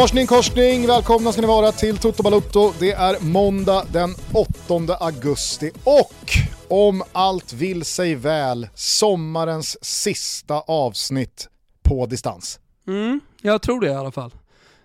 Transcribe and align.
Morsning 0.00 0.26
korsning, 0.26 0.86
välkomna 0.86 1.32
ska 1.32 1.40
ni 1.40 1.46
vara 1.46 1.72
till 1.72 1.98
Toto 1.98 2.22
Balutto. 2.22 2.72
Det 2.78 2.92
är 2.92 3.24
måndag 3.24 3.84
den 3.92 4.14
8 4.32 4.96
augusti 5.00 5.70
och 5.84 6.32
om 6.68 7.02
allt 7.12 7.52
vill 7.52 7.84
sig 7.84 8.14
väl, 8.14 8.68
sommarens 8.74 9.84
sista 9.84 10.60
avsnitt 10.60 11.48
på 11.82 12.06
distans. 12.06 12.60
Mm, 12.86 13.20
jag 13.42 13.62
tror 13.62 13.80
det 13.80 13.86
i 13.86 13.94
alla 13.94 14.10
fall. 14.10 14.30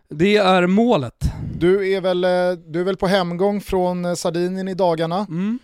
Det 0.09 0.38
är 0.38 0.67
målet. 0.67 1.23
Du 1.53 1.91
är 1.94 2.02
väl, 2.02 2.23
eh, 2.23 2.30
du 2.67 2.80
är 2.80 2.84
väl 2.84 2.97
på 2.97 3.08
hemgång 3.08 3.61
från 3.61 4.05
eh, 4.05 4.13
Sardinien 4.13 4.67
i 4.67 4.73
dagarna? 4.73 5.25
Mm. 5.30 5.59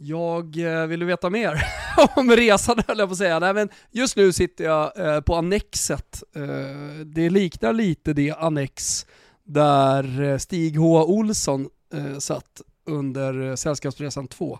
Jag 0.00 0.56
eh, 0.56 0.86
vill 0.86 1.00
du 1.00 1.06
veta 1.06 1.30
mer 1.30 1.62
om 2.16 2.30
resan 2.30 2.82
höll 2.88 2.98
jag 2.98 3.08
på 3.08 3.12
att 3.12 3.18
säga. 3.18 3.38
Nej, 3.38 3.54
men 3.54 3.68
just 3.90 4.16
nu 4.16 4.32
sitter 4.32 4.64
jag 4.64 5.14
eh, 5.14 5.20
på 5.20 5.34
Annexet. 5.34 6.22
Eh, 6.36 6.42
det 7.04 7.30
liknar 7.30 7.72
lite 7.72 8.12
det 8.12 8.34
Annex 8.38 9.06
där 9.44 10.38
Stig 10.38 10.76
H. 10.78 11.04
Olsson 11.04 11.68
satt 12.18 12.60
under 12.86 13.56
Sällskapsresan 13.56 14.28
2. 14.28 14.58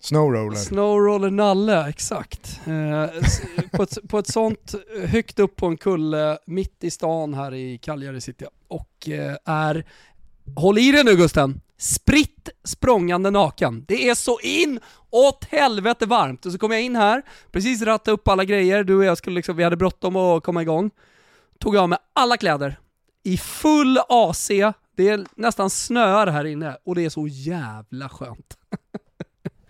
Snowroller. 0.00 0.56
Snowroller 0.56 1.30
Nalle, 1.30 1.88
exakt. 1.88 2.60
På, 3.72 3.82
ett, 3.82 4.08
på 4.08 4.18
ett 4.18 4.32
sånt 4.32 4.74
högt 5.06 5.38
upp 5.38 5.56
på 5.56 5.66
en 5.66 5.76
kulle 5.76 6.38
mitt 6.46 6.84
i 6.84 6.90
stan 6.90 7.34
här 7.34 7.54
i 7.54 7.78
Cagliari 7.78 8.20
sitter 8.20 8.44
jag 8.44 8.52
och 8.78 9.08
är, 9.44 9.84
håll 10.56 10.78
i 10.78 10.92
dig 10.92 11.04
nu 11.04 11.16
Gusten, 11.16 11.60
spritt 11.78 12.48
språngande 12.64 13.30
naken. 13.30 13.84
Det 13.88 14.08
är 14.08 14.14
så 14.14 14.40
in 14.40 14.80
åt 15.10 15.44
helvete 15.44 16.06
varmt. 16.06 16.46
Och 16.46 16.52
så 16.52 16.58
kom 16.58 16.72
jag 16.72 16.82
in 16.82 16.96
här, 16.96 17.22
precis 17.52 17.82
ratta 17.82 18.10
upp 18.10 18.28
alla 18.28 18.44
grejer, 18.44 18.84
du 18.84 18.96
och 18.96 19.04
jag 19.04 19.18
skulle 19.18 19.36
liksom, 19.36 19.56
vi 19.56 19.64
hade 19.64 19.76
bråttom 19.76 20.16
att 20.16 20.42
komma 20.42 20.62
igång. 20.62 20.90
Tog 21.58 21.76
av 21.76 21.88
mig 21.88 21.98
alla 22.12 22.36
kläder, 22.36 22.78
i 23.24 23.38
full 23.38 23.98
AC, 24.08 24.48
det 24.96 25.08
är 25.08 25.26
nästan 25.36 25.70
snöar 25.70 26.26
här 26.26 26.44
inne 26.44 26.76
och 26.84 26.94
det 26.94 27.04
är 27.04 27.10
så 27.10 27.26
jävla 27.28 28.08
skönt. 28.08 28.58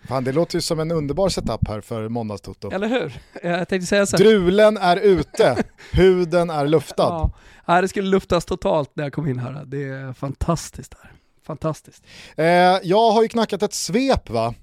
Fan, 0.07 0.23
det 0.23 0.31
låter 0.31 0.55
ju 0.55 0.61
som 0.61 0.79
en 0.79 0.91
underbar 0.91 1.29
setup 1.29 1.67
här 1.67 1.81
för 1.81 2.09
måndagstoto. 2.09 2.71
Eller 2.71 2.87
hur? 2.87 3.21
Jag 3.43 3.67
tänkte 3.67 3.87
säga 3.87 4.05
så. 4.05 4.17
Drulen 4.17 4.77
är 4.77 4.97
ute, 4.97 5.63
huden 5.91 6.49
är 6.49 6.67
luftad. 6.67 7.31
Ja, 7.65 7.81
det 7.81 7.87
skulle 7.87 8.07
luftas 8.09 8.45
totalt 8.45 8.91
när 8.93 9.03
jag 9.03 9.13
kom 9.13 9.27
in 9.27 9.39
här. 9.39 9.63
Det 9.65 9.83
är 9.83 10.13
fantastiskt 10.13 10.95
här. 11.01 11.11
Fantastiskt. 11.45 12.03
Eh, 12.35 12.45
jag 12.83 13.11
har 13.11 13.21
ju 13.21 13.27
knackat 13.27 13.63
ett 13.63 13.73
svep 13.73 14.29
va, 14.29 14.53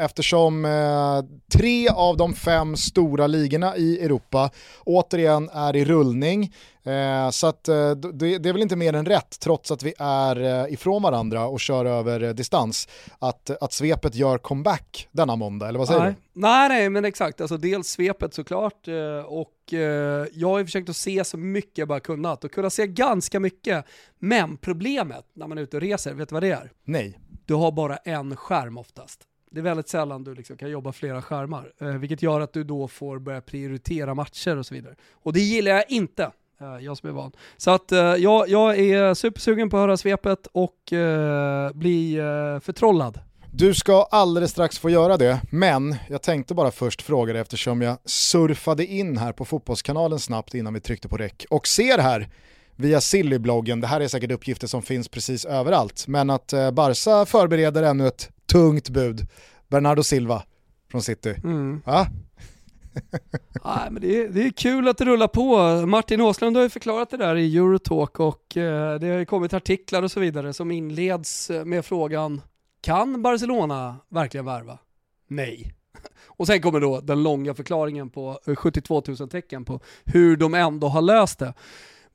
eftersom 0.00 0.64
eh, 0.64 1.22
tre 1.52 1.88
av 1.88 2.16
de 2.16 2.34
fem 2.34 2.76
stora 2.76 3.26
ligorna 3.26 3.76
i 3.76 4.04
Europa 4.04 4.50
återigen 4.84 5.50
är 5.52 5.76
i 5.76 5.84
rullning. 5.84 6.52
Eh, 6.88 7.30
så 7.30 7.46
att, 7.46 7.68
eh, 7.68 7.90
det, 7.90 8.48
är 8.48 8.52
väl 8.52 8.62
inte 8.62 8.76
mer 8.76 8.92
än 8.92 9.06
rätt, 9.06 9.40
trots 9.40 9.70
att 9.70 9.82
vi 9.82 9.94
är 9.98 10.64
eh, 10.64 10.72
ifrån 10.72 11.02
varandra 11.02 11.46
och 11.46 11.60
kör 11.60 11.84
över 11.84 12.22
eh, 12.22 12.30
distans, 12.30 12.88
att, 13.18 13.50
att 13.62 13.72
svepet 13.72 14.14
gör 14.14 14.38
comeback 14.38 15.08
denna 15.12 15.36
måndag, 15.36 15.68
eller 15.68 15.78
vad 15.78 15.88
säger 15.88 16.00
nej. 16.00 16.14
du? 16.32 16.40
Nej, 16.40 16.68
nej, 16.68 16.90
men 16.90 17.04
exakt. 17.04 17.40
Alltså, 17.40 17.56
dels 17.56 17.88
svepet 17.88 18.34
såklart, 18.34 18.88
eh, 18.88 18.94
och 19.26 19.72
eh, 19.72 20.26
jag 20.32 20.48
har 20.48 20.58
ju 20.58 20.64
försökt 20.64 20.88
att 20.88 20.96
se 20.96 21.24
så 21.24 21.38
mycket 21.38 21.78
jag 21.78 21.88
bara 21.88 22.00
kunnat 22.00 22.44
och 22.44 22.52
kunna 22.52 22.70
se 22.70 22.86
ganska 22.86 23.40
mycket. 23.40 23.84
Men 24.18 24.56
problemet 24.56 25.24
när 25.34 25.46
man 25.46 25.58
är 25.58 25.62
ute 25.62 25.76
och 25.76 25.82
reser, 25.82 26.14
vet 26.14 26.28
du 26.28 26.32
vad 26.32 26.42
det 26.42 26.50
är? 26.50 26.72
Nej. 26.84 27.18
Du 27.46 27.54
har 27.54 27.72
bara 27.72 27.96
en 27.96 28.36
skärm 28.36 28.78
oftast. 28.78 29.27
Det 29.50 29.60
är 29.60 29.62
väldigt 29.62 29.88
sällan 29.88 30.24
du 30.24 30.34
liksom 30.34 30.56
kan 30.56 30.70
jobba 30.70 30.92
flera 30.92 31.22
skärmar, 31.22 31.72
eh, 31.80 31.88
vilket 31.88 32.22
gör 32.22 32.40
att 32.40 32.52
du 32.52 32.64
då 32.64 32.88
får 32.88 33.18
börja 33.18 33.40
prioritera 33.40 34.14
matcher 34.14 34.56
och 34.56 34.66
så 34.66 34.74
vidare. 34.74 34.94
Och 35.12 35.32
det 35.32 35.40
gillar 35.40 35.70
jag 35.70 35.84
inte. 35.88 36.30
Eh, 36.60 36.84
jag 36.84 36.96
som 36.96 37.08
är 37.08 37.12
van. 37.12 37.32
Så 37.56 37.70
att 37.70 37.92
eh, 37.92 37.98
jag, 37.98 38.48
jag 38.48 38.78
är 38.78 39.14
supersugen 39.14 39.70
på 39.70 39.76
att 39.76 39.80
höra 39.80 39.96
svepet 39.96 40.46
och 40.52 40.92
eh, 40.92 41.72
bli 41.72 42.16
eh, 42.16 42.60
förtrollad. 42.60 43.20
Du 43.52 43.74
ska 43.74 44.02
alldeles 44.02 44.50
strax 44.50 44.78
få 44.78 44.90
göra 44.90 45.16
det, 45.16 45.40
men 45.50 45.96
jag 46.08 46.22
tänkte 46.22 46.54
bara 46.54 46.70
först 46.70 47.02
fråga 47.02 47.32
dig 47.32 47.42
eftersom 47.42 47.82
jag 47.82 47.98
surfade 48.04 48.86
in 48.86 49.16
här 49.16 49.32
på 49.32 49.44
Fotbollskanalen 49.44 50.18
snabbt 50.18 50.54
innan 50.54 50.74
vi 50.74 50.80
tryckte 50.80 51.08
på 51.08 51.16
räck 51.16 51.44
och 51.50 51.66
ser 51.66 51.98
här 51.98 52.28
via 52.76 53.00
Silly-bloggen, 53.00 53.80
det 53.80 53.86
här 53.86 54.00
är 54.00 54.08
säkert 54.08 54.30
uppgifter 54.30 54.66
som 54.66 54.82
finns 54.82 55.08
precis 55.08 55.44
överallt, 55.44 56.04
men 56.06 56.30
att 56.30 56.52
eh, 56.52 56.70
Barca 56.70 57.26
förbereder 57.26 57.82
ännu 57.82 58.06
ett 58.06 58.30
tungt 58.52 58.88
bud. 58.88 59.26
Bernardo 59.68 60.02
Silva 60.02 60.42
från 60.90 61.02
City. 61.02 61.34
Mm. 61.44 61.82
Ja? 61.86 62.06
Nej, 63.64 63.90
men 63.90 64.02
det, 64.02 64.22
är, 64.22 64.28
det 64.28 64.42
är 64.42 64.50
kul 64.50 64.88
att 64.88 64.98
det 64.98 65.04
rullar 65.04 65.28
på. 65.28 65.56
Martin 65.86 66.20
Åslund 66.20 66.56
har 66.56 66.62
ju 66.62 66.68
förklarat 66.68 67.10
det 67.10 67.16
där 67.16 67.36
i 67.36 67.56
Eurotalk 67.56 68.20
och 68.20 68.56
eh, 68.56 68.98
det 68.98 69.06
har 69.08 69.18
ju 69.18 69.26
kommit 69.26 69.52
artiklar 69.52 70.02
och 70.02 70.10
så 70.10 70.20
vidare 70.20 70.52
som 70.52 70.70
inleds 70.70 71.50
med 71.64 71.84
frågan 71.84 72.40
Kan 72.80 73.22
Barcelona 73.22 73.96
verkligen 74.08 74.44
värva? 74.46 74.78
Nej. 75.28 75.74
Och 76.26 76.46
sen 76.46 76.60
kommer 76.60 76.80
då 76.80 77.00
den 77.00 77.22
långa 77.22 77.54
förklaringen 77.54 78.10
på 78.10 78.40
72 78.56 79.02
000 79.18 79.28
tecken 79.28 79.64
på 79.64 79.80
hur 80.04 80.36
de 80.36 80.54
ändå 80.54 80.88
har 80.88 81.02
löst 81.02 81.38
det. 81.38 81.54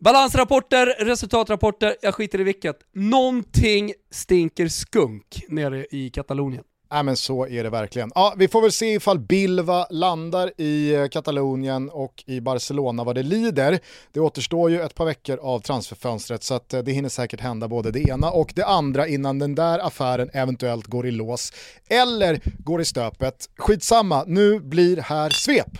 Balansrapporter, 0.04 0.86
resultatrapporter, 1.00 1.96
jag 2.02 2.16
skiter 2.16 2.40
i 2.40 2.44
vilket. 2.44 2.76
Någonting 2.94 3.94
stinker 4.12 4.68
skunk 4.68 5.44
nere 5.48 5.86
i 5.92 6.10
Katalonien. 6.10 6.64
Ja 6.90 7.04
men 7.04 7.18
så 7.18 7.48
är 7.48 7.64
det 7.64 7.70
verkligen. 7.70 8.12
Ja, 8.16 8.34
vi 8.38 8.48
får 8.48 8.62
väl 8.62 8.72
se 8.72 8.94
ifall 8.94 9.20
Bilva 9.20 9.88
landar 9.90 10.52
i 10.58 10.96
eh, 10.96 11.08
Katalonien 11.08 11.90
och 11.90 12.24
i 12.28 12.42
Barcelona 12.42 13.04
vad 13.04 13.16
det 13.16 13.24
lider. 13.24 13.80
Det 14.12 14.20
återstår 14.20 14.72
ju 14.72 14.82
ett 14.82 14.96
par 14.96 15.06
veckor 15.06 15.40
av 15.42 15.60
transferfönstret 15.60 16.44
så 16.44 16.54
att 16.54 16.74
eh, 16.74 16.82
det 16.82 16.92
hinner 16.92 17.10
säkert 17.10 17.42
hända 17.42 17.68
både 17.68 17.92
det 17.92 18.10
ena 18.10 18.32
och 18.32 18.52
det 18.56 18.66
andra 18.66 19.08
innan 19.08 19.40
den 19.40 19.56
där 19.56 19.80
affären 19.80 20.30
eventuellt 20.34 20.88
går 20.88 21.08
i 21.08 21.12
lås. 21.12 21.54
Eller 21.90 22.42
går 22.58 22.82
i 22.82 22.86
stöpet. 22.86 23.50
Skitsamma, 23.58 24.24
nu 24.28 24.60
blir 24.60 24.98
här 24.98 25.30
svep. 25.30 25.78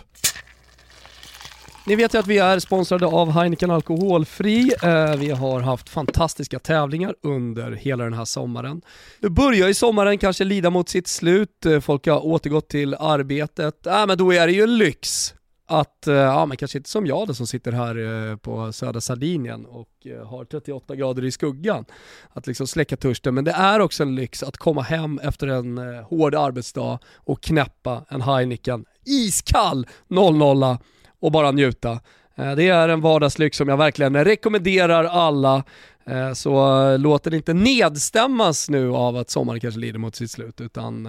Ni 1.86 1.96
vet 1.96 2.14
ju 2.14 2.18
att 2.18 2.26
vi 2.26 2.38
är 2.38 2.58
sponsrade 2.58 3.06
av 3.06 3.30
Heineken 3.30 3.70
Alkoholfri. 3.70 4.72
Eh, 4.82 5.16
vi 5.16 5.30
har 5.30 5.60
haft 5.60 5.88
fantastiska 5.88 6.58
tävlingar 6.58 7.14
under 7.22 7.72
hela 7.72 8.04
den 8.04 8.12
här 8.12 8.24
sommaren. 8.24 8.82
Nu 9.20 9.28
börjar 9.28 9.68
ju 9.68 9.74
sommaren 9.74 10.18
kanske 10.18 10.44
lida 10.44 10.70
mot 10.70 10.88
sitt 10.88 11.08
slut, 11.08 11.66
eh, 11.66 11.80
folk 11.80 12.06
har 12.06 12.26
återgått 12.26 12.68
till 12.68 12.94
arbetet. 12.94 13.86
Äh, 13.86 14.06
men 14.06 14.18
då 14.18 14.32
är 14.32 14.46
det 14.46 14.52
ju 14.52 14.66
lyx 14.66 15.34
att, 15.66 16.06
eh, 16.06 16.14
ja 16.14 16.46
men 16.46 16.56
kanske 16.56 16.78
inte 16.78 16.90
som 16.90 17.06
jag 17.06 17.28
då 17.28 17.34
som 17.34 17.46
sitter 17.46 17.72
här 17.72 18.36
på 18.36 18.72
södra 18.72 19.00
Sardinien 19.00 19.66
och 19.66 20.06
har 20.26 20.44
38 20.44 20.96
grader 20.96 21.24
i 21.24 21.30
skuggan, 21.30 21.84
att 22.32 22.46
liksom 22.46 22.66
släcka 22.66 22.96
törsten. 22.96 23.34
Men 23.34 23.44
det 23.44 23.52
är 23.52 23.80
också 23.80 24.02
en 24.02 24.14
lyx 24.14 24.42
att 24.42 24.56
komma 24.56 24.82
hem 24.82 25.18
efter 25.18 25.46
en 25.46 25.78
hård 26.04 26.34
arbetsdag 26.34 26.98
och 27.16 27.42
knäppa 27.42 28.04
en 28.08 28.22
Heineken 28.22 28.84
iskall 29.04 29.86
00 30.08 30.78
och 31.24 31.32
bara 31.32 31.50
njuta. 31.50 32.00
Eh, 32.36 32.54
det 32.56 32.68
är 32.68 32.88
en 32.88 33.00
vardagslyx 33.00 33.56
som 33.56 33.68
jag 33.68 33.76
verkligen 33.76 34.24
rekommenderar 34.24 35.04
alla. 35.04 35.64
Eh, 36.06 36.32
så 36.32 36.82
eh, 36.82 36.98
låt 36.98 37.24
den 37.24 37.34
inte 37.34 37.54
nedstämmas 37.54 38.70
nu 38.70 38.90
av 38.90 39.16
att 39.16 39.30
sommaren 39.30 39.60
kanske 39.60 39.80
lider 39.80 39.98
mot 39.98 40.16
sitt 40.16 40.30
slut, 40.30 40.60
utan 40.60 41.04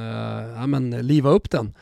ja, 0.56 0.68
men, 0.68 1.08
liva 1.08 1.30
upp 1.30 1.52
den. 1.52 1.74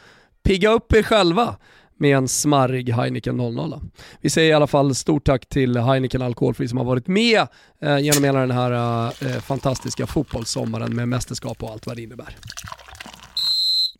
Pigga 0.43 0.71
upp 0.71 0.93
er 0.93 1.03
själva 1.03 1.55
med 1.97 2.17
en 2.17 2.27
smarrig 2.27 2.89
Heineken 2.89 3.37
00. 3.37 3.79
Vi 4.21 4.29
säger 4.29 4.49
i 4.49 4.53
alla 4.53 4.67
fall 4.67 4.95
stort 4.95 5.25
tack 5.25 5.45
till 5.45 5.77
Heineken 5.77 6.21
Alkoholfri 6.21 6.67
som 6.67 6.77
har 6.77 6.85
varit 6.85 7.07
med 7.07 7.47
genom 7.79 8.23
hela 8.23 8.39
den 8.39 8.51
här 8.51 9.39
fantastiska 9.39 10.07
fotbollssommaren 10.07 10.95
med 10.95 11.07
mästerskap 11.07 11.63
och 11.63 11.69
allt 11.69 11.85
vad 11.85 11.95
det 11.95 12.01
innebär. 12.01 12.37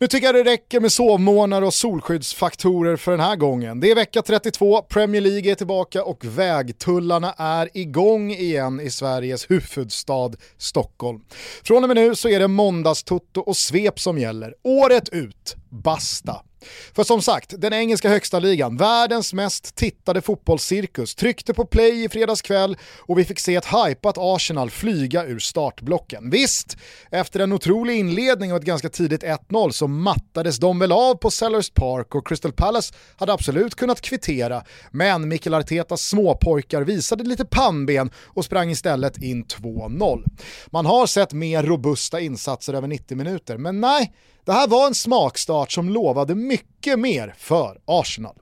Nu 0.03 0.07
tycker 0.07 0.25
jag 0.27 0.35
det 0.35 0.51
räcker 0.51 0.79
med 0.79 0.91
sovmånar 0.91 1.61
och 1.61 1.73
solskyddsfaktorer 1.73 2.95
för 2.95 3.11
den 3.11 3.19
här 3.19 3.35
gången. 3.35 3.79
Det 3.79 3.91
är 3.91 3.95
vecka 3.95 4.21
32, 4.21 4.81
Premier 4.81 5.21
League 5.21 5.51
är 5.51 5.55
tillbaka 5.55 6.03
och 6.03 6.25
vägtullarna 6.25 7.33
är 7.37 7.69
igång 7.73 8.31
igen 8.31 8.79
i 8.79 8.89
Sveriges 8.89 9.51
huvudstad 9.51 10.31
Stockholm. 10.57 11.19
Från 11.63 11.83
och 11.83 11.87
med 11.87 11.95
nu 11.95 12.15
så 12.15 12.29
är 12.29 12.39
det 12.39 12.47
måndagstutto 12.47 13.41
och 13.41 13.57
svep 13.57 13.99
som 13.99 14.17
gäller, 14.17 14.53
året 14.63 15.09
ut 15.09 15.55
basta. 15.73 16.41
För 16.95 17.03
som 17.03 17.21
sagt, 17.21 17.53
den 17.57 17.73
engelska 17.73 18.09
högsta 18.09 18.39
ligan, 18.39 18.77
världens 18.77 19.33
mest 19.33 19.75
tittade 19.75 20.21
fotbollscirkus, 20.21 21.15
tryckte 21.15 21.53
på 21.53 21.65
play 21.65 22.03
i 22.03 22.09
fredags 22.09 22.41
kväll 22.41 22.77
och 22.99 23.19
vi 23.19 23.25
fick 23.25 23.39
se 23.39 23.55
ett 23.55 23.65
hypat 23.65 24.15
Arsenal 24.17 24.69
flyga 24.69 25.25
ur 25.25 25.39
startblocken. 25.39 26.29
Visst, 26.29 26.77
efter 27.11 27.39
en 27.39 27.53
otrolig 27.53 27.99
inledning 27.99 28.51
och 28.51 28.57
ett 28.57 28.65
ganska 28.65 28.89
tidigt 28.89 29.23
1-0 29.23 29.71
så 29.71 29.87
mattades 29.87 30.57
de 30.57 30.79
väl 30.79 30.91
av 30.91 31.15
på 31.15 31.31
Sellers 31.31 31.69
Park 31.69 32.15
och 32.15 32.27
Crystal 32.27 32.53
Palace 32.53 32.93
hade 33.15 33.33
absolut 33.33 33.75
kunnat 33.75 34.01
kvittera, 34.01 34.63
men 34.91 35.27
Mikel 35.27 35.53
Artetas 35.53 36.01
småpojkar 36.01 36.81
visade 36.81 37.23
lite 37.23 37.45
pannben 37.45 38.11
och 38.25 38.45
sprang 38.45 38.69
istället 38.71 39.17
in 39.17 39.45
2-0. 39.45 40.23
Man 40.71 40.85
har 40.85 41.07
sett 41.07 41.33
mer 41.33 41.63
robusta 41.63 42.19
insatser 42.19 42.73
över 42.73 42.87
90 42.87 43.17
minuter, 43.17 43.57
men 43.57 43.81
nej, 43.81 44.13
det 44.45 44.51
här 44.51 44.67
var 44.67 44.87
en 44.87 44.95
smakstart 44.95 45.71
som 45.71 45.89
lovade 45.89 46.35
mycket 46.35 46.99
mer 46.99 47.35
för 47.37 47.77
Arsenal. 47.85 48.35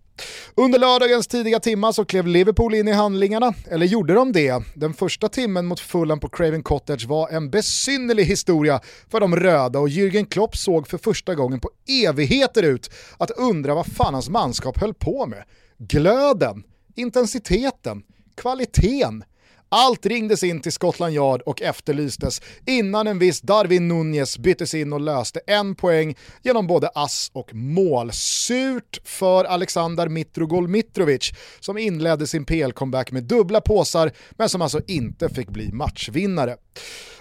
Under 0.56 0.80
lördagens 0.80 1.28
tidiga 1.28 1.60
timmar 1.60 1.92
så 1.92 2.06
klev 2.06 2.28
Liverpool 2.28 2.76
in 2.76 2.88
i 2.88 2.92
handlingarna, 2.92 3.54
eller 3.70 3.86
gjorde 3.86 4.14
de 4.14 4.32
det? 4.32 4.64
Den 4.76 4.94
första 4.94 5.30
timmen 5.30 5.66
mot 5.66 5.80
Fulham 5.80 6.20
på 6.20 6.30
Craven 6.30 6.64
Cottage 6.64 7.06
var 7.08 7.30
en 7.30 7.50
besynnerlig 7.50 8.26
historia 8.26 8.80
för 9.12 9.20
de 9.20 9.36
röda 9.36 9.80
och 9.80 9.90
Jürgen 9.90 10.26
Klopp 10.26 10.58
såg 10.58 10.88
för 10.88 10.98
första 10.98 11.36
gången 11.36 11.60
på 11.60 11.70
evigheter 12.08 12.64
ut 12.64 12.92
att 13.18 13.32
undra 13.32 13.76
vad 13.76 13.86
fan 13.86 14.14
hans 14.14 14.30
manskap 14.30 14.78
höll 14.78 14.94
på 14.94 15.26
med. 15.26 15.44
Glöden, 15.78 16.64
intensiteten, 16.96 18.04
kvaliteten, 18.36 19.24
allt 19.72 20.06
ringdes 20.06 20.44
in 20.44 20.62
till 20.62 20.72
Scotland 20.72 21.14
Yard 21.14 21.42
och 21.42 21.62
efterlystes 21.62 22.42
innan 22.66 23.08
en 23.08 23.20
viss 23.20 23.42
Darwin 23.42 23.88
Nunez 23.88 24.38
byttes 24.38 24.74
in 24.74 24.94
och 24.94 25.02
löste 25.02 25.40
en 25.48 25.76
poäng 25.76 26.16
genom 26.42 26.68
både 26.68 26.88
ass 26.88 27.32
och 27.34 27.54
mål. 27.54 28.12
Surt 28.14 29.02
för 29.04 29.46
Alexander 29.46 30.08
Mitrogol 30.08 30.68
Mitrovic 30.68 31.32
som 31.60 31.78
inledde 31.78 32.28
sin 32.28 32.46
PL-comeback 32.46 33.12
med 33.12 33.24
dubbla 33.24 33.62
påsar 33.62 34.12
men 34.32 34.50
som 34.50 34.62
alltså 34.62 34.82
inte 34.88 35.30
fick 35.30 35.50
bli 35.50 35.72
matchvinnare. 35.72 36.58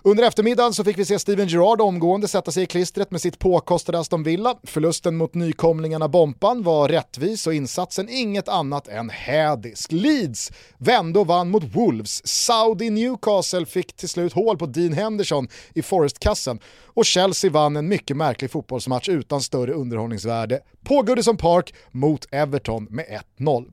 Under 0.03 0.25
eftermiddagen 0.25 0.75
så 0.75 0.85
fick 0.85 0.99
vi 0.99 1.05
se 1.05 1.19
Steven 1.19 1.49
Gerrard 1.49 1.81
omgående 1.81 2.29
sätta 2.29 2.51
sig 2.51 2.63
i 2.63 2.67
klistret 2.67 3.11
med 3.11 3.21
sitt 3.21 3.39
påkostade 3.39 3.99
Aston 3.99 4.23
Villa. 4.23 4.55
Förlusten 4.63 5.17
mot 5.17 5.35
nykomlingarna 5.35 6.09
Bompan 6.09 6.63
var 6.63 6.89
rättvis 6.89 7.47
och 7.47 7.55
insatsen 7.55 8.09
inget 8.09 8.49
annat 8.49 8.89
än 8.89 9.11
hädisk. 9.11 9.93
Leeds 9.93 10.53
vände 10.79 11.19
och 11.19 11.27
vann 11.27 11.51
mot 11.51 11.65
Wolves. 11.65 12.27
Saudi 12.41 12.91
Newcastle 12.91 13.67
fick 13.67 13.97
till 13.97 14.09
slut 14.09 14.33
hål 14.33 14.59
på 14.59 14.67
Dean 14.67 14.93
Henderson 14.93 15.49
i 15.75 15.83
Forest-kassen 15.83 16.61
och 17.01 17.07
Chelsea 17.07 17.51
vann 17.51 17.77
en 17.77 17.89
mycket 17.89 18.17
märklig 18.17 18.51
fotbollsmatch 18.51 19.09
utan 19.09 19.41
större 19.41 19.73
underhållningsvärde 19.73 20.61
på 20.85 21.03
Goodison 21.03 21.37
Park 21.37 21.75
mot 21.91 22.27
Everton 22.31 22.87
med 22.91 23.23
1-0. 23.39 23.65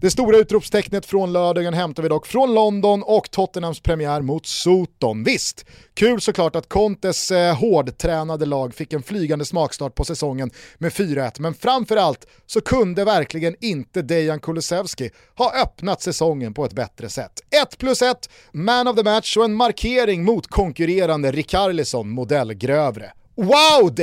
Det 0.00 0.10
stora 0.10 0.36
utropstecknet 0.36 1.06
från 1.06 1.32
lördagen 1.32 1.74
hämtar 1.74 2.02
vi 2.02 2.08
dock 2.08 2.26
från 2.26 2.54
London 2.54 3.02
och 3.02 3.30
Tottenhams 3.30 3.80
premiär 3.80 4.20
mot 4.20 4.46
Soton. 4.46 5.24
Visst, 5.24 5.66
kul 5.94 6.20
såklart 6.20 6.56
att 6.56 6.68
Contes 6.68 7.30
eh, 7.30 7.56
hårdtränade 7.56 8.46
lag 8.46 8.74
fick 8.74 8.92
en 8.92 9.02
flygande 9.02 9.44
smakstart 9.44 9.94
på 9.94 10.04
säsongen 10.04 10.50
med 10.78 10.92
4-1, 10.92 11.32
men 11.38 11.54
framförallt 11.54 12.26
så 12.46 12.60
kunde 12.60 13.04
verkligen 13.04 13.56
inte 13.60 14.02
Dejan 14.02 14.40
Kulusevski 14.40 15.10
ha 15.36 15.62
öppnat 15.62 16.02
säsongen 16.02 16.54
på 16.54 16.64
ett 16.64 16.72
bättre 16.72 17.08
sätt. 17.08 17.32
1 17.62 17.78
plus 17.78 18.02
1, 18.02 18.30
man 18.52 18.88
of 18.88 18.96
the 18.96 19.02
match 19.02 19.36
och 19.36 19.44
en 19.44 19.54
markering 19.54 20.24
mot 20.24 20.46
konkurrerande 20.46 21.32
Rikarlison 21.32 22.08
modellgrön 22.08 22.73
grövre. 22.74 23.12
Wow 23.34 23.94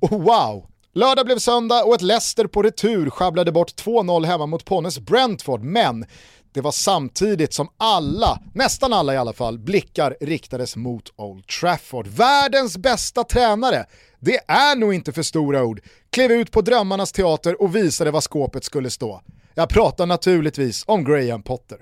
Oh 0.00 0.22
Wow! 0.22 0.66
Lördag 0.94 1.26
blev 1.26 1.38
söndag 1.38 1.84
och 1.84 1.94
ett 1.94 2.02
Leicester 2.02 2.46
på 2.46 2.62
retur 2.62 3.10
sjabblade 3.10 3.52
bort 3.52 3.72
2-0 3.82 4.26
hemma 4.26 4.46
mot 4.46 4.64
Ponnes 4.64 4.98
Brentford, 4.98 5.62
men 5.62 6.06
det 6.52 6.60
var 6.60 6.72
samtidigt 6.72 7.52
som 7.52 7.68
alla, 7.76 8.40
nästan 8.54 8.92
alla 8.92 9.14
i 9.14 9.16
alla 9.16 9.32
fall, 9.32 9.58
blickar 9.58 10.16
riktades 10.20 10.76
mot 10.76 11.12
Old 11.16 11.46
Trafford. 11.46 12.06
Världens 12.06 12.78
bästa 12.78 13.24
tränare, 13.24 13.84
det 14.20 14.40
är 14.48 14.76
nog 14.76 14.94
inte 14.94 15.12
för 15.12 15.22
stora 15.22 15.64
ord, 15.64 15.80
klev 16.10 16.32
ut 16.32 16.50
på 16.50 16.60
drömmarnas 16.60 17.12
teater 17.12 17.62
och 17.62 17.76
visade 17.76 18.10
var 18.10 18.20
skåpet 18.20 18.64
skulle 18.64 18.90
stå. 18.90 19.20
Jag 19.54 19.68
pratar 19.68 20.06
naturligtvis 20.06 20.84
om 20.86 21.04
Graham 21.04 21.42
Potter. 21.42 21.78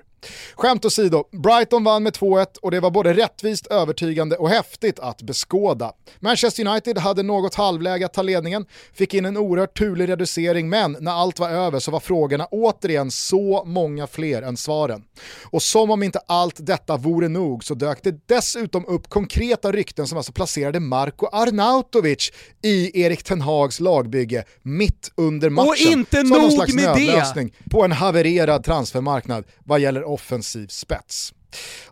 Skämt 0.55 0.85
åsido, 0.85 1.23
Brighton 1.31 1.83
vann 1.83 2.03
med 2.03 2.13
2-1 2.13 2.45
och 2.61 2.71
det 2.71 2.79
var 2.79 2.91
både 2.91 3.13
rättvist, 3.13 3.67
övertygande 3.67 4.35
och 4.35 4.49
häftigt 4.49 4.99
att 4.99 5.21
beskåda. 5.21 5.93
Manchester 6.19 6.67
United 6.67 6.97
hade 6.97 7.23
något 7.23 7.55
halvläge 7.55 8.05
att 8.05 8.13
ta 8.13 8.21
ledningen, 8.21 8.65
fick 8.93 9.13
in 9.13 9.25
en 9.25 9.37
oerhört 9.37 9.77
turlig 9.77 10.09
reducering 10.09 10.69
men 10.69 10.97
när 10.99 11.11
allt 11.11 11.39
var 11.39 11.49
över 11.49 11.79
så 11.79 11.91
var 11.91 11.99
frågorna 11.99 12.47
återigen 12.51 13.11
så 13.11 13.63
många 13.65 14.07
fler 14.07 14.41
än 14.41 14.57
svaren. 14.57 15.03
Och 15.43 15.61
som 15.61 15.91
om 15.91 16.03
inte 16.03 16.19
allt 16.27 16.55
detta 16.65 16.97
vore 16.97 17.27
nog 17.27 17.63
så 17.63 17.73
dök 17.73 18.03
det 18.03 18.27
dessutom 18.27 18.85
upp 18.85 19.09
konkreta 19.09 19.71
rykten 19.71 20.07
som 20.07 20.17
alltså 20.17 20.31
placerade 20.31 20.79
Marko 20.79 21.27
Arnautovic 21.31 22.31
i 22.61 23.01
Erik 23.01 23.23
Ten 23.23 23.41
Hags 23.41 23.79
lagbygge 23.79 24.43
mitt 24.61 25.11
under 25.15 25.49
matchen. 25.49 25.69
Och 25.69 25.77
inte 25.77 26.23
nog 26.23 26.73
med 26.75 26.95
det! 26.95 27.49
på 27.71 27.83
en 27.83 27.91
havererad 27.91 28.63
transfermarknad 28.63 29.43
vad 29.63 29.79
gäller 29.79 30.03
offensiv 30.05 30.71
spets. 30.71 31.33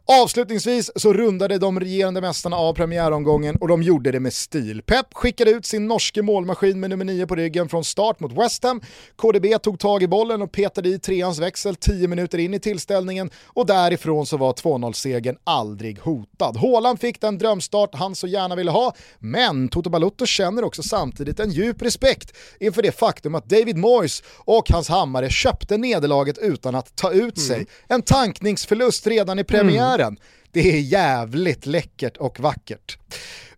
Avslutningsvis 0.05 0.91
så 0.95 1.13
rundade 1.13 1.57
de 1.57 1.79
regerande 1.79 2.21
mästarna 2.21 2.57
av 2.57 2.73
premiäromgången 2.73 3.55
och 3.55 3.67
de 3.67 3.83
gjorde 3.83 4.11
det 4.11 4.19
med 4.19 4.33
stil. 4.33 4.81
Pep 4.81 5.05
skickade 5.13 5.51
ut 5.51 5.65
sin 5.65 5.87
norske 5.87 6.21
målmaskin 6.21 6.79
med 6.79 6.89
nummer 6.89 7.05
9 7.05 7.27
på 7.27 7.35
ryggen 7.35 7.69
från 7.69 7.83
start 7.83 8.19
mot 8.19 8.31
West 8.31 8.63
Ham. 8.63 8.81
KDB 9.15 9.57
tog 9.61 9.79
tag 9.79 10.03
i 10.03 10.07
bollen 10.07 10.41
och 10.41 10.51
petade 10.51 10.89
i 10.89 10.99
treans 10.99 11.39
växel 11.39 11.75
10 11.75 12.07
minuter 12.07 12.37
in 12.37 12.53
i 12.53 12.59
tillställningen 12.59 13.29
och 13.45 13.65
därifrån 13.65 14.25
så 14.25 14.37
var 14.37 14.53
2-0-segern 14.53 15.37
aldrig 15.43 15.99
hotad. 15.99 16.57
Håland 16.57 16.99
fick 16.99 17.21
den 17.21 17.37
drömstart 17.37 17.95
han 17.95 18.15
så 18.15 18.27
gärna 18.27 18.55
ville 18.55 18.71
ha, 18.71 18.95
men 19.19 19.69
Toto 19.69 19.89
Balotto 19.89 20.25
känner 20.25 20.63
också 20.63 20.83
samtidigt 20.83 21.39
en 21.39 21.51
djup 21.51 21.81
respekt 21.81 22.37
inför 22.59 22.81
det 22.81 22.91
faktum 22.91 23.35
att 23.35 23.49
David 23.49 23.77
Moyes 23.77 24.23
och 24.37 24.69
hans 24.69 24.89
hammare 24.89 25.29
köpte 25.29 25.77
nederlaget 25.77 26.37
utan 26.37 26.75
att 26.75 26.95
ta 26.95 27.11
ut 27.11 27.39
sig. 27.39 27.55
Mm. 27.55 27.67
En 27.87 28.01
tankningsförlust 28.01 29.07
redan 29.07 29.39
i 29.39 29.43
premiären. 29.57 30.07
Mm. 30.07 30.19
Det 30.51 30.71
är 30.71 30.79
jävligt 30.79 31.65
läckert 31.65 32.17
och 32.17 32.39
vackert. 32.39 32.97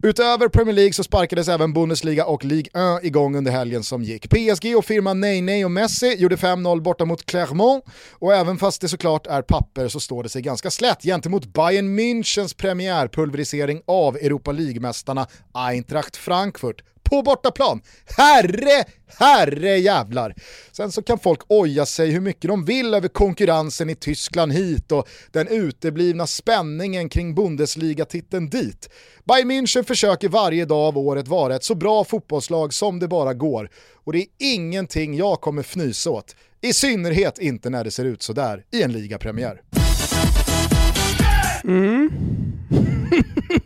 Utöver 0.03 0.47
Premier 0.47 0.73
League 0.75 0.93
så 0.93 1.03
sparkades 1.03 1.47
även 1.47 1.73
Bundesliga 1.73 2.25
och 2.25 2.45
Ligue 2.45 2.97
1 2.97 3.03
igång 3.03 3.35
under 3.35 3.51
helgen 3.51 3.83
som 3.83 4.03
gick. 4.03 4.29
PSG 4.29 4.77
och 4.77 4.85
firman 4.85 5.21
Ney 5.21 5.65
och 5.65 5.71
Messi 5.71 6.15
gjorde 6.15 6.35
5-0 6.35 6.81
borta 6.81 7.05
mot 7.05 7.25
Clermont 7.25 7.83
och 8.11 8.33
även 8.33 8.57
fast 8.57 8.81
det 8.81 8.89
såklart 8.89 9.27
är 9.27 9.41
papper 9.41 9.87
så 9.87 9.99
står 9.99 10.23
det 10.23 10.29
sig 10.29 10.41
ganska 10.41 10.71
slätt 10.71 11.03
gentemot 11.03 11.45
Bayern 11.45 11.99
Münchens 11.99 12.57
premiärpulverisering 12.57 13.81
av 13.85 14.15
Europa 14.15 14.51
League-mästarna 14.51 15.27
Eintracht 15.53 16.15
Frankfurt 16.15 16.81
på 17.09 17.21
bortaplan. 17.21 17.81
Herre, 18.17 18.83
herre 19.19 19.77
jävlar. 19.77 20.35
Sen 20.71 20.91
så 20.91 21.01
kan 21.01 21.19
folk 21.19 21.41
oja 21.47 21.85
sig 21.85 22.11
hur 22.11 22.21
mycket 22.21 22.49
de 22.49 22.65
vill 22.65 22.93
över 22.93 23.07
konkurrensen 23.07 23.89
i 23.89 23.95
Tyskland 23.95 24.53
hit 24.53 24.91
och 24.91 25.07
den 25.31 25.47
uteblivna 25.47 26.27
spänningen 26.27 27.09
kring 27.09 27.35
Bundesliga-titeln 27.35 28.49
dit. 28.49 28.89
Bayern 29.23 29.51
München 29.51 29.83
försöker 29.83 30.29
varje 30.29 30.65
dag 30.65 30.87
av 30.87 30.97
året 30.97 31.27
vara 31.27 31.55
ett 31.55 31.63
så 31.63 31.75
bra 31.75 32.03
fotbollslag 32.03 32.73
som 32.73 32.99
det 32.99 33.07
bara 33.07 33.33
går 33.33 33.69
och 34.05 34.13
det 34.13 34.19
är 34.19 34.27
ingenting 34.39 35.17
jag 35.17 35.41
kommer 35.41 35.61
fnysa 35.61 36.09
åt. 36.09 36.35
I 36.61 36.73
synnerhet 36.73 37.39
inte 37.39 37.69
när 37.69 37.83
det 37.83 37.91
ser 37.91 38.05
ut 38.05 38.23
sådär 38.23 38.63
i 38.71 38.83
en 38.83 38.91
ligapremiär. 38.91 39.61
Mm. 41.63 42.09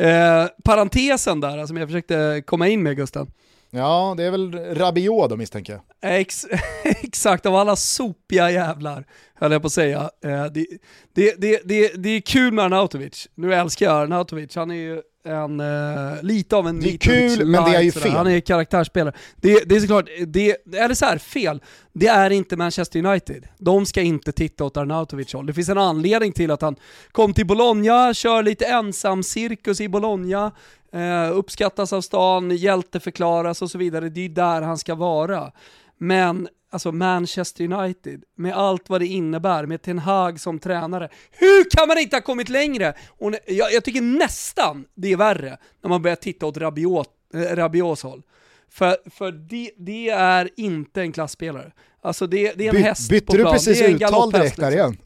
Eh, 0.00 0.46
parentesen 0.64 1.40
där 1.40 1.66
som 1.66 1.76
jag 1.76 1.88
försökte 1.88 2.42
komma 2.46 2.68
in 2.68 2.82
med 2.82 2.96
Gusten. 2.96 3.30
Ja, 3.70 4.14
det 4.16 4.24
är 4.24 4.30
väl 4.30 4.54
Rabiot 4.54 5.30
då 5.30 5.36
misstänker 5.36 5.72
jag. 5.72 6.12
Ex 6.20 6.46
exakt, 6.84 7.46
av 7.46 7.54
alla 7.54 7.76
sopiga 7.76 8.50
jävlar, 8.50 9.06
höll 9.34 9.52
jag 9.52 9.62
på 9.62 9.66
att 9.66 9.72
säga. 9.72 10.10
Eh, 10.24 10.44
det, 10.44 10.66
det, 11.14 11.34
det, 11.40 11.60
det, 11.64 11.92
det 11.96 12.08
är 12.08 12.20
kul 12.20 12.52
med 12.52 12.64
Arnautovic. 12.64 13.28
Nu 13.34 13.54
älskar 13.54 13.86
jag 13.86 14.02
Arnautovic, 14.02 14.56
han 14.56 14.70
är 14.70 14.74
ju 14.74 15.02
en, 15.24 15.60
uh, 15.60 16.22
lite 16.22 16.56
av 16.56 16.68
en 16.68 16.80
Det 16.80 16.92
är 16.92 16.98
kul, 16.98 17.46
men 17.46 17.64
det 17.64 17.76
är 17.76 17.80
ju 17.80 17.92
fel. 17.92 18.12
Han 18.12 18.26
är 18.26 18.40
karaktärsspelare. 18.40 19.14
Det, 19.36 19.64
det 19.68 19.76
är 19.76 19.80
såklart, 19.80 20.08
det, 20.26 20.56
eller 20.76 20.94
så 20.94 21.04
här, 21.04 21.18
fel. 21.18 21.62
Det 21.92 22.06
är 22.06 22.30
inte 22.30 22.56
Manchester 22.56 23.06
United. 23.06 23.48
De 23.58 23.86
ska 23.86 24.00
inte 24.00 24.32
titta 24.32 24.64
åt 24.64 24.76
Arnautovic 24.76 25.34
håll. 25.34 25.46
Det 25.46 25.54
finns 25.54 25.68
en 25.68 25.78
anledning 25.78 26.32
till 26.32 26.50
att 26.50 26.62
han 26.62 26.76
kom 27.12 27.34
till 27.34 27.46
Bologna, 27.46 28.14
kör 28.14 28.42
lite 28.42 28.66
ensam 28.66 29.22
cirkus 29.22 29.80
i 29.80 29.88
Bologna, 29.88 30.52
uh, 30.94 31.38
uppskattas 31.38 31.92
av 31.92 32.00
stan, 32.00 32.50
hjälteförklaras 32.50 33.62
och 33.62 33.70
så 33.70 33.78
vidare. 33.78 34.08
Det 34.08 34.24
är 34.24 34.28
där 34.28 34.62
han 34.62 34.78
ska 34.78 34.94
vara. 34.94 35.52
Men 36.00 36.48
alltså 36.70 36.92
Manchester 36.92 37.72
United, 37.72 38.22
med 38.36 38.54
allt 38.54 38.88
vad 38.88 39.00
det 39.00 39.06
innebär, 39.06 39.66
med 39.66 39.82
Ten 39.82 39.98
Hag 39.98 40.40
som 40.40 40.58
tränare. 40.58 41.08
Hur 41.30 41.70
kan 41.70 41.88
man 41.88 41.98
inte 41.98 42.16
ha 42.16 42.20
kommit 42.20 42.48
längre? 42.48 42.94
Och 43.08 43.32
jag, 43.46 43.72
jag 43.72 43.84
tycker 43.84 44.00
nästan 44.00 44.84
det 44.94 45.12
är 45.12 45.16
värre 45.16 45.58
när 45.82 45.88
man 45.88 46.02
börjar 46.02 46.16
titta 46.16 46.46
åt 46.46 46.56
Rabiot, 46.56 47.08
äh, 47.34 47.40
Rabiots 47.40 48.02
håll. 48.02 48.22
För, 48.70 48.96
för 49.10 49.32
det, 49.32 49.70
det 49.76 50.08
är 50.08 50.50
inte 50.56 51.00
en 51.00 51.12
klassspelare. 51.12 51.72
Alltså 52.02 52.26
det, 52.26 52.52
det 52.56 52.64
är 52.64 52.68
en 52.68 52.76
By, 52.76 52.82
häst 52.82 53.10
bytte 53.10 53.26
på 53.26 53.32
plan. 53.32 53.46
du 53.46 53.52
precis 53.52 53.80
är 53.80 53.88
uttal 53.88 54.30
direkt 54.30 54.56
där 54.56 54.70
liksom. 54.70 54.78
igen? 54.78 54.96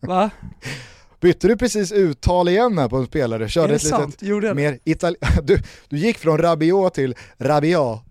Va? 0.00 0.30
Bytte 1.20 1.48
du 1.48 1.56
precis 1.56 1.92
uttal 1.92 2.48
igen 2.48 2.78
här 2.78 2.88
på 2.88 2.96
en 2.96 3.06
spelare? 3.06 3.44
Är 3.44 3.48
Körde 3.48 3.68
det 3.68 3.74
ett 3.76 3.82
litet 3.82 3.98
sant? 3.98 4.22
Gjorde 4.22 4.46
jag 4.46 4.56
mer 4.56 4.78
itali- 4.84 5.16
du, 5.42 5.58
du 5.88 5.98
gick 5.98 6.18
från 6.18 6.38
Rabiot 6.38 6.94
till 6.94 7.14
Rabiat. 7.38 8.02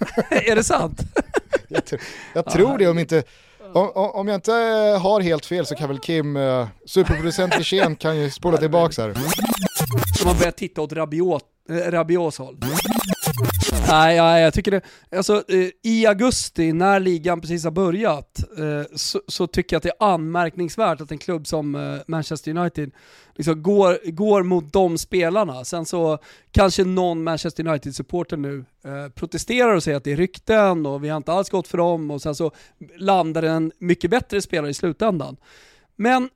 är 0.30 0.54
det 0.54 0.64
sant? 0.64 1.00
Jag, 1.68 1.82
tr- 1.82 2.00
jag 2.34 2.50
tror 2.50 2.78
det 2.78 2.88
om 2.88 2.98
inte, 2.98 3.22
om, 3.74 3.90
om 3.94 4.28
jag 4.28 4.34
inte 4.34 4.52
har 5.02 5.20
helt 5.20 5.46
fel 5.46 5.66
så 5.66 5.74
kan 5.74 5.88
väl 5.88 5.98
Kim, 5.98 6.36
eh, 6.36 6.68
superproducent 6.86 7.58
Wirsén 7.58 7.96
kan 7.96 8.16
ju 8.16 8.30
spola 8.30 8.56
tillbaka 8.56 9.02
här. 9.02 9.14
Man 10.24 10.38
börjar 10.38 10.52
titta 10.52 10.80
åt 10.80 10.92
Rabiot, 10.92 11.44
eh, 11.70 11.90
Rabiots 11.90 12.38
håll. 12.38 12.56
Nej, 13.90 14.16
ja, 14.16 14.40
jag 14.40 14.54
tycker 14.54 14.70
det, 14.70 14.80
alltså 15.16 15.44
eh, 15.48 15.68
i 15.82 16.06
augusti 16.06 16.72
när 16.72 17.00
ligan 17.00 17.40
precis 17.40 17.64
har 17.64 17.70
börjat 17.70 18.44
eh, 18.58 18.96
så, 18.96 19.20
så 19.28 19.46
tycker 19.46 19.74
jag 19.74 19.78
att 19.78 19.82
det 19.82 20.04
är 20.04 20.14
anmärkningsvärt 20.14 21.00
att 21.00 21.10
en 21.10 21.18
klubb 21.18 21.46
som 21.46 21.74
eh, 21.74 22.00
Manchester 22.06 22.56
United 22.56 22.90
liksom 23.34 23.62
går, 23.62 24.10
går 24.10 24.42
mot 24.42 24.72
de 24.72 24.98
spelarna. 24.98 25.64
Sen 25.64 25.86
så 25.86 26.18
kanske 26.50 26.84
någon 26.84 27.22
Manchester 27.22 27.66
United-supporter 27.66 28.36
nu 28.36 28.64
eh, 28.84 29.08
protesterar 29.14 29.74
och 29.74 29.82
säger 29.82 29.96
att 29.96 30.04
det 30.04 30.12
är 30.12 30.16
rykten 30.16 30.86
och 30.86 31.04
vi 31.04 31.08
har 31.08 31.16
inte 31.16 31.32
alls 31.32 31.50
gått 31.50 31.68
för 31.68 31.78
dem 31.78 32.10
och 32.10 32.22
sen 32.22 32.34
så 32.34 32.50
landar 32.96 33.42
en 33.42 33.72
mycket 33.78 34.10
bättre 34.10 34.42
spelare 34.42 34.70
i 34.70 34.74
slutändan. 34.74 35.36
Men 35.96 36.28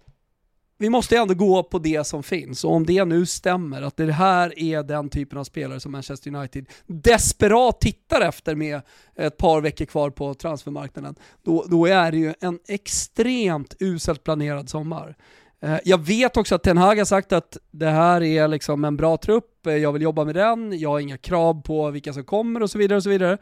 vi 0.79 0.91
måste 0.91 1.17
ändå 1.17 1.35
gå 1.35 1.63
på 1.63 1.79
det 1.79 2.07
som 2.07 2.23
finns 2.23 2.65
och 2.65 2.73
om 2.73 2.87
det 2.87 3.05
nu 3.05 3.27
stämmer 3.27 3.83
att 3.83 3.97
det 3.97 4.13
här 4.13 4.59
är 4.59 4.83
den 4.83 5.09
typen 5.09 5.39
av 5.39 5.45
spelare 5.45 5.81
som 5.81 5.93
Manchester 5.93 6.35
United 6.35 6.67
desperat 6.87 7.81
tittar 7.81 8.21
efter 8.21 8.55
med 8.55 8.81
ett 9.17 9.37
par 9.37 9.61
veckor 9.61 9.85
kvar 9.85 10.11
på 10.11 10.35
transfermarknaden, 10.35 11.15
då, 11.43 11.65
då 11.69 11.87
är 11.87 12.13
det 12.13 12.19
ju 12.19 12.35
en 12.41 12.59
extremt 12.69 13.75
uselt 13.81 14.25
planerad 14.25 14.69
sommar. 14.69 15.17
Eh, 15.65 15.79
jag 15.85 15.99
vet 15.99 16.37
också 16.37 16.55
att 16.55 16.63
Ten 16.63 16.79
Hag 16.79 16.99
har 16.99 17.05
sagt 17.05 17.33
att 17.33 17.57
det 17.71 17.91
här 17.91 18.23
är 18.23 18.49
liksom 18.49 18.85
en 18.85 18.97
bra 18.97 19.17
trupp, 19.17 19.67
eh, 19.67 19.77
jag 19.77 19.93
vill 19.93 20.03
jobba 20.03 20.25
med 20.25 20.35
den, 20.35 20.79
jag 20.79 20.91
har 20.91 21.01
inga 21.01 21.19
krav 21.19 21.63
på 21.63 21.91
vilka 21.91 22.13
som 22.13 22.25
kommer 22.25 22.63
och 22.63 22.71
så 22.71 22.79
vidare. 22.79 22.97
och 22.97 23.03
så 23.03 23.11
vidare. 23.11 23.39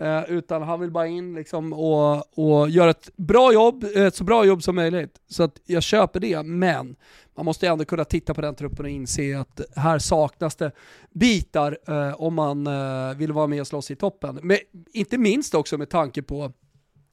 Eh, 0.00 0.24
Utan 0.28 0.62
han 0.62 0.80
vill 0.80 0.90
bara 0.90 1.06
in 1.06 1.34
liksom 1.34 1.72
och, 1.72 2.38
och 2.38 2.70
göra 2.70 2.90
ett 2.90 3.10
bra 3.16 3.52
jobb, 3.52 3.84
ett 3.94 4.14
så 4.14 4.24
bra 4.24 4.44
jobb 4.44 4.62
som 4.62 4.74
möjligt. 4.74 5.20
Så 5.28 5.42
att 5.42 5.60
jag 5.64 5.82
köper 5.82 6.20
det, 6.20 6.42
men 6.42 6.96
man 7.36 7.44
måste 7.44 7.68
ändå 7.68 7.84
kunna 7.84 8.04
titta 8.04 8.34
på 8.34 8.40
den 8.40 8.54
truppen 8.54 8.84
och 8.84 8.90
inse 8.90 9.38
att 9.38 9.60
här 9.76 9.98
saknas 9.98 10.56
det 10.56 10.72
bitar 11.10 11.78
eh, 11.88 12.20
om 12.20 12.34
man 12.34 12.66
eh, 12.66 13.16
vill 13.16 13.32
vara 13.32 13.46
med 13.46 13.60
och 13.60 13.66
slåss 13.66 13.90
i 13.90 13.96
toppen. 13.96 14.38
Men 14.42 14.58
inte 14.92 15.18
minst 15.18 15.54
också 15.54 15.78
med 15.78 15.90
tanke 15.90 16.22
på, 16.22 16.52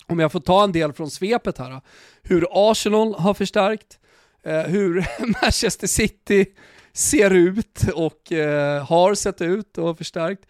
om 0.07 0.19
jag 0.19 0.31
får 0.31 0.39
ta 0.39 0.63
en 0.63 0.71
del 0.71 0.93
från 0.93 1.09
svepet 1.11 1.57
här, 1.57 1.81
hur 2.21 2.47
Arsenal 2.51 3.15
har 3.15 3.33
förstärkt, 3.33 3.99
eh, 4.43 4.61
hur 4.61 5.07
Manchester 5.41 5.87
City 5.87 6.45
ser 6.93 7.31
ut 7.31 7.79
och 7.95 8.31
eh, 8.31 8.85
har 8.85 9.15
sett 9.15 9.41
ut 9.41 9.77
och 9.77 9.97
förstärkt. 9.97 10.45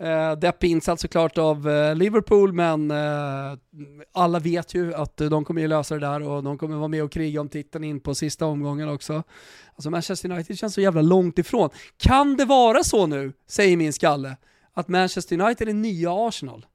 Eh, 0.00 0.32
deppig 0.32 0.70
insats 0.70 0.88
alltså 0.88 1.04
såklart 1.04 1.38
av 1.38 1.68
eh, 1.68 1.94
Liverpool, 1.94 2.52
men 2.52 2.90
eh, 2.90 3.58
alla 4.12 4.38
vet 4.38 4.74
ju 4.74 4.94
att 4.94 5.16
de 5.16 5.44
kommer 5.44 5.60
ju 5.60 5.68
lösa 5.68 5.94
det 5.94 6.00
där 6.00 6.22
och 6.22 6.42
de 6.42 6.58
kommer 6.58 6.76
vara 6.76 6.88
med 6.88 7.04
och 7.04 7.12
kriga 7.12 7.40
om 7.40 7.48
titeln 7.48 7.84
in 7.84 8.00
på 8.00 8.14
sista 8.14 8.46
omgången 8.46 8.88
också. 8.88 9.22
Alltså 9.74 9.90
Manchester 9.90 10.30
United 10.30 10.58
känns 10.58 10.74
så 10.74 10.80
jävla 10.80 11.02
långt 11.02 11.38
ifrån. 11.38 11.70
Kan 11.96 12.36
det 12.36 12.44
vara 12.44 12.84
så 12.84 13.06
nu, 13.06 13.32
säger 13.46 13.76
min 13.76 13.92
skalle, 13.92 14.36
att 14.74 14.88
Manchester 14.88 15.40
United 15.40 15.68
är 15.68 15.74
nya 15.74 16.12
Arsenal? 16.28 16.66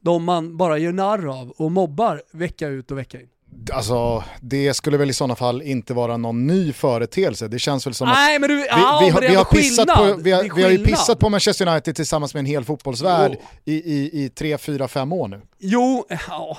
De 0.00 0.24
man 0.24 0.56
bara 0.56 0.78
gör 0.78 0.92
narr 0.92 1.40
av 1.40 1.50
och 1.50 1.72
mobbar 1.72 2.22
vecka 2.32 2.68
ut 2.68 2.90
och 2.90 2.98
vecka 2.98 3.20
in. 3.20 3.28
Alltså 3.72 4.24
det 4.40 4.74
skulle 4.74 4.96
väl 4.96 5.10
i 5.10 5.12
sådana 5.12 5.36
fall 5.36 5.62
inte 5.62 5.94
vara 5.94 6.16
någon 6.16 6.46
ny 6.46 6.72
företeelse. 6.72 7.48
Det 7.48 7.58
känns 7.58 7.86
väl 7.86 7.94
som 7.94 8.08
att 8.08 8.14
Nej 8.14 8.38
men 8.38 8.48
du, 8.48 8.56
vi, 8.56 8.66
ja, 8.68 9.00
vi, 9.04 9.10
har, 9.10 9.20
vi, 9.20 9.34
har 9.34 9.44
pissat 9.44 9.88
på, 9.88 10.14
vi, 10.22 10.32
har, 10.32 10.56
vi 10.56 10.62
har 10.62 10.70
ju 10.70 10.84
pissat 10.84 11.18
på 11.18 11.28
Manchester 11.28 11.68
United 11.68 11.96
tillsammans 11.96 12.34
med 12.34 12.40
en 12.40 12.46
hel 12.46 12.64
fotbollsvärld 12.64 13.36
Jo. 13.40 13.72
i, 13.74 13.74
i, 13.74 14.24
i 14.24 14.28
tre, 14.28 14.58
fyra, 14.58 14.88
fem 14.88 15.12
år 15.12 15.28
nu. 15.28 15.40
Jo, 15.58 16.06
ja, 16.28 16.58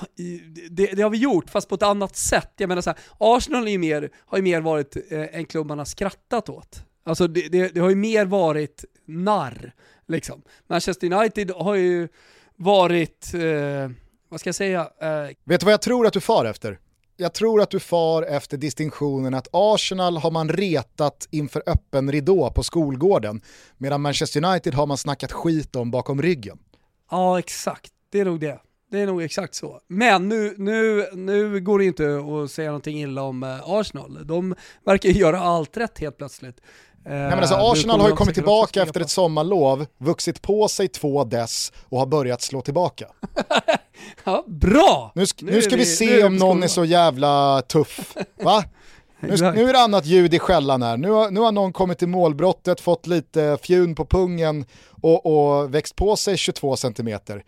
det, 0.70 0.86
det 0.86 1.02
har 1.02 1.10
vi 1.10 1.18
gjort, 1.18 1.50
fast 1.50 1.68
på 1.68 1.74
ett 1.74 1.82
annat 1.82 2.16
sätt. 2.16 2.52
Jag 2.56 2.68
menar 2.68 2.82
så 2.82 2.90
här, 2.90 2.98
Arsenal 3.18 3.66
är 3.66 3.72
ju 3.72 3.78
mer, 3.78 4.10
har 4.26 4.38
ju 4.38 4.42
mer 4.42 4.60
varit 4.60 4.96
eh, 5.10 5.20
en 5.32 5.44
klubb 5.44 5.66
man 5.66 5.78
har 5.78 5.84
skrattat 5.84 6.48
åt. 6.48 6.82
Alltså 7.04 7.26
det, 7.26 7.48
det, 7.48 7.68
det 7.68 7.80
har 7.80 7.88
ju 7.88 7.96
mer 7.96 8.24
varit 8.24 8.84
narr, 9.06 9.72
liksom. 10.08 10.42
Manchester 10.68 11.12
United 11.12 11.50
har 11.50 11.74
ju 11.74 12.08
varit, 12.56 13.34
eh, 13.34 13.90
vad 14.32 14.40
ska 14.40 14.48
jag 14.48 14.54
säga, 14.54 14.90
eh, 15.00 15.36
Vet 15.44 15.60
du 15.60 15.64
vad 15.64 15.72
jag 15.72 15.82
tror 15.82 16.06
att 16.06 16.12
du 16.12 16.20
far 16.20 16.44
efter? 16.44 16.78
Jag 17.16 17.34
tror 17.34 17.60
att 17.60 17.70
du 17.70 17.80
far 17.80 18.22
efter 18.22 18.56
distinktionen 18.56 19.34
att 19.34 19.48
Arsenal 19.52 20.16
har 20.16 20.30
man 20.30 20.48
retat 20.48 21.28
inför 21.30 21.62
öppen 21.66 22.12
ridå 22.12 22.50
på 22.50 22.62
skolgården, 22.62 23.42
medan 23.78 24.00
Manchester 24.00 24.44
United 24.44 24.74
har 24.74 24.86
man 24.86 24.96
snackat 24.96 25.32
skit 25.32 25.76
om 25.76 25.90
bakom 25.90 26.22
ryggen. 26.22 26.58
ja 27.10 27.38
exakt, 27.38 27.92
det 28.10 28.20
är 28.20 28.24
nog 28.24 28.40
det. 28.40 28.58
Det 28.90 29.00
är 29.00 29.06
nog 29.06 29.22
exakt 29.22 29.54
så. 29.54 29.80
Men 29.88 30.28
nu, 30.28 30.54
nu, 30.58 31.06
nu 31.12 31.60
går 31.60 31.78
det 31.78 31.84
inte 31.84 32.22
att 32.44 32.50
säga 32.50 32.68
någonting 32.68 33.02
illa 33.02 33.22
om 33.22 33.42
eh, 33.42 33.70
Arsenal. 33.70 34.26
De 34.26 34.54
verkar 34.84 35.08
göra 35.08 35.40
allt 35.40 35.76
rätt 35.76 35.98
helt 35.98 36.16
plötsligt. 36.16 36.60
Eh, 37.06 37.12
Nej, 37.12 37.30
men 37.30 37.38
alltså, 37.38 37.54
Arsenal 37.54 38.00
har 38.00 38.08
ju 38.08 38.14
kommit 38.16 38.34
tillbaka 38.34 38.82
efter 38.82 39.00
ett 39.00 39.10
sommarlov, 39.10 39.86
vuxit 39.98 40.42
på 40.42 40.68
sig 40.68 40.88
två 40.88 41.24
dess 41.24 41.72
och 41.88 41.98
har 41.98 42.06
börjat 42.06 42.42
slå 42.42 42.60
tillbaka. 42.60 43.06
Ja, 44.24 44.44
bra! 44.46 45.12
Nu, 45.14 45.24
sk- 45.24 45.44
Nu 45.44 45.52
nu, 45.52 45.62
ska 45.62 45.70
vi, 45.70 45.76
vi- 45.76 45.84
se 45.86 46.16
vi 46.16 46.24
om 46.24 46.36
någon 46.36 46.62
är 46.62 46.66
så 46.68 46.84
jävla 46.84 47.62
tuff. 47.62 48.14
Va? 48.42 48.64
Nu, 49.20 49.36
nu 49.36 49.68
är 49.68 49.72
det 49.72 49.78
annat 49.80 50.06
ljud 50.06 50.34
i 50.34 50.38
skällan 50.38 50.82
här. 50.82 50.96
Nu 50.96 51.10
har, 51.10 51.30
nu 51.30 51.40
har 51.40 51.52
någon 51.52 51.72
kommit 51.72 51.98
till 51.98 52.08
målbrottet, 52.08 52.80
fått 52.80 53.06
lite 53.06 53.58
fjun 53.62 53.94
på 53.94 54.06
pungen 54.06 54.64
och, 55.02 55.26
och 55.26 55.74
växt 55.74 55.96
på 55.96 56.16
sig 56.16 56.36
22 56.36 56.76
centimeter 56.76 57.44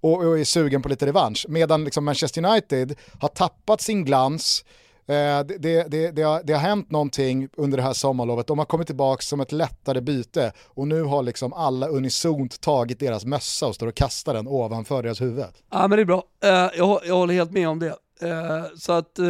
och, 0.00 0.24
och 0.24 0.38
är 0.38 0.44
sugen 0.44 0.82
på 0.82 0.88
lite 0.88 1.06
revansch. 1.06 1.46
Medan 1.48 1.84
liksom 1.84 2.04
Manchester 2.04 2.44
United 2.44 2.94
har 3.20 3.28
tappat 3.28 3.80
sin 3.80 4.04
glans, 4.04 4.64
det, 5.06 5.56
det, 5.58 5.90
det, 5.90 6.10
det, 6.10 6.22
har, 6.22 6.42
det 6.44 6.52
har 6.52 6.60
hänt 6.60 6.90
någonting 6.90 7.48
under 7.56 7.76
det 7.76 7.82
här 7.82 7.92
sommarlovet, 7.92 8.46
de 8.46 8.58
har 8.58 8.66
kommit 8.66 8.86
tillbaka 8.86 9.22
som 9.22 9.40
ett 9.40 9.52
lättare 9.52 10.00
byte 10.00 10.52
och 10.66 10.88
nu 10.88 11.02
har 11.02 11.22
liksom 11.22 11.52
alla 11.52 11.88
unisont 11.88 12.60
tagit 12.60 12.98
deras 12.98 13.24
mössa 13.24 13.66
och 13.66 13.74
står 13.74 13.86
och 13.86 13.94
kastar 13.94 14.34
den 14.34 14.48
ovanför 14.48 15.02
deras 15.02 15.20
huvud. 15.20 15.44
Ja 15.70 15.88
men 15.88 15.90
det 15.90 16.02
är 16.02 16.04
bra. 16.04 16.24
Eh, 16.44 16.50
jag, 16.50 17.00
jag 17.06 17.14
håller 17.14 17.34
helt 17.34 17.52
med 17.52 17.68
om 17.68 17.78
det. 17.78 17.96
Eh, 18.20 18.64
så 18.76 18.92
att, 18.92 19.18
eh, 19.18 19.24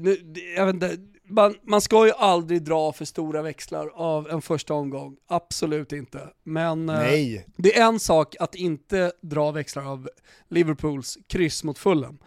nu, 0.00 0.34
jag 0.56 0.66
vet 0.66 0.74
inte, 0.74 0.96
man, 1.28 1.54
man 1.62 1.80
ska 1.80 2.06
ju 2.06 2.12
aldrig 2.12 2.62
dra 2.62 2.92
för 2.92 3.04
stora 3.04 3.42
växlar 3.42 3.90
av 3.94 4.30
en 4.30 4.42
första 4.42 4.74
omgång. 4.74 5.16
Absolut 5.28 5.92
inte. 5.92 6.28
Men 6.44 6.88
eh, 6.88 6.98
Nej, 6.98 7.46
det 7.56 7.78
är 7.78 7.86
en 7.86 8.00
sak 8.00 8.36
att 8.40 8.54
inte 8.54 9.12
dra 9.20 9.50
växlar 9.50 9.92
av 9.92 10.08
Liverpools 10.48 11.18
kryss 11.28 11.64
mot 11.64 11.78
Fulham. 11.78 12.18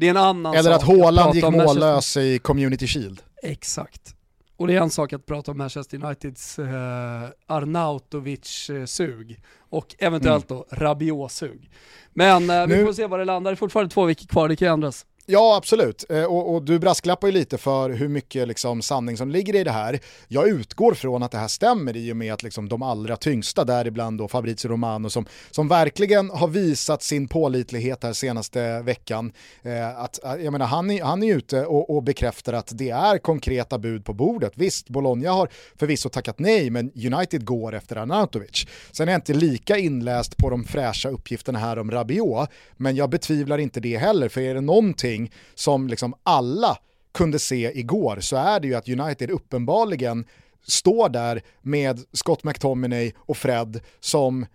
Det 0.00 0.06
är 0.06 0.10
en 0.10 0.16
annan 0.16 0.54
eller 0.54 0.72
sak 0.72 0.82
att 0.82 0.88
Haaland 0.88 1.34
gick 1.34 1.44
mållös 1.44 2.16
i 2.16 2.38
Community 2.38 2.86
Shield. 2.86 3.22
Exakt. 3.42 4.14
Och 4.56 4.66
det 4.66 4.76
är 4.76 4.80
en 4.80 4.90
sak 4.90 5.12
att 5.12 5.26
prata 5.26 5.50
om 5.50 5.58
Manchester 5.58 6.04
Uniteds 6.04 6.58
eh, 6.58 7.28
Arnautovic-sug 7.46 9.40
och 9.58 9.94
eventuellt 9.98 10.48
då 10.48 10.66
Rabiot-sug. 10.70 11.70
Men 12.12 12.50
eh, 12.50 12.66
vi 12.66 12.76
Nu- 12.76 12.84
får 12.86 12.92
se 12.92 13.06
var 13.06 13.18
det 13.18 13.24
landar, 13.24 13.50
det 13.50 13.54
är 13.54 13.56
fortfarande 13.56 13.94
två 13.94 14.04
veckor 14.04 14.26
kvar, 14.26 14.48
det 14.48 14.56
kan 14.56 14.68
ju 14.68 14.72
ändras. 14.72 15.06
Ja, 15.32 15.56
absolut. 15.56 16.04
Eh, 16.10 16.24
och, 16.24 16.54
och 16.54 16.62
du 16.62 16.78
brasklappar 16.78 17.28
ju 17.28 17.32
lite 17.32 17.58
för 17.58 17.90
hur 17.90 18.08
mycket 18.08 18.48
liksom, 18.48 18.82
sanning 18.82 19.16
som 19.16 19.30
ligger 19.30 19.54
i 19.56 19.64
det 19.64 19.70
här. 19.70 20.00
Jag 20.28 20.48
utgår 20.48 20.94
från 20.94 21.22
att 21.22 21.30
det 21.30 21.38
här 21.38 21.48
stämmer 21.48 21.96
i 21.96 22.12
och 22.12 22.16
med 22.16 22.32
att 22.32 22.42
liksom, 22.42 22.68
de 22.68 22.82
allra 22.82 23.16
tyngsta, 23.16 23.64
däribland 23.64 24.18
då 24.18 24.28
Fabrizio 24.28 24.68
Romano, 24.68 25.10
som, 25.10 25.26
som 25.50 25.68
verkligen 25.68 26.30
har 26.30 26.48
visat 26.48 27.02
sin 27.02 27.28
pålitlighet 27.28 28.02
här 28.02 28.12
senaste 28.12 28.82
veckan. 28.82 29.32
Eh, 29.62 29.98
att, 29.98 30.24
eh, 30.24 30.34
jag 30.34 30.52
menar, 30.52 30.66
han, 30.66 30.90
är, 30.90 31.04
han 31.04 31.22
är 31.22 31.34
ute 31.34 31.66
och, 31.66 31.96
och 31.96 32.02
bekräftar 32.02 32.52
att 32.52 32.72
det 32.74 32.90
är 32.90 33.18
konkreta 33.18 33.78
bud 33.78 34.04
på 34.04 34.12
bordet. 34.12 34.52
Visst, 34.54 34.88
Bologna 34.88 35.30
har 35.30 35.48
förvisso 35.76 36.08
tackat 36.08 36.38
nej, 36.38 36.70
men 36.70 36.92
United 37.14 37.44
går 37.44 37.74
efter 37.74 37.96
Arnautovic. 37.96 38.66
Sen 38.92 39.08
är 39.08 39.12
jag 39.12 39.18
inte 39.18 39.34
lika 39.34 39.76
inläst 39.76 40.36
på 40.36 40.50
de 40.50 40.64
fräscha 40.64 41.08
uppgifterna 41.08 41.58
här 41.58 41.78
om 41.78 41.90
Rabiot, 41.90 42.48
men 42.76 42.96
jag 42.96 43.10
betvivlar 43.10 43.58
inte 43.58 43.80
det 43.80 43.96
heller, 43.96 44.28
för 44.28 44.40
är 44.40 44.54
det 44.54 44.60
någonting 44.60 45.19
som 45.54 45.88
liksom 45.88 46.14
alla 46.22 46.78
kunde 47.14 47.38
se 47.38 47.78
igår 47.78 48.20
så 48.20 48.36
är 48.36 48.60
det 48.60 48.68
ju 48.68 48.74
att 48.74 48.88
United 48.88 49.30
uppenbarligen 49.30 50.24
står 50.66 51.08
där 51.08 51.42
med 51.62 52.00
Scott 52.12 52.44
McTominay 52.44 53.12
och 53.18 53.36
Fred 53.36 53.80
som 54.00 54.46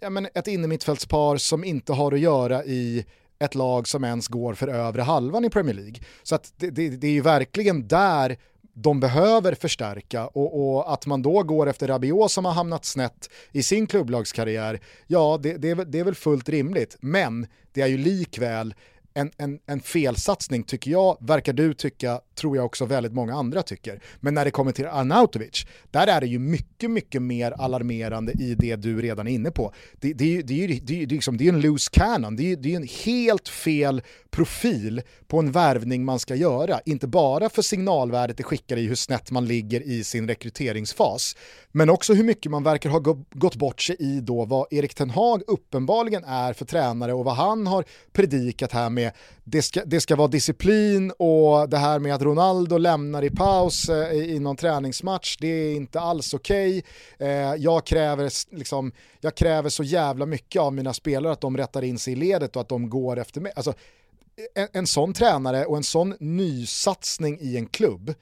ja, 0.00 0.10
men 0.10 0.28
ett 0.34 0.48
innermittfältspar 0.48 1.36
som 1.36 1.64
inte 1.64 1.92
har 1.92 2.12
att 2.12 2.20
göra 2.20 2.64
i 2.64 3.04
ett 3.38 3.54
lag 3.54 3.88
som 3.88 4.04
ens 4.04 4.28
går 4.28 4.54
för 4.54 4.68
övre 4.68 5.02
halvan 5.02 5.44
i 5.44 5.50
Premier 5.50 5.74
League. 5.74 6.00
Så 6.22 6.34
att 6.34 6.52
det, 6.56 6.70
det, 6.70 6.88
det 6.88 7.06
är 7.06 7.12
ju 7.12 7.20
verkligen 7.20 7.88
där 7.88 8.36
de 8.74 9.00
behöver 9.00 9.54
förstärka 9.54 10.26
och, 10.26 10.76
och, 10.76 10.92
att 10.92 11.06
man 11.06 11.22
då 11.22 11.42
går 11.42 11.66
efter 11.68 11.88
Rabiot 11.88 12.30
som 12.30 12.44
har 12.44 12.52
hamnat 12.52 12.84
snett 12.84 13.30
i 13.52 13.62
sin 13.62 13.86
klubblagskarriär, 13.86 14.80
ja 15.06 15.38
det, 15.42 15.56
det, 15.56 15.74
det 15.74 15.98
är 15.98 16.04
väl 16.04 16.14
fullt 16.14 16.48
rimligt. 16.48 16.96
Men 17.00 17.46
det 17.72 17.80
är 17.80 17.86
ju 17.86 17.98
likväl 17.98 18.74
en, 19.14 19.30
en, 19.36 19.58
en 19.66 19.80
felsatsning 19.80 20.62
tycker 20.62 20.90
jag, 20.90 21.16
verkar 21.20 21.52
du 21.52 21.74
tycka, 21.74 22.20
tror 22.34 22.56
jag 22.56 22.66
också 22.66 22.84
väldigt 22.84 23.12
många 23.12 23.34
andra 23.34 23.62
tycker. 23.62 24.02
Men 24.20 24.34
när 24.34 24.44
det 24.44 24.50
kommer 24.50 24.72
till 24.72 24.86
Arnautovic, 24.86 25.66
där 25.90 26.06
är 26.06 26.20
det 26.20 26.26
ju 26.26 26.38
mycket, 26.38 26.90
mycket 26.90 27.22
mer 27.22 27.52
alarmerande 27.52 28.32
i 28.32 28.54
det 28.54 28.76
du 28.76 29.02
redan 29.02 29.26
är 29.26 29.32
inne 29.32 29.50
på. 29.50 29.74
Det, 30.00 30.12
det, 30.12 30.42
det, 30.42 30.66
det, 30.66 30.66
det, 30.66 31.06
det, 31.06 31.14
liksom, 31.14 31.36
det 31.36 31.44
är 31.44 31.52
en 31.52 31.60
loose 31.60 31.90
cannon, 31.92 32.36
det 32.36 32.52
är, 32.52 32.56
det 32.56 32.72
är 32.72 32.76
en 32.76 32.88
helt 33.04 33.48
fel 33.48 34.02
profil 34.30 35.02
på 35.26 35.38
en 35.38 35.52
värvning 35.52 36.04
man 36.04 36.18
ska 36.18 36.34
göra. 36.34 36.80
Inte 36.86 37.06
bara 37.06 37.48
för 37.48 37.62
signalvärdet 37.62 38.36
det 38.36 38.42
skickar 38.42 38.76
i 38.76 38.86
hur 38.86 38.94
snett 38.94 39.30
man 39.30 39.46
ligger 39.46 39.80
i 39.80 40.04
sin 40.04 40.28
rekryteringsfas, 40.28 41.36
men 41.76 41.90
också 41.90 42.14
hur 42.14 42.24
mycket 42.24 42.50
man 42.50 42.62
verkar 42.62 42.90
ha 42.90 42.98
gått 43.30 43.56
bort 43.56 43.80
sig 43.80 43.96
i 43.98 44.20
då 44.20 44.44
vad 44.44 44.66
Erik 44.70 44.94
Ten 44.94 45.10
Hag 45.10 45.42
uppenbarligen 45.46 46.24
är 46.24 46.52
för 46.52 46.64
tränare 46.64 47.12
och 47.12 47.24
vad 47.24 47.34
han 47.34 47.66
har 47.66 47.84
predikat 48.12 48.72
här 48.72 48.90
med 48.90 49.12
det 49.44 49.62
ska, 49.62 49.84
det 49.84 50.00
ska 50.00 50.16
vara 50.16 50.28
disciplin 50.28 51.10
och 51.10 51.68
det 51.68 51.78
här 51.78 51.98
med 51.98 52.14
att 52.14 52.22
Ronaldo 52.22 52.78
lämnar 52.78 53.24
i 53.24 53.30
paus 53.30 53.88
eh, 53.88 54.12
i 54.12 54.38
någon 54.38 54.56
träningsmatch, 54.56 55.36
det 55.40 55.46
är 55.46 55.74
inte 55.74 56.00
alls 56.00 56.34
okej. 56.34 56.84
Okay. 57.18 57.28
Eh, 57.28 57.54
jag, 57.54 57.86
kräver, 57.86 58.54
liksom, 58.56 58.92
jag 59.20 59.34
kräver 59.34 59.70
så 59.70 59.82
jävla 59.82 60.26
mycket 60.26 60.62
av 60.62 60.72
mina 60.72 60.94
spelare 60.94 61.32
att 61.32 61.40
de 61.40 61.56
rättar 61.56 61.84
in 61.84 61.98
sig 61.98 62.12
i 62.12 62.16
ledet 62.16 62.56
och 62.56 62.62
att 62.62 62.68
de 62.68 62.90
går 62.90 63.18
efter 63.18 63.40
mig. 63.40 63.52
Alltså, 63.56 63.70
e-, 63.70 64.60
en, 64.60 64.68
en 64.72 64.86
sån 64.86 65.12
tränare 65.12 65.64
och 65.64 65.76
en 65.76 65.84
sån 65.84 66.14
nysatsning 66.20 67.38
i 67.40 67.56
en 67.56 67.66
klubb, 67.66 68.14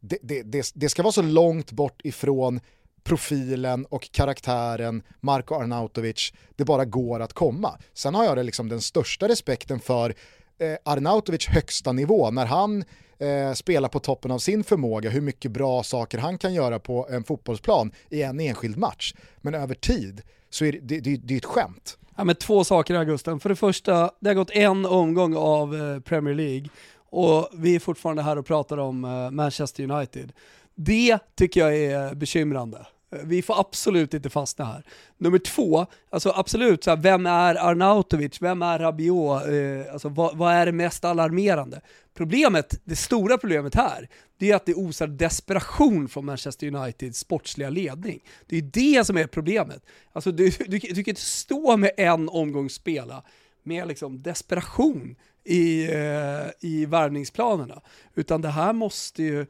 det, 0.00 0.18
det, 0.22 0.42
det, 0.42 0.72
det 0.74 0.88
ska 0.88 1.02
vara 1.02 1.12
så 1.12 1.22
långt 1.22 1.72
bort 1.72 2.00
ifrån 2.04 2.60
profilen 3.06 3.86
och 3.86 4.10
karaktären 4.10 5.02
Marko 5.20 5.54
Arnautovic 5.54 6.32
det 6.56 6.64
bara 6.64 6.84
går 6.84 7.20
att 7.20 7.32
komma. 7.32 7.78
Sen 7.94 8.14
har 8.14 8.24
jag 8.24 8.36
det 8.36 8.42
liksom 8.42 8.68
den 8.68 8.80
största 8.80 9.28
respekten 9.28 9.80
för 9.80 10.14
eh, 10.58 10.76
Arnautovic 10.84 11.46
högsta 11.46 11.92
nivå 11.92 12.30
när 12.30 12.46
han 12.46 12.84
eh, 13.18 13.52
spelar 13.54 13.88
på 13.88 13.98
toppen 13.98 14.30
av 14.30 14.38
sin 14.38 14.64
förmåga, 14.64 15.10
hur 15.10 15.20
mycket 15.20 15.50
bra 15.50 15.82
saker 15.82 16.18
han 16.18 16.38
kan 16.38 16.54
göra 16.54 16.78
på 16.78 17.08
en 17.10 17.24
fotbollsplan 17.24 17.92
i 18.10 18.22
en 18.22 18.40
enskild 18.40 18.76
match. 18.76 19.14
Men 19.36 19.54
över 19.54 19.74
tid 19.74 20.22
så 20.50 20.64
är 20.64 20.72
det, 20.72 21.00
det, 21.00 21.16
det 21.16 21.34
är 21.34 21.38
ett 21.38 21.44
skämt. 21.44 21.98
Ja, 22.16 22.24
men 22.24 22.36
två 22.36 22.64
saker 22.64 22.94
Augusten. 22.94 23.40
För 23.40 23.48
det 23.48 23.56
första, 23.56 24.10
det 24.20 24.28
har 24.28 24.34
gått 24.34 24.50
en 24.50 24.86
omgång 24.86 25.36
av 25.36 25.76
eh, 25.76 26.00
Premier 26.00 26.34
League 26.34 26.68
och 27.10 27.48
vi 27.52 27.74
är 27.74 27.80
fortfarande 27.80 28.22
här 28.22 28.38
och 28.38 28.46
pratar 28.46 28.78
om 28.78 29.04
eh, 29.04 29.30
Manchester 29.30 29.90
United. 29.90 30.32
Det 30.74 31.18
tycker 31.34 31.60
jag 31.60 31.76
är 31.76 32.14
bekymrande. 32.14 32.86
Vi 33.24 33.42
får 33.42 33.60
absolut 33.60 34.14
inte 34.14 34.30
fastna 34.30 34.64
här. 34.64 34.84
Nummer 35.18 35.38
två, 35.38 35.86
alltså 36.10 36.32
absolut, 36.36 36.84
så 36.84 36.90
här, 36.90 36.96
vem 36.96 37.26
är 37.26 37.54
Arnautovic, 37.54 38.42
vem 38.42 38.62
är 38.62 38.78
Rabiot, 38.78 39.42
eh, 39.46 39.92
alltså, 39.92 40.08
vad, 40.08 40.36
vad, 40.36 40.54
är 40.54 40.66
det 40.66 40.72
mest 40.72 41.04
alarmerande? 41.04 41.80
Problemet, 42.14 42.80
det 42.84 42.96
stora 42.96 43.38
problemet 43.38 43.74
här, 43.74 44.08
det 44.38 44.50
är 44.50 44.56
att 44.56 44.66
det 44.66 44.74
osar 44.74 45.06
desperation 45.06 46.08
från 46.08 46.24
Manchester 46.24 46.66
Uniteds 46.74 47.18
sportsliga 47.18 47.70
ledning. 47.70 48.20
Det 48.46 48.56
är 48.56 48.62
det 48.62 49.06
som 49.06 49.16
är 49.16 49.26
problemet. 49.26 49.82
Alltså, 50.12 50.32
du, 50.32 50.50
du, 50.50 50.78
du 50.78 50.78
kan 50.78 51.12
inte 51.12 51.20
stå 51.20 51.76
med 51.76 51.90
en 51.96 52.28
omgång 52.28 52.70
spela 52.70 53.22
med 53.62 53.88
liksom 53.88 54.22
desperation 54.22 55.16
i, 55.44 55.84
eh, 55.84 56.46
i 56.60 56.86
värvningsplanerna, 56.86 57.82
utan 58.14 58.42
det 58.42 58.48
här 58.48 58.72
måste 58.72 59.22
ju... 59.22 59.46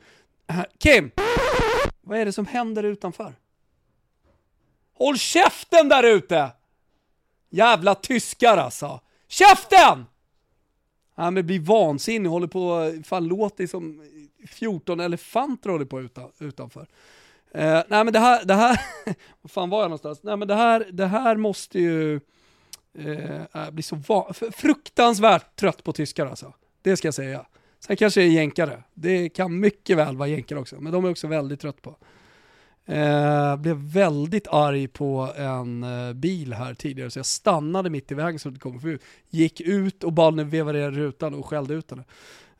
Kim! 0.78 1.10
Vad 2.00 2.18
är 2.18 2.24
det 2.24 2.32
som 2.32 2.46
händer 2.46 2.82
utanför? 2.82 3.34
Håll 4.98 5.18
käften 5.18 5.88
där 5.88 6.02
ute! 6.02 6.50
Jävla 7.50 7.94
tyskar 7.94 8.56
alltså. 8.56 9.00
Käften! 9.28 10.04
Han 11.14 11.34
blir 11.34 11.60
vansinnig, 11.60 12.30
håller 12.30 12.46
på, 12.46 12.92
fan 13.04 13.26
låter 13.28 13.66
som 13.66 14.02
14 14.48 15.00
elefanter 15.00 15.70
håller 15.70 15.84
på 15.84 16.00
utan, 16.00 16.30
utanför. 16.38 16.80
Uh, 16.80 17.82
nej 17.88 18.04
men 18.04 18.12
det 18.12 18.18
här, 18.18 18.44
det 18.44 18.54
här, 18.54 18.80
vad 19.42 19.50
fan 19.50 19.70
var 19.70 19.80
jag 19.80 19.88
någonstans? 19.88 20.22
Nej 20.22 20.36
men 20.36 20.48
det 20.48 20.54
här, 20.54 20.88
det 20.92 21.06
här 21.06 21.36
måste 21.36 21.78
ju 21.78 22.20
uh, 22.98 23.70
bli 23.70 23.82
så 23.82 23.96
van, 23.96 24.34
fruktansvärt 24.34 25.56
trött 25.56 25.84
på 25.84 25.92
tyskar 25.92 26.26
alltså. 26.26 26.52
Det 26.82 26.96
ska 26.96 27.06
jag 27.08 27.14
säga. 27.14 27.46
Sen 27.80 27.96
kanske 27.96 28.20
det 28.20 28.26
är 28.26 28.30
jänkare. 28.30 28.82
Det 28.94 29.28
kan 29.28 29.60
mycket 29.60 29.96
väl 29.96 30.16
vara 30.16 30.28
jänkare 30.28 30.58
också, 30.58 30.76
men 30.80 30.92
de 30.92 31.04
är 31.04 31.10
också 31.10 31.26
väldigt 31.26 31.60
trött 31.60 31.82
på. 31.82 31.96
Eh, 32.88 33.56
blev 33.56 33.76
väldigt 33.76 34.48
arg 34.48 34.88
på 34.88 35.32
en 35.36 35.82
eh, 35.82 36.12
bil 36.12 36.52
här 36.52 36.74
tidigare 36.74 37.10
så 37.10 37.18
jag 37.18 37.26
stannade 37.26 37.90
mitt 37.90 38.12
i 38.12 38.14
vägen 38.14 38.38
så 38.38 38.48
att 38.48 38.54
det 38.54 38.60
kom 38.60 38.80
förbi. 38.80 38.98
Gick 39.30 39.60
ut 39.60 40.04
och 40.04 40.12
bad 40.12 40.36
den 40.36 40.50
veva 40.50 40.72
ner 40.72 40.90
rutan 40.90 41.34
och 41.34 41.46
skällde 41.46 41.74
ut 41.74 41.90
henne. 41.90 42.04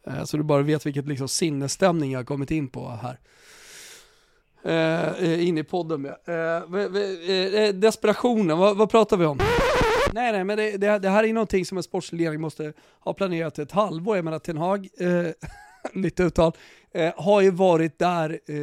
Eh, 0.06 0.24
så 0.24 0.36
du 0.36 0.42
bara 0.42 0.62
vet 0.62 0.86
vilket 0.86 1.06
liksom, 1.06 1.28
sinnesstämning 1.28 2.12
jag 2.12 2.18
har 2.18 2.24
kommit 2.24 2.50
in 2.50 2.68
på 2.68 2.88
här. 2.88 3.18
Eh, 4.64 5.24
eh 5.24 5.48
in 5.48 5.58
i 5.58 5.64
podden 5.64 6.02
med. 6.02 6.16
Eh, 6.24 6.80
eh, 6.80 7.62
eh, 7.62 7.74
desperationen, 7.74 8.58
vad, 8.58 8.76
vad, 8.76 8.90
pratar 8.90 9.16
vi 9.16 9.24
om? 9.24 9.38
Nej, 10.12 10.32
nej, 10.32 10.44
men 10.44 10.56
det, 10.56 10.76
det, 10.76 10.98
det, 10.98 11.08
här 11.08 11.24
är 11.24 11.32
någonting 11.32 11.66
som 11.66 11.76
en 11.76 11.82
sportslig 11.82 12.20
ledning 12.20 12.40
måste 12.40 12.72
ha 13.00 13.12
planerat 13.12 13.58
ett 13.58 13.72
halvår. 13.72 14.16
Jag 14.16 14.24
menar, 14.24 14.38
Ten 14.38 14.56
Hag, 14.56 14.88
nytt 15.92 16.20
uttal, 16.20 16.53
eh, 16.92 17.12
har 17.16 17.40
ju 17.40 17.51
varit 17.51 17.99
där 17.99 18.40
eh, 18.46 18.57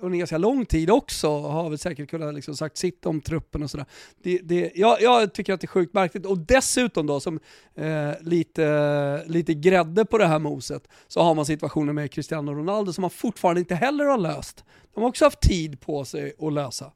under 0.00 0.18
ganska 0.18 0.38
lång 0.38 0.66
tid 0.66 0.90
också, 0.90 1.40
har 1.40 1.70
väl 1.70 1.78
säkert 1.78 2.10
kunnat 2.10 2.34
liksom 2.34 2.56
sagt 2.56 2.76
sitt 2.76 3.06
om 3.06 3.20
truppen 3.20 3.62
och 3.62 3.70
sådär. 3.70 3.86
Det, 4.22 4.38
det, 4.38 4.72
jag, 4.74 5.02
jag, 5.02 5.34
tycker 5.34 5.52
att 5.52 5.60
det 5.60 5.64
är 5.64 5.68
sjukt 5.68 5.94
märkligt 5.94 6.26
och 6.26 6.38
dessutom 6.38 7.06
då 7.06 7.20
som 7.20 7.40
eh, 7.74 8.10
lite, 8.20 9.24
lite 9.26 9.54
grädde 9.54 10.04
på 10.04 10.18
det 10.18 10.26
här 10.26 10.38
moset 10.38 10.88
så 11.08 11.22
har 11.22 11.34
man 11.34 11.46
situationen 11.46 11.94
med 11.94 12.10
Cristiano 12.10 12.52
Ronaldo 12.54 12.92
som 12.92 13.02
man 13.02 13.10
fortfarande 13.10 13.60
inte 13.60 13.74
heller 13.74 14.04
har 14.04 14.18
löst. 14.18 14.64
De 14.94 15.00
har 15.00 15.08
också 15.08 15.24
haft 15.24 15.40
tid 15.40 15.80
på 15.80 16.04
sig 16.04 16.32
att 16.38 16.52
lösa. 16.52 16.92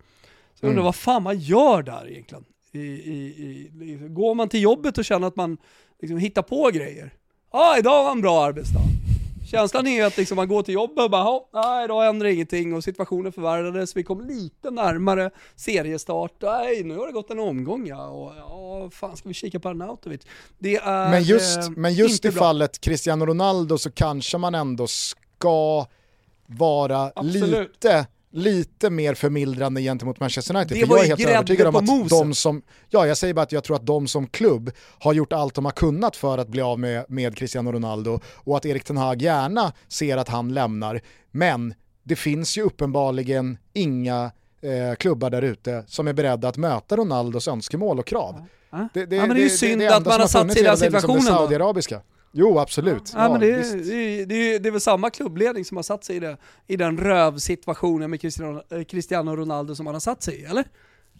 Så 0.54 0.66
jag 0.66 0.68
undrar 0.68 0.80
mm. 0.80 0.84
vad 0.84 0.94
fan 0.94 1.22
man 1.22 1.38
gör 1.38 1.82
där 1.82 2.10
egentligen. 2.10 2.44
I, 2.72 2.78
i, 2.80 3.14
i, 3.80 3.98
går 4.08 4.34
man 4.34 4.48
till 4.48 4.62
jobbet 4.62 4.98
och 4.98 5.04
känner 5.04 5.28
att 5.28 5.36
man 5.36 5.58
liksom 6.00 6.18
hittar 6.18 6.42
på 6.42 6.70
grejer? 6.72 7.14
Ja, 7.52 7.58
ah, 7.58 7.78
idag 7.78 8.04
var 8.04 8.12
en 8.12 8.20
bra 8.20 8.44
arbetsdag. 8.44 9.07
Känslan 9.50 9.86
är 9.86 10.04
att 10.04 10.16
liksom 10.16 10.36
man 10.36 10.48
går 10.48 10.62
till 10.62 10.74
jobbet 10.74 11.04
och 11.04 11.10
bara, 11.10 11.40
nej 11.52 11.84
idag 11.84 12.02
händer 12.02 12.26
ingenting 12.26 12.74
och 12.74 12.84
situationen 12.84 13.32
förvärrades, 13.32 13.96
vi 13.96 14.02
kom 14.02 14.20
lite 14.20 14.70
närmare 14.70 15.30
seriestart, 15.56 16.32
nej 16.40 16.84
nu 16.84 16.96
har 16.96 17.06
det 17.06 17.12
gått 17.12 17.30
en 17.30 17.38
omgång 17.38 17.86
ja, 17.86 18.06
och 18.08 18.32
ja, 18.36 18.90
fan 18.90 19.16
ska 19.16 19.28
vi 19.28 19.34
kika 19.34 19.60
på 19.60 19.68
Arnautovic? 19.68 20.20
Det 20.58 20.76
är 20.76 21.10
Men 21.10 21.22
just, 21.22 21.58
eh, 21.58 21.70
men 21.70 21.94
just 21.94 22.24
i 22.24 22.30
bra. 22.30 22.38
fallet 22.38 22.80
Cristiano 22.80 23.26
Ronaldo 23.26 23.78
så 23.78 23.90
kanske 23.90 24.38
man 24.38 24.54
ändå 24.54 24.86
ska 24.86 25.86
vara 26.46 27.12
Absolut. 27.14 27.68
lite 27.74 28.06
lite 28.30 28.90
mer 28.90 29.14
förmildrande 29.14 29.80
gentemot 29.80 30.20
Manchester 30.20 30.56
United. 30.56 30.78
Det 30.78 30.86
för 30.86 30.96
jag 30.96 31.04
är 31.04 31.08
helt 31.08 31.28
övertygad 31.30 31.66
om 31.66 31.76
att 31.76 32.08
de 32.08 32.34
som, 32.34 32.62
ja 32.88 33.06
jag 33.06 33.16
säger 33.16 33.34
bara 33.34 33.42
att 33.42 33.52
jag 33.52 33.64
tror 33.64 33.76
att 33.76 33.86
de 33.86 34.08
som 34.08 34.26
klubb 34.26 34.70
har 34.98 35.12
gjort 35.12 35.32
allt 35.32 35.54
de 35.54 35.64
har 35.64 35.72
kunnat 35.72 36.16
för 36.16 36.38
att 36.38 36.48
bli 36.48 36.62
av 36.62 36.78
med, 36.78 37.04
med 37.08 37.36
Cristiano 37.36 37.72
Ronaldo 37.72 38.20
och 38.34 38.56
att 38.56 38.66
Erik 38.66 38.84
Ten 38.84 38.96
Hag 38.96 39.22
gärna 39.22 39.72
ser 39.88 40.16
att 40.16 40.28
han 40.28 40.54
lämnar. 40.54 41.00
Men 41.30 41.74
det 42.02 42.16
finns 42.16 42.58
ju 42.58 42.62
uppenbarligen 42.62 43.58
inga 43.72 44.30
eh, 44.62 44.94
klubbar 44.98 45.30
där 45.30 45.42
ute 45.42 45.84
som 45.86 46.08
är 46.08 46.12
beredda 46.12 46.48
att 46.48 46.56
möta 46.56 46.96
Ronaldos 46.96 47.48
önskemål 47.48 47.98
och 47.98 48.06
krav. 48.06 48.44
Ja. 48.70 48.88
Det, 48.94 49.06
det, 49.06 49.16
ja, 49.16 49.26
men 49.26 49.36
det 49.36 49.42
är 49.42 49.44
ju 49.44 49.50
synd 49.50 49.80
det, 49.80 49.96
att 49.96 50.06
man 50.06 50.20
har 50.20 50.28
satt 50.28 50.52
sig 50.52 50.60
i 50.60 50.64
den 50.64 50.76
situationen 50.76 51.16
liksom 51.16 51.48
då. 51.88 52.02
Jo, 52.32 52.58
absolut. 52.58 53.12
Ja, 53.14 53.22
ja, 53.22 53.30
men 53.30 53.40
det, 53.40 53.50
är, 53.50 54.26
det, 54.26 54.34
är, 54.34 54.58
det 54.58 54.68
är 54.68 54.70
väl 54.70 54.80
samma 54.80 55.10
klubbledning 55.10 55.64
som 55.64 55.76
har 55.76 55.82
satt 55.82 56.04
sig 56.04 56.16
i, 56.16 56.20
det, 56.20 56.36
i 56.66 56.76
den 56.76 56.98
rövsituationen 56.98 58.10
med 58.10 58.20
Cristiano, 58.20 58.62
Cristiano 58.88 59.36
Ronaldo 59.36 59.74
som 59.74 59.86
han 59.86 59.94
har 59.94 60.00
satt 60.00 60.22
sig 60.22 60.34
i, 60.34 60.44
eller? 60.44 60.64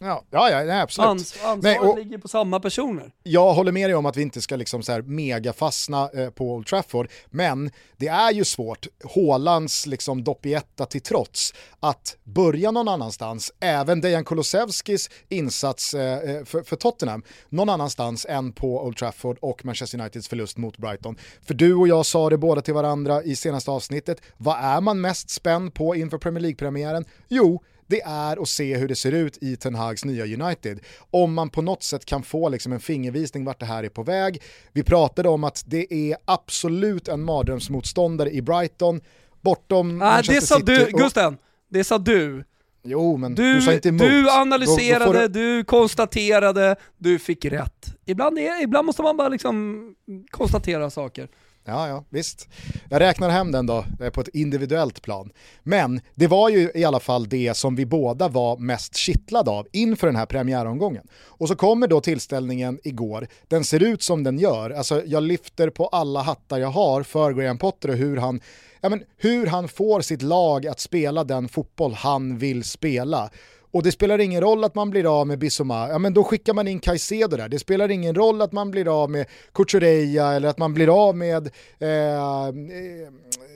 Ja, 0.01 0.25
ja, 0.31 0.51
ja 0.51 0.83
absolut. 0.83 1.09
Ans 1.09 1.35
ansvaret 1.45 1.63
nej, 1.63 1.79
och, 1.79 1.99
ligger 1.99 2.19
på 2.19 2.29
samma 2.29 2.61
personer. 2.61 3.13
Jag 3.23 3.55
håller 3.55 3.73
med 3.73 3.91
dig 3.91 3.95
om 3.95 4.07
att 4.07 4.17
vi 4.17 4.23
inte 4.23 4.41
ska 4.41 4.57
liksom 4.57 4.83
så 4.83 4.93
här 4.93 5.03
mega 5.03 5.53
fastna 5.53 6.11
eh, 6.15 6.31
på 6.31 6.53
Old 6.53 6.67
Trafford, 6.67 7.09
men 7.27 7.71
det 7.97 8.09
är 8.09 8.33
ju 8.33 8.45
svårt, 8.45 8.87
Hålands 9.05 9.87
liksom 9.87 10.25
doppietta 10.25 10.87
till 10.87 11.01
trots, 11.01 11.55
att 11.81 12.17
börja 12.25 12.71
någon 12.71 12.89
annanstans, 12.89 13.53
även 13.61 14.01
Dejan 14.01 14.25
Kulusevskis 14.25 15.11
insats 15.29 15.95
eh, 15.95 16.31
eh, 16.31 16.45
för, 16.45 16.63
för, 16.63 16.77
Tottenham, 16.77 17.23
någon 17.49 17.69
annanstans 17.69 18.27
än 18.29 18.53
på 18.53 18.85
Old 18.85 18.97
Trafford 18.97 19.39
och 19.41 19.65
Manchester 19.65 20.01
Uniteds 20.01 20.29
förlust 20.29 20.57
mot 20.57 20.79
Brighton. 20.79 21.17
För 21.43 21.55
du 21.55 21.75
och 21.75 21.89
jag 21.89 22.07
sa 22.07 22.31
det 22.31 22.39
båda 22.39 22.61
till 22.61 22.75
varandra 22.75 23.23
i 23.23 23.37
senaste 23.37 23.71
avsnittet, 23.71 24.21
vad 24.37 24.57
är 24.59 24.81
man 24.81 25.01
mest 25.01 25.31
spänd 25.31 25.75
på 25.75 25.97
inför 25.97 26.19
Premier 26.19 26.43
League-premiären? 26.43 27.05
Jo, 27.29 27.63
det 27.89 28.01
är 28.01 28.43
att 28.43 28.49
se 28.49 28.77
hur 28.77 28.89
det 28.89 28.97
ser 28.97 29.13
ut 29.13 29.39
i 29.41 29.57
Ten 29.57 29.75
Hags 29.75 30.05
nya 30.05 30.25
United. 30.25 30.81
Om 31.11 31.35
man 31.35 31.51
på 31.51 31.63
något 31.63 31.83
sätt 31.83 32.05
kan 32.05 32.23
få 32.23 32.49
liksom 32.49 32.73
en 32.73 32.81
fingervisning 32.81 33.45
vart 33.45 33.61
det 33.61 33.67
här 33.67 33.85
är 33.85 33.89
på 33.89 34.03
väg. 34.03 34.43
Vi 34.73 34.83
pratade 34.83 35.29
om 35.29 35.45
att 35.45 35.63
det 35.67 35.93
är 35.95 36.17
absolut 36.25 37.09
en 37.09 37.23
mardrömsmotståndare 37.23 38.31
i 38.31 38.43
Brighton 38.43 39.01
bortom 39.41 39.89
Nej, 39.89 39.99
Manchester 39.99 40.35
det 40.35 40.47
sa 40.47 40.55
City. 40.57 40.73
du, 40.73 40.85
och- 40.93 41.01
Gusten. 41.01 41.37
Det 41.71 41.85
sa 41.85 41.99
du. 41.99 42.45
Jo, 42.85 43.17
men 43.17 43.35
du, 43.35 43.55
Du, 43.55 43.63
sa 43.63 43.73
inte 43.73 43.89
emot. 43.89 44.01
du 44.03 44.23
Då- 44.23 44.29
då 44.29 44.35
analyserade, 44.35 45.05
får 45.05 45.15
du- 45.15 45.29
du 45.29 45.65
konstaterade, 45.65 46.77
du 46.99 47.19
fick 47.19 47.45
rätt. 47.45 47.87
Ibland, 48.07 48.39
är, 48.39 48.63
ibland 48.63 48.87
måste 48.87 49.03
man 49.03 49.17
bara 49.17 49.29
liksom 49.29 49.85
konstatera 50.31 50.91
saker. 50.91 51.29
Ja, 51.69 51.89
ja, 51.89 52.05
visst. 52.09 52.49
Jag 52.91 53.01
räknar 53.01 53.31
hem 53.31 53.53
den 53.53 53.67
då 53.67 53.85
på 54.13 54.21
ett 54.21 54.29
individuellt 54.29 55.03
plan. 55.03 55.31
Men 55.63 56.01
det 56.15 56.27
var 56.27 56.49
ju 56.49 56.71
i 56.75 56.85
alla 56.85 57.01
fall 57.01 57.29
det 57.29 57.57
som 57.57 57.77
vi 57.77 57.87
båda 57.87 58.29
var 58.29 58.57
mest 58.57 58.97
kittlade 58.97 59.51
av 59.51 59.67
inför 59.73 60.07
den 60.07 60.17
här 60.17 60.27
premiäromgången. 60.27 61.07
Och 61.27 61.49
så 61.49 61.57
kommer 61.57 61.87
då 61.87 62.01
tillställningen 62.01 62.79
igår. 62.85 63.29
Den 63.49 63.65
ser 63.65 63.83
ut 63.83 64.03
som 64.03 64.25
den 64.25 64.39
gör. 64.39 64.71
Alltså 64.71 65.03
jag 65.07 65.23
lyfter 65.23 65.71
på 65.71 65.87
alla 65.87 66.23
hattar 66.23 66.59
jag 66.59 66.71
har 66.71 67.03
för 67.03 67.33
Graham 67.33 67.59
Potter 67.59 67.89
och 67.89 67.97
hur 67.97 68.17
han, 68.17 68.41
ja, 68.81 68.89
men, 68.89 69.03
hur 69.17 69.47
han 69.47 69.69
får 69.69 70.01
sitt 70.01 70.23
lag 70.23 70.67
att 70.67 70.81
spela 70.81 71.25
den 71.25 71.49
fotboll 71.49 71.95
han 71.95 72.39
vill 72.39 72.65
spela. 72.65 73.31
Och 73.71 73.83
det 73.83 73.93
spelar 73.93 74.19
ingen 74.19 74.41
roll 74.41 74.65
att 74.65 74.75
man 74.75 74.91
blir 74.91 75.21
av 75.21 75.27
med 75.27 75.39
Bissoma, 75.39 75.89
ja 75.89 75.99
men 75.99 76.15
då 76.15 76.25
skickar 76.25 76.55
man 76.55 76.69
in 76.69 76.81
Caicedo 76.81 77.37
där. 77.37 77.49
Det 77.49 77.59
spelar 77.59 77.91
ingen 77.91 78.15
roll 78.15 78.43
att 78.43 78.53
man 78.53 78.71
blir 78.71 79.03
av 79.03 79.11
med 79.11 79.27
Cucurella 79.53 80.35
eller 80.35 80.49
att 80.49 80.59
man 80.59 80.75
blir 80.75 81.09
av 81.09 81.17
med 81.17 81.51
eh, 81.79 81.89
eh, 81.89 82.53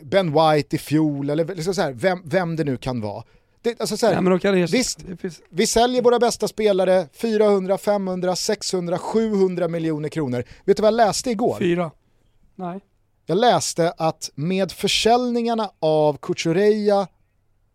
Ben 0.02 0.32
White 0.32 0.76
i 0.76 0.78
fjol 0.78 1.30
eller 1.30 1.54
liksom 1.54 1.74
så 1.74 1.82
här, 1.82 1.92
vem, 1.92 2.22
vem 2.24 2.56
det 2.56 2.64
nu 2.64 2.76
kan 2.76 3.00
vara. 3.00 3.24
Det, 3.62 3.80
alltså 3.80 3.96
så 3.96 4.06
här, 4.06 4.12
Nej, 4.12 4.38
de 4.42 4.66
visst. 4.66 4.98
Vi 5.50 5.66
säljer 5.66 6.02
våra 6.02 6.18
bästa 6.18 6.48
spelare 6.48 7.06
400, 7.12 7.78
500, 7.78 8.36
600, 8.36 8.98
700 8.98 9.68
miljoner 9.68 10.08
kronor. 10.08 10.44
Vet 10.64 10.76
du 10.76 10.80
vad 10.80 10.92
jag 10.92 10.96
läste 10.96 11.30
igår? 11.30 11.56
Fyra. 11.58 11.90
Nej. 12.54 12.80
Jag 13.26 13.38
läste 13.38 13.92
att 13.98 14.30
med 14.34 14.72
försäljningarna 14.72 15.70
av 15.80 16.16
Cucurella, 16.16 17.08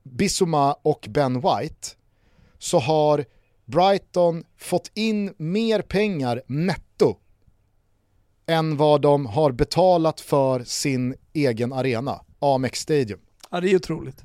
Bissoma 0.04 0.73
och 0.73 1.08
Ben 1.10 1.34
White 1.34 1.88
så 2.60 2.80
har 2.80 3.26
Brighton 3.65 4.43
fått 4.58 4.91
in 4.93 5.34
mer 5.38 5.82
pengar 5.82 6.41
netto 6.48 7.17
än 8.48 8.78
vad 8.78 9.02
de 9.02 9.26
har 9.26 9.52
betalat 9.52 10.22
för 10.22 10.63
sin 10.63 11.15
egen 11.34 11.74
arena, 11.74 12.22
Amex 12.39 12.80
Stadium. 12.80 13.20
Ja, 13.52 13.62
det 13.62 13.72
är 13.72 13.76
otroligt. 13.76 14.24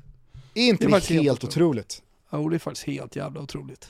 Är 0.53 0.67
inte 0.67 0.85
Det 0.85 0.87
är 0.87 0.99
det 0.99 1.13
helt 1.13 1.23
helt 1.23 1.43
otroligt? 1.43 2.01
Ja, 2.29 2.37
det 2.37 2.55
är 2.55 2.59
faktiskt 2.59 2.87
helt 2.87 3.15
jävla 3.15 3.41
otroligt. 3.41 3.89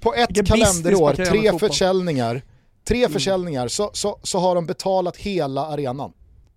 På 0.00 0.14
ett 0.14 0.28
business 0.28 0.48
kalenderår, 0.48 1.14
tre 1.14 1.58
försäljningar, 1.58 2.42
tre 2.84 3.08
försäljningar 3.08 3.68
så, 3.68 3.90
så, 3.92 4.20
så 4.22 4.38
har 4.38 4.54
de 4.54 4.66
betalat 4.66 5.16
hela 5.16 5.66
arenan. 5.66 6.12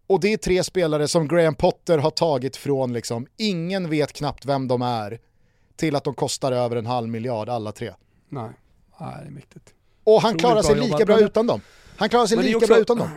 Och 0.08 0.20
det 0.20 0.34
är 0.34 0.38
tre 0.38 0.64
spelare 0.64 1.08
som 1.08 1.28
Graham 1.28 1.56
Potter 1.56 1.98
har 1.98 2.12
tagit 2.12 2.56
från 2.56 2.94
liksom, 2.94 3.28
ingen 3.38 3.90
vet 3.90 4.14
knappt 4.14 4.46
vem 4.46 4.68
de 4.68 4.82
är, 4.82 5.20
till 5.76 5.96
att 5.96 6.04
de 6.04 6.14
kostar 6.14 6.52
över 6.52 6.76
en 6.76 6.86
halv 6.86 7.08
miljard 7.10 7.50
alla 7.50 7.72
tre. 7.72 7.94
Nej, 8.30 8.50
Nej 9.00 9.16
det 9.22 9.28
är 9.28 9.32
mäktigt. 9.32 9.74
Och 10.04 10.22
han 10.22 10.38
klarar 10.38 10.62
sig 10.62 10.76
lika 10.76 10.88
jobbat. 10.88 11.08
bra 11.08 11.20
utan 11.20 11.48
dem. 11.48 11.62
Han 11.98 12.10
klarar 12.10 12.26
sig 12.26 12.38
lika 12.38 12.58
också- 12.58 12.68
bra 12.68 12.78
utan 12.78 12.98
dem. 12.98 13.10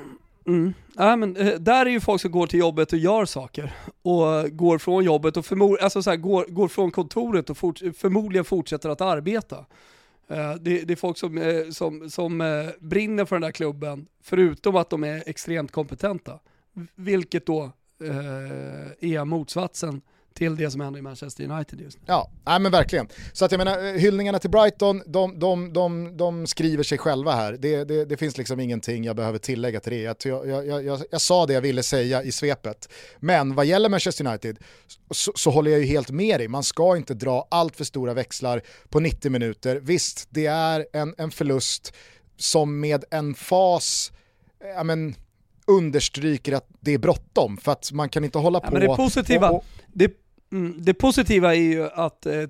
Mm. 0.46 0.74
Ja, 0.96 1.16
men, 1.16 1.36
eh, 1.36 1.54
där 1.54 1.86
är 1.86 1.90
ju 1.90 2.00
folk 2.00 2.20
som 2.22 2.30
går 2.30 2.46
till 2.46 2.58
jobbet 2.60 2.92
och 2.92 2.98
gör 2.98 3.24
saker. 3.24 3.74
Och 4.02 4.34
eh, 4.36 4.46
går 4.46 4.78
från 4.78 5.04
jobbet 5.04 5.36
och 5.36 5.46
förmod, 5.46 5.78
alltså 5.80 6.02
så 6.02 6.10
här, 6.10 6.16
går, 6.16 6.44
går 6.48 6.68
från 6.68 6.90
kontoret 6.90 7.50
och 7.50 7.58
fort, 7.58 7.78
förmodligen 7.96 8.44
fortsätter 8.44 8.88
att 8.88 9.00
arbeta. 9.00 9.56
Eh, 10.28 10.54
det, 10.60 10.82
det 10.82 10.92
är 10.92 10.96
folk 10.96 11.18
som, 11.18 11.38
eh, 11.38 11.70
som, 11.70 12.10
som 12.10 12.40
eh, 12.40 12.46
brinner 12.80 13.24
för 13.24 13.36
den 13.36 13.42
där 13.42 13.50
klubben, 13.50 14.06
förutom 14.22 14.76
att 14.76 14.90
de 14.90 15.04
är 15.04 15.22
extremt 15.26 15.72
kompetenta. 15.72 16.38
Vilket 16.94 17.46
då 17.46 17.72
är 19.00 19.24
motsatsen 19.24 20.00
till 20.38 20.56
det 20.56 20.70
som 20.70 20.80
händer 20.80 20.98
i 20.98 21.02
Manchester 21.02 21.44
United 21.50 21.80
just 21.80 21.98
nu. 21.98 22.04
Ja, 22.06 22.30
nej 22.46 22.60
men 22.60 22.72
verkligen. 22.72 23.08
Så 23.32 23.44
att 23.44 23.52
jag 23.52 23.58
menar, 23.58 23.84
eh, 23.84 23.92
hyllningarna 23.92 24.38
till 24.38 24.50
Brighton, 24.50 25.02
de, 25.06 25.38
de, 25.38 25.72
de, 25.72 26.16
de 26.16 26.46
skriver 26.46 26.82
sig 26.82 26.98
själva 26.98 27.32
här. 27.32 27.52
Det, 27.52 27.84
det, 27.84 28.04
det 28.04 28.16
finns 28.16 28.38
liksom 28.38 28.60
ingenting 28.60 29.04
jag 29.04 29.16
behöver 29.16 29.38
tillägga 29.38 29.80
till 29.80 29.92
det. 29.92 29.98
Jag, 29.98 30.16
jag, 30.46 30.66
jag, 30.66 30.84
jag, 30.84 31.02
jag 31.10 31.20
sa 31.20 31.46
det 31.46 31.52
jag 31.52 31.60
ville 31.60 31.82
säga 31.82 32.22
i 32.22 32.32
svepet. 32.32 32.88
Men 33.18 33.54
vad 33.54 33.66
gäller 33.66 33.88
Manchester 33.88 34.26
United 34.26 34.58
så, 35.10 35.32
så 35.34 35.50
håller 35.50 35.70
jag 35.70 35.80
ju 35.80 35.86
helt 35.86 36.10
med 36.10 36.40
dig. 36.40 36.48
Man 36.48 36.62
ska 36.62 36.96
inte 36.96 37.14
dra 37.14 37.48
allt 37.50 37.76
för 37.76 37.84
stora 37.84 38.14
växlar 38.14 38.62
på 38.88 39.00
90 39.00 39.30
minuter. 39.30 39.76
Visst, 39.76 40.26
det 40.30 40.46
är 40.46 40.86
en, 40.92 41.14
en 41.18 41.30
förlust 41.30 41.94
som 42.36 42.80
med 42.80 43.04
en 43.10 43.34
fas, 43.34 44.12
ja 44.76 44.84
men, 44.84 45.14
understryker 45.66 46.52
att 46.52 46.66
det 46.80 46.94
är 46.94 46.98
bråttom 46.98 47.56
för 47.56 47.72
att 47.72 47.92
man 47.92 48.08
kan 48.08 48.24
inte 48.24 48.38
hålla 48.38 48.60
Ja, 48.62 48.68
på 48.68 48.72
men 48.72 48.88
det 48.88 48.96
positiva, 48.96 49.50
och, 49.50 49.56
och, 49.56 49.64
det, 49.92 50.12
mm, 50.52 50.74
det 50.78 50.94
positiva 50.94 51.54
är 51.54 51.60
ju 51.60 51.84
att 51.84 52.26
eh, 52.26 52.44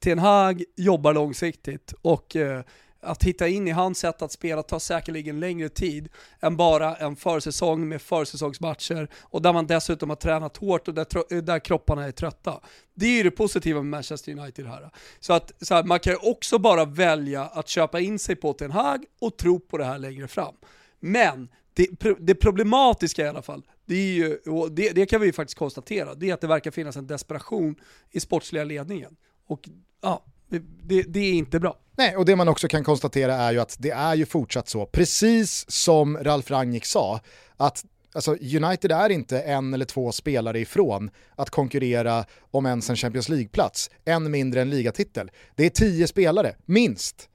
Ten 0.00 0.18
Hag 0.18 0.64
jobbar 0.76 1.14
långsiktigt 1.14 1.94
och 2.02 2.36
eh, 2.36 2.62
att 3.04 3.22
hitta 3.22 3.48
in 3.48 3.68
i 3.68 3.70
hans 3.70 3.98
sätt 3.98 4.22
att 4.22 4.32
spela 4.32 4.62
tar 4.62 4.78
säkerligen 4.78 5.40
längre 5.40 5.68
tid 5.68 6.08
än 6.40 6.56
bara 6.56 6.96
en 6.96 7.16
försäsong 7.16 7.88
med 7.88 8.02
försäsongsmatcher 8.02 9.08
och 9.22 9.42
där 9.42 9.52
man 9.52 9.66
dessutom 9.66 10.08
har 10.08 10.16
tränat 10.16 10.56
hårt 10.56 10.88
och 10.88 10.94
där, 10.94 11.42
där 11.42 11.58
kropparna 11.58 12.04
är 12.04 12.12
trötta. 12.12 12.60
Det 12.94 13.06
är 13.06 13.16
ju 13.16 13.22
det 13.22 13.30
positiva 13.30 13.82
med 13.82 13.90
Manchester 13.90 14.32
United 14.32 14.66
här. 14.66 14.90
Så 15.20 15.32
att 15.32 15.52
så 15.60 15.74
här, 15.74 15.84
man 15.84 16.00
kan 16.00 16.12
ju 16.12 16.18
också 16.30 16.58
bara 16.58 16.84
välja 16.84 17.42
att 17.42 17.68
köpa 17.68 18.00
in 18.00 18.18
sig 18.18 18.36
på 18.36 18.52
Ten 18.52 18.70
Hag 18.70 19.04
och 19.20 19.36
tro 19.36 19.60
på 19.60 19.78
det 19.78 19.84
här 19.84 19.98
längre 19.98 20.28
fram. 20.28 20.54
Men 21.00 21.48
det, 21.74 22.14
det 22.18 22.34
problematiska 22.34 23.24
i 23.24 23.28
alla 23.28 23.42
fall, 23.42 23.62
det, 23.86 23.94
är 23.94 24.12
ju, 24.12 24.36
och 24.36 24.72
det, 24.72 24.90
det 24.90 25.06
kan 25.06 25.20
vi 25.20 25.26
ju 25.26 25.32
faktiskt 25.32 25.58
konstatera, 25.58 26.14
det 26.14 26.30
är 26.30 26.34
att 26.34 26.40
det 26.40 26.46
verkar 26.46 26.70
finnas 26.70 26.96
en 26.96 27.06
desperation 27.06 27.76
i 28.10 28.20
sportsliga 28.20 28.64
ledningen. 28.64 29.16
Och 29.46 29.68
ja, 30.02 30.24
det, 30.48 30.62
det, 30.82 31.02
det 31.02 31.20
är 31.20 31.32
inte 31.32 31.60
bra. 31.60 31.78
Nej, 31.96 32.16
och 32.16 32.24
det 32.24 32.36
man 32.36 32.48
också 32.48 32.68
kan 32.68 32.84
konstatera 32.84 33.34
är 33.34 33.52
ju 33.52 33.60
att 33.60 33.76
det 33.78 33.90
är 33.90 34.14
ju 34.14 34.26
fortsatt 34.26 34.68
så, 34.68 34.86
precis 34.86 35.70
som 35.70 36.18
Ralf 36.18 36.50
Rangnick 36.50 36.84
sa, 36.84 37.20
att 37.56 37.84
alltså, 38.14 38.30
United 38.30 38.92
är 38.92 39.10
inte 39.10 39.40
en 39.40 39.74
eller 39.74 39.84
två 39.84 40.12
spelare 40.12 40.60
ifrån 40.60 41.10
att 41.36 41.50
konkurrera 41.50 42.24
om 42.50 42.66
ens 42.66 42.90
en 42.90 42.96
Champions 42.96 43.28
League-plats, 43.28 43.90
än 44.04 44.30
mindre 44.30 44.60
en 44.60 44.70
ligatitel. 44.70 45.30
Det 45.54 45.66
är 45.66 45.70
tio 45.70 46.06
spelare, 46.06 46.56
minst. 46.64 47.28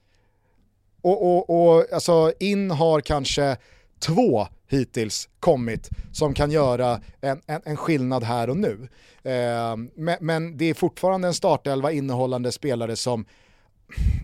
Och, 1.01 1.21
och, 1.23 1.49
och 1.49 1.93
alltså, 1.93 2.33
in 2.39 2.71
har 2.71 3.01
kanske 3.01 3.57
två 3.99 4.47
hittills 4.67 5.29
kommit 5.39 5.89
som 6.11 6.33
kan 6.33 6.51
göra 6.51 7.01
en, 7.21 7.41
en, 7.45 7.61
en 7.65 7.77
skillnad 7.77 8.23
här 8.23 8.49
och 8.49 8.57
nu. 8.57 8.89
Eh, 9.23 9.75
men, 9.95 10.17
men 10.21 10.57
det 10.57 10.65
är 10.65 10.73
fortfarande 10.73 11.27
en 11.27 11.33
startelva 11.33 11.91
innehållande 11.91 12.51
spelare 12.51 12.95
som 12.95 13.25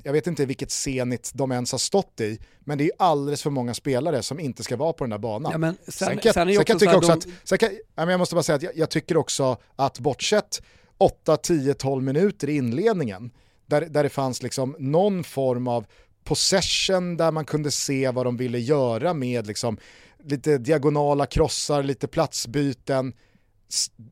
jag 0.03 0.13
vet 0.13 0.27
inte 0.27 0.45
vilket 0.45 0.71
Zenit 0.71 1.31
de 1.33 1.51
ens 1.51 1.71
har 1.71 1.79
stått 1.79 2.21
i, 2.21 2.39
men 2.59 2.77
det 2.77 2.83
är 2.83 2.91
alldeles 2.97 3.43
för 3.43 3.49
många 3.49 3.73
spelare 3.73 4.23
som 4.23 4.39
inte 4.39 4.63
ska 4.63 4.75
vara 4.75 4.93
på 4.93 5.03
den 5.03 5.09
där 5.09 5.17
banan. 5.17 5.51
Ja, 5.51 5.57
men 5.57 5.77
sen, 5.87 6.07
Sen 6.07 6.17
kan, 6.17 6.33
sen 6.33 6.49
jag 6.49 6.67
tycka 6.67 6.91
så 6.91 6.97
också 6.97 7.11
att, 7.11 7.27
sen 7.43 7.57
kan, 7.57 7.69
jag 7.95 8.19
måste 8.19 8.35
bara 8.35 8.43
säga 8.43 8.55
att 8.55 8.63
jag, 8.63 8.71
jag 8.75 8.89
tycker 8.89 9.17
också 9.17 9.57
att 9.75 9.99
bortsett 9.99 10.61
8, 10.97 11.37
10, 11.37 11.73
12 11.73 12.03
minuter 12.03 12.49
i 12.49 12.55
inledningen, 12.55 13.31
där, 13.65 13.81
där 13.81 14.03
det 14.03 14.09
fanns 14.09 14.43
liksom 14.43 14.75
någon 14.79 15.23
form 15.23 15.67
av 15.67 15.85
possession 16.25 17.17
där 17.17 17.31
man 17.31 17.45
kunde 17.45 17.71
se 17.71 18.11
vad 18.11 18.25
de 18.25 18.37
ville 18.37 18.59
göra 18.59 19.13
med 19.13 19.47
liksom 19.47 19.77
lite 20.23 20.57
diagonala 20.57 21.25
krossar, 21.25 21.83
lite 21.83 22.07
platsbyten. 22.07 23.13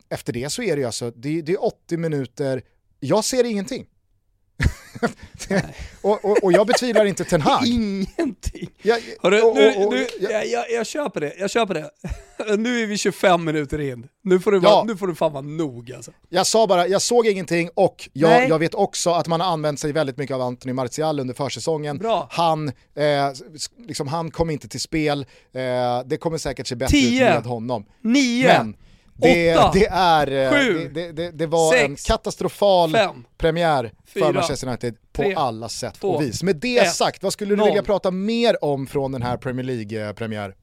Efter 0.09 0.33
det 0.33 0.49
så 0.49 0.63
är 0.63 0.75
det 0.75 0.79
ju 0.79 0.85
alltså, 0.85 1.11
det, 1.11 1.41
det 1.41 1.51
är 1.51 1.63
80 1.63 1.97
minuter, 1.97 2.61
jag 2.99 3.25
ser 3.25 3.43
ingenting. 3.43 3.85
och, 6.01 6.25
och, 6.25 6.43
och 6.43 6.53
jag 6.53 6.67
betvivlar 6.67 7.05
inte 7.05 7.23
Ten 7.23 7.41
Hag. 7.41 7.67
ingenting. 7.67 8.69
Jag, 8.81 8.99
Hörru, 9.21 9.35
nu, 9.53 9.85
och- 9.85 9.93
nu, 9.93 10.07
jag- 10.19 10.47
jag, 10.47 10.71
jag, 10.71 10.87
köper 10.87 11.21
det, 11.21 11.33
jag 11.39 11.49
köper 11.51 11.73
det. 11.73 11.89
nu 12.57 12.83
är 12.83 12.87
vi 12.87 12.97
25 12.97 13.43
minuter 13.43 13.81
in. 13.81 14.07
Nu 14.23 14.39
får 14.39 14.51
du, 14.51 14.57
Ja. 14.63 14.69
vara, 14.69 14.83
nu 14.83 14.97
får 14.97 15.07
du 15.07 15.15
fan 15.15 15.31
vara 15.33 15.41
nog 15.41 15.91
alltså. 15.91 16.11
Jag 16.29 16.47
sa 16.47 16.67
bara, 16.67 16.87
jag 16.87 17.01
såg 17.01 17.27
ingenting 17.27 17.69
och 17.75 18.09
jag, 18.13 18.49
jag 18.49 18.59
vet 18.59 18.73
också 18.75 19.11
att 19.11 19.27
man 19.27 19.41
har 19.41 19.47
använt 19.47 19.79
sig 19.79 19.91
väldigt 19.91 20.17
mycket 20.17 20.33
av 20.35 20.41
Anthony 20.41 20.73
Martial 20.73 21.19
under 21.19 21.33
försäsongen. 21.33 21.97
Bra. 21.97 22.27
Han, 22.31 22.67
eh, 22.95 23.31
liksom, 23.87 24.07
han 24.07 24.31
kom 24.31 24.49
inte 24.49 24.67
till 24.67 24.81
spel, 24.81 25.25
eh, 25.53 25.61
det 26.05 26.17
kommer 26.17 26.37
säkert 26.37 26.67
se 26.67 26.75
bättre 26.75 26.91
Tio. 26.97 27.29
ut 27.29 27.33
med 27.35 27.45
honom. 27.45 27.85
Nio, 28.01 28.47
Men 28.47 28.75
det, 29.15 29.57
åtta, 29.57 29.71
det, 29.73 29.87
är, 29.91 30.31
eh, 30.31 30.51
sju, 30.51 30.89
det, 30.93 31.01
det, 31.01 31.11
det, 31.11 31.31
det 31.31 31.47
var 31.47 31.71
sex, 31.71 31.83
en 31.83 31.95
katastrofal 31.95 32.91
fem, 32.91 33.25
premiär 33.37 33.91
för 34.05 34.19
fyra, 34.19 34.31
Manchester 34.31 34.67
United 34.67 34.95
på 35.13 35.21
tre, 35.21 35.35
alla 35.35 35.69
sätt 35.69 35.93
två, 35.99 36.07
och 36.07 36.21
vis. 36.21 36.43
Med 36.43 36.55
det 36.55 36.77
ett, 36.77 36.93
sagt, 36.93 37.23
vad 37.23 37.33
skulle 37.33 37.51
du 37.51 37.55
noll. 37.55 37.67
vilja 37.67 37.83
prata 37.83 38.11
mer 38.11 38.63
om 38.63 38.87
från 38.87 39.11
den 39.11 39.21
här 39.21 39.37
Premier 39.37 39.65
League-premiär? 39.65 40.55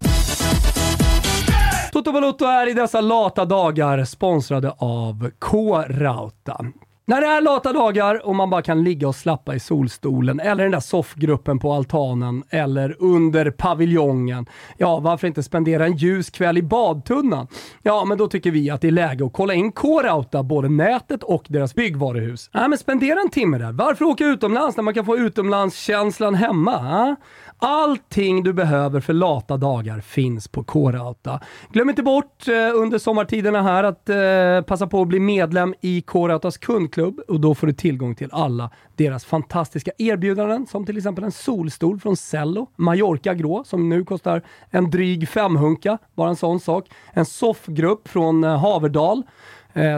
Toto 1.92 2.12
Balotto 2.12 2.44
är 2.44 2.68
i 2.68 2.72
dessa 2.72 3.00
lata 3.00 3.44
dagar 3.44 4.04
sponsrade 4.04 4.74
av 4.78 5.30
K-Rauta. 5.38 6.64
När 7.10 7.20
det 7.20 7.26
är 7.26 7.40
lata 7.40 7.72
dagar 7.72 8.26
och 8.26 8.34
man 8.36 8.50
bara 8.50 8.62
kan 8.62 8.84
ligga 8.84 9.08
och 9.08 9.14
slappa 9.14 9.54
i 9.54 9.60
solstolen 9.60 10.40
eller 10.40 10.62
den 10.62 10.72
där 10.72 10.80
soffgruppen 10.80 11.58
på 11.58 11.72
altanen 11.72 12.44
eller 12.50 12.96
under 12.98 13.50
paviljongen. 13.50 14.46
Ja, 14.76 15.00
varför 15.00 15.26
inte 15.26 15.42
spendera 15.42 15.86
en 15.86 15.96
ljus 15.96 16.30
kväll 16.30 16.58
i 16.58 16.62
badtunnan? 16.62 17.46
Ja, 17.82 18.04
men 18.04 18.18
då 18.18 18.28
tycker 18.28 18.50
vi 18.50 18.70
att 18.70 18.80
det 18.80 18.88
är 18.88 18.92
läge 18.92 19.26
att 19.26 19.32
kolla 19.32 19.54
in 19.54 19.72
K-Rauta, 19.72 20.42
både 20.42 20.68
nätet 20.68 21.22
och 21.22 21.44
deras 21.48 21.74
byggvaruhus. 21.74 22.50
Ja, 22.52 22.68
men 22.68 22.78
spendera 22.78 23.20
en 23.20 23.30
timme 23.30 23.58
där. 23.58 23.72
Varför 23.72 24.04
åka 24.04 24.24
utomlands 24.24 24.76
när 24.76 24.84
man 24.84 24.94
kan 24.94 25.04
få 25.04 25.16
utomlandskänslan 25.16 26.34
hemma? 26.34 26.76
Ha? 26.76 27.16
Allting 27.62 28.42
du 28.42 28.52
behöver 28.52 29.00
för 29.00 29.12
lata 29.12 29.56
dagar 29.56 30.00
finns 30.00 30.48
på 30.48 30.64
K-Rauta. 30.64 31.40
Glöm 31.72 31.90
inte 31.90 32.02
bort 32.02 32.48
eh, 32.48 32.54
under 32.74 32.98
sommartiderna 32.98 33.62
här 33.62 33.84
att 33.84 34.08
eh, 34.08 34.66
passa 34.66 34.86
på 34.86 35.02
att 35.02 35.08
bli 35.08 35.20
medlem 35.20 35.74
i 35.80 36.02
K-Rautas 36.02 36.58
kundklubb 36.58 37.20
och 37.28 37.40
då 37.40 37.54
får 37.54 37.66
du 37.66 37.72
tillgång 37.72 38.14
till 38.14 38.28
alla 38.32 38.70
deras 38.96 39.24
fantastiska 39.24 39.90
erbjudanden 39.98 40.66
som 40.66 40.86
till 40.86 40.96
exempel 40.96 41.24
en 41.24 41.32
solstol 41.32 42.00
från 42.00 42.16
Cello, 42.16 42.66
Mallorca 42.76 43.34
grå 43.34 43.64
som 43.64 43.88
nu 43.88 44.04
kostar 44.04 44.42
en 44.70 44.90
dryg 44.90 45.28
femhunka, 45.28 45.98
bara 46.14 46.28
en 46.28 46.36
sån 46.36 46.60
sak. 46.60 46.88
En 47.12 47.26
soffgrupp 47.26 48.08
från 48.08 48.44
eh, 48.44 48.58
Haverdal 48.58 49.22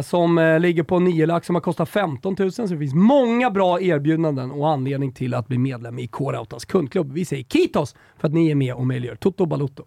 som 0.04 0.38
eh, 0.38 0.60
ligger 0.60 0.82
på 0.82 0.98
9 0.98 1.26
lax 1.26 1.46
som 1.46 1.54
har 1.56 1.60
kostat 1.60 1.88
15 1.88 2.36
000. 2.38 2.52
Så 2.52 2.62
det 2.62 2.78
finns 2.78 2.94
många 2.94 3.50
bra 3.50 3.80
erbjudanden 3.80 4.50
och 4.50 4.70
anledning 4.70 5.12
till 5.12 5.34
att 5.34 5.48
bli 5.48 5.58
medlem 5.58 5.98
i 5.98 6.06
K-Rautas 6.06 6.64
kundklubb. 6.64 7.12
Vi 7.12 7.24
säger 7.24 7.44
Kitos 7.44 7.94
för 8.18 8.28
att 8.28 8.34
ni 8.34 8.50
är 8.50 8.54
med 8.54 8.74
och 8.74 8.86
möjliggör 8.86 9.16
Toto 9.16 9.46
Balotto. 9.46 9.84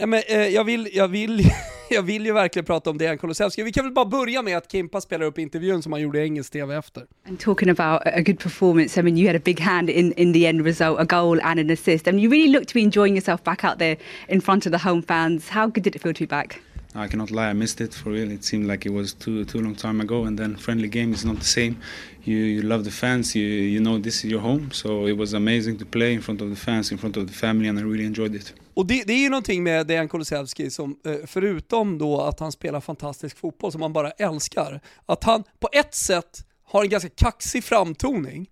Ja, 0.00 0.06
men, 0.06 0.22
eh, 0.28 0.36
jag, 0.36 0.64
vill, 0.64 0.88
jag, 0.92 1.08
vill, 1.08 1.50
jag 1.90 2.02
vill 2.02 2.26
ju 2.26 2.32
verkligen 2.32 2.66
prata 2.66 2.90
om 2.90 2.98
Dejan 2.98 3.18
Kulusevski. 3.18 3.62
Vi 3.62 3.72
kan 3.72 3.84
väl 3.84 3.92
bara 3.92 4.04
börja 4.04 4.42
med 4.42 4.56
att 4.56 4.72
Kimpa 4.72 5.00
spelar 5.00 5.26
upp 5.26 5.38
intervjun 5.38 5.82
som 5.82 5.92
han 5.92 6.02
gjorde 6.02 6.20
i 6.20 6.22
engelsk 6.22 6.52
TV 6.52 6.76
efter. 6.76 7.02
And 7.28 7.40
talking 7.40 7.68
about 7.68 8.02
a 8.06 8.20
good 8.20 8.38
performance, 8.38 9.00
I 9.00 9.02
mean, 9.02 9.18
you 9.18 9.26
had 9.26 9.36
a 9.36 9.42
big 9.44 9.60
hand 9.60 9.90
in, 9.90 10.12
in 10.12 10.32
the 10.32 10.46
end 10.46 10.64
result, 10.64 10.98
a 11.00 11.04
goal 11.04 11.40
and 11.42 11.60
an 11.60 11.70
assist. 11.70 12.08
and 12.08 12.20
you 12.20 12.30
really 12.30 12.52
looked 12.52 12.68
to 12.68 12.74
be 12.74 12.82
enjoying 12.82 13.16
yourself 13.16 13.44
back 13.44 13.64
out 13.64 13.78
there 13.78 13.96
in 14.28 14.40
front 14.40 14.66
of 14.66 14.72
the 14.72 14.88
home 14.88 15.02
fans. 15.02 15.48
How 15.48 15.66
good 15.66 15.84
did 15.84 15.96
it 15.96 16.02
feel 16.02 16.14
to 16.14 16.20
be 16.20 16.26
back? 16.26 16.60
I 16.96 17.08
cannot 17.08 17.30
lie, 17.30 17.50
I 17.50 17.52
missed 17.54 17.80
it 17.80 17.92
for 17.92 18.10
real. 18.10 18.30
It 18.30 18.44
seemed 18.44 18.66
like 18.66 18.86
it 18.86 18.92
was 18.92 19.14
too 19.14 19.44
too 19.44 19.60
long 19.60 19.74
time 19.74 20.00
ago, 20.00 20.24
and 20.24 20.38
then 20.38 20.56
friendly 20.56 20.88
game 20.88 21.12
is 21.12 21.24
not 21.24 21.38
the 21.38 21.44
same. 21.44 21.76
You 22.24 22.36
you 22.36 22.62
love 22.62 22.84
the 22.84 22.90
fans, 22.90 23.34
you 23.34 23.46
you 23.46 23.80
know 23.80 23.98
this 23.98 24.24
is 24.24 24.30
your 24.30 24.40
home, 24.40 24.70
so 24.72 25.06
it 25.06 25.16
was 25.16 25.34
amazing 25.34 25.78
to 25.78 25.86
play 25.86 26.12
in 26.12 26.20
front 26.20 26.40
of 26.40 26.50
the 26.50 26.56
fans, 26.56 26.92
in 26.92 26.98
front 26.98 27.16
of 27.16 27.26
the 27.26 27.32
family, 27.32 27.68
and 27.68 27.78
I 27.78 27.82
really 27.82 28.06
enjoyed 28.06 28.34
it. 28.34 28.54
Och 28.74 28.86
det, 28.86 29.04
det 29.06 29.12
är 29.12 29.18
ju 29.18 29.28
någonting 29.28 29.62
med 29.62 29.86
Dejan 29.86 30.08
Kulusevski 30.08 30.70
som, 30.70 30.96
eh, 31.06 31.16
förutom 31.26 31.98
då 31.98 32.20
att 32.20 32.40
han 32.40 32.52
spelar 32.52 32.80
fantastisk 32.80 33.38
fotboll 33.38 33.72
som 33.72 33.80
man 33.80 33.92
bara 33.92 34.10
älskar, 34.10 34.80
att 35.06 35.24
han 35.24 35.44
på 35.60 35.68
ett 35.72 35.94
sätt 35.94 36.44
har 36.64 36.82
en 36.82 36.88
ganska 36.88 37.08
kaxig 37.08 37.64
framtoning. 37.64 38.50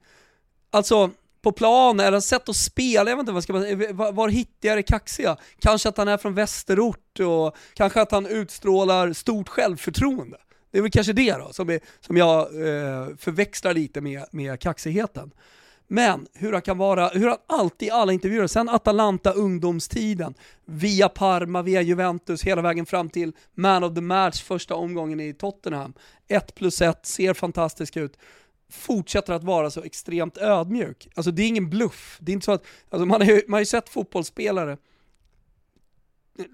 Alltså, 0.70 1.10
på 1.42 1.52
plan 1.52 2.00
eller 2.00 2.20
sätt 2.20 2.48
att 2.48 2.56
spela, 2.56 3.10
jag 3.10 3.16
vet 3.16 3.22
inte 3.22 3.32
vad 3.32 3.42
ska 3.42 3.52
man 3.52 3.96
var, 3.96 4.12
var 4.12 4.28
hittar 4.28 4.68
jag 4.68 4.78
det 4.78 4.82
kaxiga? 4.82 5.36
Kanske 5.58 5.88
att 5.88 5.96
han 5.96 6.08
är 6.08 6.16
från 6.16 6.34
västerort 6.34 7.20
och 7.20 7.56
kanske 7.74 8.00
att 8.00 8.12
han 8.12 8.26
utstrålar 8.26 9.12
stort 9.12 9.48
självförtroende. 9.48 10.36
Det 10.70 10.78
är 10.78 10.82
väl 10.82 10.90
kanske 10.90 11.12
det 11.12 11.32
då, 11.32 11.52
som, 11.52 11.70
är, 11.70 11.80
som 12.00 12.16
jag 12.16 12.40
eh, 12.40 13.08
förväxlar 13.18 13.74
lite 13.74 14.00
med, 14.00 14.24
med 14.30 14.60
kaxigheten. 14.60 15.30
Men 15.92 16.26
hur 16.34 16.52
han 16.52 16.62
kan 16.62 16.78
vara, 16.78 17.08
hur 17.08 17.28
han 17.28 17.38
alltid 17.46 17.88
i 17.88 17.90
alla 17.90 18.12
intervjuer, 18.12 18.46
sen 18.46 18.68
Atalanta 18.68 19.32
ungdomstiden, 19.32 20.34
via 20.64 21.08
Parma, 21.08 21.62
via 21.62 21.82
Juventus, 21.82 22.42
hela 22.42 22.62
vägen 22.62 22.86
fram 22.86 23.08
till 23.10 23.32
man 23.54 23.84
of 23.84 23.94
the 23.94 24.00
match 24.00 24.42
första 24.42 24.74
omgången 24.74 25.20
i 25.20 25.34
Tottenham. 25.34 25.94
1 26.28 26.54
plus 26.54 26.82
1, 26.82 27.06
ser 27.06 27.34
fantastisk 27.34 27.96
ut 27.96 28.16
fortsätter 28.72 29.32
att 29.32 29.44
vara 29.44 29.70
så 29.70 29.82
extremt 29.82 30.38
ödmjuk. 30.38 31.08
Alltså 31.14 31.30
det 31.30 31.42
är 31.42 31.48
ingen 31.48 31.70
bluff. 31.70 32.18
Det 32.20 32.32
är 32.32 32.34
inte 32.34 32.44
så 32.44 32.52
att, 32.52 32.64
alltså 32.90 33.06
man, 33.06 33.20
har 33.20 33.28
ju, 33.28 33.42
man 33.48 33.52
har 33.52 33.60
ju 33.60 33.66
sett 33.66 33.88
fotbollsspelare 33.88 34.76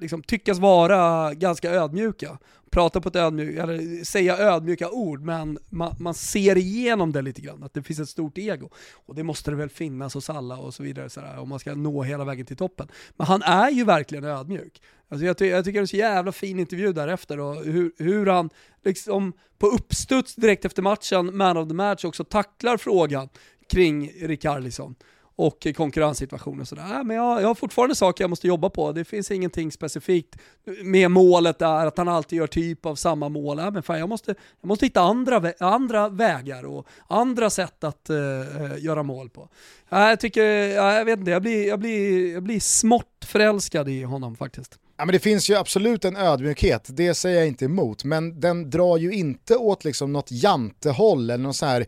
liksom 0.01 0.23
tyckas 0.23 0.59
vara 0.59 1.35
ganska 1.35 1.71
ödmjuka, 1.71 2.39
prata 2.71 3.01
på 3.01 3.09
ett 3.09 3.17
ödmjukt, 3.17 3.59
eller 3.59 4.05
säga 4.05 4.39
ödmjuka 4.39 4.91
ord, 4.91 5.21
men 5.21 5.59
man, 5.71 5.97
man, 5.99 6.15
ser 6.15 6.59
igenom 6.59 7.13
det 7.13 7.23
lite 7.23 7.41
grann, 7.41 7.63
att 7.63 7.75
det 7.75 7.83
finns 7.83 8.01
ett 8.01 8.09
stort 8.09 8.39
ego. 8.39 8.71
Och 9.07 9.15
det 9.15 9.23
måste 9.23 9.51
det 9.51 9.57
väl 9.57 9.69
finnas 9.69 10.15
hos 10.15 10.31
alla 10.31 10.57
och 10.57 10.75
så 10.75 10.83
vidare, 10.83 11.11
sådär, 11.11 11.39
om 11.39 11.49
man 11.49 11.59
ska 11.59 11.75
nå 11.75 12.03
hela 12.03 12.25
vägen 12.25 12.47
till 12.47 12.57
toppen. 12.57 12.89
Men 13.17 13.27
han 13.27 13.43
är 13.43 13.71
ju 13.71 13.85
verkligen 13.85 14.25
ödmjuk. 14.25 14.83
Alltså 15.09 15.27
jag, 15.27 15.39
ty 15.39 15.47
jag 15.47 15.65
tycker 15.65 15.73
det 15.73 15.79
är 15.79 15.83
en 15.83 15.89
så 15.89 15.97
jävla 15.97 16.33
fin 16.33 16.59
intervju 16.59 16.93
därefter 16.93 17.41
och 17.41 17.65
hur, 17.65 17.93
hur 17.99 18.27
han 18.27 18.51
liksom 18.85 19.33
på 19.59 19.67
uppstuds 19.67 20.35
direkt 20.35 20.65
efter 20.65 20.83
matchen, 20.83 21.37
man 21.37 21.57
of 21.57 21.69
the 21.69 21.75
match, 21.75 22.05
också 22.05 22.25
tacklar 22.25 22.77
frågan 22.77 23.29
kring 23.69 24.13
Rikarlison 24.23 24.95
och 25.39 25.67
konkurrenssituationer 25.77 26.61
och 26.61 26.69
sådär. 26.69 27.05
Men 27.05 27.17
jag, 27.17 27.43
jag 27.43 27.47
har 27.47 27.55
fortfarande 27.55 27.95
saker 27.95 28.25
jag 28.25 28.31
måste 28.31 28.47
jobba 28.47 28.71
på. 28.71 28.93
Det 28.93 29.05
finns 29.05 29.31
ingenting 29.31 29.73
specifikt 29.73 30.37
med 30.83 31.11
målet 31.11 31.59
där, 31.59 31.87
att 31.87 31.99
han 31.99 32.09
alltid 32.09 32.37
gör 32.37 32.47
typ 32.47 32.87
av 32.87 32.95
samma 32.95 33.29
mål. 33.29 33.57
men 33.73 33.83
fan, 33.83 33.99
jag, 33.99 34.09
måste, 34.09 34.35
jag 34.61 34.69
måste 34.69 34.87
hitta 34.87 35.01
andra, 35.01 35.53
andra 35.61 36.09
vägar 36.09 36.67
och 36.67 36.87
andra 37.09 37.51
sätt 37.51 37.85
att 37.85 38.11
uh, 38.11 38.85
göra 38.85 39.03
mål 39.03 39.31
på. 39.31 39.49
jag 39.89 40.21
tycker, 40.21 40.45
jag 40.69 41.05
vet 41.05 41.19
inte, 41.19 41.31
jag 41.31 41.43
blir, 41.43 41.69
jag, 41.69 41.79
blir, 41.79 42.33
jag 42.33 42.43
blir 42.43 42.61
smått 42.61 43.25
förälskad 43.25 43.89
i 43.89 44.03
honom 44.03 44.37
faktiskt. 44.37 44.79
Ja, 45.01 45.05
men 45.05 45.13
det 45.13 45.19
finns 45.19 45.51
ju 45.51 45.55
absolut 45.55 46.05
en 46.05 46.17
ödmjukhet, 46.17 46.87
det 46.89 47.15
säger 47.15 47.39
jag 47.39 47.49
inte 47.49 47.65
emot, 47.65 48.05
men 48.05 48.41
den 48.41 48.71
drar 48.71 48.97
ju 48.97 49.13
inte 49.13 49.57
åt 49.57 49.85
liksom 49.85 50.13
något 50.13 50.27
jantehåll 50.31 51.31
eller 51.31 51.43
någon 51.43 51.55
sån 51.55 51.69
här 51.69 51.87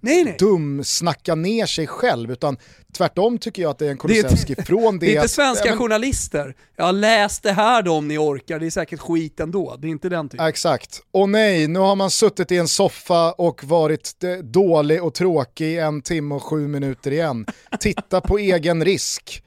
nej, 0.00 0.24
nej. 0.24 0.36
dum 0.38 0.84
snacka 0.84 1.34
ner 1.34 1.66
sig 1.66 1.86
själv, 1.86 2.32
utan 2.32 2.56
tvärtom 2.92 3.38
tycker 3.38 3.62
jag 3.62 3.70
att 3.70 3.78
det 3.78 3.86
är 3.86 3.90
en 3.90 3.98
Kulusevski 3.98 4.54
från 4.54 4.98
det... 4.98 5.06
Det 5.06 5.12
är 5.12 5.16
inte 5.16 5.28
svenska 5.34 5.68
men... 5.68 5.78
journalister, 5.78 6.54
jag 6.76 6.84
har 6.84 6.92
läst 6.92 7.42
det 7.42 7.52
här 7.52 7.82
då 7.82 7.92
om 7.92 8.08
ni 8.08 8.18
orkar, 8.18 8.58
det 8.58 8.66
är 8.66 8.70
säkert 8.70 9.00
skit 9.00 9.40
ändå, 9.40 9.76
det 9.78 9.86
är 9.86 9.90
inte 9.90 10.08
den 10.08 10.28
typen. 10.28 10.46
exakt, 10.46 11.00
och 11.10 11.28
nej, 11.28 11.68
nu 11.68 11.78
har 11.78 11.96
man 11.96 12.10
suttit 12.10 12.52
i 12.52 12.56
en 12.56 12.68
soffa 12.68 13.32
och 13.32 13.64
varit 13.64 14.24
dålig 14.42 15.04
och 15.04 15.14
tråkig 15.14 15.66
i 15.66 15.78
en 15.78 16.02
timme 16.02 16.34
och 16.34 16.42
sju 16.42 16.68
minuter 16.68 17.10
igen. 17.10 17.46
Titta 17.80 18.20
på 18.20 18.38
egen 18.38 18.84
risk. 18.84 19.42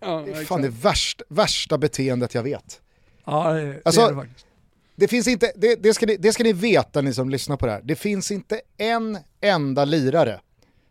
Ja, 0.00 0.22
det 0.26 0.32
är 0.32 0.44
fan 0.44 0.62
det 0.62 0.68
värsta, 0.68 1.24
värsta 1.28 1.78
beteendet 1.78 2.34
jag 2.34 2.42
vet. 2.42 2.80
Ja, 3.24 3.52
det, 3.52 3.64
det 3.64 3.80
alltså, 3.84 4.00
är 4.00 4.08
det 4.08 4.14
faktiskt. 4.14 4.46
Det, 4.96 5.08
finns 5.08 5.28
inte, 5.28 5.52
det, 5.56 5.74
det, 5.82 5.94
ska 5.94 6.06
ni, 6.06 6.16
det 6.16 6.32
ska 6.32 6.42
ni 6.42 6.52
veta 6.52 7.00
ni 7.00 7.14
som 7.14 7.30
lyssnar 7.30 7.56
på 7.56 7.66
det 7.66 7.72
här, 7.72 7.82
det 7.84 7.96
finns 7.96 8.30
inte 8.30 8.60
en 8.78 9.18
enda 9.40 9.84
lirare 9.84 10.40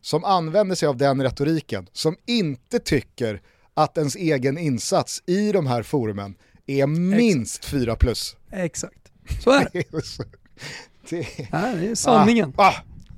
som 0.02 0.24
använder 0.24 0.76
sig 0.76 0.88
av 0.88 0.98
den 0.98 1.24
retoriken 1.24 1.88
som 1.92 2.18
inte 2.26 2.80
tycker 2.80 3.42
att 3.74 3.98
ens 3.98 4.16
egen 4.16 4.58
insats 4.58 5.24
i 5.26 5.52
de 5.52 5.68
här 5.68 5.84
forumen 5.84 6.36
är 6.68 6.88
minst 6.88 7.58
Exakt. 7.58 7.72
4 7.72 7.96
plus. 7.96 8.36
Exakt, 8.52 9.12
så 9.44 9.52
är 9.52 9.70
det. 9.74 9.84
det, 11.10 11.28
ja, 11.52 11.74
det 11.76 11.88
är 11.88 11.96
sanningen. 11.96 12.54
Ah, 12.58 12.68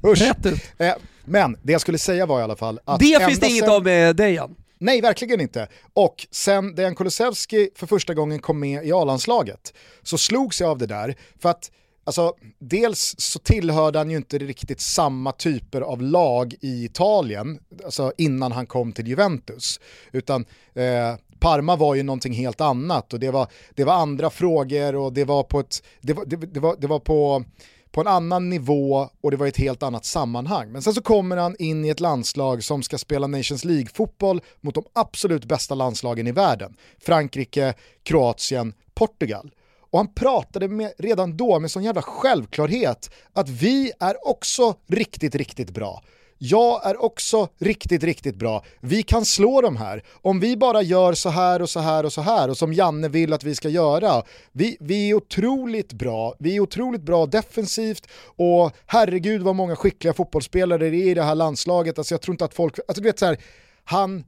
ah, 0.02 0.10
usch. 0.10 0.22
Rätt 0.22 0.46
ut. 0.46 0.62
Eh, 0.78 0.94
men 1.26 1.58
det 1.64 1.72
jag 1.72 1.82
skulle 1.82 1.98
säga 1.98 2.26
var 2.26 2.40
i 2.40 2.44
alla 2.44 2.56
fall 2.56 2.80
att... 2.86 3.00
Det 3.00 3.26
finns 3.26 3.40
det 3.40 3.48
inget 3.48 3.64
sen... 3.64 3.74
av 3.74 3.84
med 3.84 4.16
Dejan. 4.16 4.56
Nej, 4.82 5.02
verkligen 5.02 5.42
inte. 5.42 5.68
Och 5.94 6.28
sen 6.32 6.76
Dejan 6.76 6.96
Kulusevski 6.96 7.70
för 7.76 7.88
första 7.88 8.14
gången 8.14 8.40
kom 8.40 8.60
med 8.60 8.86
i 8.86 8.92
A-landslaget 8.92 9.74
så 10.04 10.18
slogs 10.18 10.62
jag 10.62 10.70
av 10.70 10.78
det 10.78 10.88
där 10.88 11.16
för 11.40 11.50
att 11.50 11.72
Alltså, 12.04 12.34
dels 12.60 13.16
så 13.18 13.40
tillhörde 13.40 14.00
han 14.00 14.10
ju 14.10 14.18
inte 14.18 14.38
riktigt 14.38 14.82
samma 14.82 15.32
typer 15.32 15.82
av 15.82 16.02
lag 16.02 16.54
i 16.62 16.86
Italien, 16.86 17.60
alltså 17.86 18.14
innan 18.18 18.52
han 18.52 18.66
kom 18.66 18.92
till 18.92 19.08
Juventus. 19.08 19.80
Utan 20.12 20.46
eh, 20.74 21.16
Parma 21.40 21.76
var 21.76 21.96
ju 21.96 22.04
någonting 22.04 22.34
helt 22.34 22.62
annat 22.62 23.14
och 23.14 23.20
det 23.20 23.32
var, 23.32 23.48
det 23.76 23.84
var 23.84 23.94
andra 23.94 24.30
frågor 24.30 24.96
och 24.96 25.14
det 25.14 25.26
var 25.26 25.44
på 25.44 25.60
ett, 25.60 25.84
det 26.02 26.14
var, 26.14 26.26
det, 26.26 26.36
det 26.36 26.60
var, 26.60 26.76
det 26.80 26.88
var 26.88 27.00
på 27.00 27.44
på 27.92 28.02
en 28.02 28.08
annan 28.08 28.50
nivå 28.50 29.10
och 29.22 29.32
det 29.32 29.38
var 29.38 29.48
ett 29.48 29.58
helt 29.58 29.84
annat 29.84 30.06
sammanhang. 30.06 30.72
Men 30.72 30.82
sen 30.82 30.94
så 30.94 31.02
kommer 31.02 31.38
han 31.38 31.56
in 31.60 31.86
i 31.86 31.90
ett 31.90 32.00
landslag 32.00 32.64
som 32.64 32.84
ska 32.84 32.98
spela 32.98 33.28
Nations 33.28 33.66
League-fotboll 33.66 34.42
mot 34.62 34.76
de 34.76 34.84
absolut 34.94 35.46
bästa 35.46 35.76
landslagen 35.76 36.28
i 36.28 36.32
världen. 36.32 36.76
Frankrike, 37.00 37.74
Kroatien, 38.04 38.74
Portugal. 38.94 39.52
Och 39.92 40.00
han 40.00 40.14
pratade 40.14 40.68
med, 40.68 40.94
redan 40.98 41.38
då 41.38 41.60
med 41.60 41.72
sån 41.72 41.84
jävla 41.84 42.02
självklarhet 42.02 43.12
att 43.34 43.50
vi 43.50 43.92
är 44.00 44.28
också 44.28 44.76
riktigt, 44.88 45.36
riktigt 45.36 45.70
bra. 45.70 46.04
Jag 46.42 46.86
är 46.86 47.02
också 47.02 47.48
riktigt, 47.58 48.04
riktigt 48.04 48.36
bra. 48.36 48.64
Vi 48.80 49.04
kan 49.04 49.26
slå 49.26 49.62
de 49.62 49.78
här. 49.78 50.04
Om 50.22 50.40
vi 50.40 50.58
bara 50.58 50.82
gör 50.82 51.14
så 51.14 51.30
här 51.30 51.62
och 51.62 51.70
så 51.70 51.80
här 51.80 52.06
och 52.06 52.14
så 52.14 52.22
här 52.22 52.50
och 52.50 52.58
som 52.58 52.74
Janne 52.74 53.08
vill 53.08 53.34
att 53.34 53.44
vi 53.44 53.56
ska 53.56 53.70
göra. 53.70 54.24
Vi, 54.52 54.78
vi 54.80 55.10
är 55.10 55.14
otroligt 55.14 55.94
bra. 55.94 56.36
Vi 56.40 56.56
är 56.56 56.60
otroligt 56.60 57.02
bra 57.02 57.26
defensivt 57.26 58.08
och 58.36 58.72
herregud 58.86 59.42
vad 59.42 59.56
många 59.56 59.76
skickliga 59.76 60.14
fotbollsspelare 60.14 60.90
det 60.90 60.98
är 60.98 61.10
i 61.10 61.14
det 61.14 61.24
här 61.24 61.36
landslaget. 61.36 61.98
Alltså 61.98 62.14
jag 62.14 62.22
tror 62.22 62.34
inte 62.34 62.46
att 62.46 62.54
folk, 62.54 62.80
alltså 62.88 63.02
du 63.02 63.10
vet 63.10 63.20
så 63.20 63.26
här, 63.26 63.38
han, 63.84 64.24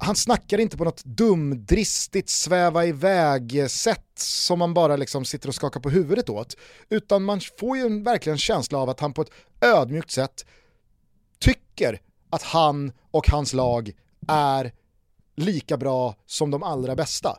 han 0.00 0.16
snackar 0.16 0.58
inte 0.58 0.76
på 0.76 0.84
något 0.84 1.04
dumdristigt 1.04 2.28
sväva 2.28 2.86
iväg 2.86 3.70
sätt 3.70 4.06
som 4.16 4.58
man 4.58 4.74
bara 4.74 4.96
liksom 4.96 5.24
sitter 5.24 5.48
och 5.48 5.54
skakar 5.54 5.80
på 5.80 5.90
huvudet 5.90 6.28
åt. 6.28 6.56
Utan 6.88 7.22
man 7.22 7.40
får 7.60 7.76
ju 7.76 7.82
en, 7.82 8.02
verkligen 8.04 8.34
en 8.34 8.38
känsla 8.38 8.78
av 8.78 8.90
att 8.90 9.00
han 9.00 9.12
på 9.12 9.22
ett 9.22 9.30
ödmjukt 9.60 10.10
sätt 10.10 10.44
tycker 11.40 12.00
att 12.30 12.42
han 12.42 12.92
och 13.10 13.28
hans 13.28 13.52
lag 13.52 13.92
är 14.28 14.72
lika 15.36 15.76
bra 15.76 16.14
som 16.26 16.50
de 16.50 16.62
allra 16.62 16.96
bästa. 16.96 17.38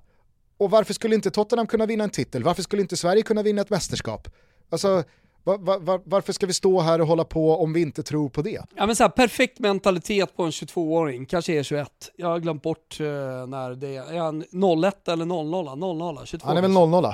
Och 0.58 0.72
varför 0.72 0.94
skulle 0.94 1.16
inte 1.16 1.32
Tottenham 1.32 1.68
kunna 1.68 1.86
vinna 1.86 2.04
en 2.04 2.10
titel? 2.10 2.44
Varför 2.44 2.64
skulle 2.64 2.82
inte 2.82 2.98
Sverige 2.98 3.22
kunna 3.22 3.44
vinna 3.44 3.62
ett 3.62 3.70
mästerskap? 3.70 4.28
Alltså, 4.70 5.04
var, 5.44 5.80
var, 5.80 6.02
varför 6.06 6.34
ska 6.34 6.46
vi 6.46 6.54
stå 6.54 6.80
här 6.80 7.02
och 7.02 7.08
hålla 7.08 7.24
på 7.24 7.56
om 7.56 7.74
vi 7.74 7.82
inte 7.82 8.04
tror 8.04 8.30
på 8.30 8.42
det? 8.42 8.62
Ja 8.76 8.86
men 8.86 8.96
så 8.96 9.04
här, 9.04 9.10
perfekt 9.10 9.60
mentalitet 9.60 10.36
på 10.36 10.44
en 10.44 10.52
22-åring, 10.52 11.26
kanske 11.26 11.54
är 11.54 11.64
21. 11.64 11.90
Jag 12.16 12.28
har 12.28 12.40
glömt 12.40 12.64
bort 12.64 12.98
uh, 13.00 13.08
när 13.48 13.76
det 13.76 13.96
är. 13.96 14.14
Är 14.14 14.20
han 14.20 14.44
01 14.86 15.08
eller 15.08 15.26
00? 15.26 15.78
00 15.80 16.26
22? 16.26 16.48
Han 16.48 16.58
är 16.58 16.62
väl 16.62 16.72
00 16.72 17.06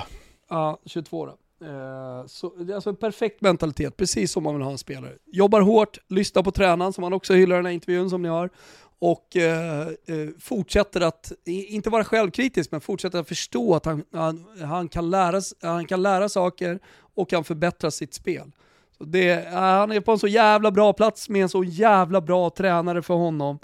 Ja, 0.50 0.78
22 0.86 1.26
då. 1.26 1.34
Eh, 1.60 2.26
så, 2.26 2.54
det 2.56 2.72
är 2.72 2.74
alltså 2.74 2.90
en 2.90 2.96
perfekt 2.96 3.40
mentalitet, 3.40 3.96
precis 3.96 4.32
som 4.32 4.42
man 4.42 4.54
vill 4.54 4.62
ha 4.62 4.72
en 4.72 4.78
spelare. 4.78 5.12
Jobbar 5.26 5.60
hårt, 5.60 5.98
lyssnar 6.08 6.42
på 6.42 6.50
tränaren 6.50 6.92
som 6.92 7.04
han 7.04 7.12
också 7.12 7.34
hyllar 7.34 7.56
i 7.56 7.58
den 7.58 7.66
här 7.66 7.72
intervjun 7.72 8.10
som 8.10 8.22
ni 8.22 8.28
har 8.28 8.50
och 8.98 9.36
eh, 9.36 9.88
eh 9.88 10.28
fortsätter 10.40 11.00
att, 11.00 11.32
inte 11.44 11.90
vara 11.90 12.04
självkritisk, 12.04 12.70
men 12.70 12.80
fortsätter 12.80 13.18
att 13.18 13.28
förstå 13.28 13.74
att 13.74 13.84
han, 13.84 14.04
han, 14.12 14.44
han, 14.64 14.88
kan, 14.88 15.10
lära, 15.10 15.40
han 15.62 15.86
kan 15.86 16.02
lära 16.02 16.28
saker 16.28 16.78
och 17.14 17.30
kan 17.30 17.44
förbättra 17.44 17.90
sitt 17.90 18.14
spel. 18.14 18.52
Så 18.98 19.04
det, 19.04 19.30
eh, 19.30 19.52
han 19.52 19.92
är 19.92 20.00
på 20.00 20.12
en 20.12 20.18
så 20.18 20.28
jävla 20.28 20.70
bra 20.70 20.92
plats 20.92 21.28
med 21.28 21.42
en 21.42 21.48
så 21.48 21.64
jävla 21.64 22.20
bra 22.20 22.50
tränare 22.50 23.02
för 23.02 23.14
honom 23.14 23.58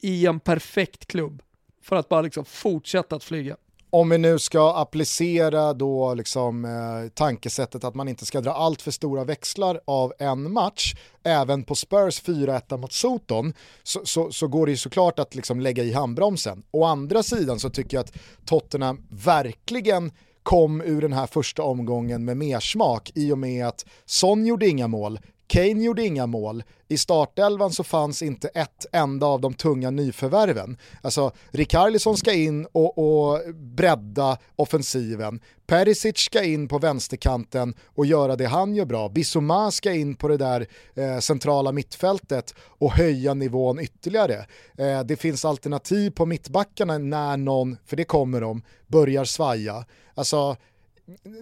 i 0.00 0.26
en 0.26 0.40
perfekt 0.40 1.06
klubb. 1.06 1.42
För 1.82 1.96
att 1.96 2.08
bara 2.08 2.22
liksom 2.22 2.44
fortsätta 2.44 3.16
att 3.16 3.24
flyga 3.24 3.56
om 3.90 4.08
vi 4.08 4.18
nu 4.18 4.38
ska 4.38 4.74
applicera 4.74 5.72
då 5.72 6.14
liksom, 6.14 6.64
eh, 6.64 7.10
tankesättet 7.14 7.84
att 7.84 7.94
man 7.94 8.08
inte 8.08 8.26
ska 8.26 8.40
dra 8.40 8.52
allt 8.52 8.82
för 8.82 8.90
stora 8.90 9.24
växlar 9.24 9.80
av 9.84 10.12
en 10.18 10.52
match, 10.52 10.94
även 11.22 11.64
på 11.64 11.74
Spurs 11.74 12.22
4-1 12.22 12.76
mot 12.76 12.92
Soton, 12.92 13.52
så, 13.82 14.00
så, 14.04 14.32
så, 14.32 14.48
går 14.48 14.66
det 14.66 14.72
ju 14.72 14.78
såklart 14.78 15.18
att 15.18 15.34
liksom 15.34 15.60
lägga 15.60 15.82
i 15.82 15.92
handbromsen. 15.92 16.62
Å 16.70 16.84
andra 16.84 17.22
sidan 17.22 17.58
så 17.58 17.70
tycker 17.70 17.96
jag 17.96 18.04
att 18.04 18.16
Tottenham 18.44 19.06
verkligen 19.10 20.12
kom 20.42 20.80
ur 20.80 21.00
den 21.00 21.12
här 21.12 21.26
första 21.26 21.62
omgången 21.62 22.24
med 22.24 22.36
mersmak 22.36 23.12
i 23.14 23.32
och 23.32 23.38
med 23.38 23.66
att 23.66 23.86
Son 24.06 24.46
gjorde 24.46 24.68
inga 24.68 24.88
mål, 24.88 25.18
Kane 25.48 25.84
gjorde 25.84 26.04
inga 26.04 26.26
mål. 26.26 26.62
I 26.88 26.98
startelvan 26.98 27.72
så 27.72 27.84
fanns 27.84 28.22
inte 28.22 28.48
ett 28.48 28.86
enda 28.92 29.26
av 29.26 29.40
de 29.40 29.54
tunga 29.54 29.90
nyförvärven. 29.90 30.76
Alltså, 31.02 31.32
Rikarlison 31.50 32.16
ska 32.16 32.32
in 32.32 32.66
och, 32.72 32.98
och 32.98 33.54
bredda 33.54 34.38
offensiven. 34.56 35.40
Perisic 35.66 36.18
ska 36.18 36.44
in 36.44 36.68
på 36.68 36.78
vänsterkanten 36.78 37.74
och 37.86 38.06
göra 38.06 38.36
det 38.36 38.46
han 38.46 38.74
gör 38.74 38.84
bra. 38.84 39.08
Bissouma 39.08 39.70
ska 39.70 39.92
in 39.92 40.14
på 40.14 40.28
det 40.28 40.36
där 40.36 40.66
eh, 40.94 41.18
centrala 41.18 41.72
mittfältet 41.72 42.54
och 42.60 42.92
höja 42.92 43.34
nivån 43.34 43.80
ytterligare. 43.80 44.46
Eh, 44.78 45.00
det 45.04 45.16
finns 45.16 45.44
alternativ 45.44 46.10
på 46.10 46.26
mittbackarna 46.26 46.98
när 46.98 47.36
någon, 47.36 47.76
för 47.86 47.96
det 47.96 48.04
kommer 48.04 48.40
de, 48.40 48.62
börjar 48.86 49.24
svaja. 49.24 49.84
Alltså, 50.14 50.56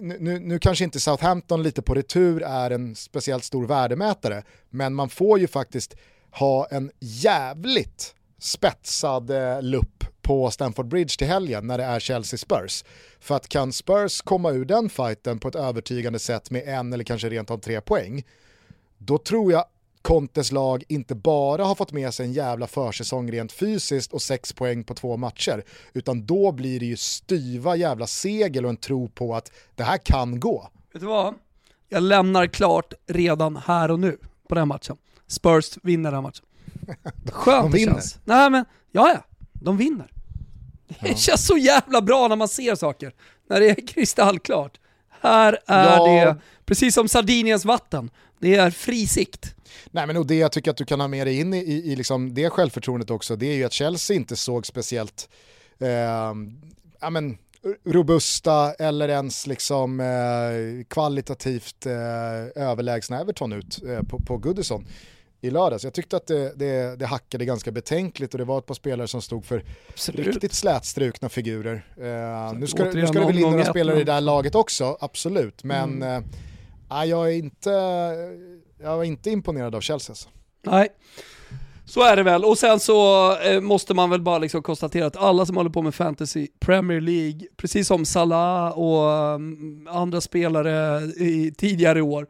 nu, 0.01 0.39
nu 0.39 0.59
kanske 0.59 0.83
inte 0.83 0.99
Southampton 0.99 1.63
lite 1.63 1.81
på 1.81 1.93
retur 1.93 2.43
är 2.43 2.71
en 2.71 2.95
speciellt 2.95 3.43
stor 3.43 3.65
värdemätare, 3.65 4.43
men 4.69 4.93
man 4.93 5.09
får 5.09 5.39
ju 5.39 5.47
faktiskt 5.47 5.95
ha 6.31 6.67
en 6.71 6.91
jävligt 6.99 8.15
spetsad 8.39 9.29
eh, 9.29 9.61
lupp 9.61 10.03
på 10.21 10.51
Stamford 10.51 10.87
Bridge 10.87 11.17
till 11.17 11.27
helgen 11.27 11.67
när 11.67 11.77
det 11.77 11.83
är 11.83 11.99
Chelsea 11.99 12.37
Spurs. 12.37 12.83
För 13.19 13.35
att 13.35 13.47
kan 13.47 13.73
Spurs 13.73 14.21
komma 14.21 14.51
ur 14.51 14.65
den 14.65 14.89
fighten 14.89 15.39
på 15.39 15.47
ett 15.47 15.55
övertygande 15.55 16.19
sätt 16.19 16.51
med 16.51 16.67
en 16.67 16.93
eller 16.93 17.03
kanske 17.03 17.29
rent 17.29 17.51
av 17.51 17.57
tre 17.57 17.81
poäng, 17.81 18.23
då 18.97 19.17
tror 19.17 19.51
jag 19.51 19.65
Contes 20.01 20.51
lag 20.51 20.83
inte 20.87 21.15
bara 21.15 21.63
har 21.63 21.75
fått 21.75 21.91
med 21.91 22.13
sig 22.13 22.25
en 22.25 22.33
jävla 22.33 22.67
försäsong 22.67 23.31
rent 23.31 23.51
fysiskt 23.51 24.13
och 24.13 24.21
sex 24.21 24.53
poäng 24.53 24.83
på 24.83 24.93
två 24.93 25.17
matcher, 25.17 25.63
utan 25.93 26.25
då 26.25 26.51
blir 26.51 26.79
det 26.79 26.85
ju 26.85 26.97
styva 26.97 27.75
jävla 27.75 28.07
segel 28.07 28.65
och 28.65 28.69
en 28.69 28.77
tro 28.77 29.09
på 29.09 29.35
att 29.35 29.51
det 29.75 29.83
här 29.83 29.97
kan 29.97 30.39
gå. 30.39 30.69
Vet 30.93 31.01
du 31.01 31.07
vad? 31.07 31.33
Jag 31.89 32.03
lämnar 32.03 32.47
klart 32.47 32.93
redan 33.07 33.57
här 33.57 33.91
och 33.91 33.99
nu 33.99 34.17
på 34.49 34.55
den 34.55 34.67
matchen. 34.67 34.97
Spurs 35.27 35.77
vinner 35.83 36.11
den 36.11 36.23
matchen. 36.23 36.45
Skönt 37.31 37.71
de 37.71 37.77
vinner. 37.77 37.93
det 37.93 38.01
känns. 38.01 38.19
Nej 38.25 38.49
men, 38.49 38.65
ja 38.91 39.09
ja, 39.09 39.23
de 39.53 39.77
vinner. 39.77 40.11
Det 40.87 41.09
ja. 41.09 41.15
känns 41.15 41.47
så 41.47 41.57
jävla 41.57 42.01
bra 42.01 42.27
när 42.27 42.35
man 42.35 42.47
ser 42.47 42.75
saker, 42.75 43.13
när 43.49 43.59
det 43.59 43.69
är 43.69 43.87
kristallklart. 43.87 44.79
Här 45.21 45.59
är 45.65 45.97
ja. 45.97 46.25
det, 46.25 46.37
precis 46.65 46.93
som 46.93 47.07
Sardiniens 47.07 47.65
vatten, 47.65 48.09
det 48.39 48.55
är 48.55 48.71
fri 48.71 49.07
sikt. 49.07 49.55
Nej 49.91 50.07
men 50.07 50.17
och 50.17 50.27
det 50.27 50.35
jag 50.35 50.51
tycker 50.51 50.71
att 50.71 50.77
du 50.77 50.85
kan 50.85 50.99
ha 50.99 51.07
med 51.07 51.27
dig 51.27 51.39
in 51.39 51.53
i, 51.53 51.57
i, 51.57 51.91
i 51.91 51.95
liksom 51.95 52.33
det 52.33 52.49
självförtroendet 52.49 53.09
också, 53.09 53.35
det 53.35 53.45
är 53.45 53.55
ju 53.55 53.63
att 53.63 53.73
Chelsea 53.73 54.15
inte 54.15 54.35
såg 54.35 54.65
speciellt 54.65 55.29
eh, 55.79 56.33
ja, 56.99 57.09
men, 57.09 57.37
robusta 57.85 58.73
eller 58.73 59.09
ens 59.09 59.47
liksom, 59.47 59.99
eh, 59.99 60.85
kvalitativt 60.87 61.85
eh, 61.85 62.63
överlägsna 62.63 63.19
Everton 63.19 63.53
ut 63.53 63.83
eh, 63.87 64.03
på, 64.03 64.19
på 64.19 64.37
Goodison 64.37 64.87
i 65.41 65.49
lördags. 65.49 65.83
Jag 65.83 65.93
tyckte 65.93 66.17
att 66.17 66.27
det, 66.27 66.53
det, 66.55 66.95
det, 66.95 67.05
hackade 67.05 67.45
ganska 67.45 67.71
betänkligt 67.71 68.33
och 68.33 68.37
det 68.37 68.45
var 68.45 68.59
ett 68.59 68.65
par 68.65 68.73
spelare 68.73 69.07
som 69.07 69.21
jag 69.31 69.45
för 69.45 69.63
Absolut. 69.89 70.27
riktigt 70.27 70.53
slätstrukna 70.53 71.29
figurer. 71.29 71.85
Uh, 71.97 72.59
nu 72.59 72.67
ska, 72.67 72.83
nu 72.83 73.07
ska 73.07 73.19
det 73.19 73.25
väl 73.25 73.37
in 73.37 73.49
några 73.49 73.65
spelare 73.65 74.01
i 74.01 74.03
det 74.03 74.13
här 74.13 74.21
laget 74.21 74.55
också, 74.55 74.97
absolut, 74.99 75.63
men 75.63 76.03
mm. 76.03 76.23
Nej, 76.89 77.09
jag 77.09 77.33
är 77.33 77.37
inte 77.37 77.69
jag 78.81 78.97
var 78.97 79.03
inte 79.03 79.29
imponerad 79.29 79.75
av 79.75 79.81
Chelsea. 79.81 80.11
Alltså. 80.11 80.29
Nej. 80.63 80.89
Så 81.85 82.03
är 82.03 82.15
det 82.15 82.23
väl, 82.23 82.45
och 82.45 82.57
sen 82.57 82.79
så 82.79 83.31
eh, 83.37 83.61
måste 83.61 83.93
man 83.93 84.09
väl 84.09 84.21
bara 84.21 84.37
liksom 84.37 84.61
konstatera 84.61 85.05
att 85.05 85.17
alla 85.17 85.45
som 85.45 85.57
håller 85.57 85.69
på 85.69 85.81
med 85.81 85.95
fantasy 85.95 86.47
Premier 86.59 87.01
League, 87.01 87.47
precis 87.57 87.87
som 87.87 88.05
Salah 88.05 88.79
och 88.79 89.33
um, 89.35 89.87
andra 89.91 90.21
spelare 90.21 91.01
i 91.05 91.53
tidigare 91.57 92.01
år, 92.01 92.27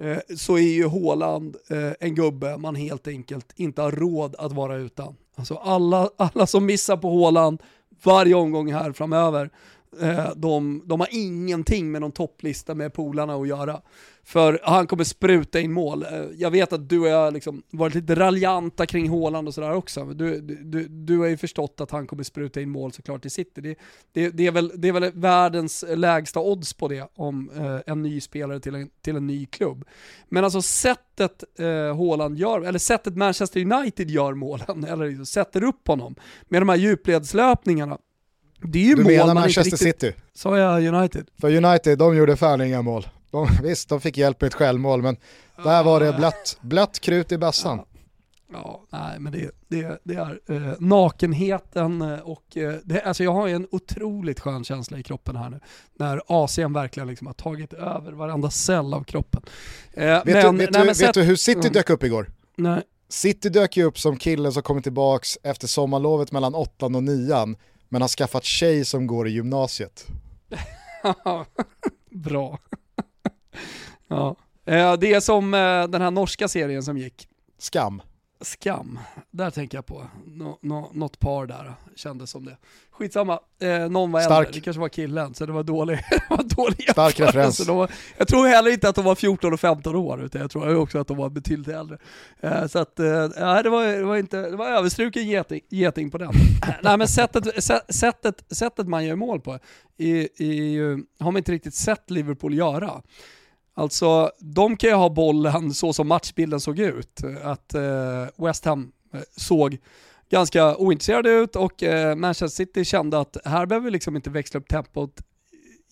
eh, 0.00 0.36
så 0.36 0.58
är 0.58 0.74
ju 0.74 0.84
Håland 0.84 1.56
eh, 1.70 1.92
en 2.00 2.14
gubbe 2.14 2.56
man 2.58 2.74
helt 2.74 3.08
enkelt 3.08 3.52
inte 3.56 3.82
har 3.82 3.92
råd 3.92 4.34
att 4.38 4.52
vara 4.52 4.76
utan. 4.76 5.16
Alltså 5.36 5.54
alla, 5.54 6.10
alla 6.16 6.46
som 6.46 6.66
missar 6.66 6.96
på 6.96 7.10
Håland 7.10 7.62
varje 8.02 8.34
omgång 8.34 8.72
här 8.72 8.92
framöver, 8.92 9.50
Eh, 10.00 10.30
de, 10.36 10.82
de 10.86 11.00
har 11.00 11.08
ingenting 11.10 11.92
med 11.92 12.00
någon 12.00 12.12
topplista 12.12 12.74
med 12.74 12.94
polarna 12.94 13.34
att 13.34 13.48
göra. 13.48 13.80
För 14.26 14.60
han 14.62 14.86
kommer 14.86 15.04
spruta 15.04 15.60
in 15.60 15.72
mål. 15.72 16.02
Eh, 16.02 16.24
jag 16.36 16.50
vet 16.50 16.72
att 16.72 16.88
du 16.88 17.00
och 17.00 17.08
jag 17.08 17.32
liksom 17.32 17.62
varit 17.70 17.94
lite 17.94 18.14
raljanta 18.14 18.86
kring 18.86 19.08
Håland 19.08 19.48
och 19.48 19.54
sådär 19.54 19.72
också. 19.72 20.04
Du, 20.04 20.40
du, 20.40 20.88
du 20.88 21.18
har 21.18 21.26
ju 21.26 21.36
förstått 21.36 21.80
att 21.80 21.90
han 21.90 22.06
kommer 22.06 22.22
spruta 22.22 22.60
in 22.60 22.70
mål 22.70 22.92
såklart 22.92 23.24
i 23.24 23.30
City. 23.30 23.60
Det, 23.60 23.78
det, 24.12 24.30
det, 24.30 24.46
är, 24.46 24.50
väl, 24.50 24.72
det 24.74 24.88
är 24.88 24.92
väl 24.92 25.12
världens 25.14 25.84
lägsta 25.88 26.40
odds 26.40 26.74
på 26.74 26.88
det 26.88 27.08
om 27.14 27.50
eh, 27.56 27.92
en 27.92 28.02
ny 28.02 28.20
spelare 28.20 28.60
till 28.60 28.74
en, 28.74 28.90
till 29.02 29.16
en 29.16 29.26
ny 29.26 29.46
klubb. 29.46 29.84
Men 30.28 30.44
alltså 30.44 30.62
sättet 30.62 31.44
eh, 31.58 31.96
Håland 31.96 32.38
gör, 32.38 32.60
eller 32.60 32.78
sättet 32.78 33.16
Manchester 33.16 33.60
United 33.72 34.10
gör 34.10 34.34
målen, 34.34 34.84
eller 34.88 35.08
liksom 35.08 35.26
sätter 35.26 35.64
upp 35.64 35.88
honom 35.88 36.14
med 36.44 36.62
de 36.62 36.68
här 36.68 36.76
djupledslöpningarna. 36.76 37.98
Det 38.68 38.78
är 38.78 38.84
ju 38.84 38.94
du 38.94 39.02
mål 39.02 39.12
menar 39.12 39.34
Manchester 39.34 39.62
riktigt... 39.62 40.00
City? 40.00 40.12
Sa 40.34 40.58
jag 40.58 40.94
United? 40.94 41.26
För 41.40 41.64
United, 41.64 41.98
de 41.98 42.16
gjorde 42.16 42.36
fan 42.36 42.60
inga 42.60 42.82
mål. 42.82 43.08
De, 43.30 43.48
visst, 43.62 43.88
de 43.88 44.00
fick 44.00 44.18
hjälp 44.18 44.40
med 44.40 44.48
ett 44.48 44.54
självmål, 44.54 45.02
men 45.02 45.16
där 45.64 45.84
var 45.84 46.00
det 46.00 46.12
blött, 46.12 46.58
blött 46.60 47.00
krut 47.00 47.32
i 47.32 47.38
bassan. 47.38 47.78
Ja. 47.78 47.86
Ja, 48.52 48.84
nej 48.90 49.18
men 49.20 49.32
det, 49.32 49.50
det, 49.68 49.98
det 50.04 50.14
är 50.14 50.40
eh, 50.48 50.74
nakenheten 50.78 52.02
eh, 52.02 52.18
och 52.18 52.56
eh, 52.56 52.74
det, 52.84 53.00
alltså 53.00 53.24
jag 53.24 53.32
har 53.32 53.48
en 53.48 53.66
otroligt 53.70 54.40
skön 54.40 54.64
känsla 54.64 54.98
i 54.98 55.02
kroppen 55.02 55.36
här 55.36 55.50
nu. 55.50 55.60
När 55.98 56.20
AC'n 56.26 56.74
verkligen 56.74 57.08
liksom 57.08 57.26
har 57.26 57.34
tagit 57.34 57.72
över 57.72 58.12
varenda 58.12 58.50
cell 58.50 58.94
av 58.94 59.04
kroppen. 59.04 59.42
Eh, 59.92 60.04
vet, 60.04 60.24
men, 60.24 60.34
du, 60.34 60.64
vet, 60.64 60.70
nej, 60.72 60.86
du, 60.86 60.92
vet 60.92 61.14
du 61.14 61.22
hur 61.22 61.36
City 61.36 61.60
mm. 61.60 61.72
dök 61.72 61.90
upp 61.90 62.02
igår? 62.02 62.30
Nej. 62.56 62.82
City 63.08 63.48
dök 63.48 63.76
ju 63.76 63.84
upp 63.84 63.98
som 63.98 64.16
killen 64.16 64.52
som 64.52 64.62
kommit 64.62 64.84
tillbaka 64.84 65.26
efter 65.42 65.66
sommarlovet 65.66 66.32
mellan 66.32 66.54
åttan 66.54 66.94
och 66.94 67.02
nian, 67.02 67.56
men 67.94 68.02
har 68.02 68.08
skaffat 68.08 68.44
tjej 68.44 68.84
som 68.84 69.06
går 69.06 69.28
i 69.28 69.30
gymnasiet. 69.30 70.06
Bra. 72.10 72.58
ja. 74.08 74.36
Eh, 74.66 74.92
det 74.92 75.12
är 75.12 75.20
som 75.20 75.54
eh, 75.54 75.84
den 75.88 76.02
här 76.02 76.10
norska 76.10 76.48
serien 76.48 76.82
som 76.82 76.98
gick. 76.98 77.28
Skam. 77.58 78.02
Skam. 78.40 78.98
Där 79.30 79.50
tänker 79.50 79.78
jag 79.78 79.86
på. 79.86 80.06
Nå, 80.26 80.58
nå, 80.62 80.90
något 80.94 81.18
par 81.20 81.46
där 81.46 81.74
kändes 81.96 82.30
som 82.30 82.44
det. 82.44 82.56
Skitsamma, 82.90 83.38
eh, 83.60 83.88
någon 83.90 84.12
var 84.12 84.20
Stark. 84.20 84.46
äldre, 84.46 84.52
det 84.60 84.64
kanske 84.64 84.80
var 84.80 84.88
killen, 84.88 85.34
så 85.34 85.46
det 85.46 85.52
var 85.52 85.62
dålig, 85.62 85.96
det 86.10 86.22
var 86.30 86.42
dålig 86.56 86.90
Stark 86.90 87.20
referens. 87.20 87.68
Var, 87.68 87.90
jag 88.16 88.28
tror 88.28 88.46
heller 88.46 88.70
inte 88.70 88.88
att 88.88 88.94
de 88.94 89.04
var 89.04 89.14
14 89.14 89.52
och 89.52 89.60
15 89.60 89.96
år, 89.96 90.22
utan 90.24 90.40
jag 90.40 90.50
tror 90.50 90.76
också 90.76 90.98
att 90.98 91.06
de 91.08 91.16
var 91.16 91.30
betydligt 91.30 91.68
äldre. 91.68 91.98
Eh, 92.40 92.66
så 92.66 92.78
att, 92.78 93.00
eh, 93.00 93.04
det 93.62 93.68
var, 93.70 93.86
det 93.96 94.04
var 94.04 94.16
inte, 94.16 94.50
det 94.50 94.56
var 94.56 94.66
överstruken 94.68 95.26
geting, 95.28 95.60
geting 95.68 96.10
på 96.10 96.18
den. 96.18 96.32
nej 96.82 96.98
men 96.98 97.08
sättet, 97.08 97.44
sä- 97.44 97.92
sättet, 97.92 98.44
sättet 98.50 98.88
man 98.88 99.04
gör 99.04 99.16
mål 99.16 99.40
på 99.40 99.58
är, 99.98 100.28
är 100.42 100.52
ju, 100.52 101.04
har 101.20 101.32
man 101.32 101.36
inte 101.36 101.52
riktigt 101.52 101.74
sett 101.74 102.10
Liverpool 102.10 102.54
göra. 102.54 103.02
Alltså, 103.74 104.30
de 104.38 104.76
kan 104.76 104.90
ju 104.90 104.96
ha 104.96 105.08
bollen 105.08 105.74
så 105.74 105.92
som 105.92 106.08
matchbilden 106.08 106.60
såg 106.60 106.78
ut. 106.78 107.20
Att 107.42 107.74
eh, 107.74 108.26
West 108.36 108.64
Ham 108.64 108.92
eh, 109.14 109.20
såg 109.36 109.78
ganska 110.30 110.76
ointresserade 110.76 111.30
ut 111.30 111.56
och 111.56 111.82
eh, 111.82 112.16
Manchester 112.16 112.64
City 112.64 112.84
kände 112.84 113.20
att 113.20 113.36
här 113.44 113.66
behöver 113.66 113.84
vi 113.84 113.90
liksom 113.90 114.16
inte 114.16 114.30
växla 114.30 114.60
upp 114.60 114.68
tempot 114.68 115.20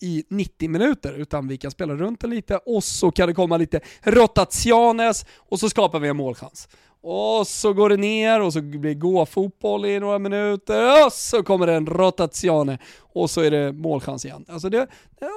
i 0.01 0.23
90 0.29 0.69
minuter 0.69 1.13
utan 1.13 1.47
vi 1.47 1.57
kan 1.57 1.71
spela 1.71 1.93
runt 1.93 2.19
den 2.19 2.29
lite 2.29 2.57
och 2.57 2.83
så 2.83 3.11
kan 3.11 3.27
det 3.27 3.33
komma 3.33 3.57
lite 3.57 3.79
rotationes 4.03 5.25
och 5.37 5.59
så 5.59 5.69
skapar 5.69 5.99
vi 5.99 6.07
en 6.07 6.17
målchans. 6.17 6.67
Och 7.01 7.47
så 7.47 7.73
går 7.73 7.89
det 7.89 7.97
ner 7.97 8.41
och 8.41 8.53
så 8.53 8.61
blir 8.61 8.79
det 8.79 8.93
gå-fotboll 8.93 9.85
i 9.85 9.99
några 9.99 10.19
minuter 10.19 11.05
och 11.05 11.13
så 11.13 11.43
kommer 11.43 11.67
det 11.67 11.73
en 11.73 11.87
rotatione 11.87 12.77
och 12.99 13.29
så 13.29 13.41
är 13.41 13.51
det 13.51 13.71
målchans 13.73 14.25
igen. 14.25 14.45
Alltså 14.47 14.69
det, 14.69 14.87
det, 15.19 15.29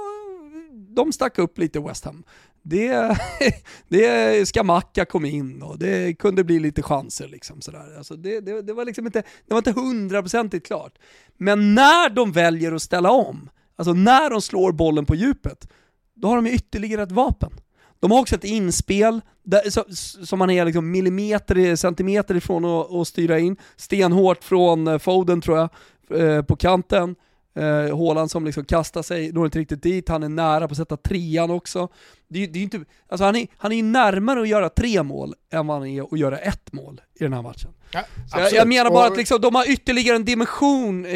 de 0.96 1.12
stack 1.12 1.38
upp 1.38 1.58
lite 1.58 1.80
West 1.80 2.04
Ham. 2.04 2.24
Det, 2.62 3.18
det 3.88 4.48
Skamacka 4.48 5.04
kom 5.04 5.24
in 5.24 5.62
och 5.62 5.78
det 5.78 6.18
kunde 6.18 6.44
bli 6.44 6.58
lite 6.58 6.82
chanser. 6.82 7.28
Liksom 7.28 7.60
sådär. 7.60 7.96
Alltså 7.96 8.16
det, 8.16 8.40
det, 8.40 8.62
det 8.62 8.72
var 8.72 8.84
liksom 8.84 9.06
inte, 9.06 9.22
det 9.46 9.54
var 9.54 9.58
inte 9.58 9.72
hundraprocentigt 9.72 10.66
klart. 10.66 10.98
Men 11.36 11.74
när 11.74 12.10
de 12.10 12.32
väljer 12.32 12.72
att 12.72 12.82
ställa 12.82 13.10
om, 13.10 13.50
alltså 13.76 13.92
när 13.92 14.30
de 14.30 14.42
slår 14.42 14.72
bollen 14.72 15.06
på 15.06 15.14
djupet, 15.14 15.68
då 16.14 16.28
har 16.28 16.36
de 16.36 16.46
ytterligare 16.46 17.02
ett 17.02 17.12
vapen. 17.12 17.52
De 18.00 18.10
har 18.10 18.20
också 18.20 18.34
ett 18.34 18.44
inspel 18.44 19.20
där, 19.42 19.70
så, 19.70 19.84
som 20.26 20.38
man 20.38 20.50
är 20.50 20.64
liksom 20.64 20.90
millimeter, 20.90 21.76
centimeter 21.76 22.34
ifrån 22.34 22.64
att, 22.64 22.92
att 22.92 23.08
styra 23.08 23.38
in. 23.38 23.56
Stenhårt 23.76 24.44
från 24.44 24.88
eh, 24.88 24.98
Foden 24.98 25.40
tror 25.40 25.58
jag, 25.58 25.70
eh, 26.20 26.42
på 26.42 26.56
kanten. 26.56 27.16
Eh, 27.56 27.98
Haaland 27.98 28.30
som 28.30 28.44
liksom 28.44 28.64
kastar 28.64 29.02
sig, 29.02 29.32
når 29.32 29.44
inte 29.44 29.58
riktigt 29.58 29.82
dit, 29.82 30.08
han 30.08 30.22
är 30.22 30.28
nära 30.28 30.68
på 30.68 30.72
att 30.72 30.78
sätta 30.78 30.96
trean 30.96 31.50
också. 31.50 31.88
Det, 32.28 32.42
är- 32.42 32.46
det 32.48 32.58
är 32.58 32.62
inte, 32.62 32.80
alltså 33.08 33.24
han, 33.24 33.36
är, 33.36 33.46
han 33.56 33.72
är 33.72 33.82
närmare 33.82 34.40
att 34.40 34.48
göra 34.48 34.68
tre 34.68 35.02
mål 35.02 35.34
än 35.52 35.66
vad 35.66 35.78
han 35.78 35.86
är 35.88 36.02
att 36.14 36.18
göra 36.18 36.38
ett 36.38 36.72
mål 36.72 37.00
i 37.14 37.24
den 37.24 37.32
här 37.32 37.42
matchen. 37.42 37.70
Ja, 37.92 38.02
jag, 38.32 38.52
jag 38.52 38.68
menar 38.68 38.90
bara 38.90 39.06
att 39.06 39.16
liksom, 39.16 39.40
de 39.40 39.54
har 39.54 39.70
ytterligare 39.70 40.16
en 40.16 40.24
dimension 40.24 41.04
eh, 41.06 41.12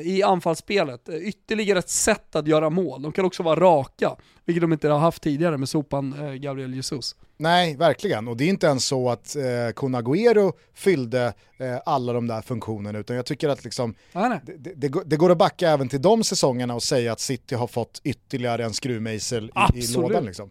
i 0.00 0.22
anfallsspelet, 0.26 1.08
Eh, 1.08 1.14
ytterligare 1.14 1.78
ett 1.78 1.88
sätt 1.90 2.36
att 2.36 2.46
göra 2.46 2.70
mål. 2.70 3.02
De 3.02 3.12
kan 3.12 3.24
också 3.24 3.42
vara 3.42 3.60
raka, 3.60 4.16
vilket 4.44 4.60
de 4.60 4.72
inte 4.72 4.88
har 4.88 4.98
haft 4.98 5.22
tidigare 5.22 5.58
med 5.58 5.68
sopan 5.68 6.12
eh, 6.26 6.32
Gabriel 6.34 6.74
Jesus. 6.74 7.16
Nej, 7.36 7.76
verkligen. 7.76 8.28
Och 8.28 8.36
det 8.36 8.44
är 8.44 8.48
inte 8.48 8.66
ens 8.66 8.84
så 8.86 9.10
att 9.10 9.36
eh, 9.36 9.42
Kun 9.76 9.96
Agüero 9.96 10.52
fyllde 10.74 11.32
eh, 11.58 11.76
alla 11.86 12.12
de 12.12 12.26
där 12.26 12.42
funktionerna, 12.42 12.98
utan 12.98 13.16
jag 13.16 13.26
tycker 13.26 13.48
att 13.48 13.64
liksom, 13.64 13.94
Nej, 14.12 14.28
nej. 14.28 14.40
det, 14.58 14.74
det, 14.88 15.02
det 15.06 15.16
går- 15.16 15.30
att 15.32 15.38
backa 15.38 15.70
även 15.70 15.88
till 15.88 16.02
de 16.02 16.24
säsongerna 16.24 16.74
och 16.74 16.82
säga 16.82 17.12
att 17.12 17.20
City 17.20 17.54
har 17.54 17.66
fått 17.66 18.00
ytterligare 18.04 18.64
en 18.64 18.72
skruvmejsel 18.72 19.44
i, 19.44 19.46
i 19.46 19.50
Absolut. 19.54 19.84
Lådan. 20.22 20.26
Liksom. 20.26 20.50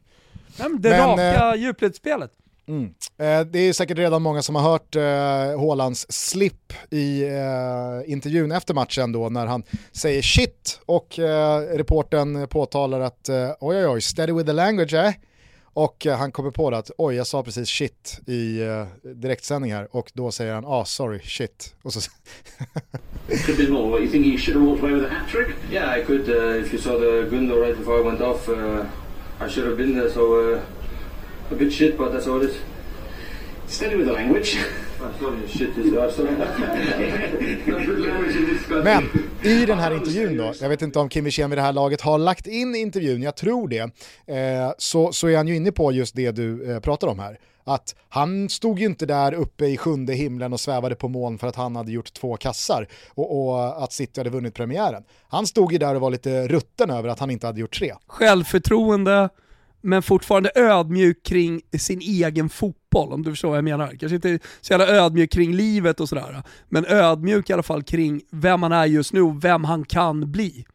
Nej, 0.59 0.69
men 0.69 0.81
det 0.81 0.89
Men, 0.89 1.09
raka 1.09 1.55
djupledsspelet. 1.55 2.31
Mm. 2.67 2.93
Eh, 3.17 3.51
det 3.51 3.59
är 3.59 3.73
säkert 3.73 3.97
redan 3.97 4.21
många 4.21 4.41
som 4.41 4.55
har 4.55 4.71
hört 4.71 4.95
eh, 4.95 5.91
slip 6.09 6.73
i 6.89 7.23
eh, 7.23 8.11
intervjun 8.11 8.51
efter 8.51 8.73
matchen 8.73 9.11
då 9.11 9.29
när 9.29 9.45
han 9.45 9.63
säger 9.91 10.21
shit 10.21 10.79
och 10.85 11.19
eh, 11.19 11.59
reporten 11.59 12.47
påtalar 12.47 12.99
att 12.99 13.29
eh, 13.29 13.51
oj 13.59 13.77
oj 13.77 13.87
oj, 13.87 14.01
steady 14.01 14.33
with 14.33 14.45
the 14.45 14.53
language 14.53 14.93
eh? 14.93 15.11
Och 15.73 16.05
eh, 16.05 16.17
han 16.17 16.31
kommer 16.31 16.51
på 16.51 16.69
det 16.69 16.77
att 16.77 16.91
oj 16.97 17.15
jag 17.15 17.27
sa 17.27 17.43
precis 17.43 17.69
shit 17.69 18.19
i 18.27 18.61
eh, 18.61 18.85
direktsändning 19.03 19.73
här 19.73 19.87
och 19.95 20.11
då 20.13 20.31
säger 20.31 20.53
han 20.53 20.65
ah 20.65 20.85
sorry 20.85 21.19
shit. 21.19 21.75
Och 21.83 21.93
så, 21.93 21.99
Could 23.45 23.57
been 23.57 23.73
more. 23.73 23.89
What, 23.89 24.01
you 24.01 24.09
think 24.11 24.25
he 24.25 24.37
should 24.37 24.55
have 24.57 24.69
walked 24.69 24.83
away 24.83 24.93
with 24.93 25.11
a 25.11 25.13
hat 25.13 25.29
trick? 25.29 25.55
Yeah, 25.71 25.99
I 25.99 26.03
could. 26.03 26.29
Uh, 26.29 26.61
if 26.61 26.73
you 26.73 26.81
saw 26.81 26.99
the 26.99 27.35
window 27.35 27.61
right 27.61 27.77
before 27.77 27.99
I 27.99 28.03
went 28.03 28.21
off, 28.21 28.49
uh, 28.49 28.85
I 29.41 29.49
should 29.49 29.67
have 29.67 29.77
been 29.77 29.95
there. 29.95 30.09
So 30.09 30.53
uh, 30.53 30.61
a 31.51 31.55
bit 31.55 31.73
shit, 31.73 31.97
but 31.97 32.11
that's 32.11 32.27
all 32.27 32.41
it 32.41 32.49
is. 32.49 32.57
Steady 33.67 33.95
with 33.95 34.07
the 34.07 34.13
language. 34.13 34.57
Men 38.83 39.03
i 39.43 39.65
den 39.65 39.79
här 39.79 39.95
intervjun 39.95 40.37
då, 40.37 40.53
jag 40.61 40.69
vet 40.69 40.81
inte 40.81 40.99
om 40.99 41.09
Kim 41.09 41.23
Wirsén 41.23 41.49
vid 41.49 41.57
det 41.57 41.61
här 41.61 41.73
laget 41.73 42.01
har 42.01 42.17
lagt 42.17 42.47
in 42.47 42.75
intervjun, 42.75 43.21
jag 43.21 43.35
tror 43.35 43.67
det, 43.67 43.79
eh, 44.25 44.71
så, 44.77 45.11
så 45.11 45.27
är 45.27 45.37
han 45.37 45.47
ju 45.47 45.55
inne 45.55 45.71
på 45.71 45.91
just 45.91 46.15
det 46.15 46.31
du 46.31 46.71
eh, 46.71 46.79
pratar 46.79 47.07
om 47.07 47.19
här. 47.19 47.39
Att 47.63 47.95
han 48.09 48.49
stod 48.49 48.79
ju 48.79 48.85
inte 48.85 49.05
där 49.05 49.33
uppe 49.33 49.65
i 49.65 49.77
sjunde 49.77 50.13
himlen 50.13 50.53
och 50.53 50.59
svävade 50.59 50.95
på 50.95 51.07
moln 51.07 51.37
för 51.37 51.47
att 51.47 51.55
han 51.55 51.75
hade 51.75 51.91
gjort 51.91 52.13
två 52.13 52.37
kassar 52.37 52.87
och, 53.09 53.39
och 53.39 53.83
att 53.83 53.93
City 53.93 54.19
hade 54.19 54.29
vunnit 54.29 54.53
premiären. 54.53 55.03
Han 55.27 55.47
stod 55.47 55.71
ju 55.71 55.77
där 55.77 55.95
och 55.95 56.01
var 56.01 56.11
lite 56.11 56.47
rutten 56.47 56.89
över 56.89 57.09
att 57.09 57.19
han 57.19 57.31
inte 57.31 57.47
hade 57.47 57.59
gjort 57.59 57.77
tre. 57.77 57.93
Självförtroende, 58.07 59.29
men 59.81 60.03
fortfarande 60.03 60.51
ödmjuk 60.55 61.23
kring 61.23 61.61
sin 61.79 62.01
egen 62.01 62.49
fotboll, 62.49 63.13
om 63.13 63.23
du 63.23 63.29
förstår 63.29 63.49
vad 63.49 63.57
jag 63.57 63.63
menar. 63.63 63.87
Kanske 63.87 64.15
inte 64.15 64.39
så 64.61 64.73
jävla 64.73 64.87
ödmjuk 64.87 65.31
kring 65.31 65.53
livet 65.53 65.99
och 65.99 66.09
sådär, 66.09 66.43
men 66.69 66.85
ödmjuk 66.85 67.49
i 67.49 67.53
alla 67.53 67.63
fall 67.63 67.83
kring 67.83 68.21
vem 68.31 68.63
han 68.63 68.71
är 68.71 68.85
just 68.85 69.13
nu 69.13 69.21
och 69.21 69.43
vem 69.43 69.63
han 69.63 69.85
kan 69.85 70.31
bli. 70.31 70.65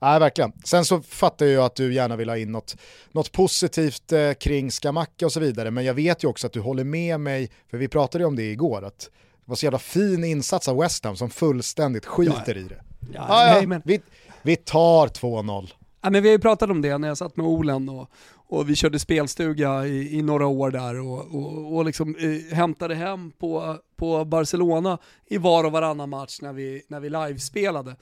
Nej, 0.00 0.20
verkligen. 0.20 0.52
Sen 0.64 0.84
så 0.84 1.00
fattar 1.02 1.46
jag 1.46 1.64
att 1.64 1.76
du 1.76 1.94
gärna 1.94 2.16
vill 2.16 2.28
ha 2.28 2.36
in 2.36 2.52
något, 2.52 2.76
något 3.12 3.32
positivt 3.32 4.12
eh, 4.12 4.32
kring 4.32 4.70
Skamacka 4.70 5.26
och 5.26 5.32
så 5.32 5.40
vidare, 5.40 5.70
men 5.70 5.84
jag 5.84 5.94
vet 5.94 6.24
ju 6.24 6.28
också 6.28 6.46
att 6.46 6.52
du 6.52 6.60
håller 6.60 6.84
med 6.84 7.20
mig, 7.20 7.50
för 7.70 7.78
vi 7.78 7.88
pratade 7.88 8.24
ju 8.24 8.28
om 8.28 8.36
det 8.36 8.50
igår, 8.50 8.84
att 8.84 8.98
det 9.00 9.08
var 9.50 9.56
så 9.56 9.66
jävla 9.66 9.78
fin 9.78 10.24
insats 10.24 10.68
av 10.68 10.76
West 10.76 11.04
Ham 11.04 11.16
som 11.16 11.30
fullständigt 11.30 12.06
skiter 12.06 12.56
i 12.56 12.62
det. 12.62 12.82
Ja, 13.14 13.26
Ah, 13.28 13.46
ja, 13.46 13.54
nej, 13.54 13.66
men, 13.66 13.82
vi, 13.84 14.00
vi 14.42 14.56
tar 14.56 15.06
2-0. 15.08 15.68
ja, 16.02 16.10
men 16.10 16.22
vi 16.22 16.28
har 16.28 16.32
ju 16.32 16.38
pratat 16.38 16.70
om 16.70 16.82
det 16.82 16.98
när 16.98 17.08
jag 17.08 17.18
satt 17.18 17.36
med 17.36 17.46
Olen 17.46 17.88
och, 17.88 18.10
och 18.48 18.70
vi 18.70 18.74
körde 18.76 18.98
spelstuga 18.98 19.86
i, 19.86 20.18
i 20.18 20.22
några 20.22 20.46
år 20.46 20.70
där 20.70 21.00
och, 21.00 21.34
och, 21.34 21.76
och 21.76 21.84
liksom, 21.84 22.16
eh, 22.18 22.56
hämtade 22.56 22.94
hem 22.94 23.32
på, 23.38 23.78
på 23.96 24.24
Barcelona 24.24 24.98
i 25.26 25.38
var 25.38 25.64
och 25.64 25.72
varannan 25.72 26.10
match 26.10 26.38
när 26.42 26.52
vi, 26.52 26.82
när 26.88 27.00
vi 27.00 27.10
livespelade. 27.10 27.96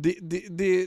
Det, 0.00 0.14
det, 0.20 0.42
det, 0.48 0.86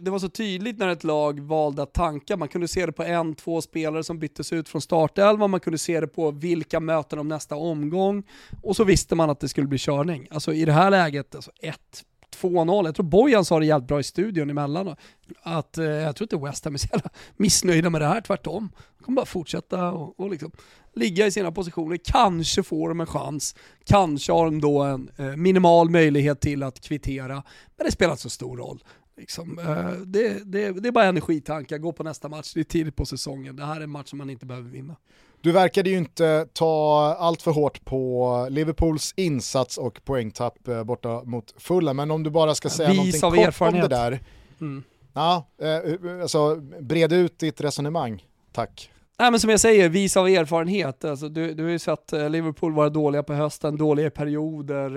det, 0.00 0.10
var 0.10 0.18
så 0.18 0.28
tydligt 0.28 0.78
när 0.78 0.88
ett 0.88 1.04
lag 1.04 1.40
valde 1.40 1.82
att 1.82 1.92
tanka. 1.92 2.36
Man 2.36 2.48
kunde 2.48 2.68
se 2.68 2.86
det 2.86 2.92
på 2.92 3.02
en, 3.02 3.34
två 3.34 3.60
spelare 3.60 4.04
som 4.04 4.18
byttes 4.18 4.52
ut 4.52 4.68
från 4.68 4.80
startelvan, 4.80 5.50
man 5.50 5.60
kunde 5.60 5.78
se 5.78 6.00
det 6.00 6.06
på 6.06 6.30
vilka 6.30 6.80
möten 6.80 7.18
om 7.18 7.28
nästa 7.28 7.56
omgång 7.56 8.22
och 8.62 8.76
så 8.76 8.84
visste 8.84 9.14
man 9.14 9.30
att 9.30 9.40
det 9.40 9.48
skulle 9.48 9.66
bli 9.66 9.78
körning. 9.78 10.28
Alltså 10.30 10.52
i 10.52 10.64
det 10.64 10.72
här 10.72 10.90
läget, 10.90 11.34
alltså 11.34 11.50
ett 11.60 12.04
2-0. 12.36 12.84
Jag 12.86 12.94
tror 12.94 13.06
Bojan 13.06 13.44
sa 13.44 13.58
det 13.58 13.66
jävligt 13.66 13.88
bra 13.88 14.00
i 14.00 14.02
studion 14.02 14.50
emellan. 14.50 14.96
Att 15.42 15.78
eh, 15.78 15.84
jag 15.84 16.16
tror 16.16 16.24
inte 16.24 16.46
West 16.46 16.64
Ham 16.64 16.74
är 16.74 16.78
så 16.78 16.88
jävla 16.92 17.10
missnöjda 17.36 17.90
med 17.90 18.00
det 18.00 18.06
här, 18.06 18.20
tvärtom. 18.20 18.70
De 18.98 19.04
kommer 19.04 19.16
bara 19.16 19.26
fortsätta 19.26 19.92
och, 19.92 20.20
och 20.20 20.30
liksom 20.30 20.52
ligga 20.94 21.26
i 21.26 21.30
sina 21.30 21.52
positioner. 21.52 21.98
Kanske 22.04 22.62
får 22.62 22.88
de 22.88 23.00
en 23.00 23.06
chans. 23.06 23.54
Kanske 23.84 24.32
har 24.32 24.44
de 24.44 24.60
då 24.60 24.82
en 24.82 25.10
eh, 25.16 25.36
minimal 25.36 25.90
möjlighet 25.90 26.40
till 26.40 26.62
att 26.62 26.80
kvittera. 26.80 27.42
Men 27.76 27.86
det 27.86 27.92
spelar 27.92 28.12
inte 28.12 28.22
så 28.22 28.30
stor 28.30 28.56
roll. 28.56 28.84
Liksom, 29.16 29.58
eh, 29.58 29.90
det, 29.90 30.44
det, 30.44 30.72
det 30.72 30.88
är 30.88 30.92
bara 30.92 31.04
energitankar, 31.04 31.78
gå 31.78 31.92
på 31.92 32.02
nästa 32.02 32.28
match. 32.28 32.52
Det 32.54 32.60
är 32.60 32.64
tidigt 32.64 32.96
på 32.96 33.06
säsongen. 33.06 33.56
Det 33.56 33.64
här 33.64 33.76
är 33.76 33.80
en 33.80 33.90
match 33.90 34.08
som 34.08 34.18
man 34.18 34.30
inte 34.30 34.46
behöver 34.46 34.70
vinna. 34.70 34.96
Du 35.40 35.52
verkade 35.52 35.90
ju 35.90 35.96
inte 35.96 36.46
ta 36.52 37.00
allt 37.18 37.42
för 37.42 37.50
hårt 37.50 37.84
på 37.84 38.46
Liverpools 38.50 39.14
insats 39.16 39.78
och 39.78 40.00
poängtapp 40.04 40.68
eh, 40.68 40.84
borta 40.84 41.22
mot 41.24 41.54
Fulham, 41.58 41.96
men 41.96 42.10
om 42.10 42.22
du 42.22 42.30
bara 42.30 42.54
ska 42.54 42.68
säga 42.70 42.88
Vis 42.88 42.96
någonting 42.98 43.20
kort 43.20 43.38
om 43.38 43.44
erfarenhet. 43.44 43.90
det 43.90 43.96
där. 43.96 44.20
Mm. 44.60 44.82
Ja, 45.12 45.46
eh, 45.62 46.22
alltså, 46.22 46.56
bred 46.80 47.12
ut 47.12 47.38
ditt 47.38 47.60
resonemang, 47.60 48.24
tack. 48.52 48.90
Nej 49.20 49.30
men 49.30 49.40
som 49.40 49.50
jag 49.50 49.60
säger, 49.60 49.88
vis 49.88 50.16
av 50.16 50.28
erfarenhet. 50.28 51.04
Alltså, 51.04 51.28
du, 51.28 51.54
du 51.54 51.62
har 51.62 51.70
ju 51.70 51.78
sett 51.78 52.12
eh, 52.12 52.30
Liverpool 52.30 52.72
vara 52.72 52.88
dåliga 52.88 53.22
på 53.22 53.32
hösten, 53.32 53.76
dåliga 53.76 54.06
i 54.06 54.10
perioder 54.10 54.96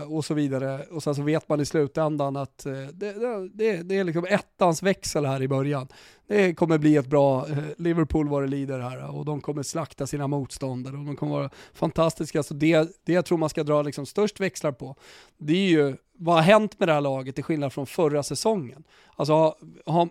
eh, 0.00 0.12
och 0.12 0.24
så 0.24 0.34
vidare. 0.34 0.82
Och 0.90 1.02
sen 1.02 1.14
så 1.14 1.22
vet 1.22 1.48
man 1.48 1.60
i 1.60 1.64
slutändan 1.64 2.36
att 2.36 2.66
eh, 2.66 2.72
det, 2.72 3.12
det, 3.12 3.48
det, 3.52 3.82
det 3.82 3.98
är 3.98 4.04
liksom 4.04 4.24
ettans 4.24 4.82
växel 4.82 5.26
här 5.26 5.42
i 5.42 5.48
början. 5.48 5.88
Det 6.28 6.54
kommer 6.54 6.78
bli 6.78 6.96
ett 6.96 7.06
bra 7.06 7.48
eh, 7.48 7.56
Liverpool 7.78 8.28
vad 8.28 8.42
det 8.42 8.48
lider 8.48 8.78
här 8.78 9.16
och 9.16 9.24
de 9.24 9.40
kommer 9.40 9.62
slakta 9.62 10.06
sina 10.06 10.26
motståndare 10.26 10.96
och 10.96 11.04
de 11.04 11.16
kommer 11.16 11.32
vara 11.32 11.50
fantastiska. 11.74 12.42
Så 12.42 12.54
det, 12.54 12.88
det 13.04 13.12
jag 13.12 13.24
tror 13.24 13.38
man 13.38 13.48
ska 13.48 13.62
dra 13.62 13.82
liksom 13.82 14.06
störst 14.06 14.40
växlar 14.40 14.72
på, 14.72 14.96
det 15.38 15.52
är 15.52 15.70
ju 15.70 15.96
vad 16.24 16.34
har 16.34 16.42
hänt 16.42 16.78
med 16.78 16.88
det 16.88 16.92
här 16.92 17.00
laget 17.00 17.34
till 17.34 17.44
skillnad 17.44 17.72
från 17.72 17.86
förra 17.86 18.22
säsongen? 18.22 18.84
Alltså, 19.16 19.32
ha, 19.32 19.56
ha, 19.86 20.08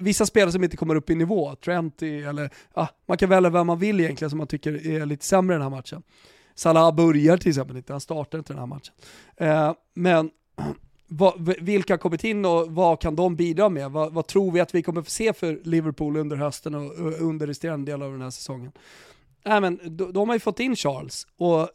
vissa 0.00 0.26
spelare 0.26 0.52
som 0.52 0.64
inte 0.64 0.76
kommer 0.76 0.94
upp 0.94 1.10
i 1.10 1.14
nivå, 1.14 1.54
Trent 1.54 2.02
eller 2.02 2.50
ja, 2.74 2.88
man 3.06 3.18
kan 3.18 3.28
välja 3.28 3.50
vem 3.50 3.66
man 3.66 3.78
vill 3.78 4.00
egentligen 4.00 4.30
som 4.30 4.38
man 4.38 4.46
tycker 4.46 4.86
är 4.86 5.06
lite 5.06 5.24
sämre 5.24 5.54
i 5.54 5.56
den 5.56 5.62
här 5.62 5.70
matchen. 5.70 6.02
Salah 6.54 6.94
börjar 6.94 7.36
till 7.36 7.48
exempel 7.48 7.76
inte, 7.76 7.92
han 7.92 8.00
startar 8.00 8.38
inte 8.38 8.52
den 8.52 8.58
här 8.58 8.66
matchen. 8.66 8.94
Eh, 9.36 9.72
men 9.94 10.30
va, 11.06 11.34
vilka 11.60 11.92
har 11.92 11.98
kommit 11.98 12.24
in 12.24 12.44
och 12.44 12.70
vad 12.70 13.00
kan 13.00 13.16
de 13.16 13.36
bidra 13.36 13.68
med? 13.68 13.90
Vad, 13.90 14.12
vad, 14.12 14.26
tror 14.26 14.52
vi 14.52 14.60
att 14.60 14.74
vi 14.74 14.82
kommer 14.82 15.02
få 15.02 15.10
se 15.10 15.32
för 15.32 15.60
Liverpool 15.64 16.16
under 16.16 16.36
hösten 16.36 16.74
och, 16.74 16.92
och 16.92 17.20
under 17.20 17.46
resterande 17.46 17.92
del 17.92 18.02
av 18.02 18.12
den 18.12 18.22
här 18.22 18.30
säsongen? 18.30 18.72
Nej, 19.44 19.60
men, 19.60 19.80
de, 19.82 20.12
de 20.12 20.28
har 20.28 20.36
ju 20.36 20.40
fått 20.40 20.60
in 20.60 20.76
Charles 20.76 21.26
och 21.36 21.68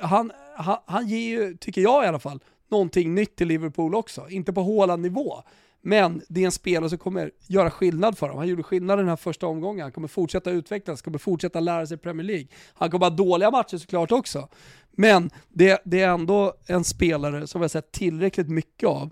han, 0.00 0.32
han, 0.56 0.78
han 0.86 1.08
ger 1.08 1.18
ju, 1.18 1.56
tycker 1.56 1.80
jag 1.80 2.04
i 2.04 2.06
alla 2.06 2.18
fall, 2.18 2.40
någonting 2.68 3.14
nytt 3.14 3.36
till 3.36 3.48
Liverpool 3.48 3.94
också. 3.94 4.28
Inte 4.28 4.52
på 4.52 4.62
Haaland-nivå, 4.62 5.42
men 5.82 6.22
det 6.28 6.40
är 6.40 6.44
en 6.44 6.52
spelare 6.52 6.90
som 6.90 6.98
kommer 6.98 7.30
göra 7.46 7.70
skillnad 7.70 8.18
för 8.18 8.28
dem. 8.28 8.38
Han 8.38 8.48
gjorde 8.48 8.62
skillnad 8.62 8.98
den 8.98 9.08
här 9.08 9.16
första 9.16 9.46
omgången, 9.46 9.82
han 9.82 9.92
kommer 9.92 10.08
fortsätta 10.08 10.50
utvecklas, 10.50 11.02
kommer 11.02 11.18
fortsätta 11.18 11.60
lära 11.60 11.86
sig 11.86 11.96
Premier 11.96 12.26
League. 12.26 12.46
Han 12.74 12.90
kommer 12.90 13.06
ha 13.06 13.10
dåliga 13.10 13.50
matcher 13.50 13.76
såklart 13.76 14.12
också. 14.12 14.48
Men 14.90 15.30
det, 15.48 15.82
det 15.84 16.00
är 16.00 16.08
ändå 16.08 16.54
en 16.66 16.84
spelare 16.84 17.46
som 17.46 17.60
vi 17.60 17.64
har 17.64 17.68
sett 17.68 17.92
tillräckligt 17.92 18.48
mycket 18.48 18.88
av. 18.88 19.10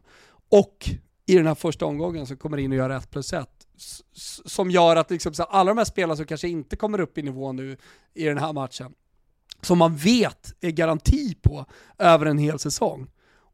Och 0.50 0.90
i 1.26 1.34
den 1.34 1.46
här 1.46 1.54
första 1.54 1.86
omgången 1.86 2.26
så 2.26 2.36
kommer 2.36 2.56
in 2.56 2.72
och 2.72 2.78
gör 2.78 2.90
1 2.90 3.10
plus 3.10 3.32
1. 3.32 3.48
Som 4.44 4.70
gör 4.70 4.96
att 4.96 5.10
liksom, 5.10 5.34
så 5.34 5.42
alla 5.42 5.70
de 5.70 5.78
här 5.78 5.84
spelarna 5.84 6.16
som 6.16 6.26
kanske 6.26 6.48
inte 6.48 6.76
kommer 6.76 7.00
upp 7.00 7.18
i 7.18 7.22
nivå 7.22 7.52
nu 7.52 7.76
i 8.14 8.24
den 8.24 8.38
här 8.38 8.52
matchen, 8.52 8.94
som 9.62 9.78
man 9.78 9.96
vet 9.96 10.52
är 10.60 10.70
garanti 10.70 11.34
på 11.42 11.64
över 11.98 12.26
en 12.26 12.38
hel 12.38 12.58
säsong. 12.58 13.06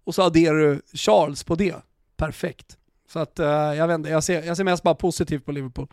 Och 0.04 0.14
så 0.14 0.22
adderar 0.22 0.56
du 0.58 0.82
Charles 0.92 1.44
på 1.44 1.54
det. 1.54 1.76
Perfekt. 2.16 2.76
Så 3.12 3.18
att 3.18 3.40
uh, 3.40 3.46
jag 3.46 3.88
vet 3.88 3.94
inte, 3.94 4.10
jag 4.10 4.24
ser, 4.24 4.42
jag 4.42 4.56
ser 4.56 4.64
mest 4.64 4.82
bara 4.82 4.94
positivt 4.94 5.44
på 5.44 5.52
Liverpool. 5.52 5.86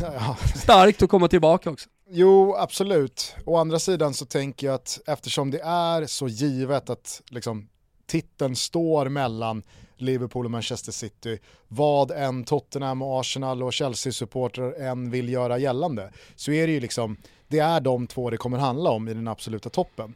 Starkt 0.54 1.02
att 1.02 1.10
komma 1.10 1.28
tillbaka 1.28 1.70
också. 1.70 1.88
Jo, 2.10 2.56
absolut. 2.56 3.34
Å 3.44 3.56
andra 3.56 3.78
sidan 3.78 4.14
så 4.14 4.24
tänker 4.26 4.66
jag 4.66 4.74
att 4.74 5.00
eftersom 5.06 5.50
det 5.50 5.60
är 5.60 6.06
så 6.06 6.28
givet 6.28 6.90
att 6.90 7.22
liksom, 7.30 7.68
titeln 8.06 8.56
står 8.56 9.08
mellan 9.08 9.62
Liverpool 9.96 10.44
och 10.44 10.50
Manchester 10.50 10.92
City, 10.92 11.38
vad 11.68 12.10
en 12.10 12.44
Tottenham, 12.44 13.02
och 13.02 13.20
Arsenal 13.20 13.62
och 13.62 13.72
Chelsea-supportrar 13.72 14.72
än 14.72 15.10
vill 15.10 15.28
göra 15.28 15.58
gällande, 15.58 16.12
så 16.36 16.52
är 16.52 16.66
det 16.66 16.72
ju 16.72 16.80
liksom, 16.80 17.16
det 17.52 17.58
är 17.58 17.80
de 17.80 18.06
två 18.06 18.30
det 18.30 18.36
kommer 18.36 18.58
handla 18.58 18.90
om 18.90 19.08
i 19.08 19.14
den 19.14 19.28
absoluta 19.28 19.70
toppen. 19.70 20.14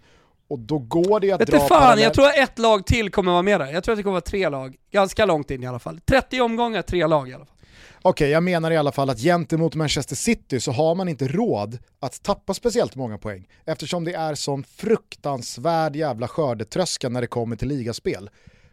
Och 0.48 0.58
då 0.58 0.78
går 0.78 1.20
det 1.20 1.32
att 1.32 1.40
Vet 1.40 1.50
dra 1.50 1.58
fan, 1.58 1.68
parallell... 1.68 2.04
jag 2.04 2.14
tror 2.14 2.26
att 2.26 2.38
ett 2.38 2.58
lag 2.58 2.86
till 2.86 3.10
kommer 3.10 3.32
vara 3.32 3.42
med 3.42 3.60
där. 3.60 3.72
Jag 3.72 3.84
tror 3.84 3.92
att 3.92 3.96
det 3.96 4.02
kommer 4.02 4.12
vara 4.12 4.20
tre 4.20 4.48
lag, 4.48 4.76
ganska 4.90 5.24
långt 5.26 5.50
in 5.50 5.62
i 5.62 5.66
alla 5.66 5.78
fall. 5.78 6.00
30 6.00 6.40
omgångar, 6.40 6.82
tre 6.82 7.06
lag 7.06 7.28
i 7.28 7.34
alla 7.34 7.44
fall. 7.44 7.56
Okej, 8.02 8.10
okay, 8.10 8.28
jag 8.28 8.42
menar 8.42 8.70
i 8.70 8.76
alla 8.76 8.92
fall 8.92 9.10
att 9.10 9.20
gentemot 9.20 9.74
Manchester 9.74 10.16
City 10.16 10.60
så 10.60 10.72
har 10.72 10.94
man 10.94 11.08
inte 11.08 11.28
råd 11.28 11.78
att 12.00 12.22
tappa 12.22 12.54
speciellt 12.54 12.94
många 12.94 13.18
poäng 13.18 13.48
eftersom 13.64 14.04
det 14.04 14.12
är 14.12 14.34
sån 14.34 14.64
fruktansvärd 14.64 15.96
jävla 15.96 16.28
skördetröska 16.28 17.08
när 17.08 17.20
det 17.20 17.26
kommer 17.26 17.56
till 17.56 17.68
ligaspel. 17.68 18.30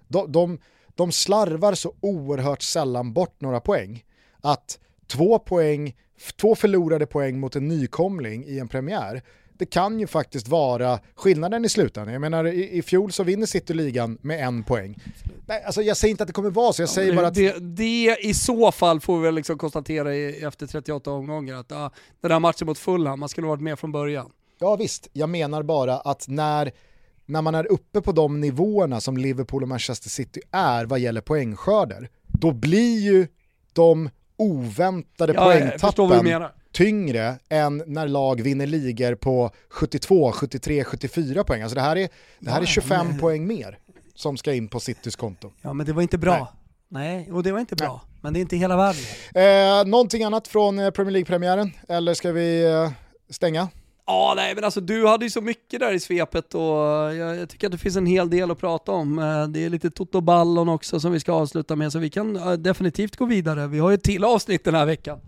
De, 0.08 0.32
de, 0.32 0.60
de 0.96 1.12
slarvar 1.12 1.74
så 1.74 1.94
oerhört 2.00 2.62
sällan 2.62 3.14
bort 3.14 3.42
några 3.42 3.60
poäng 3.60 4.04
att 4.42 4.80
två 5.08 5.40
poäng, 5.40 5.96
två 6.32 6.56
förlorade 6.56 7.06
poäng 7.06 7.40
mot 7.40 7.56
en 7.56 7.68
nykomling 7.68 8.46
i 8.46 8.60
en 8.60 8.68
premiär 8.68 9.22
det 9.58 9.66
kan 9.66 10.00
ju 10.00 10.08
faktiskt 10.08 10.48
vara 10.48 11.00
skillnaden 11.16 11.66
i 11.66 11.70
slutändan. 11.70 12.14
Jag 12.14 12.22
menar 12.22 12.46
i, 12.46 12.78
i 12.78 12.82
fjol 12.82 13.12
så 13.12 13.24
vinner 13.24 13.46
City 13.46 13.74
ligan 13.74 14.18
med 14.22 14.48
en 14.48 14.64
poäng. 14.64 14.98
Nej, 15.46 15.64
alltså 15.64 15.82
jag 15.82 15.98
säger 15.98 16.12
inte 16.12 16.24
att 16.24 16.28
det 16.28 16.34
kommer 16.34 16.50
vara 16.50 16.74
så, 16.74 16.82
jag 16.82 16.90
säger 16.90 17.10
ja, 17.10 17.16
bara 17.16 17.28
att... 17.28 17.34
Det, 17.34 17.60
det, 17.60 18.18
i 18.22 18.34
så 18.34 18.72
fall 18.72 19.00
får 19.00 19.18
vi 19.18 19.24
väl 19.24 19.36
liksom 19.36 19.58
konstatera 19.58 20.16
i, 20.16 20.44
efter 20.44 20.68
38 20.68 21.12
omgångar 21.12 21.56
att 21.56 21.72
ah, 21.72 21.92
den 22.22 22.32
här 22.32 22.40
matchen 22.40 22.68
mot 22.68 22.78
Fulham, 22.78 23.20
man 23.20 23.30
skulle 23.30 23.48
varit 23.48 23.62
med 23.62 23.80
från 23.80 23.92
början. 23.92 24.32
Ja 24.60 24.76
visst, 24.76 25.08
jag 25.14 25.30
menar 25.30 25.64
bara 25.64 26.00
att 26.00 26.28
när, 26.28 26.72
när 27.26 27.42
man 27.42 27.56
är 27.56 27.72
uppe 27.72 28.02
på 28.02 28.12
de 28.12 28.40
nivåerna 28.40 29.02
som 29.02 29.18
Liverpool 29.18 29.64
och 29.64 29.70
Manchester 29.70 30.10
City 30.10 30.42
är 30.52 30.86
vad 30.86 31.00
gäller 31.00 31.22
poängskörder, 31.22 32.10
då 32.28 32.52
blir 32.52 33.00
ju 33.00 33.28
de 33.74 34.10
oväntade 34.38 35.34
ja, 35.34 35.46
poängtappen 35.46 36.44
tyngre 36.72 37.36
än 37.50 37.84
när 37.88 38.08
lag 38.08 38.42
vinner 38.42 38.68
ligor 38.68 39.16
på 39.16 39.52
72, 39.70 40.32
73, 40.32 40.84
74 40.84 41.44
poäng. 41.44 41.62
Alltså 41.62 41.76
det 41.76 41.82
här 41.82 41.96
är, 41.96 42.10
det 42.40 42.52
här 42.52 42.62
är 42.62 42.66
25 42.66 43.08
men... 43.08 43.20
poäng 43.20 43.48
mer 43.48 43.78
som 44.16 44.38
ska 44.38 44.54
in 44.54 44.68
på 44.68 44.80
Citys 44.80 45.16
konto. 45.16 45.52
Ja 45.62 45.74
men 45.74 45.86
det 45.86 45.94
var 45.94 46.02
inte 46.02 46.18
bra. 46.18 46.38
Nej. 46.38 46.48
Nej, 46.88 47.32
och 47.32 47.44
det 47.44 47.52
var 47.52 47.60
inte 47.60 47.76
bra. 47.76 48.02
Nej. 48.04 48.20
Men 48.22 48.34
det 48.34 48.40
är 48.40 48.42
inte 48.42 48.58
hela 48.58 48.78
världen. 48.78 49.02
Eh, 49.36 49.86
någonting 49.86 50.24
annat 50.24 50.48
från 50.48 50.80
eh, 50.80 50.90
Premier 50.92 51.12
League-premiären? 51.12 51.72
Eller 51.88 52.14
ska 52.14 52.32
vi 52.32 52.66
eh, 52.66 52.92
stänga? 53.30 53.68
Ja, 54.06 54.34
nej 54.36 54.56
men 54.56 54.64
alltså 54.64 54.82
du 54.82 55.08
hade 55.08 55.26
ju 55.26 55.30
så 55.30 55.42
mycket 55.42 55.80
där 55.80 55.94
i 55.94 56.00
svepet 56.00 56.56
och 56.56 56.62
jag, 56.62 57.36
jag, 57.38 57.50
tycker 57.50 57.68
att 57.68 57.72
det 57.72 57.78
finns 57.78 57.96
en 57.96 58.06
hel 58.06 58.30
del 58.30 58.52
att 58.52 58.60
prata 58.60 58.92
om. 58.92 59.20
Eh, 59.20 59.48
det 59.48 59.66
är 59.66 59.70
lite 59.70 59.92
Toto 59.92 60.22
Ballon 60.22 60.70
också 60.70 61.00
som 61.00 61.12
vi 61.12 61.20
ska 61.20 61.34
avsluta 61.34 61.76
med 61.76 61.92
så 61.92 62.00
vi 62.00 62.10
kan 62.10 62.36
eh, 62.36 62.52
definitivt 62.52 63.16
gå 63.16 63.26
vidare. 63.26 63.68
Vi 63.68 63.80
har 63.80 63.90
ju 63.90 63.94
ett 63.94 64.04
till 64.04 64.24
avsnitt 64.24 64.64
den 64.64 64.76
här 64.76 64.86
veckan 64.86 65.20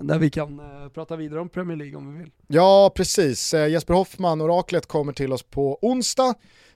där 0.00 0.18
vi 0.18 0.30
kan 0.30 0.60
eh, 0.60 0.88
prata 0.88 1.16
vidare 1.16 1.40
om 1.40 1.48
Premier 1.48 1.76
League 1.76 1.96
om 1.96 2.12
vi 2.12 2.18
vill. 2.18 2.30
Ja, 2.46 2.92
precis. 2.94 3.54
Jesper 3.54 3.94
Hoffman, 3.94 4.40
oraklet, 4.40 4.86
kommer 4.86 5.12
till 5.12 5.32
oss 5.32 5.42
på 5.42 5.78
onsdag. 5.82 6.34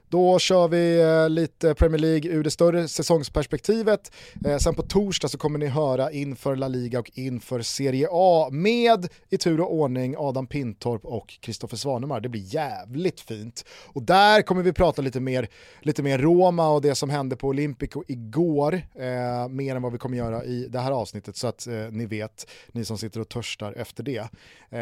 Då 0.09 0.39
kör 0.39 0.67
vi 0.67 1.01
eh, 1.01 1.29
lite 1.29 1.75
Premier 1.75 1.99
League 1.99 2.31
ur 2.31 2.43
det 2.43 2.51
större 2.51 2.87
säsongsperspektivet. 2.87 4.11
Eh, 4.45 4.57
sen 4.57 4.75
på 4.75 4.81
torsdag 4.81 5.27
så 5.27 5.37
kommer 5.37 5.59
ni 5.59 5.67
höra 5.67 6.11
inför 6.11 6.55
La 6.55 6.67
Liga 6.67 6.99
och 6.99 7.11
inför 7.13 7.61
Serie 7.61 8.07
A 8.11 8.49
med 8.51 9.07
i 9.29 9.37
tur 9.37 9.61
och 9.61 9.73
ordning 9.73 10.15
Adam 10.17 10.47
Pintorp 10.47 11.05
och 11.05 11.37
Kristoffer 11.41 11.77
Svanemar. 11.77 12.19
Det 12.19 12.29
blir 12.29 12.55
jävligt 12.55 13.19
fint. 13.19 13.65
Och 13.85 14.03
där 14.03 14.41
kommer 14.41 14.63
vi 14.63 14.73
prata 14.73 15.01
lite 15.01 15.19
mer, 15.19 15.47
lite 15.81 16.03
mer 16.03 16.17
Roma 16.17 16.69
och 16.69 16.81
det 16.81 16.95
som 16.95 17.09
hände 17.09 17.35
på 17.35 17.47
Olympico 17.47 18.03
igår, 18.07 18.73
eh, 18.73 19.47
mer 19.49 19.75
än 19.75 19.81
vad 19.81 19.91
vi 19.91 19.97
kommer 19.97 20.17
göra 20.17 20.43
i 20.43 20.67
det 20.69 20.79
här 20.79 20.91
avsnittet 20.91 21.35
så 21.35 21.47
att 21.47 21.67
eh, 21.67 21.73
ni 21.73 22.05
vet, 22.05 22.49
ni 22.71 22.85
som 22.85 22.97
sitter 22.97 23.19
och 23.19 23.29
törstar 23.29 23.73
efter 23.77 24.03
det. 24.03 24.27
Det 24.69 24.77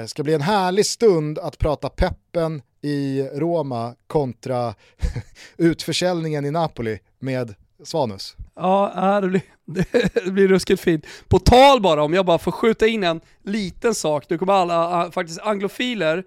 eh, 0.00 0.06
ska 0.06 0.22
bli 0.22 0.34
en 0.34 0.40
härlig 0.40 0.86
stund 0.86 1.38
att 1.38 1.58
prata 1.58 1.88
pepp 1.88 2.18
peppen 2.36 2.62
i 2.82 3.22
Roma 3.22 3.94
kontra 4.06 4.74
utförsäljningen 5.56 6.44
i 6.44 6.50
Napoli 6.50 6.98
med 7.18 7.54
Svanus. 7.84 8.36
Ja, 8.54 9.20
det 9.20 9.28
blir, 9.28 9.42
det 10.24 10.30
blir 10.30 10.48
ruskigt 10.48 10.80
fint. 10.80 11.04
På 11.28 11.38
tal 11.38 11.80
bara, 11.80 12.04
om 12.04 12.14
jag 12.14 12.26
bara 12.26 12.38
får 12.38 12.52
skjuta 12.52 12.86
in 12.86 13.04
en 13.04 13.20
liten 13.44 13.94
sak, 13.94 14.30
nu 14.30 14.38
kommer 14.38 14.52
alla 14.52 15.10
faktiskt 15.10 15.40
anglofiler 15.40 16.24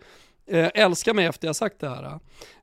eh, 0.48 0.70
älska 0.74 1.14
mig 1.14 1.26
efter 1.26 1.48
jag 1.48 1.56
sagt 1.56 1.80
det 1.80 1.90
här. 1.90 2.20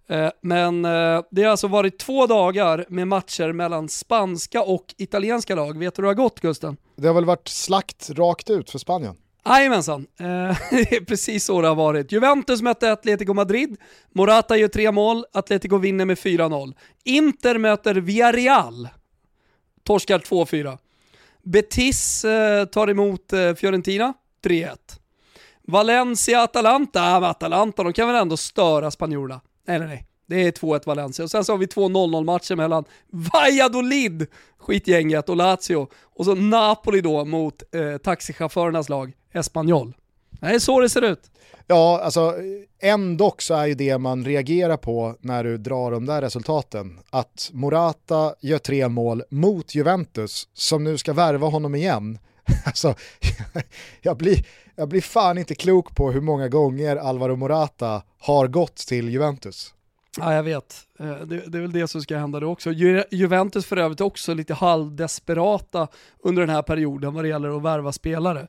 Eh, 0.09 0.31
men 0.41 0.85
eh, 0.85 1.23
det 1.31 1.43
har 1.43 1.51
alltså 1.51 1.69
varit 1.69 1.99
två 1.99 2.27
dagar 2.27 2.87
med 2.89 3.09
matcher 3.09 3.53
mellan 3.53 3.89
spanska 3.89 4.63
och 4.63 4.95
italienska 4.99 5.55
lag. 5.55 5.79
Vet 5.79 5.95
du 5.95 6.03
hur 6.03 6.03
det 6.03 6.09
har 6.09 6.25
gått 6.25 6.41
Gusten? 6.41 6.77
Det 6.97 7.07
har 7.07 7.15
väl 7.15 7.25
varit 7.25 7.49
slakt 7.49 8.11
rakt 8.11 8.51
ut 8.51 8.71
för 8.71 8.79
Spanien? 8.79 9.17
Jajamensan, 9.47 10.07
eh, 10.21 10.27
det 10.71 10.97
är 10.97 11.05
precis 11.05 11.45
så 11.45 11.61
det 11.61 11.69
har 11.69 11.75
varit. 11.75 12.13
Juventus 12.13 12.63
mötte 12.63 12.93
Atletico 12.93 13.35
Madrid, 13.35 13.77
Morata 14.15 14.57
gör 14.57 14.69
tre 14.69 14.93
mål, 14.93 15.25
Atletico 15.33 15.79
vinner 15.79 16.05
med 16.05 16.19
4-0. 16.19 16.75
Inter 17.05 17.59
möter 17.59 17.95
Villarreal, 17.95 18.89
torskar 19.85 20.19
2-4. 20.19 20.79
Betis 21.43 22.25
eh, 22.25 22.65
tar 22.65 22.91
emot 22.91 23.33
eh, 23.33 23.55
Fiorentina, 23.55 24.15
3-1. 24.45 24.77
Valencia-Atalanta, 25.67 27.17
Atalanta 27.17 27.83
de 27.83 27.93
kan 27.93 28.09
väl 28.09 28.17
ändå 28.17 28.37
störa 28.37 28.91
spanjorerna? 28.91 29.41
Nej, 29.67 29.79
nej, 29.79 29.89
nej. 29.89 30.07
Det 30.27 30.47
är 30.47 30.53
2-1 30.53 30.87
Valencia. 30.87 31.25
Och 31.25 31.31
sen 31.31 31.45
så 31.45 31.53
har 31.53 31.59
vi 31.59 31.67
två 31.67 31.89
0-0 31.89 32.25
matcher 32.25 32.57
mellan 32.57 32.85
Valladolid, 33.11 34.27
skitgänget, 34.59 35.29
och 35.29 35.37
Lazio. 35.37 35.89
Och 36.03 36.25
så 36.25 36.35
Napoli 36.35 37.01
då 37.01 37.25
mot 37.25 37.75
eh, 37.75 37.97
taxichaufförernas 37.97 38.89
lag, 38.89 39.13
Espanyol. 39.33 39.95
Det 40.41 40.47
är 40.47 40.59
så 40.59 40.81
det 40.81 40.89
ser 40.89 41.03
ut. 41.03 41.31
Ja, 41.67 42.01
alltså 42.03 42.35
ändå 42.83 43.35
så 43.39 43.55
är 43.55 43.67
ju 43.67 43.75
det 43.75 43.99
man 43.99 44.25
reagerar 44.25 44.77
på 44.77 45.17
när 45.21 45.45
du 45.45 45.59
drar 45.59 45.91
de 45.91 46.07
där 46.07 46.21
resultaten. 46.21 46.99
Att 47.11 47.51
Morata 47.53 48.35
gör 48.41 48.59
tre 48.59 48.89
mål 48.89 49.23
mot 49.31 49.75
Juventus, 49.75 50.49
som 50.55 50.85
nu 50.85 50.99
ska 50.99 51.13
värva 51.13 51.47
honom 51.47 51.75
igen. 51.75 52.19
Alltså, 52.65 52.95
jag 54.03 54.17
blir, 54.17 54.45
jag 54.75 54.89
blir 54.89 55.01
fan 55.01 55.39
inte 55.39 55.55
klok 55.55 55.97
på 55.97 56.11
hur 56.11 56.21
många 56.21 56.49
gånger 56.49 56.97
Alvaro 56.97 57.37
Morata 57.37 58.03
har 58.19 58.49
gått 58.49 58.77
till 58.77 59.09
Juventus. 59.09 59.75
Ja, 60.19 60.35
jag 60.35 60.43
vet. 60.43 60.87
Eh, 60.99 61.17
det, 61.17 61.41
det, 61.47 61.59
är 61.59 61.63
väl 61.63 61.73
det 61.73 61.89
som 61.89 62.03
ska 62.03 62.17
hända 62.17 62.41
då 62.41 62.47
också. 62.47 62.73
Ju, 62.73 63.05
Juventus 63.11 63.67
för 63.67 63.77
övrigt 63.77 64.01
också 64.01 64.35
lite 64.35 64.55
halvdesperata 64.55 65.89
under 66.19 66.43
den 66.47 66.55
här 66.55 66.63
perioden 66.63 67.15
vad 67.15 67.25
det 67.25 67.29
gäller 67.29 67.57
att 67.57 67.63
värva 67.63 67.93
spelare. 67.93 68.49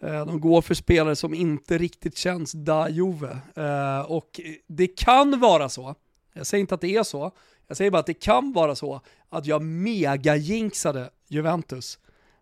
Eh, 0.00 0.26
de 0.26 0.40
går 0.40 0.62
för 0.62 0.74
spelare 0.74 1.16
som 1.16 1.34
inte 1.34 1.78
riktigt 1.78 2.16
känns 2.16 2.52
da 2.52 2.88
Juve. 2.88 3.38
Eh, 3.54 4.00
och 4.00 4.40
det 4.66 4.86
kan 4.86 5.40
vara 5.40 5.68
så, 5.68 5.94
Jag 6.32 6.46
säger 6.46 6.60
inte 6.60 6.74
att 6.74 6.80
det 6.80 6.96
är 6.96 7.02
så, 7.02 7.32
jag 7.66 7.76
säger 7.76 7.90
bara 7.90 7.98
att 7.98 8.06
det 8.06 8.14
kan 8.14 8.52
vara 8.52 8.74
så 8.74 9.00
att 9.28 9.46
jag 9.46 9.62
mega-jinxade 9.62 11.10
Juventus 11.28 11.98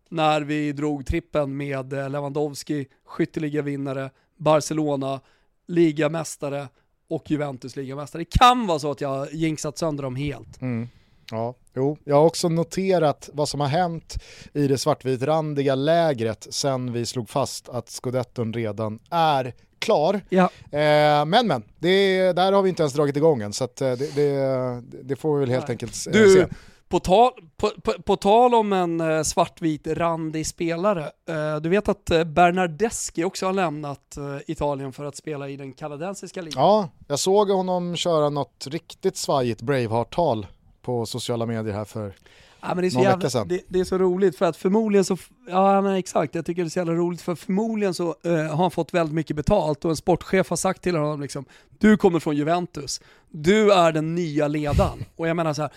när 0.09 0.41
vi 0.41 0.73
drog 0.73 1.07
trippen 1.07 1.57
med 1.57 1.91
Lewandowski, 1.93 2.13
Lewandowski, 2.13 2.87
skytteligavinnare, 3.05 4.11
Barcelona, 4.37 5.21
ligamästare 5.67 6.69
och 7.09 7.31
Juventus 7.31 7.77
ligamästare. 7.77 8.21
Det 8.21 8.39
kan 8.39 8.67
vara 8.67 8.79
så 8.79 8.91
att 8.91 9.01
jag 9.01 9.09
har 9.09 9.29
jinxat 9.33 9.79
sönder 9.79 10.03
dem 10.03 10.17
helt. 10.17 10.61
Mm. 10.61 10.89
Ja, 11.31 11.55
jo. 11.75 11.99
Jag 12.05 12.17
har 12.17 12.25
också 12.25 12.49
noterat 12.49 13.31
vad 13.33 13.49
som 13.49 13.61
har 13.61 13.69
hänt 13.69 14.23
i 14.53 14.69
det 14.69 14.79
svartvitrandiga 14.79 15.75
lägret 15.75 16.47
sen 16.51 16.93
vi 16.93 17.07
slog 17.07 17.29
fast 17.29 17.69
att 17.69 17.89
scudetton 17.89 18.53
redan 18.53 18.99
är 19.11 19.55
klar. 19.79 20.21
Ja. 20.29 20.51
Eh, 20.71 21.25
men 21.25 21.47
men, 21.47 21.63
det, 21.79 22.33
där 22.33 22.53
har 22.53 22.63
vi 22.63 22.69
inte 22.69 22.83
ens 22.83 22.93
dragit 22.93 23.17
igång 23.17 23.43
än 23.43 23.53
så 23.53 23.65
att, 23.65 23.81
eh, 23.81 23.93
det, 23.93 24.15
det, 24.15 24.83
det, 25.03 25.17
får 25.17 25.35
vi 25.35 25.41
väl 25.41 25.51
helt 25.51 25.69
Nej. 25.69 25.75
enkelt 25.75 26.07
eh, 26.07 26.13
du, 26.13 26.35
se. 26.35 26.47
På 26.89 27.01
tal, 27.01 27.33
på, 27.57 27.71
på, 27.83 27.93
på 28.03 28.17
tal 28.17 28.55
om 28.55 28.73
en 28.73 29.01
eh, 29.01 29.23
svartvit 29.23 29.87
randig 29.87 30.47
spelare, 30.47 31.11
eh, 31.29 31.57
du 31.57 31.69
vet 31.69 31.89
att 31.89 32.11
eh, 32.11 32.25
Bernardeschi 32.25 33.25
också 33.25 33.47
har 33.47 33.53
lämnat 33.53 34.19
Italien 34.47 34.93
för 34.93 35.05
att 35.05 35.17
spela 35.17 35.49
i 35.49 35.57
den 35.57 35.73
kanadensiska 35.73 36.43
ligan? 36.43 36.63
Ja, 36.63 36.89
jag 37.09 37.19
såg 37.19 37.51
honom 37.51 37.97
köra 37.97 38.31
något 38.31 38.67
riktigt 38.67 39.17
svajigt 39.17 39.63
Braveheart-tal 39.63 40.47
på 40.83 41.07
sociala 41.07 41.47
medier 41.47 41.75
här 41.75 41.85
för 41.85 42.15
Ja, 42.61 42.69
men 42.75 42.77
det, 42.77 42.89
är 42.89 42.91
så 42.91 43.01
jävla, 43.01 43.45
det, 43.45 43.63
det, 43.69 43.81
är 43.81 43.85
så 43.85 43.99
roligt 43.99 44.37
för 44.37 44.47
att 44.47 44.57
förmodligen 44.57 45.05
så, 45.05 45.17
ja 45.49 45.83
men 45.83 45.95
exakt, 45.95 46.35
jag 46.35 46.47
tycker 46.47 46.63
det 46.63 46.69
är 46.69 46.71
så 46.71 46.79
jävla 46.79 46.95
roligt 46.95 47.23
för 47.23 47.35
förmodligen 47.35 47.95
så 47.95 48.15
uh, 48.27 48.37
har 48.37 48.57
han 48.57 48.71
fått 48.71 48.95
väldigt 48.95 49.15
mycket 49.15 49.37
betalt 49.37 49.85
och 49.85 49.91
en 49.91 49.97
sportchef 49.97 50.51
har 50.51 50.57
sagt 50.57 50.83
till 50.83 50.97
honom 50.97 51.21
liksom, 51.21 51.45
du 51.79 51.97
kommer 51.97 52.21
från 52.21 52.37
Juventus, 52.37 53.01
du 53.31 53.73
är 53.73 53.93
den 53.93 54.15
nya 54.15 54.49
ledaren. 54.49 55.05
Och 55.17 55.29
jag 55.29 55.37
menar 55.37 55.53
så 55.53 55.63
här, 55.63 55.71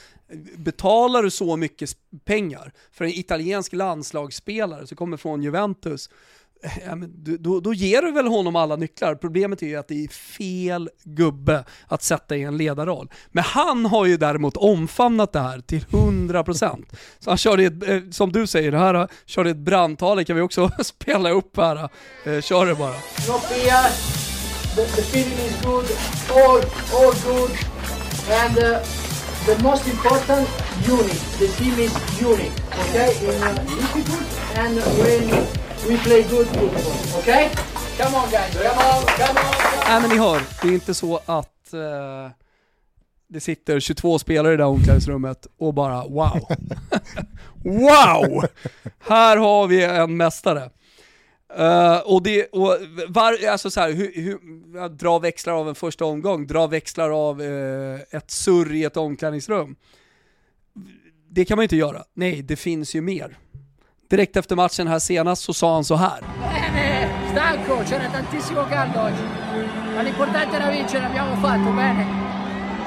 betalar 0.57 1.23
du 1.23 1.31
så 1.31 1.55
mycket 1.55 1.89
pengar 2.25 2.71
för 2.91 3.05
en 3.05 3.11
italiensk 3.11 3.73
landslagsspelare 3.73 4.87
som 4.87 4.97
kommer 4.97 5.17
från 5.17 5.43
Juventus, 5.43 6.09
Eh, 6.63 6.71
ja, 6.85 6.95
men 6.95 7.13
då, 7.39 7.59
då 7.59 7.73
ger 7.73 8.01
du 8.01 8.11
väl 8.11 8.27
honom 8.27 8.55
alla 8.55 8.75
nycklar. 8.75 9.15
Problemet 9.15 9.61
är 9.63 9.67
ju 9.67 9.75
att 9.75 9.87
det 9.87 10.03
är 10.03 10.07
fel 10.07 10.89
gubbe 11.03 11.63
att 11.87 12.03
sätta 12.03 12.35
i 12.35 12.43
en 12.43 12.57
ledarroll. 12.57 13.09
Men 13.31 13.43
han 13.43 13.85
har 13.85 14.05
ju 14.05 14.17
däremot 14.17 14.57
omfamnat 14.57 15.33
det 15.33 15.39
här 15.39 15.59
till 15.59 15.85
100%. 15.85 16.85
Så 17.19 17.29
han 17.31 17.37
körde 17.37 17.63
ett, 17.63 17.89
eh, 17.89 17.99
som 18.11 18.31
du 18.31 18.47
säger, 18.47 18.71
det 18.71 18.77
här 18.77 18.93
eh, 18.93 19.07
körde 19.25 19.49
ett 19.49 19.57
brandtal, 19.57 20.17
det 20.17 20.25
kan 20.25 20.35
vi 20.35 20.41
också 20.41 20.71
spela 20.83 21.29
upp 21.29 21.57
här. 21.57 21.89
Kör 22.41 22.65
det 22.65 22.75
bara. 22.75 22.91
No 22.91 23.39
fear, 23.39 23.89
the, 24.75 24.85
the 24.95 25.01
feeling 25.01 25.39
is 25.47 25.61
good, 25.63 25.85
all, 26.29 26.61
all 26.93 27.13
good, 27.25 27.51
and 28.31 28.57
uh, 28.57 28.79
the 29.45 29.63
most 29.63 29.87
important, 29.87 30.49
unit. 30.87 31.21
The 31.39 31.47
team 31.47 31.79
is 31.79 32.21
unit, 32.21 32.51
okay? 32.79 33.11
In 33.23 33.43
uh, 33.43 33.55
difficult 33.65 34.57
and 34.57 34.75
when 34.77 35.68
We 35.87 35.97
play 35.97 36.23
good 36.23 36.47
football, 36.47 37.19
okay? 37.19 37.49
Come 37.97 38.15
on 38.15 38.29
guys, 38.31 38.53
come 38.53 38.67
on, 38.67 39.05
come 39.05 39.39
on! 39.39 39.79
Nej 39.87 40.01
men 40.01 40.09
ni 40.09 40.17
hör, 40.17 40.41
det 40.61 40.67
är 40.67 40.73
inte 40.73 40.93
så 40.93 41.19
att 41.25 41.73
uh, 41.73 42.31
det 43.27 43.39
sitter 43.39 43.79
22 43.79 44.19
spelare 44.19 44.53
i 44.53 44.57
det 44.57 44.63
här 44.63 44.69
omklädningsrummet 44.69 45.47
och 45.57 45.73
bara 45.73 46.03
wow. 46.03 46.39
wow! 47.63 48.45
Här 48.99 49.37
har 49.37 49.67
vi 49.67 49.83
en 49.83 50.17
mästare. 50.17 50.69
Uh, 51.59 51.99
och 52.05 52.23
det, 52.23 52.45
och 52.45 52.77
var, 53.07 53.47
alltså 53.47 53.71
så 53.71 53.79
här, 53.79 53.91
hur, 53.91 54.11
hur, 54.15 54.89
dra 54.89 55.19
växlar 55.19 55.53
av 55.53 55.69
en 55.69 55.75
första 55.75 56.05
omgång, 56.05 56.47
dra 56.47 56.67
växlar 56.67 57.29
av 57.29 57.41
uh, 57.41 57.99
ett 58.11 58.31
surr 58.31 58.73
i 58.73 58.83
ett 58.83 58.97
omklädningsrum. 58.97 59.75
Det 61.29 61.45
kan 61.45 61.55
man 61.55 61.63
ju 61.63 61.65
inte 61.65 61.75
göra. 61.75 62.03
Nej, 62.13 62.41
det 62.41 62.55
finns 62.55 62.95
ju 62.95 63.01
mer. 63.01 63.37
Direkt 64.09 64.37
efter 64.37 64.55
matchen 64.55 64.87
här 64.87 64.99
senast 64.99 65.43
så 65.43 65.53
sa 65.53 65.73
han 65.73 65.83
så 65.83 65.95
här. 65.95 66.23
Stanco, 67.31 67.83
c'era 67.85 68.09
tantissimo 68.11 68.63
caldo 68.69 68.99
oggi. 68.99 69.23
Ma 69.95 70.01
l'importante 70.01 70.55
era 70.55 70.71
vincere, 70.71 71.05
abbiamo 71.05 71.35
fatto 71.35 71.71
bene. 71.71 72.05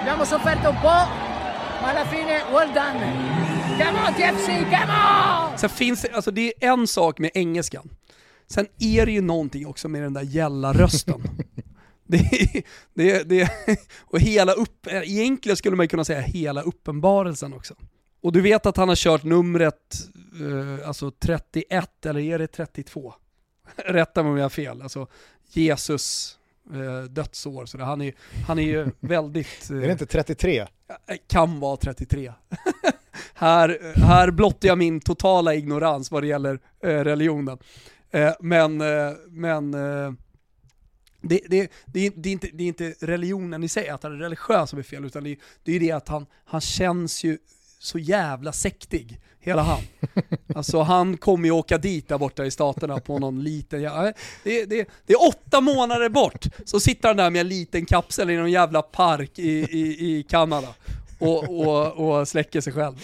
Abbiamo 0.00 0.24
sofferto 0.24 0.68
un 0.70 0.76
po', 0.80 1.06
ma 1.82 1.90
alla 1.90 2.04
fine 2.04 2.42
well 2.52 2.72
done. 2.72 3.00
Come 3.78 3.98
on 3.98 4.14
TFC, 4.14 4.46
come 4.46 4.92
on! 4.92 5.58
Sen 5.58 5.70
finns 5.70 6.02
det, 6.02 6.12
alltså 6.12 6.30
det 6.30 6.52
är 6.64 6.72
en 6.72 6.86
sak 6.86 7.18
med 7.18 7.30
engelskan. 7.34 7.90
Sen 8.50 8.66
är 8.78 9.06
det 9.06 9.12
ju 9.12 9.20
någonting 9.20 9.66
också 9.66 9.88
med 9.88 10.02
den 10.02 10.12
där 10.12 10.22
gälla 10.22 10.72
rösten. 10.72 11.22
Det, 12.06 12.62
det, 12.94 13.28
det, 13.28 13.50
och 14.00 14.20
hela 14.20 14.52
upp, 14.52 14.86
egentligen 14.86 15.56
skulle 15.56 15.76
man 15.76 15.88
kunna 15.88 16.04
säga 16.04 16.20
hela 16.20 16.62
uppenbarelsen 16.62 17.54
också. 17.54 17.74
Och 18.22 18.32
du 18.32 18.40
vet 18.40 18.66
att 18.66 18.76
han 18.76 18.88
har 18.88 18.96
kört 18.96 19.24
numret, 19.24 20.08
eh, 20.40 20.88
alltså 20.88 21.10
31, 21.10 22.06
eller 22.06 22.20
är 22.20 22.38
det 22.38 22.46
32? 22.46 23.14
Rätta 23.76 24.22
mig 24.22 24.32
om 24.32 24.36
jag 24.36 24.44
har 24.44 24.50
fel. 24.50 24.82
Alltså 24.82 25.06
Jesus 25.52 26.38
eh, 26.72 27.02
dödsår. 27.02 27.66
Så 27.66 27.78
han, 27.78 28.00
är, 28.00 28.14
han 28.46 28.58
är 28.58 28.62
ju 28.62 28.90
väldigt... 29.00 29.70
Eh, 29.70 29.76
är 29.76 29.80
det 29.80 29.92
inte 29.92 30.06
33? 30.06 30.58
Eh, 30.58 30.66
kan 31.26 31.60
vara 31.60 31.76
33. 31.76 32.32
här, 33.34 33.78
här 33.94 34.30
blottar 34.30 34.68
jag 34.68 34.78
min 34.78 35.00
totala 35.00 35.54
ignorans 35.54 36.10
vad 36.10 36.22
det 36.22 36.26
gäller 36.26 36.60
eh, 36.82 36.88
religionen. 36.88 37.58
Eh, 38.10 38.32
men, 38.40 38.76
men 39.28 39.70
det, 41.20 41.40
det, 41.48 41.72
det, 41.86 42.10
det, 42.16 42.28
är 42.28 42.32
inte, 42.32 42.48
det 42.52 42.64
är 42.64 42.68
inte 42.68 42.94
religionen 43.00 43.64
i 43.64 43.68
sig, 43.68 43.88
att 43.88 44.02
han 44.02 44.12
är 44.12 44.16
religiös 44.16 44.70
som 44.70 44.78
är 44.78 44.82
fel, 44.82 45.04
utan 45.04 45.24
det, 45.24 45.36
det 45.62 45.76
är 45.76 45.80
det 45.80 45.92
att 45.92 46.08
han, 46.08 46.26
han 46.44 46.60
känns 46.60 47.24
ju 47.24 47.38
så 47.82 47.98
jävla 47.98 48.52
sektig, 48.52 49.20
hela 49.40 49.62
han. 49.62 49.80
Alltså 50.54 50.82
han 50.82 51.16
kommer 51.16 51.44
ju 51.44 51.50
åka 51.50 51.78
dit 51.78 52.08
där 52.08 52.18
borta 52.18 52.46
i 52.46 52.50
staterna 52.50 53.00
på 53.00 53.18
någon 53.18 53.42
liten, 53.42 53.82
jävla... 53.82 54.02
det, 54.44 54.64
det, 54.64 54.88
det 55.06 55.12
är 55.12 55.28
åtta 55.28 55.60
månader 55.60 56.08
bort, 56.08 56.46
så 56.64 56.80
sitter 56.80 57.08
han 57.08 57.16
där 57.16 57.30
med 57.30 57.40
en 57.40 57.48
liten 57.48 57.86
kapsel 57.86 58.30
i 58.30 58.36
någon 58.36 58.50
jävla 58.50 58.82
park 58.82 59.38
i, 59.38 59.50
i, 59.50 60.18
i 60.18 60.22
Kanada 60.22 60.68
och, 61.22 61.60
och, 61.60 62.18
och 62.18 62.28
släcker 62.28 62.60
sig 62.60 62.72
själv. 62.72 62.94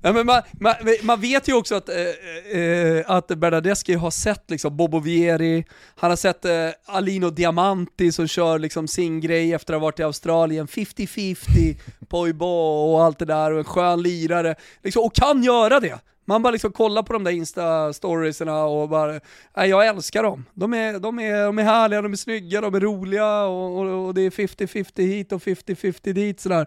Nej, 0.00 0.12
men 0.12 0.26
man, 0.26 0.42
man, 0.60 0.74
man, 1.02 1.20
vet 1.20 1.48
ju 1.48 1.54
också 1.54 1.74
att, 1.74 1.88
eh, 1.88 2.60
eh, 2.60 3.04
att 3.06 3.28
Bernadeschi 3.28 3.94
har 3.94 4.10
sett 4.10 4.50
liksom 4.50 4.76
Bobo 4.76 4.98
Vieri, 4.98 5.64
han 5.96 6.10
har 6.10 6.16
sett 6.16 6.44
eh, 6.44 6.68
Alino 6.86 7.30
Diamanti 7.30 8.12
som 8.12 8.28
kör 8.28 8.58
liksom 8.58 8.88
sin 8.88 9.20
grej 9.20 9.52
efter 9.52 9.74
att 9.74 9.80
ha 9.80 9.86
varit 9.86 10.00
i 10.00 10.02
Australien, 10.02 10.66
50-50, 10.66 11.76
Poibo 12.08 12.46
och 12.46 13.04
allt 13.04 13.18
det 13.18 13.24
där, 13.24 13.52
och 13.52 13.58
en 13.58 13.64
skön 13.64 14.02
lirare, 14.02 14.54
liksom, 14.82 15.02
och 15.02 15.14
kan 15.14 15.42
göra 15.42 15.80
det. 15.80 15.98
Man 16.28 16.42
bara 16.42 16.50
liksom 16.50 16.72
kollar 16.72 17.02
på 17.02 17.12
de 17.12 17.24
där 17.24 17.30
insta-storiesarna 17.30 18.64
och 18.64 18.88
bara, 18.88 19.20
nej 19.56 19.70
jag 19.70 19.86
älskar 19.86 20.22
dem. 20.22 20.44
De 20.54 20.74
är, 20.74 20.98
de, 20.98 21.18
är, 21.18 21.44
de 21.44 21.58
är 21.58 21.62
härliga, 21.62 22.02
de 22.02 22.12
är 22.12 22.16
snygga, 22.16 22.60
de 22.60 22.74
är 22.74 22.80
roliga 22.80 23.42
och, 23.42 23.78
och, 23.78 24.06
och 24.06 24.14
det 24.14 24.22
är 24.22 24.30
50-50 24.30 25.02
hit 25.02 25.32
och 25.32 25.42
50-50 25.42 26.12
dit 26.12 26.40
sådär. 26.40 26.66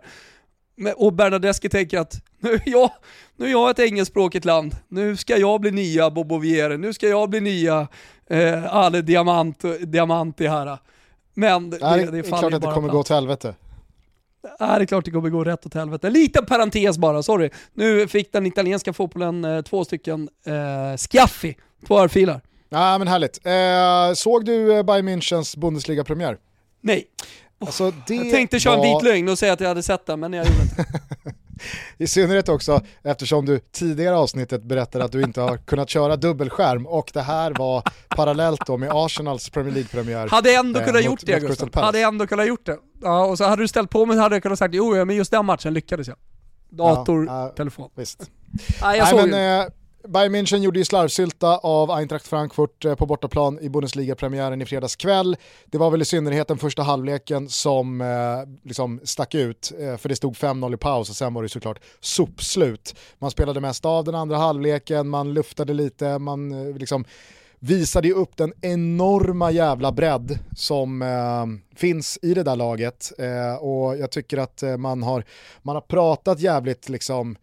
Och 0.95 1.13
Bernadeschi 1.13 1.69
tänker 1.69 1.99
att 1.99 2.13
nu 2.39 2.53
är, 2.53 2.61
jag, 2.65 2.91
nu 3.35 3.45
är 3.45 3.51
jag 3.51 3.69
ett 3.69 3.79
engelskspråkigt 3.79 4.45
land, 4.45 4.75
nu 4.87 5.17
ska 5.17 5.37
jag 5.37 5.61
bli 5.61 5.71
nya 5.71 6.09
Bobo 6.09 6.37
Vieri, 6.37 6.77
nu 6.77 6.93
ska 6.93 7.07
jag 7.07 7.29
bli 7.29 7.39
nya 7.39 7.87
eh, 8.29 8.75
Ale 8.75 9.01
Diamant, 9.01 9.63
Diamanti 9.81 10.47
här. 10.47 10.77
Men 11.33 11.69
det, 11.69 11.77
Nej, 11.81 12.05
det, 12.05 12.11
det, 12.11 12.17
är 12.17 12.23
klart 12.23 12.53
att 12.53 12.61
det 12.61 12.67
kommer 12.67 12.89
gå 12.89 12.99
åt 12.99 13.09
helvete. 13.09 13.55
Ja, 14.59 14.77
det 14.77 14.83
är 14.83 14.85
klart 14.85 15.05
det 15.05 15.11
kommer 15.11 15.29
gå 15.29 15.43
rätt 15.43 15.65
åt 15.65 15.73
helvete. 15.73 16.09
Liten 16.09 16.45
parentes 16.45 16.97
bara, 16.97 17.23
sorry. 17.23 17.49
Nu 17.73 18.07
fick 18.07 18.31
den 18.31 18.45
italienska 18.45 18.93
fotbollen 18.93 19.45
eh, 19.45 19.61
två 19.61 19.85
stycken 19.85 20.29
eh, 20.45 20.97
Schiaffi, 20.97 21.57
två 21.87 21.99
örfilar. 21.99 22.41
Ja 22.69 22.97
men 22.97 23.07
härligt. 23.07 23.45
Eh, 23.45 24.13
såg 24.13 24.45
du 24.45 24.77
eh, 24.77 24.83
Bayern 24.83 25.09
Münchens 25.09 25.57
Bundesliga-premiär? 25.57 26.37
Nej. 26.81 27.05
Alltså, 27.65 27.93
jag 28.07 28.31
tänkte 28.31 28.59
köra 28.59 28.77
var... 28.77 28.85
en 28.85 28.93
vit 28.93 29.03
lögn 29.03 29.29
och 29.29 29.39
säga 29.39 29.53
att 29.53 29.59
jag 29.59 29.67
hade 29.67 29.83
sett 29.83 30.05
den, 30.05 30.19
men 30.19 30.33
jag 30.33 30.45
gjorde 30.45 30.61
inte. 30.61 30.85
I 31.97 32.07
synnerhet 32.07 32.49
också 32.49 32.81
eftersom 33.03 33.45
du 33.45 33.59
tidigare 33.59 34.15
avsnittet 34.15 34.63
berättade 34.63 35.05
att 35.05 35.11
du 35.11 35.21
inte 35.21 35.41
har 35.41 35.57
kunnat 35.57 35.89
köra 35.89 36.15
dubbelskärm 36.15 36.85
och 36.85 37.11
det 37.13 37.21
här 37.21 37.53
var 37.57 37.83
parallellt 38.09 38.61
då 38.67 38.77
med 38.77 38.89
Arsenals 38.93 39.49
Premier 39.49 39.73
League-premiär. 39.73 40.27
Hade 40.27 40.55
ändå 40.55 40.79
eh, 40.79 40.85
kunnat 40.85 41.03
gjort 41.03 41.19
det 41.25 41.39
Gustav. 41.39 41.69
Hade 41.73 41.99
ändå 42.01 42.27
kunnat 42.27 42.47
gjort 42.47 42.65
det. 42.65 42.77
Ja, 43.01 43.25
och 43.25 43.37
så 43.37 43.43
hade 43.43 43.63
du 43.63 43.67
ställt 43.67 43.89
på 43.89 44.05
mig 44.05 44.17
hade 44.17 44.35
jag 44.35 44.43
kunnat 44.43 44.59
sagt 44.59 44.75
jo, 44.75 45.05
men 45.05 45.15
just 45.15 45.31
den 45.31 45.45
matchen 45.45 45.73
lyckades 45.73 46.07
jag. 46.07 46.17
Dator, 46.69 47.25
ja, 47.25 47.47
äh, 47.47 47.53
telefon. 47.53 47.89
Visst. 47.95 48.31
Ja, 48.81 48.95
jag 48.95 49.07
såg 49.07 49.29
men, 49.29 49.61
eh, 49.61 49.67
Bayern 50.07 50.35
München 50.35 50.61
gjorde 50.61 50.79
ju 50.79 50.85
slarvsylta 50.85 51.57
av 51.57 51.91
Eintracht 51.91 52.27
Frankfurt 52.27 52.85
eh, 52.85 52.95
på 52.95 53.05
bortaplan 53.05 53.59
i 53.59 53.69
Bundesliga-premiären 53.69 54.61
i 54.61 54.65
fredags 54.65 54.95
kväll. 54.95 55.37
Det 55.65 55.77
var 55.77 55.91
väl 55.91 56.01
i 56.01 56.05
synnerhet 56.05 56.47
den 56.47 56.57
första 56.57 56.83
halvleken 56.83 57.49
som 57.49 58.01
eh, 58.01 58.07
liksom 58.63 58.99
stack 59.03 59.35
ut, 59.35 59.71
eh, 59.79 59.97
för 59.97 60.09
det 60.09 60.15
stod 60.15 60.35
5-0 60.35 60.73
i 60.73 60.77
paus 60.77 61.09
och 61.09 61.15
sen 61.15 61.33
var 61.33 61.43
det 61.43 61.49
såklart 61.49 61.79
sopslut. 61.99 62.95
Man 63.19 63.31
spelade 63.31 63.59
mest 63.59 63.85
av 63.85 64.03
den 64.03 64.15
andra 64.15 64.37
halvleken, 64.37 65.09
man 65.09 65.33
luftade 65.33 65.73
lite, 65.73 66.19
man 66.19 66.69
eh, 66.69 66.77
liksom 66.77 67.05
visade 67.59 68.07
ju 68.07 68.13
upp 68.13 68.37
den 68.37 68.53
enorma 68.61 69.51
jävla 69.51 69.91
bredd 69.91 70.39
som 70.55 71.01
eh, 71.01 71.77
finns 71.77 72.19
i 72.21 72.33
det 72.33 72.43
där 72.43 72.55
laget. 72.55 73.11
Eh, 73.17 73.55
och 73.55 73.97
jag 73.97 74.11
tycker 74.11 74.37
att 74.37 74.63
eh, 74.63 74.77
man, 74.77 75.03
har, 75.03 75.23
man 75.61 75.75
har 75.75 75.81
pratat 75.81 76.39
jävligt 76.39 76.89
liksom 76.89 77.35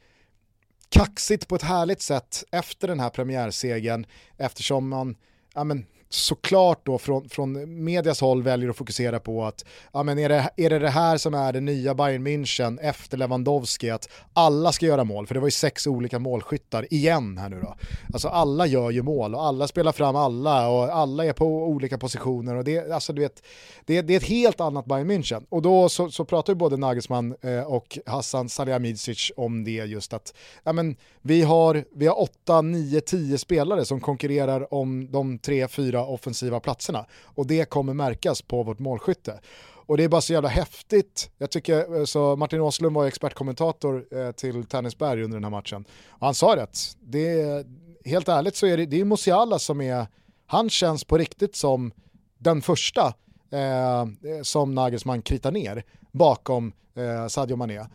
kaxigt 0.89 1.49
på 1.49 1.55
ett 1.55 1.63
härligt 1.63 2.03
sätt 2.03 2.45
efter 2.51 2.89
den 2.89 3.01
här 3.01 3.11
premiärsegern 3.11 4.07
eftersom 4.37 4.89
man, 4.89 5.17
ja 5.55 5.65
men 5.65 5.87
såklart 6.09 6.81
då 6.87 6.99
från, 6.99 7.29
från 7.29 7.85
medias 7.85 8.21
håll 8.21 8.43
väljer 8.43 8.71
att 8.71 8.77
fokusera 8.77 9.21
på 9.21 9.45
att 9.45 9.65
ja, 9.93 10.03
men 10.03 10.19
är, 10.19 10.29
det, 10.29 10.51
är 10.57 10.71
det 10.71 10.79
det 10.79 10.91
här 10.91 11.17
som 11.17 11.35
är 11.35 11.53
det 11.53 11.61
nya 11.61 11.95
Bayern 11.95 12.27
München 12.27 12.79
efter 12.83 13.17
Lewandowski, 13.17 13.91
att 13.91 14.09
alla 14.33 14.73
ska 14.73 14.87
göra 14.87 15.05
mål, 15.05 15.27
för 15.27 15.35
det 15.35 15.41
var 15.41 15.47
ju 15.47 15.53
sex 15.53 15.87
olika 15.87 16.19
målskyttar 16.19 16.95
igen 16.95 17.39
här 17.39 17.49
nu 17.49 17.61
då. 17.61 17.75
Alltså 18.13 18.29
alla 18.29 18.67
gör 18.67 18.91
ju 18.91 19.03
mål 19.03 19.35
och 19.35 19.45
alla 19.45 19.69
spelar 19.69 19.93
fram 19.93 20.17
alla 20.17 20.69
och 20.69 20.85
alla 20.85 21.25
är 21.25 21.33
på 21.33 21.47
olika 21.47 21.99
positioner 21.99 22.55
och 22.55 22.65
det, 22.65 22.91
alltså, 22.91 23.13
du 23.13 23.21
vet, 23.21 23.43
det, 23.87 24.03
det 24.03 24.13
är 24.13 24.17
ett 24.17 24.29
helt 24.29 24.61
annat 24.61 24.87
Bayern 24.87 25.11
München. 25.11 25.47
Och 25.49 25.63
då 25.63 25.89
så, 25.89 26.11
så 26.11 26.25
pratar 26.25 26.53
ju 26.53 26.57
både 26.57 26.77
Nagelsmann 26.77 27.35
eh, 27.41 27.61
och 27.61 27.99
Hassan 28.07 28.49
Salihamidzic 28.49 29.33
om 29.37 29.65
det 29.65 29.71
just 29.71 30.13
att 30.13 30.35
ja, 30.65 30.73
men, 30.73 30.97
vi 31.23 31.43
har, 31.43 31.85
vi 31.95 32.07
har 32.07 32.21
8, 32.21 32.63
9, 32.63 33.01
10 33.01 33.39
spelare 33.39 33.85
som 33.85 34.01
konkurrerar 34.01 34.75
om 34.75 35.11
de 35.11 35.39
tre, 35.39 35.69
fyra 35.69 35.98
offensiva 36.03 36.61
platserna. 36.61 37.07
Och 37.25 37.47
det 37.47 37.65
kommer 37.65 37.95
märkas 37.95 38.43
på 38.43 38.63
vårt 38.63 38.79
målskytte. 38.79 39.41
Och 39.89 39.97
det 39.97 40.05
är 40.05 40.09
bara 40.09 40.21
så 40.21 40.33
jävla 40.33 40.49
häftigt. 40.49 41.31
Jag 41.39 41.51
tycker, 41.51 41.99
eh, 41.99 42.05
så 42.05 42.37
Martin 42.37 42.61
Åslund 42.61 42.97
var 42.97 43.07
expertkommentator 43.07 44.05
eh, 44.19 44.31
till 44.31 44.65
Tennisberg 44.65 45.23
under 45.23 45.37
den 45.37 45.45
här 45.45 45.51
matchen. 45.51 45.85
Och 46.09 46.27
han 46.27 46.35
sa 46.35 46.57
rätt, 46.57 46.79
det 47.01 47.41
är, 47.41 47.65
helt 48.05 48.29
ärligt 48.29 48.57
så 48.57 48.67
är 48.67 48.77
det, 48.77 48.87
det 48.87 49.01
är 49.01 49.05
Musiala 49.05 49.59
som 49.59 49.81
är, 49.81 50.07
han 50.47 50.71
känns 50.71 51.05
på 51.05 51.19
riktigt 51.19 51.57
som 51.57 51.93
den 52.39 52.63
första 52.63 53.15
eh, 53.53 54.01
eh 54.01 54.07
som 54.43 54.75
Nagelsmann 54.75 55.23
kritar 55.23 55.51
ner 55.53 55.85
bakom 56.13 56.73
eh, 56.97 57.29
Sadio 57.29 57.57
Mané. 57.57 57.87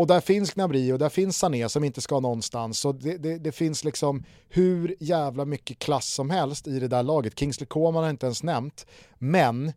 Och 0.00 0.06
där 0.06 0.20
finns 0.20 0.54
Gnabry 0.54 0.92
och 0.92 0.98
där 0.98 1.08
finns 1.08 1.38
Sané 1.38 1.68
som 1.68 1.84
inte 1.84 2.00
ska 2.00 2.20
någonstans. 2.20 2.78
Så 2.78 2.92
det, 2.92 3.16
det, 3.16 3.38
det, 3.38 3.52
finns 3.52 3.84
liksom 3.84 4.24
hur 4.48 4.96
jävla 5.00 5.44
mycket 5.44 5.78
klass 5.78 6.06
som 6.06 6.30
helst 6.30 6.66
i 6.66 6.80
det 6.80 6.88
där 6.88 7.02
laget. 7.02 7.38
Kingsley 7.38 7.66
Coman 7.66 8.02
har 8.02 8.10
inte 8.10 8.26
ens 8.26 8.42
nämnt. 8.42 8.86
Men, 9.18 9.72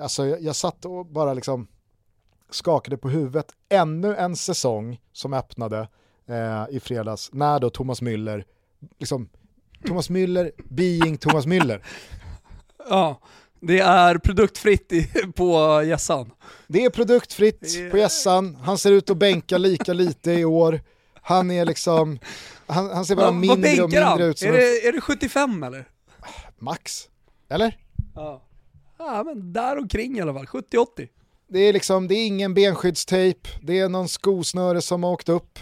alltså 0.00 0.26
jag, 0.26 0.42
jag 0.42 0.56
satt 0.56 0.84
och 0.84 1.06
bara 1.06 1.34
liksom 1.34 1.66
skakade 2.50 2.96
på 2.96 3.08
huvudet. 3.08 3.52
Ännu 3.68 4.16
en 4.16 4.36
säsong 4.36 5.00
som 5.12 5.34
öppnade 5.34 5.88
eh, 6.26 6.64
i 6.70 6.80
fredags 6.80 7.30
när 7.32 7.60
då 7.60 7.70
Thomas 7.70 8.02
Müller, 8.02 8.44
liksom 8.98 9.28
Thomas 9.86 10.10
Müller 10.10 10.50
being 10.68 11.16
Thomas 11.16 11.46
Müller. 11.46 11.82
Ja, 12.88 13.20
det 13.60 13.78
är 13.78 14.18
produktfritt 14.18 14.92
i, 14.92 15.08
på 15.36 15.82
gässan. 15.86 16.32
Det 16.66 16.84
är 16.84 16.90
produktfritt 16.90 17.90
på 17.90 17.98
gässan. 17.98 18.56
Han 18.56 18.78
ser 18.78 18.92
ut 18.92 19.10
att 19.10 19.16
bänka 19.16 19.58
lika 19.58 19.92
lite 19.92 20.32
i 20.32 20.44
år. 20.44 20.80
Han 21.14 21.50
är 21.50 21.64
liksom, 21.64 22.18
han, 22.66 22.90
han 22.90 23.04
ser 23.04 23.16
bara 23.16 23.26
ja, 23.26 23.32
mindre 23.32 23.82
och 23.82 23.90
mindre 23.90 24.00
han? 24.00 24.20
ut 24.20 24.38
som 24.38 24.48
är 24.48 24.52
det, 24.52 24.86
är 24.88 24.92
det 24.92 25.00
75 25.00 25.62
eller? 25.62 25.88
Max. 26.58 27.08
Eller? 27.48 27.78
Ja. 28.14 28.42
ja, 28.98 29.22
men 29.24 29.52
där 29.52 29.78
omkring 29.78 30.18
i 30.18 30.20
alla 30.20 30.34
fall. 30.34 30.46
70-80. 30.46 31.08
Det 31.48 31.58
är 31.58 31.72
liksom, 31.72 32.08
det 32.08 32.14
är 32.14 32.26
ingen 32.26 32.54
benskyddstejp, 32.54 33.48
det 33.62 33.78
är 33.78 33.88
någon 33.88 34.08
skosnöre 34.08 34.82
som 34.82 35.02
har 35.02 35.10
åkt 35.10 35.28
upp. 35.28 35.58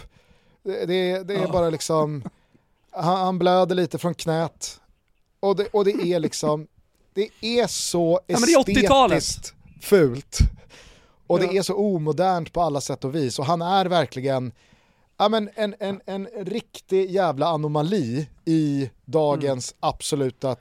Det, 0.63 0.85
det, 0.85 1.23
det 1.23 1.33
är 1.33 1.41
ja. 1.41 1.51
bara 1.51 1.69
liksom, 1.69 2.23
han, 2.91 3.17
han 3.17 3.39
blöder 3.39 3.75
lite 3.75 3.97
från 3.97 4.13
knät. 4.13 4.81
Och 5.39 5.55
det, 5.55 5.67
och 5.67 5.85
det 5.85 5.91
är 5.91 6.19
liksom, 6.19 6.67
det 7.13 7.29
är 7.41 7.67
så 7.67 8.19
ja, 8.27 8.37
estetiskt 8.37 9.53
fult. 9.81 10.37
Och 11.27 11.39
det 11.39 11.57
är 11.57 11.61
så 11.61 11.75
omodernt 11.75 12.53
på 12.53 12.61
alla 12.61 12.81
sätt 12.81 13.05
och 13.05 13.15
vis. 13.15 13.39
Och 13.39 13.45
han 13.45 13.61
är 13.61 13.85
verkligen 13.85 14.51
ja, 15.17 15.29
men 15.29 15.49
en, 15.55 15.75
en, 15.79 16.01
en 16.05 16.27
riktig 16.27 17.11
jävla 17.11 17.47
anomali 17.47 18.27
i 18.45 18.89
dagens 19.05 19.71
mm. 19.71 19.77
absoluta 19.79 20.55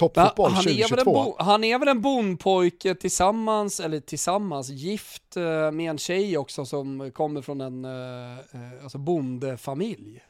toppfotboll 0.00 0.50
han 0.50 0.64
2022. 0.64 1.36
han 1.38 1.64
är 1.64 1.78
väl 1.78 1.88
en 1.88 2.00
bondpojke 2.00 2.94
tillsammans, 2.94 3.80
eller 3.80 4.00
tillsammans, 4.00 4.68
gift 4.68 5.36
eh, 5.36 5.70
med 5.70 5.90
en 5.90 5.98
tjej 5.98 6.38
också 6.38 6.66
som 6.66 7.10
kommer 7.14 7.42
från 7.42 7.60
en 7.60 7.84
eh, 7.84 8.38
eh, 8.52 8.82
alltså 8.82 8.98
bondefamilj. 8.98 10.20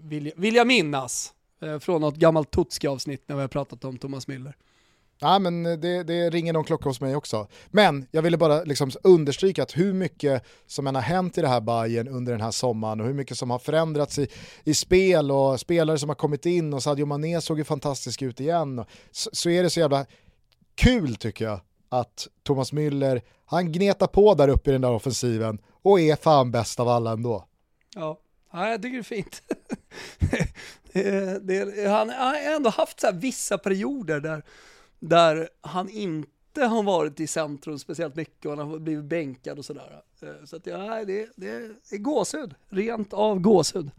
Vill, 0.00 0.32
vill 0.36 0.54
jag 0.54 0.66
minnas. 0.66 1.32
Från 1.80 2.00
något 2.00 2.16
gammalt 2.16 2.50
Tutski-avsnitt 2.50 3.22
när 3.26 3.36
vi 3.36 3.40
har 3.40 3.48
pratat 3.48 3.84
om 3.84 3.98
Thomas 3.98 4.28
Müller. 4.28 4.52
Ja, 5.22 5.38
men 5.38 5.62
det, 5.62 6.02
det 6.02 6.30
ringer 6.30 6.52
någon 6.52 6.64
klocka 6.64 6.88
hos 6.88 7.00
mig 7.00 7.16
också. 7.16 7.48
Men 7.70 8.06
jag 8.10 8.22
ville 8.22 8.36
bara 8.36 8.62
liksom 8.62 8.90
understryka 9.02 9.62
att 9.62 9.76
hur 9.76 9.92
mycket 9.92 10.42
som 10.66 10.86
än 10.86 10.94
har 10.94 11.02
hänt 11.02 11.38
i 11.38 11.40
det 11.40 11.48
här 11.48 11.60
Bayern 11.60 12.08
under 12.08 12.32
den 12.32 12.40
här 12.40 12.50
sommaren 12.50 13.00
och 13.00 13.06
hur 13.06 13.14
mycket 13.14 13.38
som 13.38 13.50
har 13.50 13.58
förändrats 13.58 14.18
i, 14.18 14.28
i 14.64 14.74
spel 14.74 15.30
och 15.30 15.60
spelare 15.60 15.98
som 15.98 16.08
har 16.08 16.16
kommit 16.16 16.46
in 16.46 16.74
och 16.74 16.82
Sadio 16.82 17.06
Mané 17.06 17.40
såg 17.40 17.58
ju 17.58 17.64
fantastisk 17.64 18.22
ut 18.22 18.40
igen. 18.40 18.84
Så, 19.10 19.30
så 19.32 19.50
är 19.50 19.62
det 19.62 19.70
så 19.70 19.80
jävla 19.80 20.06
kul 20.74 21.16
tycker 21.16 21.44
jag 21.44 21.60
att 21.88 22.28
Thomas 22.42 22.72
Müller, 22.72 23.20
han 23.46 23.72
gnetar 23.72 24.06
på 24.06 24.34
där 24.34 24.48
uppe 24.48 24.70
i 24.70 24.72
den 24.72 24.80
där 24.80 24.92
offensiven 24.92 25.58
och 25.82 26.00
är 26.00 26.16
fan 26.16 26.50
bäst 26.50 26.80
av 26.80 26.88
alla 26.88 27.12
ändå. 27.12 27.44
Ja, 27.94 28.18
ja 28.52 28.68
jag 28.68 28.82
tycker 28.82 28.96
det 28.96 29.00
är 29.00 29.02
fint. 29.02 29.42
det, 31.42 31.74
det, 31.74 31.88
han 31.88 32.10
har 32.10 32.34
ändå 32.34 32.70
haft 32.70 33.00
så 33.00 33.10
vissa 33.12 33.58
perioder 33.58 34.20
där 34.20 34.42
där 35.02 35.48
han 35.60 35.88
inte 35.88 36.64
har 36.64 36.82
varit 36.82 37.20
i 37.20 37.26
centrum 37.26 37.78
speciellt 37.78 38.14
mycket 38.14 38.46
och 38.46 38.56
han 38.56 38.70
har 38.70 38.78
blivit 38.78 39.04
bänkad 39.04 39.58
och 39.58 39.64
sådär. 39.64 40.02
Eh, 40.22 40.28
så 40.44 40.56
att 40.56 40.66
ja, 40.66 41.04
det, 41.04 41.28
det 41.36 41.50
är 41.90 41.98
gåshud, 41.98 42.54
rent 42.68 43.12
av 43.12 43.40
gåshud. 43.40 43.90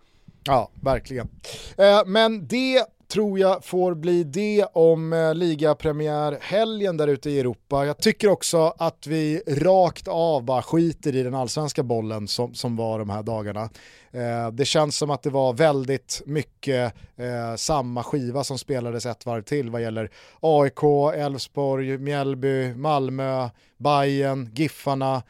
Ja, 0.43 0.71
verkligen. 0.81 1.29
Eh, 1.77 2.01
men 2.05 2.47
det 2.47 2.85
tror 3.13 3.39
jag 3.39 3.65
får 3.65 3.93
bli 3.95 4.23
det 4.23 4.65
om 4.73 5.13
eh, 5.13 5.35
ligapremiärhelgen 5.35 6.97
där 6.97 7.07
ute 7.07 7.29
i 7.29 7.39
Europa. 7.39 7.85
Jag 7.85 7.97
tycker 7.97 8.27
också 8.27 8.73
att 8.77 9.07
vi 9.07 9.41
rakt 9.47 10.07
av 10.07 10.43
bara 10.43 10.61
skiter 10.61 11.15
i 11.15 11.23
den 11.23 11.35
allsvenska 11.35 11.83
bollen 11.83 12.27
som, 12.27 12.53
som 12.53 12.75
var 12.75 12.99
de 12.99 13.09
här 13.09 13.23
dagarna. 13.23 13.69
Eh, 14.11 14.51
det 14.51 14.65
känns 14.65 14.97
som 14.97 15.09
att 15.09 15.23
det 15.23 15.29
var 15.29 15.53
väldigt 15.53 16.21
mycket 16.25 16.93
eh, 17.15 17.55
samma 17.55 18.03
skiva 18.03 18.43
som 18.43 18.57
spelades 18.57 19.05
ett 19.05 19.25
varv 19.25 19.41
till 19.41 19.69
vad 19.69 19.81
gäller 19.81 20.09
AIK, 20.39 20.83
Elfsborg, 21.15 21.97
Mjällby, 21.97 22.73
Malmö, 22.75 23.49
Bayern, 23.77 24.49
Giffarna, 24.55 25.23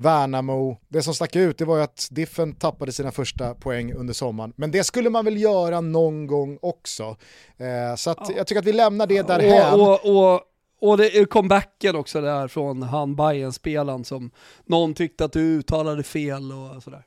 Värnamo. 0.00 0.76
Det 0.88 1.02
som 1.02 1.14
stack 1.14 1.36
ut 1.36 1.58
det 1.58 1.64
var 1.64 1.76
ju 1.76 1.82
att 1.82 2.08
Diffen 2.10 2.54
tappade 2.54 2.92
sina 2.92 3.12
första 3.12 3.54
poäng 3.54 3.92
under 3.92 4.14
sommaren. 4.14 4.52
Men 4.56 4.70
det 4.70 4.84
skulle 4.84 5.10
man 5.10 5.24
väl 5.24 5.40
göra 5.40 5.80
någon 5.80 6.26
gång 6.26 6.58
också. 6.62 7.16
Eh, 7.56 7.96
så 7.96 8.10
ja. 8.10 8.30
jag 8.36 8.46
tycker 8.46 8.60
att 8.60 8.66
vi 8.66 8.72
lämnar 8.72 9.06
det 9.06 9.22
därhän. 9.22 9.80
Och, 9.80 9.90
och, 9.90 10.34
och, 10.34 10.40
och 10.80 10.96
det 10.96 11.18
är 11.18 11.24
comebacken 11.24 11.96
också 11.96 12.20
där 12.20 12.48
från 12.48 12.82
han 12.82 13.16
bayern 13.16 13.52
spelaren 13.52 14.04
som 14.04 14.30
någon 14.66 14.94
tyckte 14.94 15.24
att 15.24 15.32
du 15.32 15.40
uttalade 15.40 16.02
fel 16.02 16.52
och 16.52 16.82
sådär. 16.82 17.06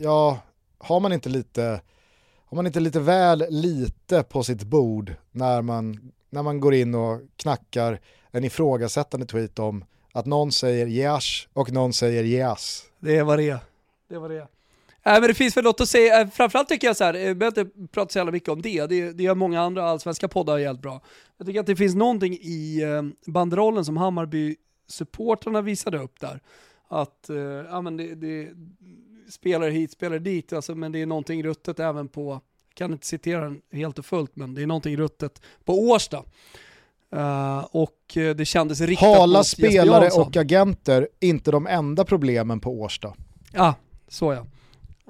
Ja, 0.00 0.38
har 0.78 1.00
man 1.00 1.12
inte 1.12 1.28
lite, 1.28 1.80
har 2.46 2.56
man 2.56 2.66
inte 2.66 2.80
lite 2.80 3.00
väl 3.00 3.44
lite 3.48 4.22
på 4.22 4.42
sitt 4.42 4.62
bord 4.62 5.14
när 5.32 5.62
man, 5.62 6.12
när 6.30 6.42
man 6.42 6.60
går 6.60 6.74
in 6.74 6.94
och 6.94 7.20
knackar 7.36 8.00
en 8.30 8.44
ifrågasättande 8.44 9.26
tweet 9.26 9.58
om 9.58 9.84
att 10.16 10.26
någon 10.26 10.52
säger 10.52 10.86
Jash 10.86 11.46
och 11.52 11.72
någon 11.72 11.92
säger 11.92 12.24
Jas. 12.24 12.84
Det 12.98 13.22
var 13.22 13.36
det 13.36 13.58
det. 14.08 14.18
var 14.18 14.28
det. 14.28 14.48
Nej, 15.04 15.14
äh, 15.14 15.20
men 15.20 15.28
det 15.28 15.34
finns 15.34 15.56
väl 15.56 15.64
något 15.64 15.80
att 15.80 15.88
säga, 15.88 16.20
äh, 16.20 16.28
framförallt 16.28 16.68
tycker 16.68 16.86
jag 16.86 16.96
så 16.96 17.04
här, 17.04 17.14
jag 17.14 17.36
behöver 17.36 17.60
inte 17.60 17.88
prata 17.92 18.12
så 18.12 18.18
jävla 18.18 18.32
mycket 18.32 18.48
om 18.48 18.62
det, 18.62 18.86
det, 18.86 19.12
det 19.12 19.22
gör 19.22 19.34
många 19.34 19.60
andra 19.60 19.84
allsvenska 19.84 20.28
poddar 20.28 20.58
helt 20.58 20.82
bra. 20.82 21.00
Jag 21.36 21.46
tycker 21.46 21.60
att 21.60 21.66
det 21.66 21.76
finns 21.76 21.94
någonting 21.94 22.32
i 22.32 22.82
eh, 22.82 23.30
banderollen 23.32 23.84
som 23.84 23.96
Hammarby-supportrarna 23.96 25.62
visade 25.62 25.98
upp 25.98 26.20
där. 26.20 26.40
Att, 26.88 27.30
eh, 27.30 27.36
ja 27.70 27.80
men 27.80 27.96
det, 27.96 28.14
det 28.14 28.48
spelar 29.30 29.68
hit, 29.68 29.92
spelar 29.92 30.18
dit, 30.18 30.52
alltså, 30.52 30.74
men 30.74 30.92
det 30.92 31.02
är 31.02 31.06
någonting 31.06 31.44
ruttet 31.44 31.80
även 31.80 32.08
på, 32.08 32.30
jag 32.30 32.74
kan 32.74 32.92
inte 32.92 33.06
citera 33.06 33.40
den 33.40 33.62
helt 33.72 33.98
och 33.98 34.06
fullt, 34.06 34.36
men 34.36 34.54
det 34.54 34.62
är 34.62 34.66
någonting 34.66 34.96
ruttet 34.96 35.42
på 35.64 35.88
Årsta. 35.88 36.24
Uh, 37.14 37.66
och 37.70 38.16
eh, 38.16 38.34
det 38.36 38.44
kändes 38.44 38.80
riktat 38.80 39.08
Hala 39.08 39.38
mot 39.38 39.46
spelare 39.46 40.10
och 40.10 40.36
agenter, 40.36 41.08
inte 41.20 41.50
de 41.50 41.66
enda 41.66 42.04
problemen 42.04 42.60
på 42.60 42.80
Årsta. 42.80 43.14
Ja, 43.52 43.74
så 44.08 44.32
ja. 44.32 44.46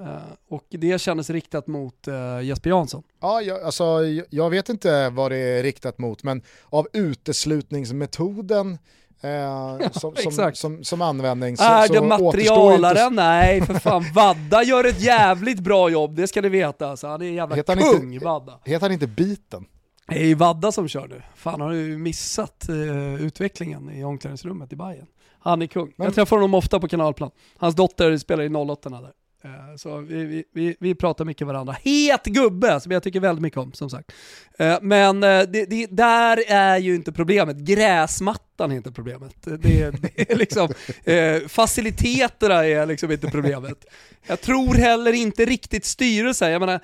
Uh, 0.00 0.16
och 0.48 0.64
det 0.70 1.00
kändes 1.00 1.30
riktat 1.30 1.66
mot 1.66 2.08
uh, 2.08 2.42
Jesper 2.44 2.70
Jansson. 2.70 3.02
Ja, 3.20 3.40
jag, 3.40 3.62
alltså, 3.62 3.84
jag 4.30 4.50
vet 4.50 4.68
inte 4.68 5.10
vad 5.10 5.30
det 5.30 5.36
är 5.36 5.62
riktat 5.62 5.98
mot, 5.98 6.22
men 6.22 6.42
av 6.70 6.88
uteslutningsmetoden 6.92 8.78
Eh, 9.20 9.90
som, 9.92 10.16
som, 10.16 10.52
som, 10.54 10.84
som, 10.84 11.02
användning 11.02 11.56
så, 11.56 11.64
Är 11.64 11.88
det 11.88 12.02
materialaren? 12.02 13.14
Nej 13.14 13.62
för 13.62 13.74
fan, 13.74 14.04
Vadda 14.14 14.62
gör 14.62 14.84
ett 14.84 15.00
jävligt 15.00 15.60
bra 15.60 15.90
jobb, 15.90 16.16
det 16.16 16.26
ska 16.26 16.42
ni 16.42 16.48
veta. 16.48 16.90
Alltså. 16.90 17.06
Han 17.06 17.22
är 17.22 17.26
en 17.26 17.34
jävla 17.34 17.56
heter 17.56 17.76
kung, 17.76 18.14
inte, 18.14 18.24
Vadda. 18.24 18.58
Heter 18.64 18.80
han 18.80 18.92
inte 18.92 19.06
Biten? 19.06 19.64
Det 20.08 20.22
är 20.22 20.26
ju 20.26 20.34
Vadda 20.34 20.72
som 20.72 20.88
kör 20.88 21.08
nu. 21.08 21.22
Fan 21.34 21.60
har 21.60 21.70
du 21.70 21.98
missat 21.98 22.66
uh, 22.68 23.22
utvecklingen 23.22 23.90
i 23.90 24.04
omklädningsrummet 24.04 24.72
i 24.72 24.76
Bayern. 24.76 25.06
Han 25.38 25.62
är 25.62 25.66
kung. 25.66 25.92
Men... 25.96 26.04
Jag 26.04 26.14
träffar 26.14 26.36
honom 26.36 26.54
ofta 26.54 26.80
på 26.80 26.88
kanalplan. 26.88 27.30
Hans 27.56 27.74
dotter 27.74 28.18
spelar 28.18 28.44
i 28.44 28.48
08 28.48 28.88
där. 28.88 29.12
Uh, 29.44 29.76
så 29.76 29.98
vi, 29.98 30.44
vi, 30.52 30.76
vi, 30.80 30.94
pratar 30.94 31.24
mycket 31.24 31.46
med 31.46 31.54
varandra. 31.54 31.76
Het 31.84 32.24
gubbe 32.24 32.80
som 32.80 32.92
jag 32.92 33.02
tycker 33.02 33.20
väldigt 33.20 33.42
mycket 33.42 33.58
om 33.58 33.72
som 33.72 33.90
sagt. 33.90 34.12
Uh, 34.60 34.78
men 34.82 35.20
det, 35.20 35.66
det, 35.70 35.86
där 35.90 36.44
är 36.48 36.78
ju 36.78 36.94
inte 36.94 37.12
problemet. 37.12 37.56
Gräsmattan 37.56 38.72
är 38.72 38.76
inte 38.76 38.92
problemet. 38.92 39.34
Det, 39.40 39.56
det 39.56 39.82
är 39.82 40.36
liksom, 40.36 40.68
faciliteterna 41.48 42.66
är 42.66 42.86
liksom 42.86 43.12
inte 43.12 43.30
problemet. 43.30 43.84
Jag 44.26 44.40
tror 44.40 44.74
heller 44.74 45.12
inte 45.12 45.44
riktigt 45.44 45.84
styrelsen. 45.84 46.50
Jag 46.50 46.60
menar, 46.60 46.80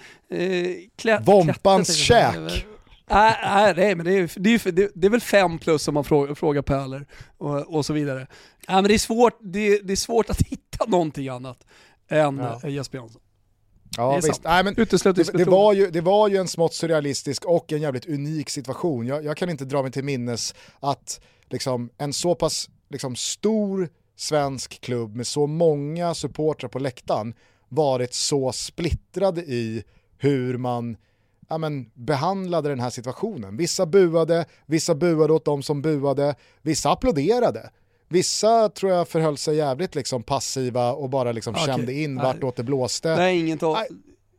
klä, 0.97 1.21
Vompans 1.25 1.95
käk. 1.95 2.67
Nej, 3.13 3.37
nej, 3.45 3.75
nej, 3.77 3.95
men 3.95 4.07
det 4.07 4.13
är, 4.13 4.41
det, 4.41 4.67
är, 4.67 4.91
det 4.95 5.07
är 5.07 5.11
väl 5.11 5.21
fem 5.21 5.59
plus 5.59 5.89
om 5.89 5.95
man 5.95 6.05
frågar, 6.05 6.35
frågar 6.35 6.63
Pöler 6.63 7.07
och, 7.39 7.75
och 7.75 7.87
så 7.87 7.93
vidare. 7.93 8.27
Nej, 8.69 8.77
men 8.77 8.85
det, 8.85 8.95
är 8.95 8.99
svårt, 8.99 9.39
det, 9.41 9.79
det 9.79 9.93
är 9.93 9.97
svårt 9.97 10.31
att 10.31 10.43
hitta 10.47 10.87
någonting 10.87 11.29
annat 11.29 11.67
än 12.09 12.39
ja. 12.39 12.69
Jesper 12.69 12.99
Jansson. 12.99 13.23
Ja, 13.97 14.17
visst. 14.17 14.45
Nej, 14.45 14.65
men 14.65 14.75
det, 14.75 15.33
det, 15.33 15.45
var 15.45 15.73
ju, 15.73 15.91
det 15.91 16.01
var 16.01 16.29
ju 16.29 16.37
en 16.37 16.49
smått 16.49 16.75
surrealistisk 16.75 17.45
och 17.45 17.73
en 17.73 17.81
jävligt 17.81 18.07
unik 18.07 18.51
situation. 18.51 19.07
Jag, 19.07 19.25
jag 19.25 19.37
kan 19.37 19.51
inte 19.51 19.65
dra 19.65 19.83
mig 19.83 19.93
till 19.93 20.05
minnes 20.05 20.55
att 20.81 21.21
liksom, 21.51 21.91
en 21.99 22.13
så 22.13 22.35
pass 22.35 22.71
liksom, 22.91 23.17
stor 23.17 23.89
svensk 24.17 24.81
klubb 24.81 25.17
med 25.17 25.27
så 25.27 25.47
många 25.47 26.15
supportrar 26.15 26.69
på 26.69 26.79
läktaren 26.79 27.35
varit 27.69 28.15
så 28.15 28.53
splittrad 28.53 29.39
i 29.39 29.85
hur 30.19 30.59
man 30.59 30.97
ja, 31.49 31.59
men, 31.59 31.91
behandlade 31.95 32.69
den 32.69 32.81
här 32.81 32.91
situationen. 32.91 33.57
Vissa 33.57 33.87
buade, 33.87 34.45
vissa 34.67 34.95
buade 34.95 35.33
åt 35.33 35.45
de 35.45 35.63
som 35.63 35.83
buade, 35.83 36.35
vissa 36.63 36.91
applåderade. 36.91 37.71
Vissa 38.09 38.69
tror 38.69 38.93
jag 38.93 39.09
förhöll 39.09 39.37
sig 39.37 39.57
jävligt 39.57 39.95
liksom 39.95 40.23
passiva 40.23 40.93
och 40.93 41.11
bara 41.11 41.33
liksom 41.33 41.55
okay. 41.55 41.67
kände 41.67 41.93
in 41.93 42.17
vartåt 42.17 42.57
det 42.57 42.63
blåste. 42.63 43.17
Nej, 43.17 43.39
ingen, 43.39 43.59
Nej. 43.63 43.89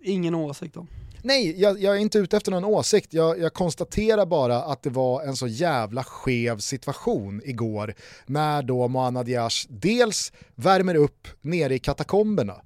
ingen 0.02 0.36
åsikt 0.36 0.78
om. 0.78 0.88
Nej, 1.26 1.62
jag, 1.62 1.82
jag, 1.82 1.96
är 1.96 2.00
inte 2.00 2.18
ute 2.18 2.38
efter 2.38 2.52
någon 2.52 2.66
åsikt. 2.66 3.14
Jag, 3.14 3.40
jag, 3.40 3.54
konstaterar 3.54 4.26
bara 4.26 4.62
att 4.62 4.84
det 4.84 4.90
var 4.90 5.24
en 5.24 5.36
så 5.36 5.48
jävla 5.48 6.04
skev 6.04 6.58
situation 6.58 7.42
igår 7.46 7.94
när 8.26 8.62
då 8.62 8.88
Mohammad 8.88 9.26
Diash 9.26 9.68
dels 9.70 10.32
värmer 10.56 10.96
upp 10.96 11.28
nere 11.42 11.76
i 11.76 11.80
katakomberna 11.80 12.62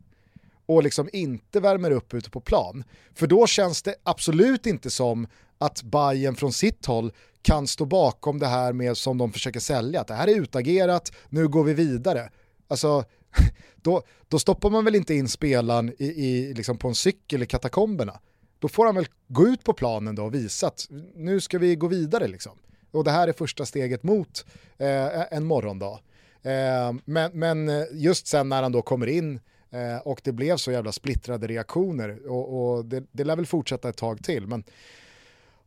och 0.67 0.83
liksom 0.83 1.09
inte 1.13 1.59
värmer 1.59 1.91
upp 1.91 2.13
ute 2.13 2.29
på 2.29 2.39
plan. 2.39 2.83
För 3.13 3.27
då 3.27 3.47
känns 3.47 3.81
det 3.81 3.95
absolut 4.03 4.65
inte 4.65 4.89
som 4.89 5.27
att 5.57 5.83
Bayern 5.83 6.35
från 6.35 6.53
sitt 6.53 6.85
håll 6.85 7.11
kan 7.41 7.67
stå 7.67 7.85
bakom 7.85 8.39
det 8.39 8.47
här 8.47 8.73
med 8.73 8.97
som 8.97 9.17
de 9.17 9.31
försöker 9.31 9.59
sälja, 9.59 10.01
att 10.01 10.07
det 10.07 10.13
här 10.13 10.27
är 10.27 10.35
utagerat, 10.35 11.11
nu 11.29 11.47
går 11.47 11.63
vi 11.63 11.73
vidare. 11.73 12.29
Alltså, 12.67 13.03
då, 13.75 14.01
då 14.27 14.39
stoppar 14.39 14.69
man 14.69 14.85
väl 14.85 14.95
inte 14.95 15.13
in 15.13 15.27
spelaren 15.27 15.93
i, 15.99 16.05
i, 16.05 16.53
liksom 16.53 16.77
på 16.77 16.87
en 16.87 16.95
cykel 16.95 17.43
i 17.43 17.45
katakomberna. 17.45 18.19
Då 18.59 18.67
får 18.67 18.85
han 18.85 18.95
väl 18.95 19.07
gå 19.27 19.47
ut 19.47 19.63
på 19.63 19.73
planen 19.73 20.15
då 20.15 20.23
och 20.23 20.33
visa 20.33 20.67
att 20.67 20.87
nu 21.15 21.41
ska 21.41 21.59
vi 21.59 21.75
gå 21.75 21.87
vidare 21.87 22.27
liksom. 22.27 22.57
Och 22.91 23.03
det 23.03 23.11
här 23.11 23.27
är 23.27 23.33
första 23.33 23.65
steget 23.65 24.03
mot 24.03 24.45
eh, 24.77 25.33
en 25.33 25.45
morgondag. 25.45 25.99
Eh, 26.41 26.93
men, 27.05 27.31
men 27.39 27.69
eh, 27.69 27.85
just 27.91 28.27
sen 28.27 28.49
när 28.49 28.63
han 28.63 28.71
då 28.71 28.81
kommer 28.81 29.07
in 29.07 29.39
Eh, 29.71 29.97
och 30.03 30.21
det 30.23 30.31
blev 30.31 30.57
så 30.57 30.71
jävla 30.71 30.91
splittrade 30.91 31.47
reaktioner 31.47 32.29
och, 32.29 32.75
och 32.75 32.85
det, 32.85 33.03
det 33.11 33.23
lär 33.23 33.35
väl 33.35 33.45
fortsätta 33.45 33.89
ett 33.89 33.97
tag 33.97 34.23
till. 34.23 34.47
Men 34.47 34.63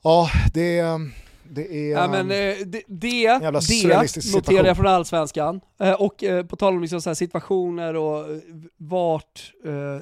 ja, 0.03 0.31
det, 0.55 0.83
det 1.53 1.75
är 1.75 1.91
ja, 1.91 2.09
men, 2.09 2.31
eh, 2.31 2.67
det, 2.67 2.67
det, 2.67 2.85
det 2.87 4.33
noterar 4.35 4.65
jag 4.65 4.77
från 4.77 4.87
allsvenskan. 4.87 5.61
Eh, 5.79 5.93
och 5.93 6.25
eh, 6.25 6.47
på 6.47 6.57
tal 6.57 6.75
om 6.75 6.81
liksom 6.81 7.01
så 7.01 7.15
situationer 7.15 7.97
och 7.97 8.27
vart 8.77 9.53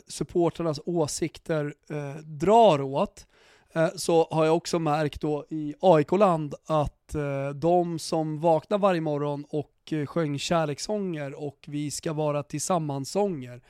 supporternas 0.09 0.81
åsikter 0.87 1.75
drar 2.23 2.83
åt, 2.83 3.27
så 3.97 4.29
har 4.31 4.45
jag 4.45 4.57
också 4.57 4.79
märkt 4.79 5.21
då 5.21 5.45
i 5.51 5.75
AIK-land 5.81 6.55
att 6.67 7.15
de 7.55 7.99
som 7.99 8.41
vaknar 8.41 8.79
varje 8.79 9.01
morgon 9.01 9.45
och 9.51 9.93
sjöng 10.07 10.39
kärlekssånger 10.39 11.43
och 11.45 11.59
vi 11.67 11.91
ska 11.91 12.13
vara 12.13 12.43
tillsammans-sånger 12.43 13.61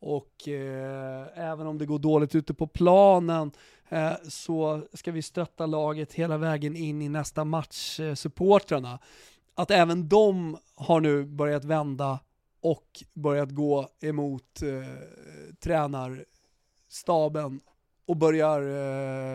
och 0.00 0.48
eh, 0.48 1.26
även 1.34 1.66
om 1.66 1.78
det 1.78 1.86
går 1.86 1.98
dåligt 1.98 2.34
ute 2.34 2.54
på 2.54 2.66
planen 2.66 3.52
eh, 3.88 4.12
så 4.28 4.82
ska 4.92 5.12
vi 5.12 5.22
stötta 5.22 5.66
laget 5.66 6.12
hela 6.12 6.38
vägen 6.38 6.76
in 6.76 7.02
i 7.02 7.08
nästa 7.08 7.44
match, 7.44 8.00
eh, 8.00 8.14
supportrarna. 8.14 8.98
Att 9.54 9.70
även 9.70 10.08
de 10.08 10.58
har 10.74 11.00
nu 11.00 11.24
börjat 11.24 11.64
vända 11.64 12.18
och 12.60 13.04
börjat 13.14 13.50
gå 13.50 13.88
emot 14.00 14.62
eh, 14.62 14.68
tränarstaben 15.60 17.60
och 18.06 18.16
börjar 18.16 18.60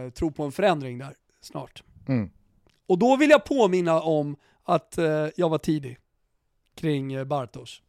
eh, 0.06 0.10
tro 0.10 0.32
på 0.32 0.44
en 0.44 0.52
förändring 0.52 0.98
där 0.98 1.16
snart. 1.42 1.84
Mm. 2.08 2.30
Och 2.88 3.00
då 3.00 3.16
vill 3.16 3.30
jag 3.30 3.46
påminna 3.46 4.02
om 4.02 4.36
att 4.64 4.98
eh, 4.98 5.28
jag 5.36 5.50
var 5.50 5.58
tidig 5.58 5.98
kring 6.76 7.14
eh, 7.14 7.24
Bartos. 7.24 7.82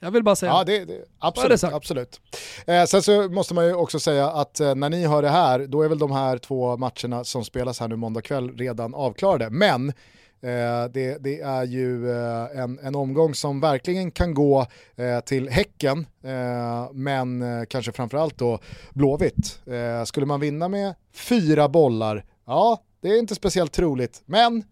Jag 0.00 0.10
vill 0.10 0.22
bara 0.22 0.36
säga 0.36 0.52
ja, 0.52 0.64
det. 0.64 0.84
det 0.84 1.04
absolut. 1.18 1.60
Det 1.60 1.74
absolut. 1.74 2.20
Eh, 2.66 2.84
sen 2.84 3.02
så 3.02 3.28
måste 3.28 3.54
man 3.54 3.66
ju 3.66 3.74
också 3.74 4.00
säga 4.00 4.30
att 4.30 4.60
eh, 4.60 4.74
när 4.74 4.90
ni 4.90 5.06
hör 5.06 5.22
det 5.22 5.28
här, 5.28 5.66
då 5.66 5.82
är 5.82 5.88
väl 5.88 5.98
de 5.98 6.12
här 6.12 6.38
två 6.38 6.76
matcherna 6.76 7.24
som 7.24 7.44
spelas 7.44 7.80
här 7.80 7.88
nu 7.88 7.96
måndag 7.96 8.22
kväll 8.22 8.56
redan 8.56 8.94
avklarade. 8.94 9.50
Men 9.50 9.88
eh, 9.88 10.84
det, 10.90 11.18
det, 11.20 11.40
är 11.40 11.64
ju 11.64 12.10
eh, 12.10 12.60
en, 12.62 12.78
en 12.82 12.94
omgång 12.94 13.34
som 13.34 13.60
verkligen 13.60 14.10
kan 14.10 14.34
gå 14.34 14.66
eh, 14.96 15.20
till 15.20 15.48
Häcken, 15.48 16.06
eh, 16.24 16.92
men 16.92 17.44
kanske 17.66 17.92
framförallt 17.92 18.38
då 18.38 18.58
Blåvitt. 18.90 19.60
skulle 20.04 20.26
man 20.26 20.40
vinna 20.40 20.68
med 20.68 20.94
fyra 21.14 21.68
bollar, 21.68 22.24
ja, 22.46 22.82
det 23.00 23.08
är 23.08 23.18
inte 23.18 23.34
speciellt 23.34 23.72
troligt, 23.72 24.22
men 24.26 24.64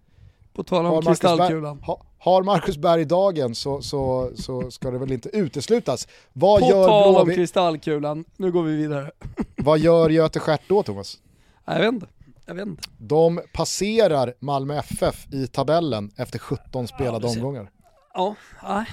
på 0.55 0.63
tal 0.63 0.87
om 0.87 1.03
kristallkulan. 1.03 1.83
Har 1.83 1.99
Marcus 2.43 2.77
Berg 2.77 3.05
dagen 3.05 3.55
så, 3.55 3.83
så, 3.83 4.31
så 4.35 4.71
ska 4.71 4.91
det 4.91 4.99
väl 4.99 5.13
inte 5.13 5.37
uteslutas. 5.37 6.09
Vad 6.33 6.61
På 6.61 6.69
gör 6.69 6.87
tal 6.87 7.17
om 7.17 7.35
kristallkulan, 7.35 8.25
nu 8.37 8.53
går 8.53 8.63
vi 8.63 8.77
vidare. 8.77 9.11
vad 9.57 9.79
gör 9.79 10.11
Göte 10.11 10.41
Stjärt 10.41 10.63
då 10.69 10.83
Thomas? 10.83 11.19
Jag 11.65 11.79
vet 11.79 11.93
inte. 11.93 12.07
Jag 12.47 12.55
vet 12.55 12.67
inte. 12.67 12.83
De 12.99 13.41
passerar 13.53 14.35
Malmö 14.39 14.79
FF 14.79 15.33
i 15.33 15.47
tabellen 15.47 16.11
efter 16.17 16.39
17 16.39 16.89
spelade 16.89 17.27
ja, 17.27 17.33
omgångar. 17.33 17.71
Ja, 18.15 18.35
nej, 18.63 18.87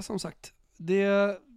som 0.00 0.18
sagt. 0.18 0.52
Det, 0.76 1.06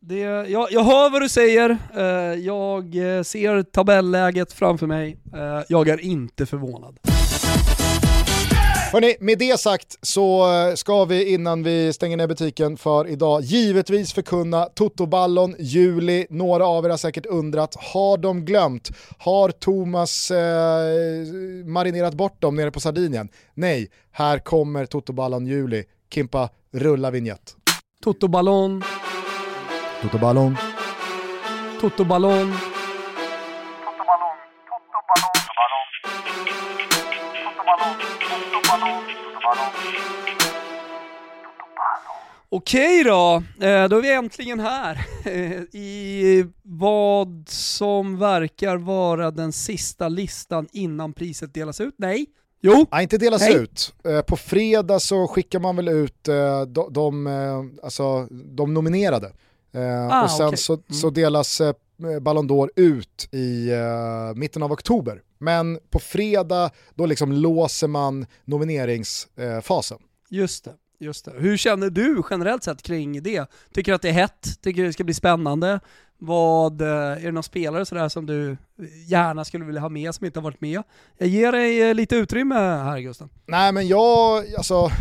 det, 0.02 0.20
jag, 0.50 0.72
jag 0.72 0.84
hör 0.84 1.10
vad 1.10 1.22
du 1.22 1.30
säger, 1.30 1.78
eh, 1.96 2.40
jag 2.40 2.96
eh, 3.18 3.24
ser 3.24 3.64
tabelläget 3.64 4.54
framför 4.54 4.88
mig, 4.88 5.18
eh, 5.34 5.62
jag 5.68 5.88
är 5.88 6.00
inte 6.00 6.46
förvånad. 6.46 7.11
Hörrni, 8.94 9.16
med 9.20 9.39
det 9.39 9.60
sagt 9.60 9.98
så 10.02 10.48
ska 10.76 11.06
vi 11.06 11.34
innan 11.34 11.64
vi 11.64 11.94
stänger 11.94 12.18
ner 12.18 12.28
butiken 12.28 12.78
för 12.78 13.08
idag 13.08 13.42
givetvis 13.42 14.14
förkunna 14.14 14.66
Totoballon 14.66 15.56
juli. 15.60 16.28
Några 16.30 16.66
av 16.66 16.86
er 16.86 16.89
har 16.89 16.98
säkert 16.98 17.26
undrat, 17.26 17.76
har 17.94 18.18
de 18.18 18.46
glömt? 18.46 18.89
Har 19.18 19.52
Thomas 19.52 20.32
eh, 20.32 21.66
marinerat 21.66 22.14
bort 22.14 22.42
dem 22.42 22.56
nere 22.56 22.72
på 22.72 22.80
Sardinien? 22.80 23.30
Nej, 23.54 23.89
här 24.12 24.39
kommer 24.39 24.86
Totoballon 24.86 25.46
juli. 25.48 25.84
Kimpa, 26.14 26.50
rulla 26.74 27.12
vignett. 27.12 27.56
Totoballon. 28.04 28.84
Totoballon. 30.02 30.58
Totoballon. 31.82 32.71
Okej 42.54 43.04
då, 43.04 43.43
eh, 43.66 43.88
då 43.88 43.97
är 43.97 44.02
vi 44.02 44.14
äntligen 44.14 44.60
här 44.60 45.08
i 45.76 46.45
vad 46.64 47.49
som 47.49 48.18
verkar 48.18 48.78
vara 48.78 49.32
den 49.32 49.52
sista 49.52 50.10
listan 50.10 50.68
innan 50.72 51.14
priset 51.14 51.54
delas 51.54 51.82
ut. 51.82 51.95
Nej, 51.97 52.26
Jo. 52.62 52.86
Nej, 52.91 53.04
inte 53.04 53.18
delas 53.18 53.41
Nej. 53.41 53.56
ut. 53.56 53.93
Eh, 54.04 54.22
på 54.22 54.38
fredag 54.38 54.99
så 54.99 55.28
skickar 55.28 55.60
man 55.60 55.76
väl 55.76 55.88
ut 55.88 56.28
eh, 56.28 56.62
de, 56.62 56.93
de, 56.93 57.80
alltså, 57.84 58.28
de 58.30 58.74
nominerade. 58.74 59.32
Ah, 60.10 60.24
och 60.24 60.32
sen 60.32 60.47
okay. 60.47 60.58
så, 60.58 60.74
mm. 60.74 60.84
så, 60.89 61.10
delas 61.10 61.62
Ballon 62.22 62.49
d'Or 62.49 62.70
ut 62.76 63.34
i 63.34 63.70
mitten 64.36 64.64
av 64.64 64.72
oktober. 64.72 65.22
Men 65.38 65.80
på 65.89 65.99
fredag 65.99 66.72
då 66.95 67.06
liksom 67.06 67.32
låser 67.32 67.88
man 67.88 68.26
nomineringsfasen. 68.45 69.97
Just 70.30 70.66
det. 70.66 70.74
Just 71.02 71.26
det. 71.26 71.34
Hur 71.38 71.58
känner 71.58 71.89
du 71.89 72.24
generellt 72.30 72.64
sett 72.64 72.82
kring 72.82 73.24
det? 73.24 73.45
Tycker 73.74 73.91
du 73.91 73.95
att 73.95 74.02
det 74.02 74.10
är 74.10 74.14
hett? 74.14 74.62
Tycker 74.62 74.82
du 74.82 74.88
det 74.88 74.93
ska 74.93 75.04
bli 75.04 75.14
spännande? 75.14 75.80
Vad, 76.18 76.82
eh, 76.82 76.88
är 76.88 77.22
det 77.22 77.32
någon 77.32 77.43
spelare 77.43 77.86
sådär 77.86 78.10
som 78.10 78.26
du 78.26 78.58
gärna 79.08 79.45
skulle 79.45 79.66
vilja 79.66 79.82
ha 79.82 79.89
med 79.89 80.16
som 80.16 80.26
inte 80.26 80.39
har 80.39 80.43
varit 80.43 80.62
med? 80.62 80.84
Jag 81.18 81.28
ger 81.28 81.52
dig 81.52 81.89
eh, 81.89 81.95
lite 81.95 82.16
utrymme 82.16 82.56
här 82.56 82.99
Gusten. 82.99 83.30
Nej 83.45 83.72
men 83.72 83.88
jag, 83.88 84.43
alltså 84.58 84.91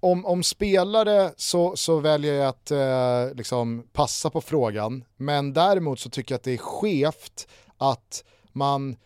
om, 0.00 0.26
om 0.26 0.42
spelare 0.42 1.30
så, 1.36 1.76
så 1.76 2.00
väljer 2.00 2.34
jag 2.34 2.48
att 2.48 2.70
eh, 2.70 3.34
liksom 3.34 3.86
passa 3.92 4.30
på 4.30 4.40
frågan. 4.40 5.04
Men 5.16 5.52
däremot 5.52 6.00
så 6.00 6.10
tycker 6.10 6.32
jag 6.32 6.38
att 6.38 6.44
det 6.44 6.54
är 6.54 6.58
skevt 6.58 7.48
att 7.78 8.24
man 8.52 8.96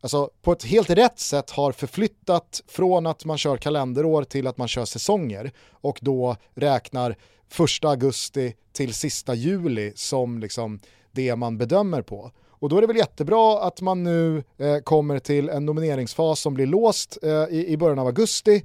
alltså, 0.00 0.30
på 0.42 0.52
ett 0.52 0.64
helt 0.64 0.90
rätt 0.90 1.18
sätt 1.18 1.50
har 1.50 1.72
förflyttat 1.72 2.62
från 2.66 3.06
att 3.06 3.24
man 3.24 3.38
kör 3.38 3.56
kalenderår 3.56 4.24
till 4.24 4.46
att 4.46 4.56
man 4.56 4.68
kör 4.68 4.84
säsonger 4.84 5.52
och 5.70 5.98
då 6.02 6.36
räknar 6.54 7.16
första 7.48 7.88
augusti 7.88 8.54
till 8.72 8.94
sista 8.94 9.34
juli 9.34 9.92
som 9.96 10.38
liksom 10.38 10.80
det 11.12 11.36
man 11.36 11.58
bedömer 11.58 12.02
på. 12.02 12.32
Och 12.58 12.68
då 12.68 12.76
är 12.76 12.80
det 12.80 12.86
väl 12.86 12.96
jättebra 12.96 13.62
att 13.62 13.80
man 13.80 14.02
nu 14.02 14.44
eh, 14.58 14.78
kommer 14.78 15.18
till 15.18 15.48
en 15.48 15.66
nomineringsfas 15.66 16.40
som 16.40 16.54
blir 16.54 16.66
låst 16.66 17.18
eh, 17.22 17.30
i, 17.30 17.66
i 17.68 17.76
början 17.76 17.98
av 17.98 18.06
augusti, 18.06 18.64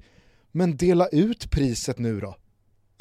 men 0.51 0.77
dela 0.77 1.07
ut 1.07 1.51
priset 1.51 1.97
nu 1.97 2.19
då. 2.19 2.35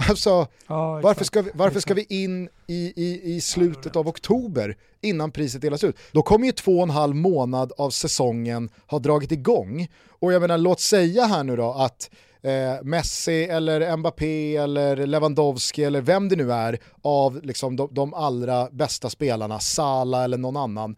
Alltså, 0.08 0.46
ja, 0.66 1.00
varför, 1.00 1.24
ska 1.24 1.42
vi, 1.42 1.50
varför 1.54 1.80
ska 1.80 1.94
vi 1.94 2.06
in 2.08 2.48
i, 2.66 2.92
i, 2.96 3.34
i 3.34 3.40
slutet 3.40 3.96
av 3.96 4.08
oktober 4.08 4.76
innan 5.00 5.30
priset 5.30 5.62
delas 5.62 5.84
ut? 5.84 5.96
Då 6.12 6.22
kommer 6.22 6.46
ju 6.46 6.52
två 6.52 6.76
och 6.76 6.82
en 6.82 6.90
halv 6.90 7.16
månad 7.16 7.72
av 7.78 7.90
säsongen 7.90 8.70
ha 8.86 8.98
dragit 8.98 9.32
igång. 9.32 9.88
Och 10.08 10.32
jag 10.32 10.40
menar, 10.40 10.58
låt 10.58 10.80
säga 10.80 11.24
här 11.24 11.44
nu 11.44 11.56
då 11.56 11.72
att 11.72 12.10
eh, 12.42 12.82
Messi 12.82 13.44
eller 13.44 13.96
Mbappé 13.96 14.56
eller 14.56 15.06
Lewandowski 15.06 15.84
eller 15.84 16.00
vem 16.00 16.28
det 16.28 16.36
nu 16.36 16.52
är 16.52 16.78
av 17.02 17.40
liksom 17.42 17.76
de, 17.76 17.88
de 17.92 18.14
allra 18.14 18.68
bästa 18.70 19.10
spelarna, 19.10 19.60
Sala 19.60 20.24
eller 20.24 20.38
någon 20.38 20.56
annan, 20.56 20.96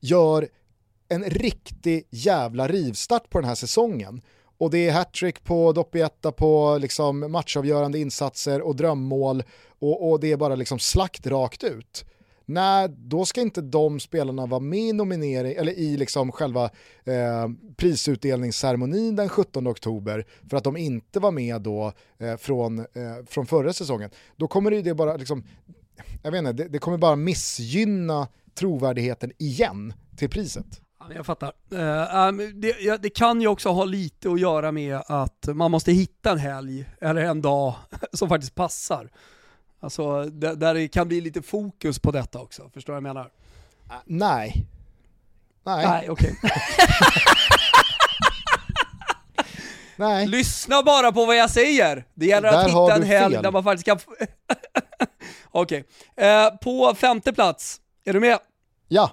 gör 0.00 0.48
en 1.08 1.24
riktig 1.24 2.06
jävla 2.10 2.68
rivstart 2.68 3.30
på 3.30 3.40
den 3.40 3.48
här 3.48 3.54
säsongen 3.54 4.22
och 4.58 4.70
det 4.70 4.88
är 4.88 4.92
hattrick 4.92 5.44
på 5.44 5.72
Doppietta 5.72 6.32
på 6.32 6.78
liksom 6.80 7.32
matchavgörande 7.32 7.98
insatser 7.98 8.60
och 8.60 8.76
drömmål 8.76 9.42
och, 9.78 10.10
och 10.10 10.20
det 10.20 10.32
är 10.32 10.36
bara 10.36 10.54
liksom 10.54 10.78
slakt 10.78 11.26
rakt 11.26 11.64
ut. 11.64 12.04
Nej, 12.44 12.88
då 12.88 13.24
ska 13.24 13.40
inte 13.40 13.60
de 13.60 14.00
spelarna 14.00 14.46
vara 14.46 14.60
med 14.60 14.78
i 14.78 14.92
nominering, 14.92 15.54
eller 15.54 15.72
i 15.72 15.96
liksom 15.96 16.32
själva 16.32 16.64
eh, 17.04 17.48
prisutdelningsceremonin 17.76 19.16
den 19.16 19.28
17 19.28 19.68
oktober 19.68 20.26
för 20.50 20.56
att 20.56 20.64
de 20.64 20.76
inte 20.76 21.20
var 21.20 21.30
med 21.30 21.62
då 21.62 21.92
eh, 22.18 22.36
från, 22.36 22.78
eh, 22.78 22.84
från 23.26 23.46
förra 23.46 23.72
säsongen. 23.72 24.10
Då 24.36 24.48
kommer 24.48 24.70
det 24.70 24.94
bara 24.94 25.16
liksom, 25.16 25.44
jag 26.22 26.30
vet 26.30 26.38
inte, 26.38 26.52
det, 26.52 26.68
det 26.68 26.78
kommer 26.78 26.98
bara 26.98 27.16
missgynna 27.16 28.28
trovärdigheten 28.54 29.32
igen 29.38 29.94
till 30.16 30.28
priset. 30.28 30.80
Jag 31.10 31.26
fattar. 31.26 31.52
Uh, 31.72 32.32
det, 33.00 33.10
kan 33.10 33.40
ju 33.40 33.48
också 33.48 33.68
ha 33.68 33.84
lite 33.84 34.30
att 34.30 34.40
göra 34.40 34.72
med 34.72 35.02
att 35.06 35.48
man 35.54 35.70
måste 35.70 35.92
hitta 35.92 36.30
en 36.30 36.38
helg 36.38 36.84
eller 37.00 37.24
en 37.24 37.42
dag 37.42 37.74
som 38.12 38.28
faktiskt 38.28 38.54
passar. 38.54 39.10
Alltså 39.80 40.24
där, 40.24 40.74
det 40.74 40.88
kan 40.88 41.08
bli 41.08 41.20
lite 41.20 41.42
fokus 41.42 41.98
på 41.98 42.10
detta 42.10 42.40
också, 42.40 42.70
förstår 42.74 42.92
du 42.92 43.00
vad 43.00 43.08
jag 43.08 43.14
menar? 43.14 43.24
Uh, 43.24 43.96
nej. 44.04 44.66
Nej. 45.64 45.86
Nej, 45.86 46.10
okej. 46.10 46.34
Okay. 46.42 46.50
nej. 49.96 50.26
Lyssna 50.26 50.82
bara 50.82 51.12
på 51.12 51.26
vad 51.26 51.36
jag 51.36 51.50
säger! 51.50 52.04
Det 52.14 52.26
gäller 52.26 52.52
där 52.52 52.58
att 52.58 52.66
hitta 52.66 52.94
en 52.94 53.02
helg 53.02 53.34
fel. 53.34 53.42
där 53.42 53.50
man 53.50 53.64
faktiskt 53.64 53.86
kan... 53.86 53.98
okej. 55.50 55.84
Okay. 56.16 56.46
Uh, 56.46 56.56
på 56.56 56.94
femte 56.94 57.32
plats, 57.32 57.80
är 58.04 58.12
du 58.12 58.20
med? 58.20 58.38
Ja. 58.88 59.10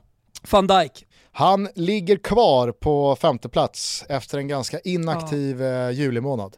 Van 0.52 0.68
Dijk. 0.68 1.06
Han 1.40 1.68
ligger 1.76 2.18
kvar 2.18 2.72
på 2.72 3.16
femte 3.16 3.50
plats 3.50 4.06
efter 4.10 4.38
en 4.38 4.48
ganska 4.48 4.80
inaktiv 4.80 5.62
ja. 5.62 5.90
Eh, 5.90 5.92
juli 5.92 6.22
månad. 6.22 6.58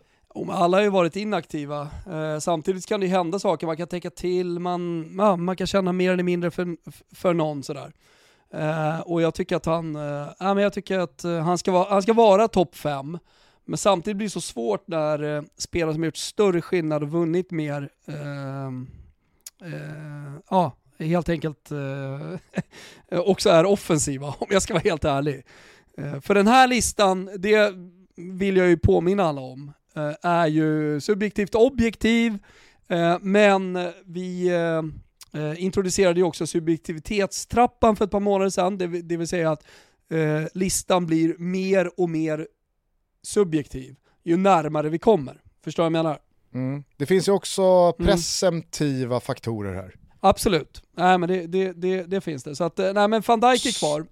Alla 0.49 0.77
har 0.77 0.84
ju 0.84 0.89
varit 0.89 1.15
inaktiva. 1.15 1.82
Eh, 2.11 2.39
samtidigt 2.39 2.86
kan 2.86 2.99
det 2.99 3.07
hända 3.07 3.39
saker, 3.39 3.67
man 3.67 3.77
kan 3.77 3.88
tänka 3.88 4.09
till, 4.09 4.59
man, 4.59 5.15
man 5.15 5.55
kan 5.55 5.67
känna 5.67 5.91
mer 5.91 6.11
eller 6.11 6.23
mindre 6.23 6.51
för, 6.51 6.77
för 7.15 7.34
någon 7.34 7.63
sådär. 7.63 7.93
Eh, 8.53 8.99
och 8.99 9.21
jag 9.21 9.34
tycker 9.34 9.55
att 9.55 9.65
han, 9.65 9.91
men 10.39 10.57
jag 10.57 10.73
tycker 10.73 10.99
att 10.99 11.23
han 11.23 11.57
ska 11.57 11.71
vara, 11.71 11.89
han 11.89 12.01
ska 12.01 12.13
vara 12.13 12.47
topp 12.47 12.75
fem. 12.75 13.19
Men 13.65 13.77
samtidigt 13.77 14.17
blir 14.17 14.27
det 14.27 14.32
så 14.32 14.41
svårt 14.41 14.88
när 14.88 15.43
spelare 15.61 15.93
som 15.93 16.01
har 16.01 16.07
gjort 16.07 16.17
större 16.17 16.61
skillnad 16.61 17.03
och 17.03 17.09
vunnit 17.09 17.51
mer, 17.51 17.89
ja, 20.49 20.71
helt 21.06 21.30
enkelt 21.30 21.72
eh, 21.72 23.20
också 23.20 23.49
är 23.49 23.66
offensiva, 23.66 24.28
om 24.28 24.47
jag 24.49 24.62
ska 24.62 24.74
vara 24.74 24.84
helt 24.84 25.06
ärlig. 25.06 25.45
Eh, 25.97 26.22
för 26.22 26.36
den 26.36 26.47
här 26.47 26.68
listan, 26.68 27.30
det 27.38 27.74
vill 28.16 28.58
jag 28.58 28.68
ju 28.68 28.78
påminna 28.78 29.24
alla 29.24 29.41
om, 29.41 29.72
eh, 29.95 30.12
är 30.22 30.47
ju 30.47 31.02
subjektivt 31.02 31.56
objektiv, 31.56 32.38
eh, 32.88 33.18
men 33.22 33.91
vi 34.06 34.47
eh, 34.47 35.41
eh, 35.41 35.64
introducerade 35.64 36.20
ju 36.20 36.24
också 36.24 36.47
subjektivitetstrappan 36.47 37.95
för 37.95 38.06
ett 38.06 38.12
par 38.12 38.20
månader 38.20 38.49
sedan, 38.49 38.78
det, 38.78 38.88
det 38.88 39.18
vill 39.18 39.28
säga 39.28 39.52
att 39.52 39.64
listan 40.54 41.06
blir 41.06 41.36
mer 41.38 41.99
och 41.99 42.10
mer 42.10 42.47
subjektiv 43.24 43.95
ju 44.24 44.38
närmare 44.38 44.89
vi 44.89 44.99
kommer. 44.99 45.41
Förstår 45.64 45.84
du 45.84 45.89
vad 45.89 45.97
jag 45.97 46.04
menar? 46.04 46.20
Mm. 46.54 46.84
Det 46.97 47.06
finns 47.06 47.28
ju 47.28 47.32
också 47.32 47.62
mm. 47.62 48.08
presumtiva 48.08 49.16
mm. 49.16 49.22
faktorer 49.22 49.74
här. 49.74 49.95
Absolut, 50.24 50.84
nej 50.97 51.17
men 51.17 51.30
det, 51.30 51.47
det, 51.47 51.74
det, 51.74 52.03
det, 52.03 52.22
finns 52.22 52.43
det. 52.43 52.55
Så 52.55 52.63
att, 52.63 52.78
nej 52.78 53.07
men 53.07 53.22
van 53.28 53.39
Dijk 53.39 53.65
är 53.65 53.80
kvar. 53.80 54.05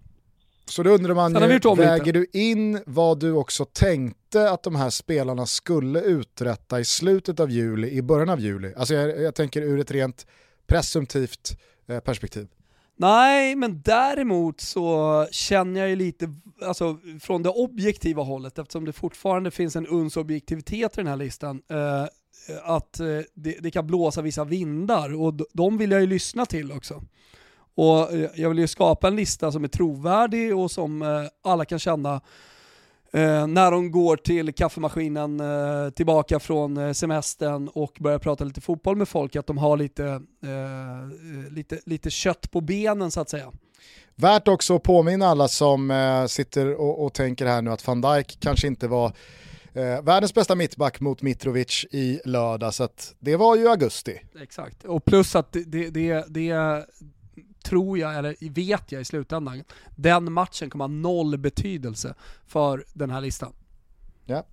Så 0.65 0.83
då 0.83 0.89
undrar 0.89 1.13
man 1.13 1.33
ju, 1.33 1.75
väger 1.75 2.13
du 2.13 2.25
in 2.33 2.81
vad 2.85 3.19
du 3.19 3.31
också 3.31 3.65
tänkte 3.65 4.51
att 4.51 4.63
de 4.63 4.75
här 4.75 4.89
spelarna 4.89 5.45
skulle 5.45 6.01
uträtta 6.01 6.79
i 6.79 6.85
slutet 6.85 7.39
av 7.39 7.51
juli, 7.51 7.89
i 7.89 8.01
början 8.01 8.29
av 8.29 8.39
juli? 8.39 8.73
Alltså 8.77 8.93
jag, 8.93 9.21
jag 9.21 9.35
tänker 9.35 9.61
ur 9.61 9.79
ett 9.79 9.91
rent 9.91 10.27
presumtivt 10.67 11.57
eh, 11.87 11.99
perspektiv. 11.99 12.47
Nej, 12.95 13.55
men 13.55 13.81
däremot 13.81 14.61
så 14.61 15.27
känner 15.31 15.79
jag 15.79 15.89
ju 15.89 15.95
lite, 15.95 16.33
alltså 16.61 16.97
från 17.21 17.43
det 17.43 17.49
objektiva 17.49 18.23
hållet, 18.23 18.59
eftersom 18.59 18.85
det 18.85 18.93
fortfarande 18.93 19.51
finns 19.51 19.75
en 19.75 19.87
uns 19.87 20.17
objektivitet 20.17 20.93
i 20.93 20.95
den 20.95 21.07
här 21.07 21.15
listan, 21.15 21.61
eh, 21.69 22.05
Eh, 22.47 22.69
att 22.69 22.99
eh, 22.99 23.05
det, 23.33 23.57
det, 23.59 23.71
kan 23.71 23.87
blåsa 23.87 24.21
vissa 24.21 24.43
vindar 24.43 25.21
och 25.21 25.33
de 25.53 25.77
vill 25.77 25.91
jag 25.91 26.01
ju 26.01 26.07
lyssna 26.07 26.45
till 26.45 26.71
också. 26.71 27.03
Och 27.75 28.13
eh, 28.13 28.29
jag 28.35 28.49
vill 28.49 28.59
ju 28.59 28.67
skapa 28.67 29.07
en 29.07 29.15
lista 29.15 29.51
som 29.51 29.63
är 29.63 29.67
trovärdig 29.67 30.57
och 30.57 30.71
som 30.71 31.27
alla 31.43 31.65
kan 31.65 31.79
känna 31.79 32.21
när 33.47 33.71
de 33.71 33.91
går 33.91 34.17
till 34.17 34.53
kaffemaskinen 34.53 35.41
tillbaka 35.95 36.39
från 36.39 36.95
semestern 36.95 37.67
och 37.67 37.97
börjar 37.99 38.19
prata 38.19 38.43
lite 38.43 38.61
fotboll 38.61 38.95
med 38.95 39.07
folk, 39.07 39.35
att 39.35 39.47
de 39.47 39.57
har 39.57 39.77
lite, 39.77 40.21
lite, 41.49 41.79
lite 41.85 42.09
kött 42.09 42.51
på 42.51 42.61
benen 42.61 43.11
så 43.11 43.21
att 43.21 43.29
säga. 43.29 43.51
Värt 44.15 44.47
också 44.47 44.75
att 44.75 44.83
påminna 44.83 45.27
alla 45.27 45.47
som 45.47 46.25
sitter 46.29 46.75
och, 46.75 47.05
och 47.05 47.13
tänker 47.13 47.45
här 47.45 47.61
nu 47.61 47.71
att 47.71 47.87
van 47.87 48.01
Dijk 48.01 48.37
kanske 48.39 48.67
inte 48.67 48.87
var 48.87 49.13
Eh, 49.73 50.01
världens 50.01 50.33
bästa 50.33 50.55
mittback 50.55 50.99
mot 50.99 51.21
Mitrovic 51.21 51.85
i 51.91 52.21
lördag, 52.25 52.73
så 52.73 52.87
det 53.19 53.35
var 53.35 53.55
ju 53.55 53.67
augusti. 53.67 54.21
Exakt, 54.41 54.83
och 54.83 55.05
plus 55.05 55.35
att 55.35 55.51
det, 55.51 55.89
det, 55.89 56.25
det 56.27 56.85
tror 57.63 57.97
jag, 57.97 58.15
eller 58.17 58.49
vet 58.49 58.91
jag 58.91 59.01
i 59.01 59.05
slutändan, 59.05 59.63
den 59.95 60.33
matchen 60.33 60.69
kommer 60.69 60.83
ha 60.83 60.89
noll 60.93 61.37
betydelse 61.37 62.15
för 62.47 62.85
den 62.93 63.09
här 63.09 63.21
listan. 63.21 63.53
Ja. 64.25 64.43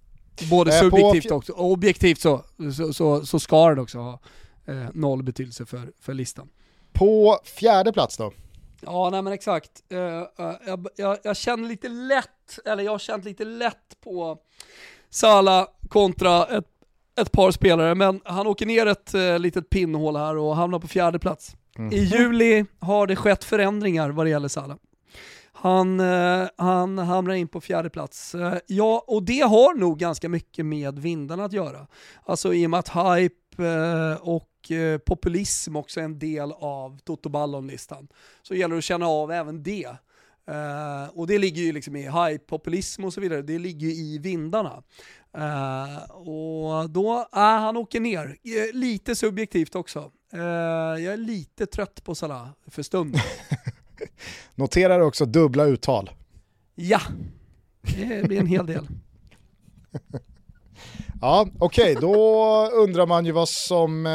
Både 0.50 0.74
eh, 0.74 0.80
subjektivt 0.80 1.48
och 1.50 1.64
objektivt 1.64 2.20
så, 2.20 2.44
så, 2.76 2.92
så, 2.92 3.26
så, 3.26 3.38
ska 3.38 3.68
den 3.68 3.78
också 3.78 3.98
ha 3.98 4.20
eh, 4.66 4.86
noll 4.94 5.22
betydelse 5.22 5.66
för, 5.66 5.92
för 6.00 6.14
listan. 6.14 6.48
På 6.92 7.38
fjärde 7.44 7.92
plats 7.92 8.16
då? 8.16 8.32
Ja, 8.80 9.10
nej 9.10 9.22
men 9.22 9.32
exakt. 9.32 9.82
Uh, 9.92 9.98
uh, 9.98 10.26
jag, 10.66 10.88
jag, 10.96 11.18
jag, 11.22 11.36
känner 11.36 11.68
lite 11.68 11.88
lätt, 11.88 12.58
eller 12.64 12.82
jag 12.82 12.92
har 12.92 12.98
känt 12.98 13.24
lite 13.24 13.44
lätt 13.44 14.00
på 14.00 14.38
Sala 15.16 15.66
kontra 15.88 16.46
ett, 16.46 16.64
ett 17.20 17.32
par 17.32 17.50
spelare, 17.50 17.94
men 17.94 18.20
han 18.24 18.46
åker 18.46 18.66
ner 18.66 18.86
ett 18.86 19.14
eh, 19.14 19.38
litet 19.38 19.70
pinnhål 19.70 20.16
här 20.16 20.36
och 20.36 20.56
hamnar 20.56 20.78
på 20.78 20.88
fjärde 20.88 21.18
plats. 21.18 21.56
Mm. 21.78 21.92
I 21.92 21.98
juli 21.98 22.64
har 22.78 23.06
det 23.06 23.16
skett 23.16 23.44
förändringar 23.44 24.10
vad 24.10 24.26
det 24.26 24.30
gäller 24.30 24.48
Sala. 24.48 24.78
Han, 25.52 26.00
eh, 26.00 26.48
han 26.56 26.98
hamnar 26.98 27.34
in 27.34 27.48
på 27.48 27.60
fjärde 27.60 27.90
plats. 27.90 28.34
Eh, 28.34 28.54
ja, 28.66 29.04
och 29.06 29.22
det 29.22 29.40
har 29.40 29.74
nog 29.74 29.98
ganska 29.98 30.28
mycket 30.28 30.66
med 30.66 30.98
vindarna 30.98 31.44
att 31.44 31.52
göra. 31.52 31.86
Alltså 32.24 32.54
i 32.54 32.66
och 32.66 32.70
med 32.70 32.80
att 32.80 32.88
hype 32.88 33.64
eh, 33.64 34.16
och 34.20 34.70
eh, 34.70 34.98
populism 34.98 35.76
också 35.76 36.00
är 36.00 36.04
en 36.04 36.18
del 36.18 36.52
av 36.52 36.98
Toto 36.98 37.28
Ballon-listan, 37.28 38.08
så 38.42 38.54
gäller 38.54 38.74
det 38.74 38.78
att 38.78 38.84
känna 38.84 39.06
av 39.06 39.32
även 39.32 39.62
det. 39.62 39.88
Uh, 40.50 41.18
och 41.18 41.26
det 41.26 41.38
ligger 41.38 41.62
ju 41.62 41.72
liksom 41.72 41.96
i 41.96 42.02
hype, 42.02 42.44
populism 42.46 43.04
och 43.04 43.12
så 43.12 43.20
vidare, 43.20 43.42
det 43.42 43.58
ligger 43.58 43.86
ju 43.86 43.94
i 43.94 44.18
vindarna. 44.18 44.82
Uh, 45.38 46.10
och 46.10 46.90
då, 46.90 47.18
uh, 47.18 47.26
han 47.32 47.76
åker 47.76 48.00
ner. 48.00 48.36
Lite 48.72 49.16
subjektivt 49.16 49.74
också. 49.74 50.10
Uh, 50.34 50.40
jag 51.02 51.12
är 51.12 51.16
lite 51.16 51.66
trött 51.66 52.04
på 52.04 52.14
Salah 52.14 52.48
för 52.66 52.82
stunden. 52.82 53.20
Noterar 54.54 55.00
också 55.00 55.26
dubbla 55.26 55.64
uttal. 55.64 56.10
Ja, 56.74 57.00
det 57.96 58.28
blir 58.28 58.40
en 58.40 58.46
hel 58.46 58.66
del. 58.66 58.88
ja, 61.20 61.48
okej, 61.58 61.96
okay, 61.96 62.00
då 62.00 62.16
undrar 62.72 63.06
man 63.06 63.26
ju 63.26 63.32
vad 63.32 63.48
som 63.48 64.06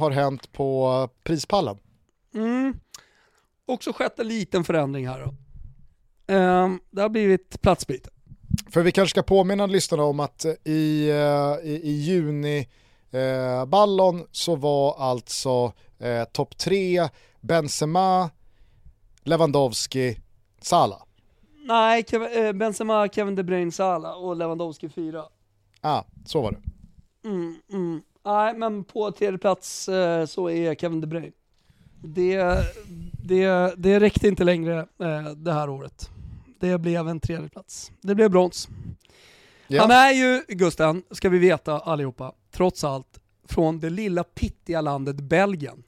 har 0.00 0.10
hänt 0.10 0.52
på 0.52 1.08
prispallen. 1.24 1.78
Mm. 2.34 2.74
Också 3.66 3.92
skett 3.92 4.18
en 4.18 4.28
liten 4.28 4.64
förändring 4.64 5.08
här 5.08 5.20
då. 5.20 5.34
Det 6.90 7.02
har 7.02 7.08
blivit 7.08 7.62
platsbyte. 7.62 8.10
För 8.70 8.82
vi 8.82 8.92
kanske 8.92 9.10
ska 9.10 9.22
påminna 9.22 9.66
lyssnarna 9.66 10.02
om 10.04 10.20
att 10.20 10.44
i, 10.64 11.10
eh, 11.10 11.70
i, 11.70 11.80
i 11.84 11.92
juni 11.92 12.68
eh, 13.10 13.64
ballon 13.66 14.26
så 14.32 14.56
var 14.56 14.94
alltså 14.98 15.72
eh, 15.98 16.24
topp 16.24 16.58
tre 16.58 17.08
Benzema, 17.40 18.30
Lewandowski, 19.22 20.18
Salah. 20.60 21.02
Nej, 21.64 22.04
Kevin, 22.08 22.44
eh, 22.46 22.52
Benzema, 22.52 23.08
Kevin 23.08 23.34
De 23.34 23.42
Bruyne, 23.42 23.72
Salah 23.72 24.24
och 24.24 24.36
Lewandowski 24.36 24.88
fyra. 24.88 25.24
ah, 25.80 26.02
så 26.26 26.42
var 26.42 26.52
det. 26.52 26.60
Mm, 27.28 27.56
mm. 27.72 28.02
Nej, 28.24 28.54
men 28.54 28.84
på 28.84 29.10
tredje 29.12 29.38
plats 29.38 29.88
eh, 29.88 30.26
så 30.26 30.50
är 30.50 30.74
Kevin 30.74 31.00
De 31.00 31.06
Bruyne. 31.06 31.32
Det, 32.02 32.64
det, 33.24 33.74
det 33.76 34.00
räckte 34.00 34.28
inte 34.28 34.44
längre 34.44 34.78
eh, 34.78 35.30
det 35.36 35.52
här 35.52 35.70
året. 35.70 36.10
Det 36.60 36.78
blev 36.78 37.08
en 37.08 37.20
tredje 37.20 37.48
plats. 37.48 37.92
Det 38.00 38.14
blev 38.14 38.30
brons. 38.30 38.68
Ja. 39.66 39.80
Han 39.80 39.90
är 39.90 40.10
ju, 40.10 40.42
Gusten, 40.48 41.02
ska 41.10 41.28
vi 41.28 41.38
veta 41.38 41.78
allihopa, 41.78 42.32
trots 42.52 42.84
allt, 42.84 43.20
från 43.48 43.80
det 43.80 43.90
lilla 43.90 44.24
pittiga 44.24 44.80
landet 44.80 45.16
Belgien. 45.16 45.82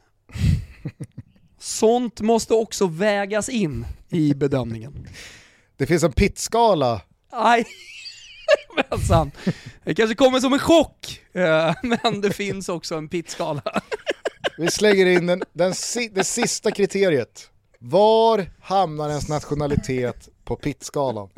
Sånt 1.58 2.20
måste 2.20 2.54
också 2.54 2.86
vägas 2.86 3.48
in 3.48 3.86
i 4.08 4.34
bedömningen. 4.34 5.08
Det 5.76 5.86
finns 5.86 6.02
en 6.02 6.12
pittskala. 6.12 7.00
Nej, 7.32 7.64
men 9.10 9.30
Det 9.84 9.94
kanske 9.94 10.14
kommer 10.14 10.40
som 10.40 10.52
en 10.52 10.58
chock, 10.58 11.20
eh, 11.32 11.74
men 11.82 12.20
det 12.20 12.30
finns 12.30 12.68
också 12.68 12.94
en 12.94 13.08
pittskala. 13.08 13.62
Vi 14.59 14.70
slänger 14.70 15.07
in 15.07 15.26
den, 15.26 15.42
den, 15.53 15.72
det 16.12 16.24
sista 16.24 16.70
kriteriet. 16.70 17.51
Var 17.78 18.51
hamnar 18.61 19.09
ens 19.09 19.28
nationalitet 19.28 20.28
på 20.45 20.57
pittskalan? 20.57 21.28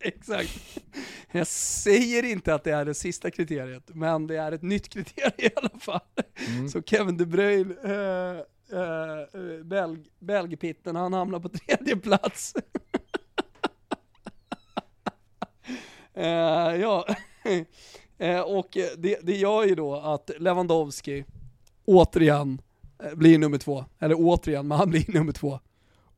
Exakt. 0.00 0.78
Jag 1.32 1.46
säger 1.46 2.22
inte 2.22 2.54
att 2.54 2.64
det 2.64 2.70
är 2.70 2.84
det 2.84 2.94
sista 2.94 3.30
kriteriet, 3.30 3.90
men 3.94 4.26
det 4.26 4.36
är 4.36 4.52
ett 4.52 4.62
nytt 4.62 4.88
kriterium 4.88 5.32
i 5.38 5.50
alla 5.56 5.80
fall. 5.80 6.00
Mm. 6.48 6.68
Så 6.68 6.82
Kevin 6.82 7.16
De 7.16 7.26
Bruyne, 7.26 7.74
äh, 7.84 8.78
äh, 8.78 9.64
Belg, 9.64 10.04
Belgpitten, 10.18 10.96
han 10.96 11.12
hamnar 11.12 11.40
på 11.40 11.48
tredje 11.48 11.96
plats. 11.96 12.54
äh, 16.14 16.24
ja, 16.80 17.06
och 18.46 18.68
det, 18.96 19.18
det 19.22 19.36
gör 19.36 19.64
ju 19.64 19.74
då 19.74 19.94
att 19.94 20.30
Lewandowski 20.38 21.24
återigen 21.88 22.60
blir 23.14 23.38
nummer 23.38 23.58
två. 23.58 23.84
Eller 24.00 24.14
återigen, 24.18 24.68
men 24.68 24.78
han 24.78 24.90
blir 24.90 25.04
nummer 25.14 25.32
två. 25.32 25.58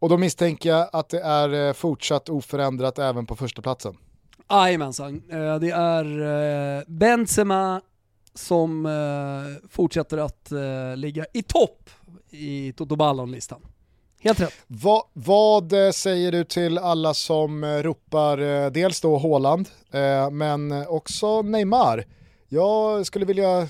Och 0.00 0.08
då 0.08 0.16
misstänker 0.16 0.70
jag 0.70 0.88
att 0.92 1.08
det 1.08 1.20
är 1.20 1.68
eh, 1.68 1.72
fortsatt 1.72 2.28
oförändrat 2.28 2.98
även 2.98 3.26
på 3.26 3.36
första 3.36 3.62
platsen. 3.62 3.96
Jajamensan, 4.50 5.22
eh, 5.30 5.58
det 5.58 5.70
är 5.70 6.20
eh, 6.78 6.82
Benzema 6.86 7.80
som 8.34 8.88
fortsätter 9.68 10.18
att 10.18 10.52
ligga 10.96 11.26
i 11.32 11.42
topp 11.42 11.90
i 12.30 12.72
Toto 12.72 12.96
Ballon-listan. 12.96 13.60
Helt 14.20 14.40
rätt. 14.40 14.54
Va, 14.66 15.04
vad 15.12 15.74
säger 15.94 16.32
du 16.32 16.44
till 16.44 16.78
alla 16.78 17.14
som 17.14 17.64
ropar 17.64 18.70
dels 18.70 19.00
då 19.00 19.18
Haaland, 19.18 19.68
men 20.32 20.86
också 20.88 21.42
Neymar? 21.42 22.04
Jag 22.48 23.06
skulle 23.06 23.24
vilja 23.24 23.68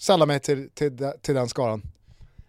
sälla 0.00 0.26
mig 0.26 0.40
till, 0.40 0.70
till, 0.70 1.12
till 1.22 1.34
den 1.34 1.48
skaran. 1.48 1.82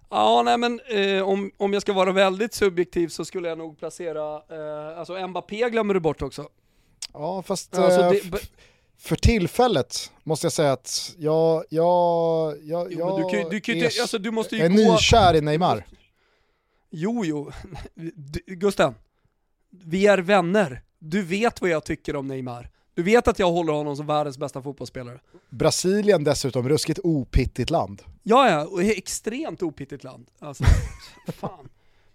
Ja, 0.10 0.41
nej 0.45 0.58
men 0.58 0.80
eh, 0.80 1.24
om, 1.24 1.52
om 1.58 1.74
jag 1.74 1.82
ska 1.82 1.93
vara 1.93 2.12
väldigt 2.12 2.54
subjektiv 2.54 3.08
så 3.08 3.26
skulle 3.26 3.49
jag 3.49 3.58
nog 3.58 3.80
placera, 3.80 4.36
eh, 4.36 4.99
alltså 4.99 5.28
Mbappé 5.28 5.70
glömmer 5.70 5.93
du 5.93 5.99
bort 5.99 6.22
också. 6.22 6.49
Ja, 7.14 7.41
fast 7.41 7.78
alltså, 7.78 8.02
eh, 8.02 8.10
det, 8.10 8.49
för 8.97 9.16
tillfället 9.16 10.12
måste 10.24 10.45
jag 10.45 10.52
säga 10.52 10.72
att 10.72 11.16
jag, 11.18 11.64
jag, 11.70 12.56
jag, 12.64 12.93
jag 12.93 13.20
du 13.20 13.38
kan, 13.38 13.49
du 13.49 13.62
kan 13.62 13.76
är, 13.76 14.02
alltså, 14.02 14.18
du 14.18 14.32
måste 14.32 14.56
ju 14.56 14.64
är 14.64 14.70
gå... 14.70 14.76
nykär 14.76 15.36
i 15.36 15.41
Neymar. 15.41 15.86
Jo, 16.89 17.26
jo, 17.26 17.52
Gusten, 18.45 18.95
vi 19.70 20.08
är 20.08 20.18
vänner. 20.18 20.82
Du 20.99 21.22
vet 21.22 21.62
vad 21.62 21.70
jag 21.70 21.84
tycker 21.84 22.16
om 22.16 22.28
Neymar. 22.28 22.70
Du 22.96 23.04
vet 23.04 23.28
att 23.28 23.39
jag 23.39 23.52
håller 23.52 23.74
honom 23.74 23.96
som 23.96 24.08
världens 24.08 24.38
bästa 24.38 24.62
fotbollsspelare. 24.62 25.20
Brasilien 25.50 26.24
dessutom, 26.24 26.70
ruskigt 26.70 27.00
opittigt 27.04 27.70
land. 27.70 28.02
Ja, 28.24 28.50
ja, 28.50 28.66
och 28.66 28.84
extremt 28.84 29.64
opittigt 29.64 30.04
land. 30.04 30.28
Alltså, 30.39 30.64
fan. 31.28 31.70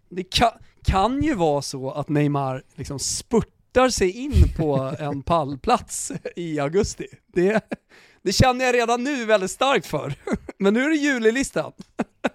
Det 0.09 0.25
kan, 0.25 0.51
kan 0.85 1.23
ju 1.23 1.35
vara 1.35 1.63
så 1.63 1.91
att 1.91 2.09
Neymar 2.09 2.63
liksom 2.75 2.99
spurtar 2.99 3.89
sig 3.89 4.11
in 4.11 4.45
på 4.57 4.95
en 4.99 5.23
pallplats 5.23 6.13
i 6.37 6.61
augusti. 6.61 7.07
Det, 7.27 7.65
det 8.23 8.33
känner 8.33 8.65
jag 8.65 8.75
redan 8.75 9.05
nu 9.05 9.25
väldigt 9.25 9.51
starkt 9.51 9.87
för. 9.87 10.15
Men 10.59 10.75
nu 10.75 10.85
är 10.85 10.89
det 10.91 10.97
julilistan. 10.97 11.73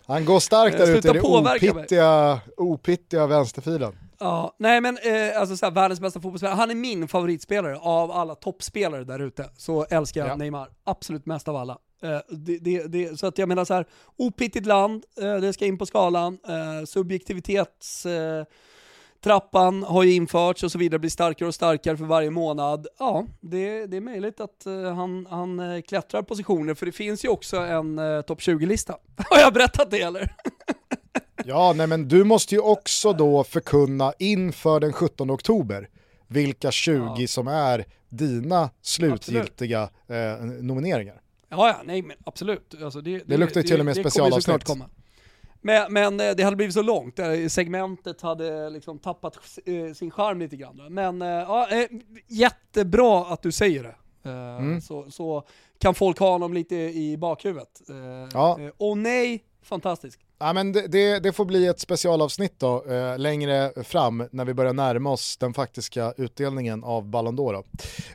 Han 0.06 0.26
går 0.26 0.40
starkt 0.40 0.78
där 0.78 0.96
ute 0.96 1.08
i 1.08 1.12
den 1.12 1.22
opittiga, 1.26 2.40
opittiga 2.58 3.28
vänsterfilen. 3.28 3.96
Ja, 4.22 4.56
nej 4.58 4.82
men 4.82 4.98
eh, 4.98 5.40
alltså 5.40 5.58
såhär, 5.58 5.72
världens 5.74 6.00
bästa 6.00 6.20
fotbollsspelare, 6.20 6.56
han 6.56 6.72
är 6.72 6.76
min 6.76 7.08
favoritspelare 7.08 7.78
av 7.78 8.12
alla 8.12 8.36
toppspelare 8.36 9.04
där 9.04 9.20
ute. 9.20 9.50
Så 9.58 9.86
älskar 9.90 10.22
jag 10.22 10.30
ja. 10.30 10.36
Neymar, 10.36 10.70
absolut 10.84 11.26
mest 11.26 11.48
av 11.48 11.56
alla. 11.56 11.78
Eh, 12.04 12.20
det, 12.30 12.58
det, 12.58 12.88
det, 12.88 13.20
så 13.20 13.28
att 13.28 13.38
jag 13.38 13.50
menar 13.50 13.66
så 13.66 13.74
här, 13.74 13.86
opittigt 14.18 14.66
land, 14.66 15.04
eh, 15.22 15.36
det 15.36 15.54
ska 15.54 15.66
in 15.66 15.78
på 15.78 15.86
skalan, 15.86 16.38
eh, 16.48 16.86
subjektivitets 16.86 18.06
eh, 18.06 18.46
trappan 19.24 19.84
har 19.84 20.04
ju 20.04 20.14
införts 20.14 20.64
och 20.64 20.72
så 20.72 20.78
vidare, 20.78 21.00
blir 21.00 21.10
starkare 21.10 21.48
och 21.48 21.56
starkare 21.56 21.98
för 21.98 22.06
varje 22.06 22.30
månad. 22.30 22.88
Ja, 23.00 23.26
det, 23.42 23.86
det 23.86 23.98
är 23.98 24.02
möjligt 24.02 24.40
att 24.40 24.64
uh, 24.68 24.94
han, 24.94 25.28
han 25.30 25.60
uh, 25.60 25.82
klättrar 25.82 26.22
positioner, 26.22 26.74
för 26.74 26.86
det 26.86 26.92
finns 26.92 27.26
ju 27.26 27.30
också 27.30 27.58
en 27.58 28.00
uh, 28.00 28.22
topp 28.22 28.40
20-lista. 28.40 28.98
Har 29.30 29.40
jag 29.40 29.54
berättat 29.54 29.92
det 29.92 30.02
eller? 30.02 30.36
Ja, 31.46 31.74
nej 31.76 31.88
men 31.88 32.08
du 32.08 32.24
måste 32.24 32.56
ju 32.56 32.62
också 32.62 33.14
då 33.14 33.44
förkunna 33.44 34.14
inför 34.20 34.80
den 34.80 34.94
17 34.94 35.32
oktober 35.32 35.90
vilka 36.28 36.72
20 36.72 37.16
ja. 37.18 37.28
som 37.28 37.48
är 37.48 37.86
dina 38.10 38.70
slutgiltiga 38.82 39.90
eh, 40.08 40.46
nomineringar. 40.46 41.22
Ja, 41.50 41.68
ja, 41.68 41.82
nej 41.86 42.02
men 42.02 42.18
absolut. 42.26 42.76
Alltså 42.84 43.02
det, 43.02 43.18
det, 43.18 43.24
det 43.26 43.38
luktar 43.38 43.62
ju 43.62 43.68
till 43.68 43.80
och 43.80 43.86
med 43.86 43.96
specialavsnitt. 43.96 44.70
Men, 45.62 45.94
men 45.94 46.20
eh, 46.20 46.32
det 46.36 46.44
hade 46.44 46.56
blivit 46.56 46.74
så 46.74 46.82
långt, 46.82 47.20
segmentet 47.50 48.22
hade 48.22 48.70
liksom 48.70 49.00
tappat 49.00 49.38
eh, 49.66 49.94
sin 49.94 50.12
charm 50.12 50.40
lite 50.40 50.56
grann. 50.56 50.82
Men 50.90 51.22
eh, 51.22 51.28
ja, 51.28 51.68
jättebra 52.28 53.26
att 53.26 53.42
du 53.42 53.52
säger 53.52 53.84
det. 53.84 53.96
Mm. 54.30 54.82
Så, 54.82 55.12
så 55.12 55.44
kan 55.80 55.96
folk 55.96 56.20
ha 56.20 56.32
honom 56.32 56.54
lite 56.54 56.76
i 56.76 57.18
bakhuvudet. 57.18 57.82
Ja. 58.34 58.60
Och 58.78 58.98
nej, 58.98 59.44
fantastiskt. 59.62 60.20
Ja, 60.44 60.54
men 60.54 60.72
det, 60.72 60.88
det, 60.88 61.20
det, 61.20 61.32
får 61.34 61.46
bli 61.46 61.68
ett 61.68 61.80
specialavsnitt 61.80 62.60
då, 62.60 62.86
eh, 62.90 63.20
längre 63.20 63.72
fram 63.84 64.28
när 64.32 64.46
vi 64.46 64.54
börjar 64.54 64.74
närma 64.74 65.10
oss 65.10 65.38
den 65.38 65.54
faktiska 65.54 66.14
utdelningen 66.18 66.84
av 66.84 67.10
Ballon 67.10 67.38
d'Or. 67.40 67.64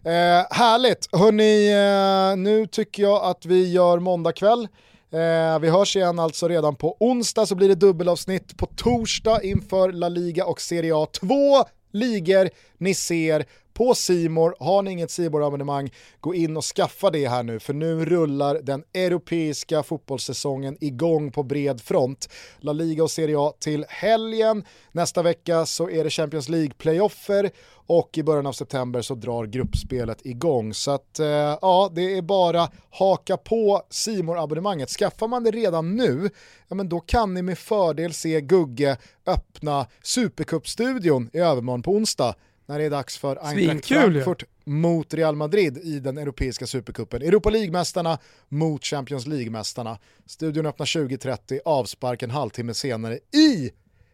Eh, 0.05 0.47
härligt, 0.51 1.09
hörni, 1.13 1.69
eh, 1.71 2.37
nu 2.37 2.67
tycker 2.67 3.03
jag 3.03 3.25
att 3.25 3.47
vi 3.47 3.73
gör 3.73 3.99
måndag 3.99 4.33
kväll. 4.33 4.69
Eh, 5.13 5.59
vi 5.59 5.71
hörs 5.71 5.97
igen 5.97 6.19
alltså 6.19 6.49
redan 6.49 6.77
på 6.77 6.97
onsdag 7.01 7.47
så 7.47 7.55
blir 7.55 7.69
det 7.69 7.75
dubbelavsnitt 7.75 8.57
på 8.57 8.67
torsdag 8.67 9.43
inför 9.43 9.93
La 9.93 10.09
Liga 10.09 10.47
och 10.47 10.61
Serie 10.61 10.97
A. 10.97 11.07
Två 11.21 11.65
ligor 11.93 12.49
ni 12.79 12.95
ser 12.95 13.47
på 13.77 13.95
Simor. 13.95 14.55
Har 14.61 14.83
ni 14.83 14.91
inget 14.91 15.11
simor 15.11 15.47
abonnemang 15.47 15.91
gå 16.21 16.35
in 16.35 16.57
och 16.57 16.65
skaffa 16.65 17.11
det 17.11 17.29
här 17.29 17.43
nu, 17.43 17.61
för 17.61 17.75
nu 17.75 18.05
rullar 18.05 18.55
den 18.63 18.85
europeiska 18.95 19.83
fotbollssäsongen 19.83 20.77
igång 20.81 21.33
på 21.33 21.43
bred 21.43 21.81
front. 21.81 22.29
La 22.59 22.73
Liga 22.73 23.03
och 23.03 23.11
Serie 23.11 23.39
A 23.39 23.53
till 23.59 23.85
helgen. 23.89 24.65
Nästa 24.93 25.23
vecka 25.23 25.67
så 25.67 25.91
är 25.91 26.05
det 26.05 26.11
Champions 26.11 26.49
League-playoffer 26.49 27.51
och 27.87 28.19
i 28.19 28.23
början 28.23 28.47
av 28.47 28.53
september 28.53 29.03
så 29.03 29.15
drar 29.15 29.47
gruppspelet 29.47 30.27
igång. 30.27 30.75
Så 30.75 30.91
att 30.91 31.19
eh, 31.19 31.27
ja, 31.27 31.91
det 31.95 32.17
är 32.17 32.23
bara 32.23 32.69
haka 32.91 33.37
på 33.37 33.83
simor 33.91 34.39
abonnemanget 34.39 34.91
Skaffar 34.91 35.29
man 35.29 35.45
det 35.45 35.51
redan 35.51 35.97
nu, 35.97 36.31
ja 36.69 36.75
men 36.75 36.89
då 36.89 37.01
kan 37.01 37.35
ni 37.35 37.43
med 37.43 37.59
fördel 37.59 38.13
se 38.13 38.41
Gugge 38.41 38.97
öppna 39.27 39.87
Supercup-studion 40.03 41.31
i 41.33 41.39
övermorgon 41.39 41.83
på 41.83 41.93
onsdag 41.93 42.35
när 42.67 42.79
det 42.79 42.85
är 42.85 42.91
dags 42.91 43.19
för 43.19 43.39
Eintracht 43.43 43.87
Frankfurt 43.87 44.45
mot 44.65 45.15
Real 45.15 45.37
Madrid 45.37 45.79
i 45.79 46.01
den 46.01 46.19
europeiska 46.19 46.67
supercupen. 46.67 47.23
Europa 47.23 47.51
League-mästarna 47.51 48.19
mot 48.49 48.85
Champions 48.85 49.27
League-mästarna. 49.27 49.99
Studion 50.27 50.67
öppnar 50.67 50.87
20.30, 50.87 51.61
avspark 51.65 52.23
en 52.23 52.31
halvtimme 52.31 52.75
senare 52.75 53.15
i 53.15 53.71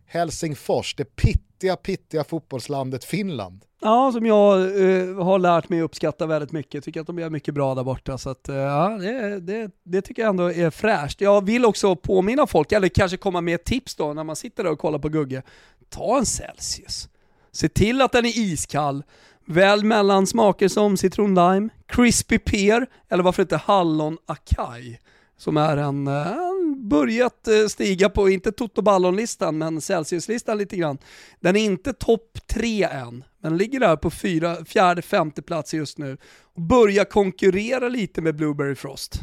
Helsingfors, 0.06 0.94
det 0.94 1.04
pittiga, 1.16 1.76
pittiga 1.76 2.24
fotbollslandet 2.24 3.04
Finland. 3.04 3.64
Ja, 3.80 4.12
som 4.12 4.26
jag 4.26 4.60
eh, 4.60 5.24
har 5.24 5.38
lärt 5.38 5.68
mig 5.68 5.82
uppskatta 5.82 6.26
väldigt 6.26 6.52
mycket. 6.52 6.84
Tycker 6.84 7.00
att 7.00 7.06
de 7.06 7.18
gör 7.18 7.30
mycket 7.30 7.54
bra 7.54 7.74
där 7.74 7.84
borta. 7.84 8.18
Så 8.18 8.30
att, 8.30 8.48
eh, 8.48 8.56
ja, 8.56 8.88
det, 8.88 9.40
det, 9.40 9.70
det, 9.82 10.02
tycker 10.02 10.22
jag 10.22 10.28
ändå 10.28 10.52
är 10.52 10.70
fräscht. 10.70 11.20
Jag 11.20 11.46
vill 11.46 11.64
också 11.64 11.96
påminna 11.96 12.46
folk, 12.46 12.72
eller 12.72 12.88
kanske 12.88 13.16
komma 13.16 13.40
med 13.40 13.54
ett 13.54 13.64
tips 13.64 13.94
då 13.94 14.12
när 14.12 14.24
man 14.24 14.36
sitter 14.36 14.64
där 14.64 14.70
och 14.70 14.78
kollar 14.78 14.98
på 14.98 15.08
Gugge. 15.08 15.42
Ta 15.88 16.18
en 16.18 16.26
Celsius. 16.26 17.08
Se 17.52 17.68
till 17.68 18.00
att 18.00 18.12
den 18.12 18.24
är 18.24 18.38
iskall. 18.38 19.02
Välj 19.46 19.84
mellan 19.84 20.26
smaker 20.26 20.68
som 20.68 20.96
citron 20.96 21.34
lime, 21.34 21.68
crispy 21.86 22.38
pear 22.38 22.86
eller 23.08 23.22
varför 23.22 23.42
inte 23.42 23.56
hallon 23.56 24.18
acai 24.26 24.98
som 25.42 25.56
är 25.56 25.76
en, 25.76 26.06
en 26.06 26.88
börjat 26.88 27.48
eh, 27.48 27.66
stiga 27.68 28.08
på, 28.08 28.30
inte 28.30 28.52
Toto 28.52 28.82
Ballon-listan, 28.82 29.58
men 29.58 29.80
Celsius-listan 29.80 30.58
lite 30.58 30.76
grann. 30.76 30.98
Den 31.40 31.56
är 31.56 31.60
inte 31.60 31.92
topp 31.92 32.38
tre 32.46 32.82
än, 32.82 33.24
men 33.42 33.56
ligger 33.56 33.80
där 33.80 33.96
på 33.96 34.10
fyra, 34.10 34.64
fjärde, 34.64 35.02
femte 35.02 35.42
plats 35.42 35.74
just 35.74 35.98
nu. 35.98 36.16
Och 36.54 36.62
börjar 36.62 37.04
konkurrera 37.04 37.88
lite 37.88 38.20
med 38.20 38.36
Blueberry 38.36 38.74
Frost. 38.74 39.20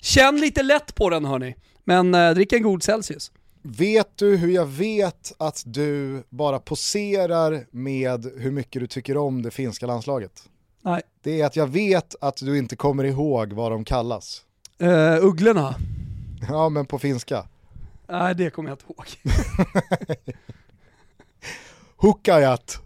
Känn 0.00 0.40
lite 0.40 0.62
lätt 0.62 0.94
på 0.94 1.10
den 1.10 1.24
hörni, 1.24 1.56
men 1.84 2.14
eh, 2.14 2.30
drick 2.30 2.52
en 2.52 2.62
god 2.62 2.82
Celsius. 2.82 3.32
Vet 3.62 4.16
du 4.16 4.36
hur 4.36 4.50
jag 4.50 4.66
vet 4.66 5.32
att 5.38 5.62
du 5.66 6.22
bara 6.28 6.58
poserar 6.58 7.66
med 7.70 8.32
hur 8.36 8.50
mycket 8.50 8.82
du 8.82 8.86
tycker 8.86 9.16
om 9.16 9.42
det 9.42 9.50
finska 9.50 9.86
landslaget? 9.86 10.42
Nej. 10.82 11.02
Det 11.22 11.40
är 11.40 11.46
att 11.46 11.56
jag 11.56 11.66
vet 11.66 12.14
att 12.20 12.36
du 12.36 12.58
inte 12.58 12.76
kommer 12.76 13.04
ihåg 13.04 13.52
vad 13.52 13.72
de 13.72 13.84
kallas. 13.84 14.42
Uh, 14.82 15.24
ugglorna? 15.24 15.74
Ja, 16.48 16.68
men 16.68 16.86
på 16.86 16.98
finska. 16.98 17.46
Nej, 18.08 18.34
det 18.34 18.50
kommer 18.50 18.70
jag 18.70 18.74
inte 18.74 18.84
ihåg. 18.92 19.06
Hukajat. 21.96 22.78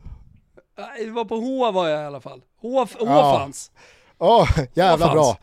Nej, 0.78 1.04
det 1.04 1.10
var 1.10 1.24
på 1.24 1.36
H 1.36 1.72
var 1.72 1.88
jag 1.88 2.02
i 2.02 2.06
alla 2.06 2.20
fall. 2.20 2.42
H, 2.60 2.80
H 2.80 3.06
ja. 3.06 3.38
fanns. 3.38 3.70
Ja, 4.18 4.42
oh, 4.42 4.64
jävla 4.74 5.12
bra. 5.12 5.38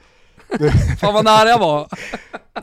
Du... 0.60 0.72
fan 1.00 1.14
vad 1.14 1.26
nära 1.26 1.50
jag 1.50 1.60
var. 1.60 1.88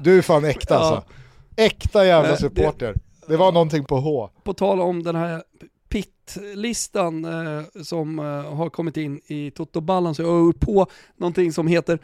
du 0.01 0.19
är 0.19 0.23
fan 0.23 0.45
äkta 0.45 0.75
ja. 0.75 0.81
alltså. 0.81 1.18
Äkta 1.59 2.07
jävla 2.07 2.37
supporter. 2.37 2.95
Det 3.29 3.37
var 3.37 3.53
någonting 3.53 3.85
på 3.85 3.97
H. 3.97 4.31
På 4.45 4.55
tal 4.55 4.81
om 4.81 5.03
den 5.03 5.17
här 5.17 5.43
pit-listan 5.89 7.25
eh, 7.25 7.83
som 7.83 8.19
eh, 8.19 8.55
har 8.55 8.71
kommit 8.71 8.97
in 8.97 9.21
i 9.27 9.51
Toto 9.51 9.81
Ballan 9.81 10.15
så 10.15 10.23
jag 10.23 10.29
har 10.29 10.53
på 10.53 10.87
någonting 11.17 11.53
som 11.53 11.67
heter 11.67 11.99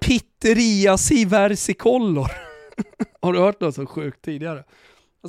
Pitteria 0.00 0.98
Siversicolor. 0.98 2.30
har 3.20 3.32
du 3.32 3.38
hört 3.38 3.60
något 3.60 3.74
så 3.74 3.86
sjukt 3.86 4.24
tidigare? 4.24 4.64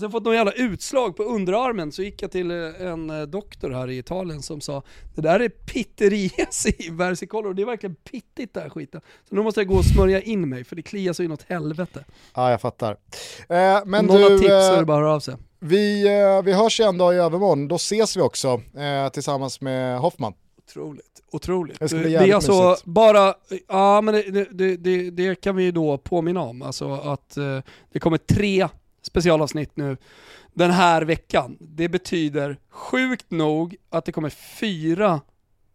Jag 0.01 0.07
har 0.07 0.11
fått 0.11 0.25
någon 0.25 0.35
jävla 0.35 0.51
utslag 0.51 1.15
på 1.15 1.23
underarmen 1.23 1.91
så 1.91 2.01
gick 2.03 2.21
jag 2.21 2.31
till 2.31 2.51
eh, 2.51 2.81
en 2.81 3.09
eh, 3.09 3.21
doktor 3.21 3.69
här 3.69 3.89
i 3.89 3.97
Italien 3.97 4.41
som 4.41 4.61
sa 4.61 4.83
det 5.15 5.21
där 5.21 5.39
är 5.39 5.49
pitterias 5.49 6.65
i 6.65 6.89
versicolor, 6.89 7.53
det 7.53 7.61
är 7.61 7.65
verkligen 7.65 7.95
pittigt 7.95 8.53
det 8.53 8.59
här 8.59 8.69
skiten. 8.69 9.01
Så 9.29 9.35
nu 9.35 9.41
måste 9.41 9.59
jag 9.59 9.67
gå 9.67 9.75
och 9.75 9.85
smörja 9.85 10.21
in 10.21 10.49
mig 10.49 10.63
för 10.63 10.75
det 10.75 10.81
kliar 10.81 11.13
så 11.13 11.23
inåt 11.23 11.45
helvete. 11.47 12.05
Ja 12.35 12.51
jag 12.51 12.61
fattar. 12.61 12.91
Eh, 13.49 13.79
men 13.85 14.05
någon 14.05 14.21
du, 14.21 14.39
tips 14.39 14.49
så 14.49 14.71
är 14.71 14.73
eh, 14.73 14.79
det 14.79 14.85
bara 14.85 14.97
att 14.97 15.03
höra 15.03 15.15
av 15.15 15.19
sig. 15.19 15.35
Vi, 15.59 16.07
eh, 16.07 16.41
vi 16.43 16.53
hörs 16.53 16.79
en 16.79 16.97
dag 16.97 17.15
i 17.15 17.17
övermorgon, 17.17 17.67
då 17.67 17.75
ses 17.75 18.17
vi 18.17 18.21
också 18.21 18.61
eh, 18.77 19.09
tillsammans 19.13 19.61
med 19.61 19.99
Hoffman. 19.99 20.33
Otroligt, 20.67 21.21
otroligt. 21.31 21.79
Det, 21.79 21.87
det 21.87 22.15
är 22.15 22.35
alltså 22.35 22.69
mysigt. 22.69 22.85
bara, 22.85 23.33
ja 23.67 24.01
men 24.01 24.13
det, 24.13 24.75
det, 24.77 25.09
det, 25.11 25.41
kan 25.41 25.55
vi 25.55 25.71
då 25.71 25.97
påminna 25.97 26.41
om, 26.41 26.61
alltså 26.61 26.93
att 26.93 27.37
eh, 27.37 27.59
det 27.91 27.99
kommer 27.99 28.17
tre 28.17 28.67
specialavsnitt 29.07 29.77
nu 29.77 29.97
den 30.53 30.71
här 30.71 31.01
veckan. 31.01 31.57
Det 31.59 31.89
betyder 31.89 32.57
sjukt 32.69 33.31
nog 33.31 33.75
att 33.89 34.05
det 34.05 34.11
kommer 34.11 34.29
fyra 34.29 35.21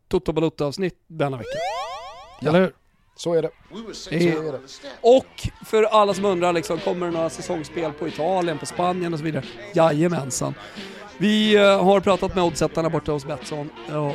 Toto 0.09 0.32
Balutta-avsnitt 0.32 0.94
denna 1.06 1.36
vecka. 1.36 1.48
Ja. 2.40 2.48
Eller 2.48 2.60
hur? 2.60 2.72
Så 3.16 3.34
är 3.34 3.42
det. 3.42 3.50
Så 3.92 4.10
är 4.10 4.52
det. 4.52 4.59
Och 5.00 5.48
för 5.66 5.82
alla 5.82 6.14
som 6.14 6.24
undrar, 6.24 6.52
liksom, 6.52 6.78
kommer 6.78 7.06
det 7.06 7.12
några 7.12 7.30
säsongsspel 7.30 7.92
på 7.92 8.09
Italien, 8.09 8.59
på 8.59 8.66
Spanien 8.66 9.12
och 9.12 9.18
så 9.18 9.24
vidare? 9.24 9.44
Jajamensan. 9.74 10.54
Vi 11.18 11.56
eh, 11.56 11.84
har 11.84 12.00
pratat 12.00 12.34
med 12.34 12.44
oddsättarna 12.44 12.90
borta 12.90 13.12
hos 13.12 13.26
Betsson 13.26 13.70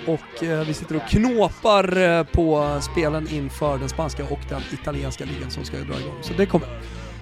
och 0.05 0.43
eh, 0.43 0.67
vi 0.67 0.73
sitter 0.73 0.95
och 0.95 1.09
knåpar 1.09 1.97
eh, 1.97 2.23
på 2.23 2.79
spelen 2.91 3.27
inför 3.31 3.77
den 3.77 3.89
spanska 3.89 4.23
och 4.23 4.39
den 4.49 4.61
italienska 4.73 5.25
ligan 5.25 5.51
som 5.51 5.63
ska 5.63 5.77
dra 5.77 5.99
igång. 5.99 6.19
Så 6.21 6.33
det 6.33 6.45
kommer. 6.45 6.69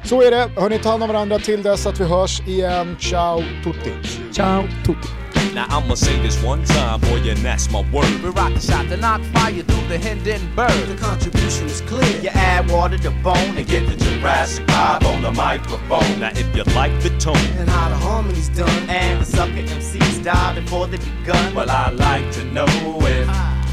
Så 0.05 0.21
är 0.21 0.31
det. 0.31 0.49
Hörni, 0.55 0.79
ta 0.79 0.89
hand 0.89 1.03
om 1.03 1.09
varandra 1.09 1.39
till 1.39 1.63
dess 1.63 1.85
att 1.85 1.99
vi 1.99 2.05
hörs 2.05 2.41
igen. 2.47 2.97
Ciao 2.99 3.43
tutti. 3.63 3.93
Ciao 4.33 4.63
tutti. 4.85 5.07
Now 5.55 5.65
I'ma 5.69 5.95
say 5.95 6.21
this 6.21 6.43
one 6.43 6.65
time, 6.65 6.99
boy, 6.99 7.31
and 7.31 7.39
that's 7.39 7.71
my 7.71 7.81
word. 7.93 8.21
We 8.23 8.29
rock 8.29 8.53
the 8.53 8.59
shot 8.59 8.89
to 8.89 8.97
knock 8.97 9.21
fire 9.33 9.63
through 9.63 9.87
the 9.87 9.97
Hindenburg. 9.97 10.87
The 10.87 10.97
contribution 10.97 11.67
is 11.67 11.81
clear. 11.81 12.21
You 12.21 12.29
add 12.33 12.69
water 12.69 12.97
to 12.97 13.11
bone 13.23 13.57
and 13.57 13.65
get 13.65 13.87
the 13.87 13.95
Jurassic 13.95 14.65
vibe 14.67 15.05
on 15.05 15.21
the 15.21 15.31
microphone. 15.31 16.19
Now 16.19 16.31
if 16.31 16.55
you 16.55 16.63
like 16.75 16.93
the 17.01 17.09
tone 17.19 17.47
and 17.59 17.69
how 17.69 17.89
the 17.89 17.95
harmony's 17.95 18.49
done, 18.49 18.89
and 18.89 19.21
the 19.21 19.25
sucker 19.25 19.63
MCs 19.77 20.23
die 20.23 20.55
before 20.59 20.87
they 20.87 20.97
begun, 20.97 21.55
well 21.55 21.69
I 21.69 21.91
like 21.91 22.31
to 22.33 22.43
know 22.43 22.67
if. 23.01 23.29
I 23.29 23.64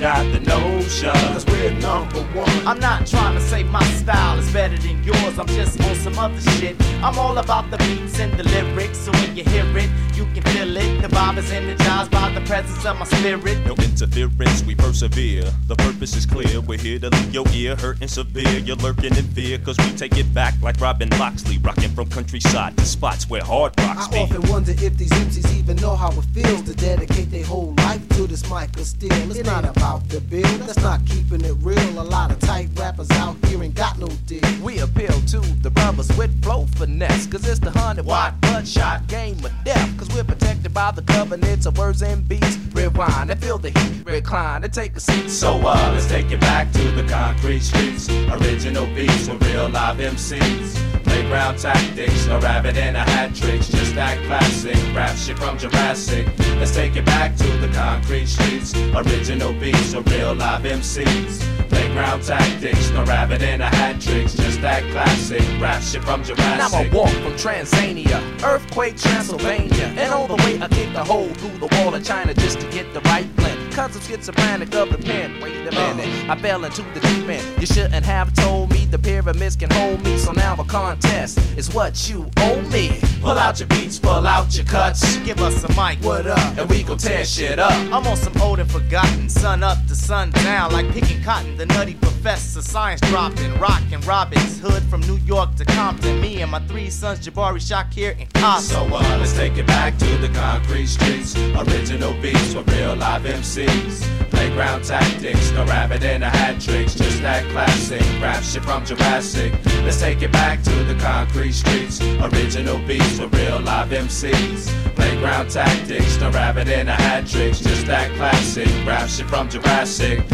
got 0.00 0.30
the 0.32 0.40
notion. 0.40 1.10
Cause 1.32 1.46
we're 1.46 1.72
number 1.80 2.22
one. 2.34 2.66
I'm 2.66 2.78
not 2.78 3.06
trying 3.06 3.34
to 3.34 3.40
say 3.40 3.62
my 3.64 3.84
style 3.84 4.38
is 4.38 4.50
better 4.52 4.76
than 4.78 5.02
yours. 5.04 5.38
I'm 5.38 5.46
just 5.48 5.80
on 5.80 5.94
some 5.96 6.18
other 6.18 6.40
shit. 6.52 6.76
I'm 7.02 7.18
all 7.18 7.38
about 7.38 7.70
the 7.70 7.78
beats 7.78 8.18
and 8.20 8.32
the 8.38 8.44
lyrics. 8.44 8.98
So 8.98 9.12
when 9.12 9.36
you 9.36 9.44
hear 9.44 9.66
it, 9.76 9.90
you 10.14 10.24
can 10.34 10.42
feel 10.52 10.76
it. 10.76 11.02
The 11.02 11.08
vibe 11.08 11.38
is 11.38 11.50
energized 11.50 12.10
by 12.10 12.30
the 12.30 12.40
presence 12.42 12.84
of 12.84 12.98
my 12.98 13.04
spirit. 13.04 13.58
No 13.66 13.74
interference, 13.74 14.62
we 14.64 14.74
persevere. 14.74 15.44
The 15.66 15.76
purpose 15.76 16.16
is 16.16 16.26
clear. 16.26 16.60
We're 16.60 16.78
here 16.78 16.98
to 16.98 17.10
leave 17.10 17.34
your 17.34 17.46
ear 17.52 17.76
hurting 17.76 18.08
severe. 18.08 18.58
You're 18.58 18.76
lurking 18.76 19.16
in 19.16 19.24
fear. 19.24 19.58
Cause 19.58 19.78
we 19.78 19.90
take 19.96 20.16
it 20.18 20.32
back 20.34 20.54
like 20.62 20.80
Robin 20.80 21.08
Loxley. 21.18 21.58
Rocking 21.58 21.90
from 21.90 22.08
countryside 22.08 22.76
to 22.76 22.84
spots 22.84 23.28
where 23.28 23.42
hard 23.42 23.72
rocks 23.80 24.08
I 24.12 24.22
often 24.22 24.42
wonder 24.50 24.72
if 24.72 24.96
these 24.96 25.10
MCs 25.10 25.56
even 25.58 25.76
know 25.76 25.96
how 25.96 26.10
it 26.10 26.24
feels 26.34 26.62
to 26.62 26.74
dedicate 26.74 27.30
their 27.30 27.44
whole 27.44 27.74
life 27.78 28.06
to 28.10 28.26
this 28.26 28.48
mic 28.50 28.76
of 28.76 28.86
steel. 28.86 29.12
It's 29.12 29.36
it 29.36 29.46
not 29.46 29.64
about 29.64 29.85
about 29.86 30.08
the 30.08 30.20
bill. 30.20 30.58
That's 30.66 30.82
not 30.82 31.04
keeping 31.06 31.44
it 31.44 31.54
real. 31.60 32.00
A 32.00 32.02
lot 32.02 32.32
of 32.32 32.38
tight 32.40 32.68
rappers 32.74 33.10
out 33.12 33.36
here 33.46 33.62
ain't 33.62 33.74
got 33.74 33.98
no 33.98 34.08
deal. 34.26 34.42
We 34.62 34.80
appeal 34.80 35.20
to 35.32 35.40
the 35.62 35.70
brothers 35.70 36.08
with 36.16 36.42
flow 36.42 36.66
finesse. 36.76 37.26
Cause 37.26 37.46
it's 37.46 37.60
the 37.60 37.70
hundred 37.70 38.04
watt 38.04 38.40
bloodshot 38.40 39.06
game 39.06 39.38
of 39.44 39.52
death. 39.64 39.98
Cause 39.98 40.08
we're 40.14 40.24
protected 40.24 40.74
by 40.74 40.90
the 40.90 41.02
covenants 41.02 41.66
of 41.66 41.78
words 41.78 42.02
and 42.02 42.26
beats. 42.28 42.58
Rewind 42.72 43.30
and 43.30 43.40
feel 43.40 43.58
the 43.58 43.70
heat, 43.70 44.04
recline 44.04 44.64
and 44.64 44.72
take 44.72 44.96
a 44.96 45.00
seat. 45.00 45.30
So 45.30 45.54
uh, 45.54 45.90
let's 45.92 46.06
take 46.08 46.30
it 46.32 46.40
back 46.40 46.72
to 46.72 46.90
the 46.92 47.04
concrete 47.04 47.60
streets. 47.60 48.08
Original 48.10 48.86
beats 48.86 49.28
with 49.28 49.42
real 49.48 49.68
live 49.68 49.98
MCs. 49.98 50.95
Playground 51.16 51.58
tactics, 51.58 52.26
no 52.26 52.38
rabbit 52.40 52.76
and 52.76 52.94
a 52.94 53.00
hat 53.00 53.34
tricks, 53.34 53.68
just 53.68 53.94
that 53.94 54.22
classic 54.26 54.76
rap 54.94 55.16
shit 55.16 55.38
from 55.38 55.56
Jurassic. 55.56 56.28
Let's 56.58 56.74
take 56.74 56.94
it 56.94 57.06
back 57.06 57.34
to 57.36 57.46
the 57.56 57.68
concrete 57.68 58.26
streets. 58.26 58.76
Original 58.94 59.54
beats, 59.54 59.94
a 59.94 60.02
real 60.02 60.34
live 60.34 60.64
MCs. 60.64 61.40
Playground 61.70 62.22
tactics, 62.22 62.90
no 62.90 63.02
rabbit 63.04 63.40
and 63.40 63.62
a 63.62 63.66
hat 63.66 63.98
tricks, 63.98 64.34
just 64.34 64.60
that 64.60 64.82
classic 64.92 65.40
rap 65.58 65.82
shit 65.82 66.04
from 66.04 66.22
Jurassic. 66.22 66.58
Now 66.58 66.68
I 66.78 66.90
walk 66.92 67.08
from 67.08 67.32
Transania, 67.32 68.20
earthquake 68.42 68.98
Transylvania, 68.98 69.94
and 69.96 70.12
all 70.12 70.26
the 70.26 70.36
way 70.36 70.60
I 70.60 70.68
kicked 70.68 70.96
a 70.96 71.02
hole 71.02 71.30
through 71.30 71.66
the 71.66 71.74
wall 71.78 71.94
of 71.94 72.04
China 72.04 72.34
just 72.34 72.60
to 72.60 72.70
get 72.70 72.92
the 72.92 73.00
right 73.00 73.34
blend. 73.36 73.65
Cause 73.76 73.94
I'm 73.94 74.00
schizophrenic 74.00 74.74
of 74.74 74.90
the 74.90 74.96
pen. 74.96 75.38
Wait 75.38 75.54
a 75.66 75.70
minute, 75.70 76.30
I 76.30 76.36
fell 76.36 76.64
into 76.64 76.80
the 76.94 77.00
deep 77.00 77.28
end. 77.28 77.60
You 77.60 77.66
shouldn't 77.66 78.06
have 78.06 78.32
told 78.32 78.70
me 78.72 78.86
the 78.86 78.98
pyramids 78.98 79.54
can 79.54 79.70
hold 79.70 80.02
me, 80.02 80.16
so 80.16 80.32
now 80.32 80.54
a 80.58 80.64
contest 80.64 81.38
is 81.58 81.74
what 81.74 82.08
you 82.08 82.26
owe 82.38 82.62
me. 82.72 82.98
Pull 83.20 83.36
out 83.36 83.60
your 83.60 83.68
beats, 83.68 83.98
pull 83.98 84.26
out 84.26 84.56
your 84.56 84.64
cuts. 84.64 85.18
Give 85.18 85.38
us 85.42 85.62
a 85.62 85.68
mic, 85.68 86.02
what 86.02 86.26
up? 86.26 86.56
And 86.56 86.70
we 86.70 86.84
gon' 86.84 86.96
tear 86.96 87.26
shit 87.26 87.58
up. 87.58 87.70
I'm 87.92 88.06
on 88.06 88.16
some 88.16 88.40
old 88.40 88.60
and 88.60 88.70
forgotten, 88.70 89.28
sun 89.28 89.62
up 89.62 89.76
to 89.88 89.94
sun 89.94 90.30
down, 90.30 90.72
like 90.72 90.90
picking 90.92 91.22
cotton. 91.22 91.58
The 91.58 91.66
nutty 91.66 91.94
professor, 91.94 92.62
science 92.62 93.02
dropping, 93.02 93.58
rockin' 93.60 94.00
Robin's 94.00 94.58
Hood 94.58 94.82
from 94.84 95.02
New 95.02 95.18
York 95.26 95.54
to 95.56 95.66
Compton. 95.66 96.18
Me 96.22 96.40
and 96.40 96.50
my 96.50 96.60
three 96.60 96.88
sons, 96.88 97.18
Jabari, 97.26 97.60
Shakir, 97.60 98.18
and 98.18 98.32
Compton. 98.32 98.62
So 98.62 98.86
uh, 98.86 99.18
let's 99.18 99.34
take 99.34 99.58
it 99.58 99.66
back 99.66 99.98
to 99.98 100.16
the 100.16 100.28
concrete 100.30 100.86
streets. 100.86 101.36
Original 101.36 102.14
beats 102.22 102.54
with 102.54 102.66
real 102.72 102.96
live 102.96 103.26
MCs. 103.66 104.30
Playground 104.30 104.84
tactics, 104.84 105.52
no 105.52 105.64
rabbit 105.64 106.02
in 106.02 106.22
a 106.22 106.30
hat 106.30 106.60
tricks, 106.60 106.94
just 106.94 107.20
that 107.22 107.44
classic 107.50 108.02
rap 108.20 108.42
shit 108.42 108.64
from 108.64 108.84
Jurassic. 108.84 109.52
Let's 109.84 110.00
take 110.00 110.22
it 110.22 110.32
back 110.32 110.62
to 110.62 110.84
the 110.84 110.94
concrete 110.94 111.52
streets. 111.52 112.00
Original 112.00 112.78
beats 112.86 113.18
with 113.18 113.34
real 113.34 113.60
live 113.60 113.90
MCs. 113.90 114.68
Playground 114.94 115.50
tactics, 115.50 116.18
no 116.20 116.30
rabbit 116.30 116.68
in 116.68 116.88
a 116.88 116.94
hat 116.94 117.26
tricks, 117.26 117.60
just 117.60 117.86
that 117.86 118.10
classic 118.16 118.68
rap 118.86 119.08
shit 119.08 119.26
from 119.26 119.48
Jurassic. 119.48 120.24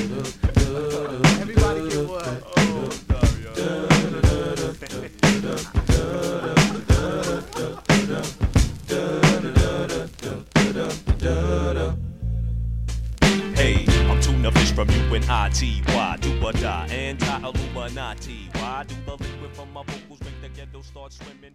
from 14.74 14.89
you 14.90 15.15
and 15.15 15.24
I-T-Y. 15.24 16.16
Do 16.20 16.44
or 16.44 16.53
die, 16.53 16.86
anti-Illuminati. 16.86 18.49
Why 18.55 18.85
do 18.86 18.94
the 19.05 19.12
liquid 19.12 19.55
from 19.55 19.73
my 19.73 19.82
vocals 19.85 20.20
make 20.20 20.40
the 20.40 20.49
ghetto 20.49 20.82
start 20.82 21.12
swimming? 21.12 21.53